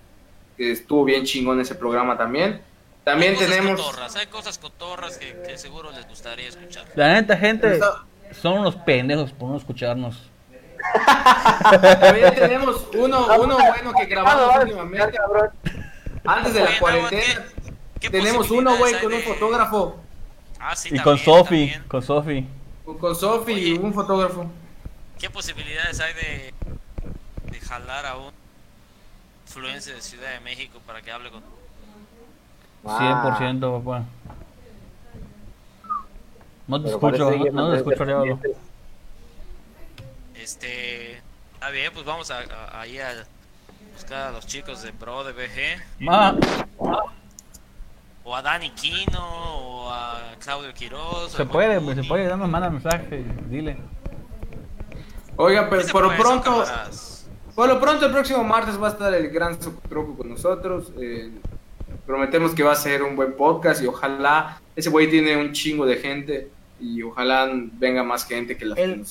que 0.56 0.72
estuvo 0.72 1.04
bien 1.04 1.24
chingón 1.24 1.60
ese 1.60 1.74
programa 1.74 2.18
también. 2.18 2.60
También 3.06 3.36
tenemos... 3.36 3.80
hay 4.16 4.26
cosas 4.26 4.58
cotorras 4.58 5.16
que, 5.16 5.40
que, 5.46 5.56
seguro 5.56 5.92
les 5.92 6.08
gustaría 6.08 6.48
escuchar. 6.48 6.86
La 6.96 7.12
neta, 7.14 7.36
gente, 7.36 7.78
son 8.32 8.58
unos 8.58 8.74
pendejos 8.74 9.30
por 9.30 9.48
no 9.48 9.56
escucharnos. 9.56 10.28
También 12.00 12.34
tenemos 12.34 12.84
uno, 12.94 13.28
uno 13.38 13.58
bueno 13.58 13.92
que 13.92 14.06
grabamos 14.06 14.56
últimamente. 14.60 15.18
Antes 16.24 16.54
de 16.54 16.64
la 16.64 16.78
cuarentena. 16.80 17.46
tenemos 18.00 18.50
uno, 18.50 18.76
güey, 18.76 19.00
con 19.00 19.12
un 19.12 19.22
fotógrafo. 19.22 20.00
Ah, 20.58 20.74
sí, 20.74 20.88
y 20.90 20.98
con 20.98 21.16
Sofi, 21.16 21.72
con 21.86 22.02
Sofi. 22.02 22.44
Con 22.84 23.14
Sofi 23.14 23.52
y 23.52 23.78
un 23.78 23.94
fotógrafo. 23.94 24.50
¿Qué 25.20 25.30
posibilidades 25.30 26.00
hay 26.00 26.12
de, 26.14 26.54
de 27.52 27.60
jalar 27.60 28.04
a 28.04 28.16
un 28.16 28.32
influencer 29.46 29.94
de 29.94 30.02
Ciudad 30.02 30.32
de 30.32 30.40
México 30.40 30.80
para 30.84 31.02
que 31.02 31.12
hable 31.12 31.30
con 31.30 31.44
100% 32.86 33.82
papá. 33.82 34.04
No 36.68 36.82
te 36.82 36.88
escucho, 36.88 37.30
no, 37.52 37.70
te 37.70 37.76
escucho, 37.76 38.40
Este, 40.34 41.20
está 41.54 41.70
bien, 41.70 41.92
pues 41.92 42.04
vamos 42.04 42.30
a, 42.30 42.38
a, 42.38 42.80
ahí 42.80 42.98
a 42.98 43.24
buscar 43.92 44.28
a 44.28 44.32
los 44.32 44.46
chicos 44.46 44.82
de 44.82 44.92
Pro 44.92 45.24
de 45.24 45.32
BG. 45.32 46.04
Ma. 46.04 46.36
O 48.24 48.34
a 48.34 48.42
Dani 48.42 48.70
Quino, 48.70 49.24
o 49.24 49.90
a 49.90 50.34
Claudio 50.40 50.74
Quiroz. 50.74 51.30
Se 51.32 51.46
puede, 51.46 51.80
pues, 51.80 51.96
se 51.96 52.04
puede, 52.04 52.26
dame 52.26 52.48
manda 52.48 52.68
mensaje, 52.68 53.24
dile. 53.48 53.76
Oiga, 55.36 55.68
pero 55.70 55.86
por 55.88 56.02
lo 56.02 56.16
pronto, 56.16 56.64
por 57.54 57.68
lo 57.68 57.80
pronto 57.80 58.06
el 58.06 58.12
próximo 58.12 58.42
martes 58.42 58.80
va 58.82 58.88
a 58.88 58.90
estar 58.90 59.14
el 59.14 59.28
gran 59.30 59.56
Troco 59.58 60.16
con 60.16 60.30
nosotros. 60.30 60.92
Eh, 60.98 61.30
prometemos 62.06 62.54
que 62.54 62.62
va 62.62 62.72
a 62.72 62.76
ser 62.76 63.02
un 63.02 63.16
buen 63.16 63.34
podcast 63.34 63.82
y 63.82 63.86
ojalá 63.86 64.60
ese 64.74 64.90
güey 64.90 65.10
tiene 65.10 65.36
un 65.36 65.52
chingo 65.52 65.86
de 65.86 65.96
gente 65.96 66.48
y 66.80 67.02
ojalá 67.02 67.48
venga 67.52 68.02
más 68.02 68.26
gente 68.26 68.56
que 68.56 68.66
la 68.66 68.74
el, 68.76 69.04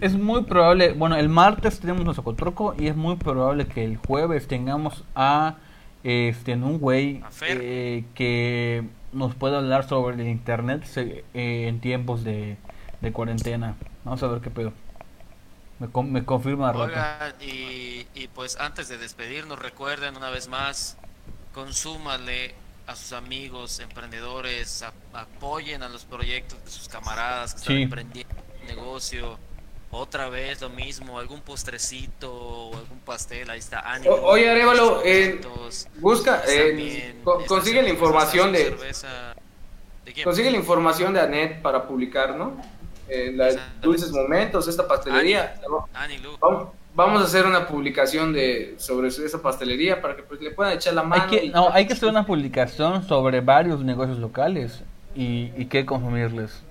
Es 0.00 0.14
muy 0.14 0.44
probable, 0.44 0.92
bueno, 0.92 1.16
el 1.16 1.28
martes 1.28 1.80
tenemos 1.80 2.04
nuestro 2.04 2.24
cotroco 2.24 2.74
y 2.78 2.86
es 2.86 2.96
muy 2.96 3.16
probable 3.16 3.66
que 3.66 3.84
el 3.84 3.96
jueves 3.96 4.46
tengamos 4.46 5.04
a 5.14 5.56
este 6.04 6.54
un 6.54 6.78
güey 6.78 7.22
eh, 7.42 8.04
que 8.14 8.84
nos 9.12 9.34
pueda 9.34 9.58
hablar 9.58 9.88
sobre 9.88 10.20
el 10.20 10.28
internet 10.28 10.84
eh, 10.96 11.24
en 11.34 11.80
tiempos 11.80 12.24
de, 12.24 12.56
de 13.00 13.12
cuarentena. 13.12 13.76
Vamos 14.04 14.22
a 14.22 14.28
ver 14.28 14.40
qué 14.40 14.50
pedo. 14.50 14.72
Me, 15.78 16.24
confirma 16.24 16.70
Oigan, 16.70 17.34
y, 17.40 18.06
y 18.14 18.28
pues 18.32 18.56
antes 18.56 18.88
de 18.88 18.98
despedirnos, 18.98 19.58
recuerden 19.58 20.16
una 20.16 20.30
vez 20.30 20.48
más, 20.48 20.96
consúmale 21.52 22.54
a 22.86 22.96
sus 22.96 23.12
amigos, 23.12 23.80
emprendedores, 23.80 24.84
apoyen 25.12 25.82
a 25.82 25.88
los 25.88 26.04
proyectos 26.04 26.62
de 26.64 26.70
sus 26.70 26.88
camaradas 26.88 27.54
que 27.54 27.60
están 27.60 27.76
emprendiendo 27.76 28.34
un 28.60 28.66
negocio. 28.66 29.38
Otra 29.90 30.30
vez 30.30 30.60
lo 30.60 30.70
mismo, 30.70 31.18
algún 31.18 31.42
postrecito 31.42 32.32
o 32.32 32.76
algún 32.76 32.98
pastel, 33.00 33.50
ahí 33.50 33.58
está. 33.58 33.80
Ánimo, 33.80 34.14
oye, 34.14 34.50
Arevalo, 34.50 35.02
eh, 35.04 35.40
busca, 35.96 36.42
eh, 36.48 37.14
consigue 37.46 37.82
la 37.82 37.90
información 37.90 38.52
de... 38.52 38.74
Consigue 40.24 40.50
la 40.50 40.56
información 40.56 41.12
de 41.12 41.20
Anet 41.20 41.62
para 41.62 41.86
publicar, 41.86 42.34
¿no? 42.34 42.56
en 43.08 43.36
la 43.36 43.50
Dulces 43.80 44.10
Momentos, 44.10 44.68
esta 44.68 44.86
pastelería. 44.86 45.60
Vamos, 46.40 46.70
a 46.96 47.24
hacer 47.24 47.46
una 47.46 47.66
publicación 47.66 48.32
de 48.32 48.74
sobre 48.78 49.08
esa 49.08 49.40
pastelería 49.40 50.00
para 50.00 50.16
que 50.16 50.22
pues, 50.22 50.40
le 50.40 50.50
puedan 50.50 50.74
echar 50.74 50.94
la 50.94 51.02
mano. 51.02 51.22
Hay 51.22 51.28
que, 51.28 51.48
no, 51.48 51.70
hay 51.72 51.86
que 51.86 51.94
hacer 51.94 52.08
una 52.08 52.26
publicación 52.26 53.06
sobre 53.06 53.40
varios 53.40 53.82
negocios 53.82 54.18
locales 54.18 54.82
y, 55.14 55.50
y 55.56 55.66
qué 55.66 55.86
consumirles. 55.86 56.62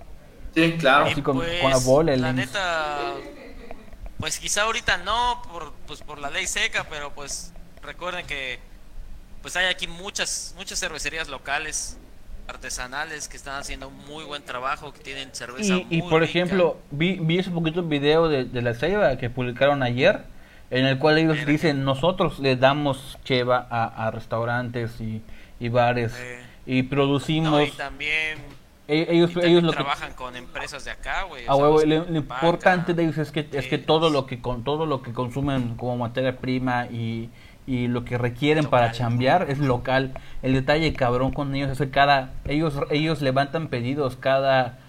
Sí, 0.54 0.76
claro. 0.78 1.10
con, 1.24 1.38
pues, 1.38 1.64
la 1.64 1.78
bola, 1.78 2.16
la 2.18 2.34
neta, 2.34 3.14
pues 4.20 4.38
quizá 4.38 4.64
ahorita 4.64 4.98
no, 4.98 5.42
por, 5.52 5.74
pues 5.88 6.02
por 6.02 6.20
la 6.20 6.30
ley 6.30 6.46
seca, 6.46 6.86
pero 6.90 7.12
pues 7.14 7.54
recuerden 7.82 8.26
que 8.26 8.60
pues 9.42 9.56
hay 9.56 9.66
aquí 9.66 9.88
muchas 9.88 10.54
muchas 10.56 10.80
cervecerías 10.80 11.28
locales 11.30 11.98
artesanales 12.48 13.28
que 13.28 13.38
están 13.38 13.60
haciendo 13.60 13.88
un 13.88 13.98
muy 14.08 14.24
buen 14.24 14.44
trabajo, 14.44 14.92
que 14.94 15.00
tienen 15.00 15.30
cerveza 15.34 15.76
y, 15.76 15.88
y 15.90 16.02
por 16.02 16.24
ejemplo, 16.24 16.78
vi, 16.92 17.18
vi 17.22 17.40
ese 17.40 17.52
poquito 17.52 17.84
video 17.84 18.28
de, 18.28 18.46
de 18.46 18.62
la 18.62 18.74
ceiba 18.74 19.18
que 19.18 19.30
publicaron 19.30 19.84
ayer, 19.84 20.24
en 20.70 20.86
el 20.86 20.98
cual 20.98 21.18
ellos 21.18 21.46
dicen, 21.46 21.84
nosotros 21.84 22.40
le 22.40 22.56
damos 22.56 23.18
cheva 23.24 23.68
a, 23.70 24.08
a 24.08 24.12
restaurantes 24.12 25.00
y, 25.02 25.22
y 25.60 25.70
bares 25.70 26.14
y 26.66 26.84
producimos... 26.84 27.68
y 27.68 27.72
también 27.72 28.40
e, 28.88 29.08
ellos, 29.10 29.32
ellos 29.38 29.64
lo 29.64 29.72
trabajan 29.72 30.14
con 30.14 30.36
empresas 30.36 30.84
de 30.84 30.92
acá, 30.92 31.24
güey. 31.24 31.46
lo, 31.46 32.06
importante 32.18 32.94
de 32.94 33.04
ellos 33.04 33.18
es 33.18 33.32
que 33.32 33.48
es 33.52 33.68
que 33.68 33.78
todo 33.78 34.10
lo 34.10 34.26
que 34.26 34.42
con 34.42 34.64
todo 34.64 34.86
lo 34.86 35.02
que 35.02 35.14
consumen 35.14 35.76
como 35.78 35.98
materia 35.98 36.38
prima 36.38 36.88
y, 36.88 37.30
y 37.68 37.88
lo 37.88 38.06
que 38.06 38.18
requieren 38.18 38.66
para 38.66 38.92
chambear 38.92 39.50
es 39.50 39.60
local. 39.60 40.14
El 40.42 40.54
detalle 40.54 40.94
cabrón 40.94 41.32
con 41.32 41.56
ellos 41.56 41.72
es 41.72 41.78
que 41.78 41.90
cada 41.90 42.34
ellos 42.46 42.80
ellos 42.90 43.22
levantan 43.22 43.68
pedidos 43.68 44.16
cada 44.16 44.80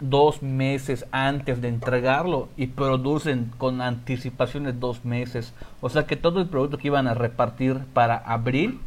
dos 0.00 0.42
meses 0.42 1.06
antes 1.10 1.62
de 1.62 1.68
entregarlo 1.68 2.48
y 2.56 2.66
producen 2.66 3.50
con 3.56 3.80
anticipaciones 3.80 4.78
dos 4.78 5.04
meses. 5.04 5.54
O 5.80 5.88
sea 5.88 6.06
que 6.06 6.16
todo 6.16 6.40
el 6.40 6.48
producto 6.48 6.78
que 6.78 6.88
iban 6.88 7.08
a 7.08 7.14
repartir 7.14 7.78
para 7.94 8.16
abril 8.16 8.80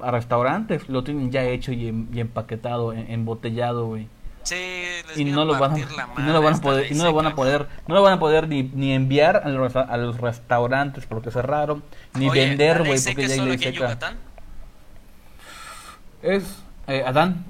a 0.00 0.10
restaurantes 0.10 0.88
lo 0.88 1.04
tienen 1.04 1.30
ya 1.30 1.44
hecho 1.44 1.72
y, 1.72 1.88
empaquetado, 1.88 2.92
embotellado, 2.92 3.86
güey 3.86 4.08
y 5.16 5.24
no 5.24 5.44
lo 5.44 5.58
van 5.58 5.72
a, 5.72 6.20
no 6.20 6.32
lo 6.32 6.42
van 6.42 6.54
a 6.54 6.60
poder 6.60 6.90
y 6.90 6.94
no 6.94 7.04
lo 7.04 7.12
van 7.12 7.26
a 7.26 7.34
poder 7.34 7.68
no 7.86 7.94
lo 7.94 8.02
van 8.02 8.14
a 8.14 8.18
poder 8.18 8.48
ni, 8.48 8.62
ni 8.62 8.92
enviar 8.92 9.42
a 9.44 9.48
los, 9.48 9.76
a 9.76 9.96
los 9.96 10.20
restaurantes 10.20 11.06
porque 11.06 11.30
cerraron 11.30 11.82
ni 12.14 12.28
vender 12.28 12.84
güey 12.84 13.00
porque 13.00 13.28
ya 13.28 13.34
hay 13.34 13.40
ley 13.40 13.58
seca. 13.58 14.16
Es 16.22 16.44
eh, 16.86 17.02
Adán. 17.04 17.44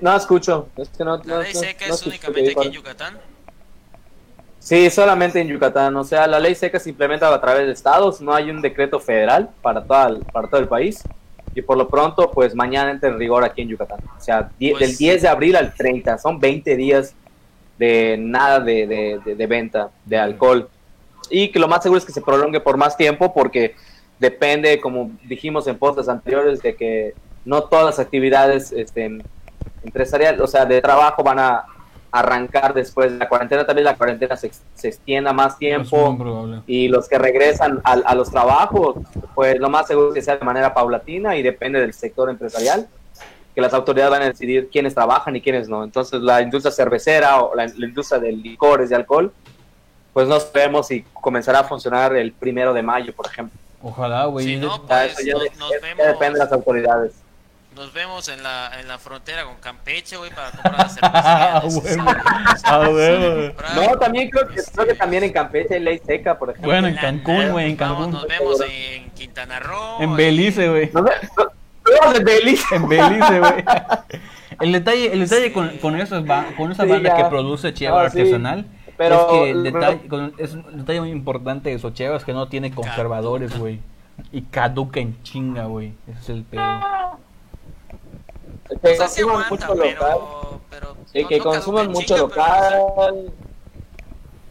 No 0.00 0.16
escucho 0.16 0.68
es 0.76 0.88
que 0.90 1.04
no, 1.04 1.18
la 1.24 1.38
ley 1.38 1.54
seca 1.54 1.86
es 1.86 2.06
únicamente 2.06 2.52
aquí 2.52 2.66
en 2.66 2.72
Yucatán. 2.72 3.18
Sí, 4.58 4.90
solamente 4.90 5.40
en 5.40 5.46
Yucatán. 5.46 5.94
O 5.96 6.02
sea, 6.02 6.26
la 6.26 6.40
ley 6.40 6.56
seca 6.56 6.80
se 6.80 6.90
implementa 6.90 7.32
a 7.32 7.40
través 7.40 7.66
de 7.66 7.72
estados. 7.72 8.20
No 8.20 8.34
hay 8.34 8.50
un 8.50 8.60
decreto 8.60 8.98
federal 8.98 9.48
para, 9.62 9.84
toda 9.84 10.18
para 10.32 10.48
todo 10.48 10.60
el 10.60 10.66
país 10.66 11.04
y 11.56 11.62
por 11.62 11.78
lo 11.78 11.88
pronto, 11.88 12.30
pues 12.30 12.54
mañana 12.54 12.90
entra 12.90 13.08
en 13.08 13.18
rigor 13.18 13.42
aquí 13.42 13.62
en 13.62 13.68
Yucatán. 13.68 13.98
O 14.16 14.20
sea, 14.20 14.50
pues 14.60 14.78
del 14.78 14.94
10 14.94 15.22
de 15.22 15.28
abril 15.28 15.56
al 15.56 15.72
30, 15.72 16.18
son 16.18 16.38
20 16.38 16.76
días 16.76 17.14
de 17.78 18.18
nada 18.18 18.60
de, 18.60 19.18
de, 19.24 19.46
venta 19.46 19.88
de 20.04 20.18
alcohol. 20.18 20.68
Y 21.30 21.48
que 21.48 21.58
lo 21.58 21.66
más 21.66 21.82
seguro 21.82 21.98
es 21.98 22.04
que 22.04 22.12
se 22.12 22.20
prolongue 22.20 22.60
por 22.60 22.76
más 22.76 22.94
tiempo 22.94 23.32
porque 23.32 23.74
depende, 24.18 24.78
como 24.82 25.12
dijimos 25.24 25.66
en 25.66 25.78
postes 25.78 26.10
anteriores, 26.10 26.60
de 26.60 26.76
que 26.76 27.14
no 27.46 27.62
todas 27.62 27.86
las 27.86 27.98
actividades 28.00 28.70
este, 28.72 29.18
empresariales, 29.82 30.42
o 30.42 30.46
sea, 30.46 30.66
de 30.66 30.82
trabajo 30.82 31.22
van 31.22 31.38
a 31.38 31.64
arrancar 32.10 32.74
después 32.74 33.12
de 33.12 33.18
la 33.18 33.28
cuarentena, 33.28 33.66
tal 33.66 33.76
vez 33.76 33.84
la 33.84 33.96
cuarentena 33.96 34.36
se, 34.36 34.50
se 34.74 34.88
extienda 34.88 35.32
más 35.32 35.58
tiempo 35.58 36.62
y 36.66 36.88
los 36.88 37.08
que 37.08 37.18
regresan 37.18 37.80
a, 37.84 37.92
a, 37.92 38.14
los 38.14 38.30
trabajos, 38.30 38.96
pues 39.34 39.58
lo 39.58 39.68
más 39.68 39.86
seguro 39.86 40.08
es 40.08 40.14
que 40.14 40.22
sea 40.22 40.36
de 40.36 40.44
manera 40.44 40.72
paulatina 40.72 41.36
y 41.36 41.42
depende 41.42 41.80
del 41.80 41.92
sector 41.92 42.30
empresarial, 42.30 42.88
que 43.54 43.60
las 43.60 43.72
autoridades 43.74 44.10
van 44.10 44.22
a 44.22 44.26
decidir 44.26 44.68
quiénes 44.70 44.94
trabajan 44.94 45.34
y 45.36 45.40
quiénes 45.40 45.68
no. 45.68 45.84
Entonces 45.84 46.20
la 46.20 46.42
industria 46.42 46.72
cervecera 46.72 47.42
o 47.42 47.54
la, 47.54 47.66
industria 47.66 48.20
de 48.20 48.32
licores, 48.32 48.90
de 48.90 48.96
alcohol, 48.96 49.32
pues 50.12 50.28
no 50.28 50.38
sabemos 50.40 50.86
si 50.88 51.02
comenzará 51.12 51.60
a 51.60 51.64
funcionar 51.64 52.14
el 52.16 52.32
primero 52.32 52.72
de 52.72 52.82
mayo, 52.82 53.14
por 53.14 53.26
ejemplo. 53.26 53.58
Ojalá, 53.82 54.24
güey. 54.26 54.46
Si 54.46 54.56
no, 54.56 54.82
pues, 54.86 55.16
ya, 55.24 55.34
depende 56.04 56.38
de 56.38 56.44
las 56.44 56.52
autoridades 56.52 57.25
Nos 57.76 57.92
vemos 57.92 58.26
en 58.28 58.42
la, 58.42 58.70
en 58.80 58.88
la 58.88 58.98
frontera 58.98 59.44
con 59.44 59.56
Campeche, 59.56 60.16
güey, 60.16 60.30
para 60.34 60.50
comprar 60.50 60.78
la 60.78 60.88
cerveza. 60.88 61.12
Ah, 61.54 61.62
huevo. 61.62 62.04
Ah, 62.64 62.88
huevo. 62.90 63.52
No, 63.74 63.98
también 63.98 64.30
creo 64.30 64.48
que, 64.48 64.56
creo 64.74 64.86
que 64.86 64.94
también 64.94 65.22
en 65.24 65.32
Campeche 65.32 65.74
hay 65.74 65.80
ley 65.80 66.00
seca, 66.04 66.38
por 66.38 66.48
ejemplo. 66.50 66.70
Bueno, 66.72 66.88
en 66.88 66.96
Cancún, 66.96 67.50
güey, 67.52 67.70
en 67.72 67.76
Vamos, 67.76 67.96
Cancún. 67.98 68.12
Nos 68.12 68.26
vemos 68.26 68.60
en 68.68 69.10
Quintana 69.10 69.60
Roo. 69.60 70.00
En 70.00 70.16
Belice, 70.16 70.68
güey. 70.68 70.90
No, 70.94 71.02
no, 71.02 71.08
no, 71.36 72.10
no, 72.12 72.16
en 72.16 72.24
Belice. 72.24 72.74
En 72.74 72.88
Belice, 72.88 73.40
güey. 73.40 73.64
El 74.60 74.72
detalle, 74.72 75.12
el 75.12 75.20
detalle 75.20 75.52
con, 75.52 75.68
con, 75.78 76.00
esas 76.00 76.24
ba- 76.24 76.46
con 76.56 76.72
esa 76.72 76.84
Sí, 76.84 76.88
banda 76.88 77.10
ya. 77.10 77.16
que 77.16 77.24
produce 77.28 77.74
cheva 77.74 78.04
No, 78.04 78.08
sí. 78.10 78.18
artesanal 78.20 78.64
Pero- 78.96 79.20
es 79.20 79.26
que 79.26 79.50
el 79.50 79.62
pero- 79.64 79.78
detalle, 79.80 80.08
con- 80.08 80.32
es 80.38 80.54
un 80.54 80.78
detalle 80.78 81.00
muy 81.00 81.10
importante 81.10 81.68
de 81.68 81.78
Socheva 81.78 82.16
es 82.16 82.24
que 82.24 82.32
no 82.32 82.48
tiene 82.48 82.70
conservadores, 82.70 83.58
güey. 83.58 83.80
Y 84.32 84.40
caduca 84.42 84.98
en 85.00 85.22
chinga, 85.22 85.66
güey. 85.66 85.92
Ese 86.08 86.18
es 86.20 86.28
el 86.30 86.42
pedo. 86.44 86.62
Que 88.68 88.92
O 88.92 88.96
sea, 88.96 89.08
sí 89.08 89.22
consuman 89.22 89.44
aguanta, 89.44 89.66
mucho 89.68 89.74
local. 89.74 89.96
pero, 89.98 90.60
pero 90.70 90.96
Sí, 91.12 91.22
no- 91.22 91.28
que 91.28 91.38
no 91.38 91.44
consuman 91.44 91.88
mucho 91.90 92.14
pero- 92.14 92.28
local. 92.28 93.32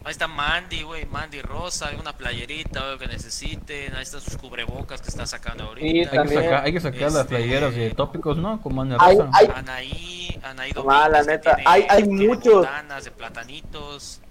Ahí 0.03 0.11
está 0.11 0.27
Mandy, 0.27 0.83
güey, 0.83 1.07
Mandy 1.07 1.41
Rosa, 1.41 1.87
alguna 1.87 2.13
playerita, 2.13 2.79
algo 2.89 2.99
que 2.99 3.07
necesiten. 3.07 3.95
Ahí 3.95 4.03
están 4.03 4.21
sus 4.21 4.37
cubrebocas 4.37 5.01
que 5.01 5.07
está 5.09 5.25
sacando 5.25 5.63
ahorita. 5.63 5.87
Sí, 6.11 6.17
Hay 6.17 6.27
que 6.27 6.33
sacar, 6.35 6.63
hay 6.65 6.73
que 6.73 6.79
sacar 6.79 7.01
las 7.01 7.15
Este- 7.15 7.35
playeras 7.37 7.73
de 7.75 7.89
tópicos, 7.89 8.37
¿no? 8.37 8.61
Como 8.61 8.83
Ana 8.83 8.97
Hay- 8.99 9.17
Rosa. 9.17 9.29
hay- 9.33 9.47
Anaí, 9.55 10.39
Anaí 10.43 10.71
Domínguez, 10.73 11.09
la 11.09 11.23
neta, 11.23 11.55
tiene- 11.55 11.69
hay- 11.71 11.87
hay 11.89 12.03
tiene 12.03 12.27
muchos. 12.27 12.53
botanas 12.53 13.03
de 13.03 13.11
platanitos, 13.11 14.21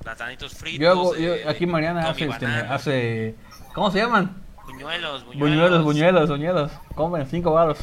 platanitos 0.00 0.54
fritos. 0.54 0.80
Yo 0.80 0.90
hago, 0.90 1.16
yo- 1.16 1.32
de- 1.32 1.48
aquí 1.48 1.66
Mariana 1.66 2.02
con 2.02 2.10
hace, 2.12 2.24
este, 2.26 2.46
hace, 2.46 3.34
¿cómo 3.74 3.90
se 3.90 3.98
llaman? 3.98 4.40
Buñuelos, 4.64 5.24
buñuelos. 5.26 5.40
Buñuelos, 5.40 5.84
buñuelos, 5.84 6.28
buñuelos. 6.30 6.70
Comen 6.94 7.26
cinco 7.26 7.50
varos. 7.50 7.78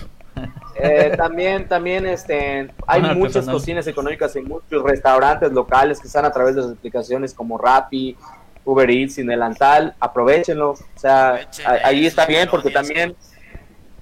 Eh, 0.76 1.14
también, 1.18 1.68
también 1.68 2.06
este, 2.06 2.72
hay 2.86 3.00
Una 3.00 3.14
muchas 3.14 3.46
cocinas 3.46 3.88
económicas 3.88 4.36
en 4.36 4.46
muchos 4.46 4.84
restaurantes 4.84 5.52
locales 5.52 6.00
que 6.00 6.08
están 6.08 6.26
a 6.26 6.32
través 6.32 6.56
de 6.56 6.62
las 6.62 6.72
aplicaciones 6.72 7.34
como 7.34 7.58
Rappi, 7.58 8.16
Uber 8.64 8.90
Eats 8.90 9.18
y 9.18 9.24
Nelantal. 9.24 9.96
Aprovechenlo. 10.00 10.72
O 10.72 10.78
sea, 10.96 11.48
ahí 11.84 12.06
está 12.06 12.26
bien 12.26 12.48
porque 12.50 12.70
también 12.70 13.16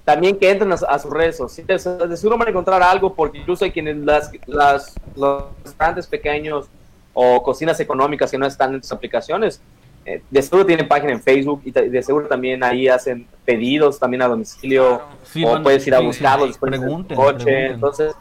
también 0.04 0.38
que 0.38 0.52
entren 0.52 0.72
a, 0.72 0.76
a 0.76 1.00
sus 1.00 1.12
redes 1.12 1.38
sociales. 1.38 1.84
De 1.84 2.18
seguro 2.18 2.38
van 2.38 2.48
a 2.48 2.52
encontrar 2.52 2.84
algo 2.84 3.14
porque 3.14 3.40
incluso 3.40 3.66
hay 3.66 3.72
quienes 3.72 3.98
las, 3.98 4.32
las 4.46 4.96
los 5.16 5.46
restaurantes 5.64 6.08
pequeños 6.08 6.68
o 7.14 7.42
cocinas 7.42 7.80
económicas 7.80 8.30
que 8.30 8.38
no 8.38 8.46
están 8.46 8.76
en 8.76 8.84
sus 8.84 8.92
aplicaciones. 8.92 9.62
Eh, 10.06 10.22
de 10.30 10.42
seguro 10.42 10.66
tienen 10.66 10.88
página 10.88 11.12
en 11.14 11.22
Facebook 11.22 11.62
y 11.66 11.72
de 11.72 12.04
seguro 12.04 12.28
también 12.28 12.64
ahí 12.64 12.88
hacen 12.88 13.28
pedidos 13.44 14.00
también 14.00 14.22
a 14.22 14.28
domicilio 14.28 15.00
Claro. 15.00 15.16
Sí, 15.24 15.44
o 15.46 15.64
puedes 15.64 15.86
ir 15.88 15.96
a 15.96 16.00
buscarlos 16.00 16.50
después 16.50 16.72
en 16.74 16.80
pregunten, 16.82 17.18
el 17.18 17.24
coche. 17.26 17.44
pregunten. 17.44 17.72
Entonces, 17.74 18.14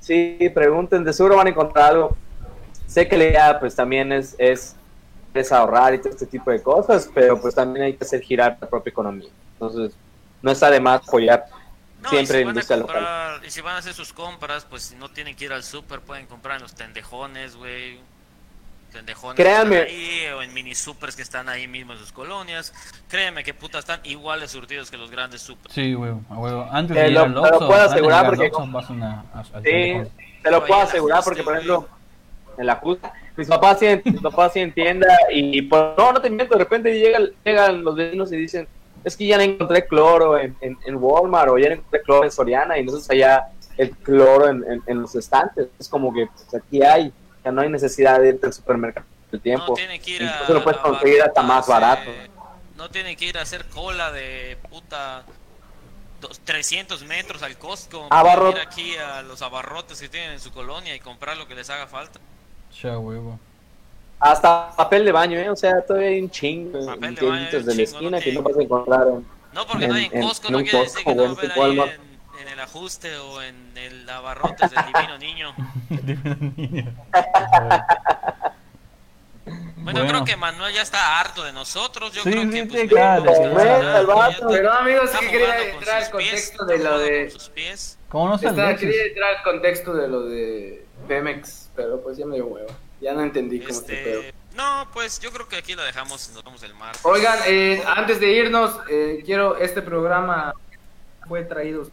sí, 0.00 0.50
pregunten, 0.52 1.04
de 1.04 1.12
seguro 1.12 1.36
van 1.36 1.46
a 1.46 1.50
encontrar 1.50 1.90
algo. 1.90 2.16
Sé 2.86 3.06
que 3.06 3.16
la 3.16 3.24
idea 3.24 3.60
pues 3.60 3.76
también 3.76 4.10
es, 4.12 4.34
es, 4.38 4.74
es 5.32 5.52
ahorrar 5.52 5.94
y 5.94 5.98
todo 5.98 6.10
este 6.10 6.26
tipo 6.26 6.50
de 6.50 6.60
cosas, 6.60 7.08
pero 7.14 7.40
pues 7.40 7.54
también 7.54 7.86
hay 7.86 7.94
que 7.94 8.04
hacer 8.04 8.20
girar 8.20 8.58
la 8.60 8.68
propia 8.68 8.90
economía. 8.90 9.30
Entonces, 9.52 9.96
no 10.42 10.50
está 10.50 10.70
de 10.70 10.80
más 10.80 11.00
apoyar 11.06 11.46
No, 12.02 12.08
siempre 12.08 12.38
si 12.38 12.44
van 12.44 12.48
a 12.48 12.50
industria 12.50 12.76
local. 12.78 12.94
comprar, 12.96 13.44
y 13.46 13.50
si 13.50 13.60
van 13.60 13.76
a 13.76 13.78
hacer 13.78 13.92
sus 13.94 14.12
compras, 14.12 14.66
pues 14.68 14.82
si 14.82 14.96
no 14.96 15.08
tienen 15.10 15.36
que 15.36 15.44
ir 15.44 15.52
al 15.52 15.62
súper, 15.62 16.00
pueden 16.00 16.26
comprar 16.26 16.56
en 16.56 16.62
los 16.62 16.74
tendejones, 16.74 17.54
güey. 17.54 18.00
Que 18.90 19.34
Créanme. 19.42 19.76
están 19.82 19.94
ahí, 19.96 20.26
o 20.36 20.42
en 20.42 20.52
mini 20.52 20.74
supers 20.74 21.14
que 21.16 21.22
están 21.22 21.48
ahí 21.48 21.68
mismo 21.68 21.92
en 21.92 21.98
sus 21.98 22.12
colonias. 22.12 22.72
Créeme 23.08 23.44
que 23.44 23.54
puta 23.54 23.78
están 23.78 24.00
igual 24.04 24.40
de 24.40 24.48
surtidos 24.48 24.90
que 24.90 24.96
los 24.96 25.10
grandes 25.10 25.40
supers. 25.42 25.72
Sí, 25.74 25.94
huevo. 25.94 26.22
Antes 26.72 26.96
Te 26.96 27.02
de 27.02 27.08
ir 27.08 27.14
lo- 27.14 27.20
al 27.22 27.34
te 27.34 27.40
lo 27.50 27.58
puedo 27.66 27.82
asegurar 27.82 28.26
porque- 28.26 28.50
vas 28.72 28.90
una- 28.90 29.24
a- 29.32 29.44
Sí, 29.44 29.50
teléfono. 29.62 30.08
te 30.42 30.50
lo 30.50 30.66
puedo 30.66 30.80
asegurar 30.80 31.22
porque, 31.24 31.42
por 31.42 31.54
ejemplo, 31.54 31.88
en 32.58 32.66
la 32.66 32.74
justa, 32.76 33.12
mis 33.36 33.48
papás 33.48 33.78
tienen, 33.78 34.02
mis 34.04 34.20
papás 34.20 34.52
tienen 34.52 34.74
tienda 34.74 35.08
y 35.32 35.62
pues, 35.62 35.82
no, 35.96 36.12
no 36.12 36.20
te 36.20 36.28
miento, 36.28 36.54
de 36.56 36.64
repente 36.64 36.98
llegan, 36.98 37.30
llegan 37.44 37.84
los 37.84 37.94
vecinos 37.94 38.32
y 38.32 38.36
dicen, 38.36 38.68
es 39.04 39.16
que 39.16 39.26
ya 39.26 39.36
no 39.36 39.42
encontré 39.44 39.86
cloro 39.86 40.36
en, 40.36 40.54
en, 40.60 40.76
en 40.84 40.96
Walmart 40.96 41.48
o 41.50 41.58
ya 41.58 41.68
no 41.68 41.74
encontré 41.76 42.02
cloro 42.02 42.24
en 42.24 42.30
Soriana 42.32 42.76
y 42.78 42.84
nosotros 42.84 43.08
allá 43.10 43.46
el 43.78 43.92
cloro 43.92 44.48
en, 44.48 44.62
en, 44.70 44.82
en 44.86 45.00
los 45.00 45.14
estantes. 45.14 45.68
Es 45.78 45.88
como 45.88 46.12
que 46.12 46.26
pues, 46.26 46.54
aquí 46.62 46.82
hay, 46.82 47.10
no 47.44 47.60
hay 47.62 47.68
necesidad 47.68 48.20
de 48.20 48.28
irte 48.30 48.46
al 48.46 48.52
supermercado 48.52 49.06
el 49.32 49.40
tiempo. 49.40 49.66
No 49.68 49.74
tienen 49.74 50.00
que 50.02 50.10
ir 50.10 50.22
a. 50.24 50.48
Lo 50.48 50.62
puedes 50.64 50.80
conseguir 50.80 51.22
hasta 51.22 51.42
más 51.42 51.68
abarrotarse, 51.68 52.10
barato. 52.10 52.32
No 52.76 52.90
tienen 52.90 53.16
que 53.16 53.24
ir 53.26 53.38
a 53.38 53.42
hacer 53.42 53.64
cola 53.66 54.10
de 54.12 54.58
puta. 54.68 55.24
dos- 56.20 56.38
300 56.44 57.02
metros 57.04 57.42
al 57.42 57.56
Costco. 57.56 58.06
Abarro- 58.10 58.50
Pueden 58.50 58.56
ir 58.58 58.62
aquí 58.68 58.96
a 58.96 59.22
los 59.22 59.40
abarrotes 59.40 59.98
que 60.00 60.08
tienen 60.10 60.32
en 60.32 60.40
su 60.40 60.52
colonia 60.52 60.94
y 60.94 61.00
comprar 61.00 61.36
lo 61.38 61.48
que 61.48 61.54
les 61.54 61.70
haga 61.70 61.86
falta. 61.86 62.20
Ya, 62.82 62.98
huevo. 62.98 63.38
Hasta 64.18 64.70
papel 64.76 65.06
de 65.06 65.12
baño, 65.12 65.38
¿eh? 65.38 65.48
o 65.48 65.56
sea, 65.56 65.80
todavía 65.80 66.08
hay 66.10 66.20
un 66.20 66.30
chingo 66.30 66.78
en 66.78 66.84
Papel 66.86 67.14
de 67.14 67.26
baño 67.26 67.50
de 67.50 67.74
la 67.74 67.82
esquina 67.82 68.10
no 68.18 68.22
que 68.22 68.32
no 68.32 68.40
tiene- 68.40 68.40
vas 68.42 68.56
a 68.58 68.62
encontrar 68.62 69.08
en, 69.08 69.26
No, 69.54 69.66
porque 69.66 69.88
no 69.88 69.94
hay 69.94 70.04
en 70.04 70.12
En- 70.12 70.18
en- 70.22 70.28
Costco, 70.28 70.46
en 70.48 70.52
no 70.52 70.58
un 70.58 70.64
quiere 70.64 70.78
decir 70.84 70.98
que 70.98 71.04
Costco 71.04 71.14
no 71.14 71.22
va 71.22 71.40
a 71.40 71.54
en 71.54 71.78
haber 71.80 71.80
ahí. 71.88 72.00
En, 72.40 72.48
el 72.48 72.60
ajuste 72.60 73.16
o 73.16 73.42
en 73.42 73.76
el 73.76 74.08
abarrotes 74.08 74.70
del 74.70 74.84
divino 74.86 75.18
niño. 75.18 75.54
Bueno, 79.76 80.00
Bueno. 80.02 80.06
creo 80.06 80.24
que 80.24 80.36
Manuel 80.36 80.74
ya 80.74 80.82
está 80.82 81.18
harto 81.18 81.42
de 81.42 81.52
nosotros. 81.52 82.12
Yo 82.12 82.22
Sí, 82.22 82.30
creo 82.30 82.42
sí, 82.44 82.50
que 82.50 82.62
sí, 82.62 82.68
pues, 82.68 82.88
claro, 82.88 83.24
Pero 84.48 84.72
amigos, 84.72 85.10
que 85.10 85.28
quería 85.28 85.70
entrar 85.70 86.02
al 86.02 86.10
contexto 86.10 86.64
de 86.66 86.78
lo 86.78 86.98
de... 86.98 87.22
con 87.22 87.40
sus 87.40 87.48
pies. 87.48 87.98
¿Cómo 88.08 88.28
no 88.28 88.38
se 88.38 88.48
Estaba, 88.48 88.76
quería 88.76 89.04
entrar 89.06 89.36
al 89.36 89.42
contexto 89.42 89.94
de 89.94 90.08
lo 90.08 90.22
de 90.24 90.86
Pemex, 91.08 91.70
pero 91.74 92.00
pues 92.02 92.18
ya 92.18 92.26
me 92.26 92.36
dio 92.36 92.46
huevo. 92.46 92.68
Ya 93.00 93.14
no 93.14 93.22
entendí 93.22 93.60
cómo 93.60 93.72
se 93.72 93.94
pedo. 93.94 94.20
Este, 94.20 94.34
no, 94.54 94.88
pues 94.92 95.20
yo 95.20 95.32
creo 95.32 95.48
que 95.48 95.56
aquí 95.56 95.74
lo 95.74 95.82
dejamos 95.82 96.30
nos 96.34 96.44
vemos 96.44 96.62
el 96.62 96.74
martes. 96.74 97.00
Oigan, 97.04 97.38
eh, 97.46 97.82
antes 97.86 98.20
de 98.20 98.32
irnos, 98.32 98.78
eh, 98.90 99.22
quiero, 99.24 99.56
este 99.56 99.80
programa 99.80 100.52
fue 101.26 101.44
traído 101.44 101.88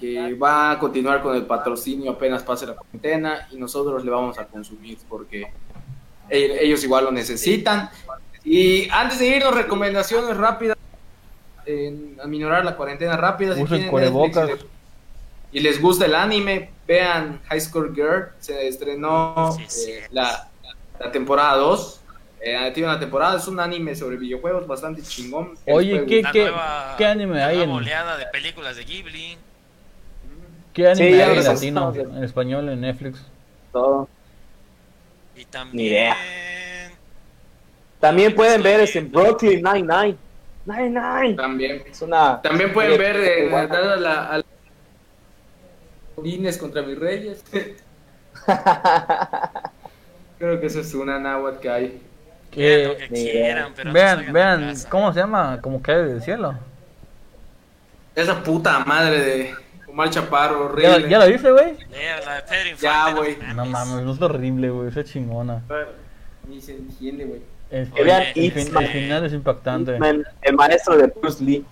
que 0.00 0.34
va 0.34 0.72
a 0.72 0.78
continuar 0.78 1.22
con 1.22 1.36
el 1.36 1.46
patrocinio 1.46 2.10
apenas 2.12 2.42
pase 2.42 2.66
la 2.66 2.74
cuarentena 2.74 3.46
y 3.52 3.56
nosotros 3.56 4.04
le 4.04 4.10
vamos 4.10 4.38
a 4.38 4.44
consumir 4.46 4.98
porque 5.08 5.52
ellos 6.28 6.82
igual 6.84 7.04
lo 7.04 7.12
necesitan. 7.12 7.90
Y 8.44 8.88
antes 8.90 9.18
de 9.20 9.28
irnos, 9.28 9.54
recomendaciones 9.54 10.36
rápidas 10.36 10.76
en 11.66 12.16
aminorar 12.22 12.64
la 12.64 12.76
cuarentena 12.76 13.16
rápida. 13.16 13.54
Si 13.54 13.62
Usen 13.62 13.88
tienen. 13.90 14.12
Netflix 14.12 14.66
y 15.52 15.60
les 15.60 15.80
gusta 15.80 16.06
el 16.06 16.14
anime, 16.16 16.70
vean 16.86 17.40
High 17.48 17.60
Score 17.60 17.94
Girl. 17.94 18.24
Se 18.40 18.66
estrenó 18.66 19.52
Sí, 19.56 19.64
sí. 19.68 19.90
eh, 19.92 20.08
la, 20.10 20.48
la 20.98 21.12
temporada 21.12 21.56
2. 21.56 22.00
Eh, 22.46 22.70
tiene 22.74 22.90
una 22.90 23.00
temporada, 23.00 23.38
es 23.38 23.48
un 23.48 23.58
anime 23.58 23.96
sobre 23.96 24.16
videojuegos 24.16 24.66
bastante 24.66 25.00
chingón. 25.02 25.54
que 25.64 25.72
Oye, 25.72 26.04
¿qué- 26.04 26.22
qué- 26.30 26.42
nueva, 26.42 26.94
qué 26.98 27.06
anime 27.06 27.42
hay 27.42 27.56
nueva 27.56 27.72
en- 27.72 27.76
oleada 27.78 28.16
de 28.18 28.26
películas 28.26 28.76
de 28.76 28.84
Ghibli. 28.84 29.38
¿Qué 30.74 30.88
anime 30.88 31.08
Sí, 31.08 31.14
hay 31.20 31.38
en 31.38 31.44
latino? 31.44 31.94
En 31.94 32.22
español, 32.24 32.68
en 32.68 32.80
Netflix. 32.82 33.22
todo. 33.72 34.08
Y 35.34 35.38
Ni 35.38 35.44
también. 35.46 35.86
idea. 35.86 36.16
También 37.98 38.34
pueden 38.34 38.62
ver 38.62 38.80
este 38.80 39.00
Brooklyn 39.00 39.62
Nine-Nine. 39.62 40.16
Nine-Nine. 40.66 41.34
También. 41.36 41.82
Es 41.90 42.02
una. 42.02 42.40
También 42.42 42.72
pueden 42.72 42.98
ver 42.98 43.16
eh, 43.16 43.54
a 43.56 43.66
la, 43.96 44.26
a 44.28 44.38
la- 44.38 44.44
contra 46.58 46.82
mis 46.82 46.98
reyes. 46.98 47.42
Creo 50.38 50.60
que 50.60 50.66
eso 50.66 50.80
es 50.80 50.92
una 50.94 51.18
náhuatl 51.18 51.58
que 51.60 51.70
hay. 51.70 52.02
Vean 52.56 52.88
lo 52.88 52.96
Que, 52.96 53.04
que 53.04 53.08
ni 53.10 53.30
quieran, 53.30 53.72
pero 53.74 53.88
no 53.88 53.94
vean, 53.94 54.32
vean. 54.32 54.74
¿cómo 54.88 55.12
se 55.12 55.20
llama? 55.20 55.58
Como 55.60 55.80
cae 55.82 56.02
del 56.04 56.22
cielo. 56.22 56.54
Esa 58.14 58.42
puta 58.42 58.78
madre 58.84 59.18
de 59.20 59.54
Omar 59.88 60.10
Chaparro, 60.10 60.76
¿Ya, 60.80 60.90
horrible. 60.92 61.10
¿ya 61.10 61.18
la 61.18 61.26
viste, 61.26 61.50
güey? 61.50 61.76
Vean 61.90 62.24
la 62.24 62.34
de 62.36 62.42
Pedro 62.42 62.68
Infante, 62.70 62.82
Ya, 62.82 63.10
no 63.10 63.16
güey. 63.16 63.38
No 63.54 63.64
mames, 63.66 64.04
no 64.04 64.12
es 64.12 64.22
horrible, 64.22 64.70
güey. 64.70 64.88
Es 64.96 65.04
chingona. 65.10 65.62
Ni 66.48 66.60
se 66.60 66.72
entiende, 66.76 67.24
güey. 67.24 67.40
El, 67.70 67.90
Que 67.90 68.02
vean 68.04 68.22
el 68.34 68.52
fin- 68.52 68.72
final 68.92 69.24
es 69.24 69.32
impactante. 69.32 69.98
Man, 69.98 70.24
El 70.42 70.54
maestro 70.54 70.96
de 70.96 71.06
Bruce 71.08 71.42
Lee. 71.42 71.64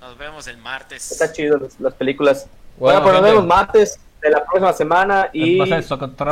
Nos 0.00 0.16
vemos 0.16 0.46
el 0.46 0.56
martes. 0.58 1.10
Está 1.12 1.30
chido 1.32 1.58
las, 1.58 1.78
las 1.80 1.92
películas. 1.94 2.48
Bueno, 2.78 3.00
Bueno, 3.00 3.02
pues 3.02 3.14
nos 3.14 3.22
vemos 3.22 3.46
martes 3.46 4.00
de 4.22 4.30
la 4.30 4.44
próxima 4.44 4.72
semana 4.72 5.28
y 5.34 5.58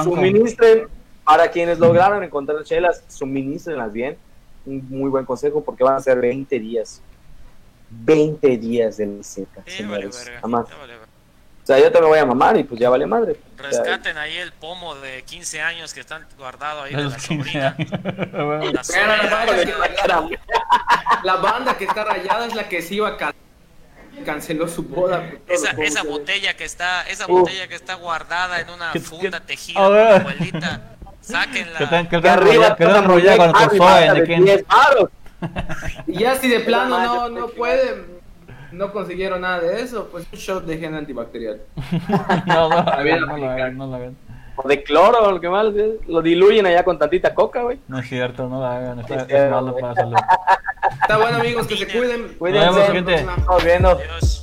suministren, 0.03 0.89
para 1.29 1.51
quienes 1.51 1.79
lograron 1.79 2.25
encontrar 2.25 2.65
chelas, 2.65 3.05
suministrenlas 3.07 3.93
bien. 3.93 4.17
Un 4.65 4.87
muy 4.89 5.11
buen 5.11 5.27
consejo 5.27 5.63
porque 5.63 5.85
van 5.85 5.97
a 5.97 6.01
ser 6.01 6.19
20 6.19 6.59
días. 6.59 7.03
20 7.91 8.57
días 8.57 8.97
de 8.97 9.07
ley 9.07 9.23
seca, 9.23 9.63
Sí, 9.67 9.83
vale, 9.83 10.11
señores. 10.11 10.25
verga, 10.25 10.41
vale, 10.49 10.93
verga. 10.95 11.07
O 11.63 11.67
sea, 11.67 11.79
yo 11.79 11.93
te 11.93 12.01
me 12.01 12.07
voy 12.07 12.19
a 12.19 12.25
mamar 12.25 12.57
y 12.57 12.65
pues 12.65 12.81
ya 12.81 12.89
vale 12.89 13.05
madre. 13.05 13.33
O 13.33 13.71
sea, 13.71 13.83
Rescaten 13.83 14.17
ahí 14.17 14.39
el 14.39 14.53
pomo 14.53 14.95
de 14.95 15.23
15 15.23 15.61
años 15.61 15.93
que 15.93 16.01
están 16.01 16.27
guardado 16.39 16.83
ahí 16.85 16.95
De 16.95 17.03
la 17.03 17.17
15 17.17 17.27
sobrina. 17.27 17.77
Bueno. 18.33 18.73
La 18.73 19.17
la 19.19 19.29
banda 19.29 19.65
que- 19.65 20.39
La 21.25 21.37
banda 21.37 21.77
que 21.77 21.85
está 21.85 22.05
rayada 22.05 22.47
es 22.47 22.55
la 22.55 22.69
que 22.71 22.81
se 22.81 22.95
iba 22.95 23.09
a 23.09 23.35
canceló 24.25 24.67
su 24.67 24.83
boda. 24.83 25.31
Esa, 25.47 25.71
esa 25.73 26.03
botella 26.05 26.57
que 26.57 26.65
está, 26.65 27.03
esa 27.03 27.27
botella 27.27 27.69
que 27.69 27.75
está 27.75 27.95
guardada 27.95 28.61
en 28.61 28.71
una 28.71 28.93
funda 28.95 29.41
tejida 29.41 29.79
por 29.81 29.93
la 29.95 30.17
abuelita, 30.17 30.97
sáquenla. 31.29 31.79
Que 31.79 31.87
ten- 31.87 32.07
que 32.09 32.17
Que 32.17 32.23
ten 32.23 32.31
arriba. 32.33 32.77
10 34.45 34.67
varos. 34.67 35.11
Y 36.07 36.19
ya 36.19 36.35
si 36.37 36.49
de 36.49 36.61
plano 36.69 36.99
no, 36.99 37.29
no 37.29 37.47
qué 37.47 37.53
pueden, 37.57 38.07
no 38.73 38.93
consiguieron 38.93 39.41
nada 39.43 39.61
de 39.61 39.81
eso, 39.83 40.09
pues 40.11 40.27
un 40.33 40.39
shot 40.39 40.65
de 40.65 40.79
gel 40.79 40.95
antibacterial. 40.95 41.61
No, 42.47 42.69
no, 42.69 43.03
vida 43.05 43.21
no, 43.21 43.37
lo 43.37 43.51
hagan, 43.51 43.77
no 43.77 43.87
lo 43.87 43.95
hagan. 43.97 44.17
O 44.57 44.67
de 44.67 44.83
cloro, 44.83 45.31
lo 45.31 45.41
que 45.41 45.49
más 45.49 45.67
es, 45.77 46.09
lo 46.09 46.21
diluyen 46.21 46.67
allá 46.67 46.83
con 46.85 46.99
tantita 46.99 47.33
coca, 47.33 47.63
güey. 47.63 47.79
No 47.87 48.01
es 48.01 48.09
cierto, 48.09 48.49
no 48.49 48.59
lo 48.59 48.67
hagan. 48.67 48.99
Está, 48.99 49.15
Es 49.15 49.29
es 49.31 49.51
malo 49.51 49.73
para 49.77 49.89
la 49.89 49.95
salud. 49.95 50.17
Está 51.03 51.17
bueno 51.17 51.39
amigos, 51.39 51.67
que 51.69 51.77
se 51.77 51.87
cuiden. 51.87 52.35
Cuídense, 52.39 52.67
Nos 52.67 52.75
vemos, 52.77 52.93
gente. 52.93 53.15
Estamos 53.15 53.65
viendo. 53.65 53.89
Adiós. 53.91 54.43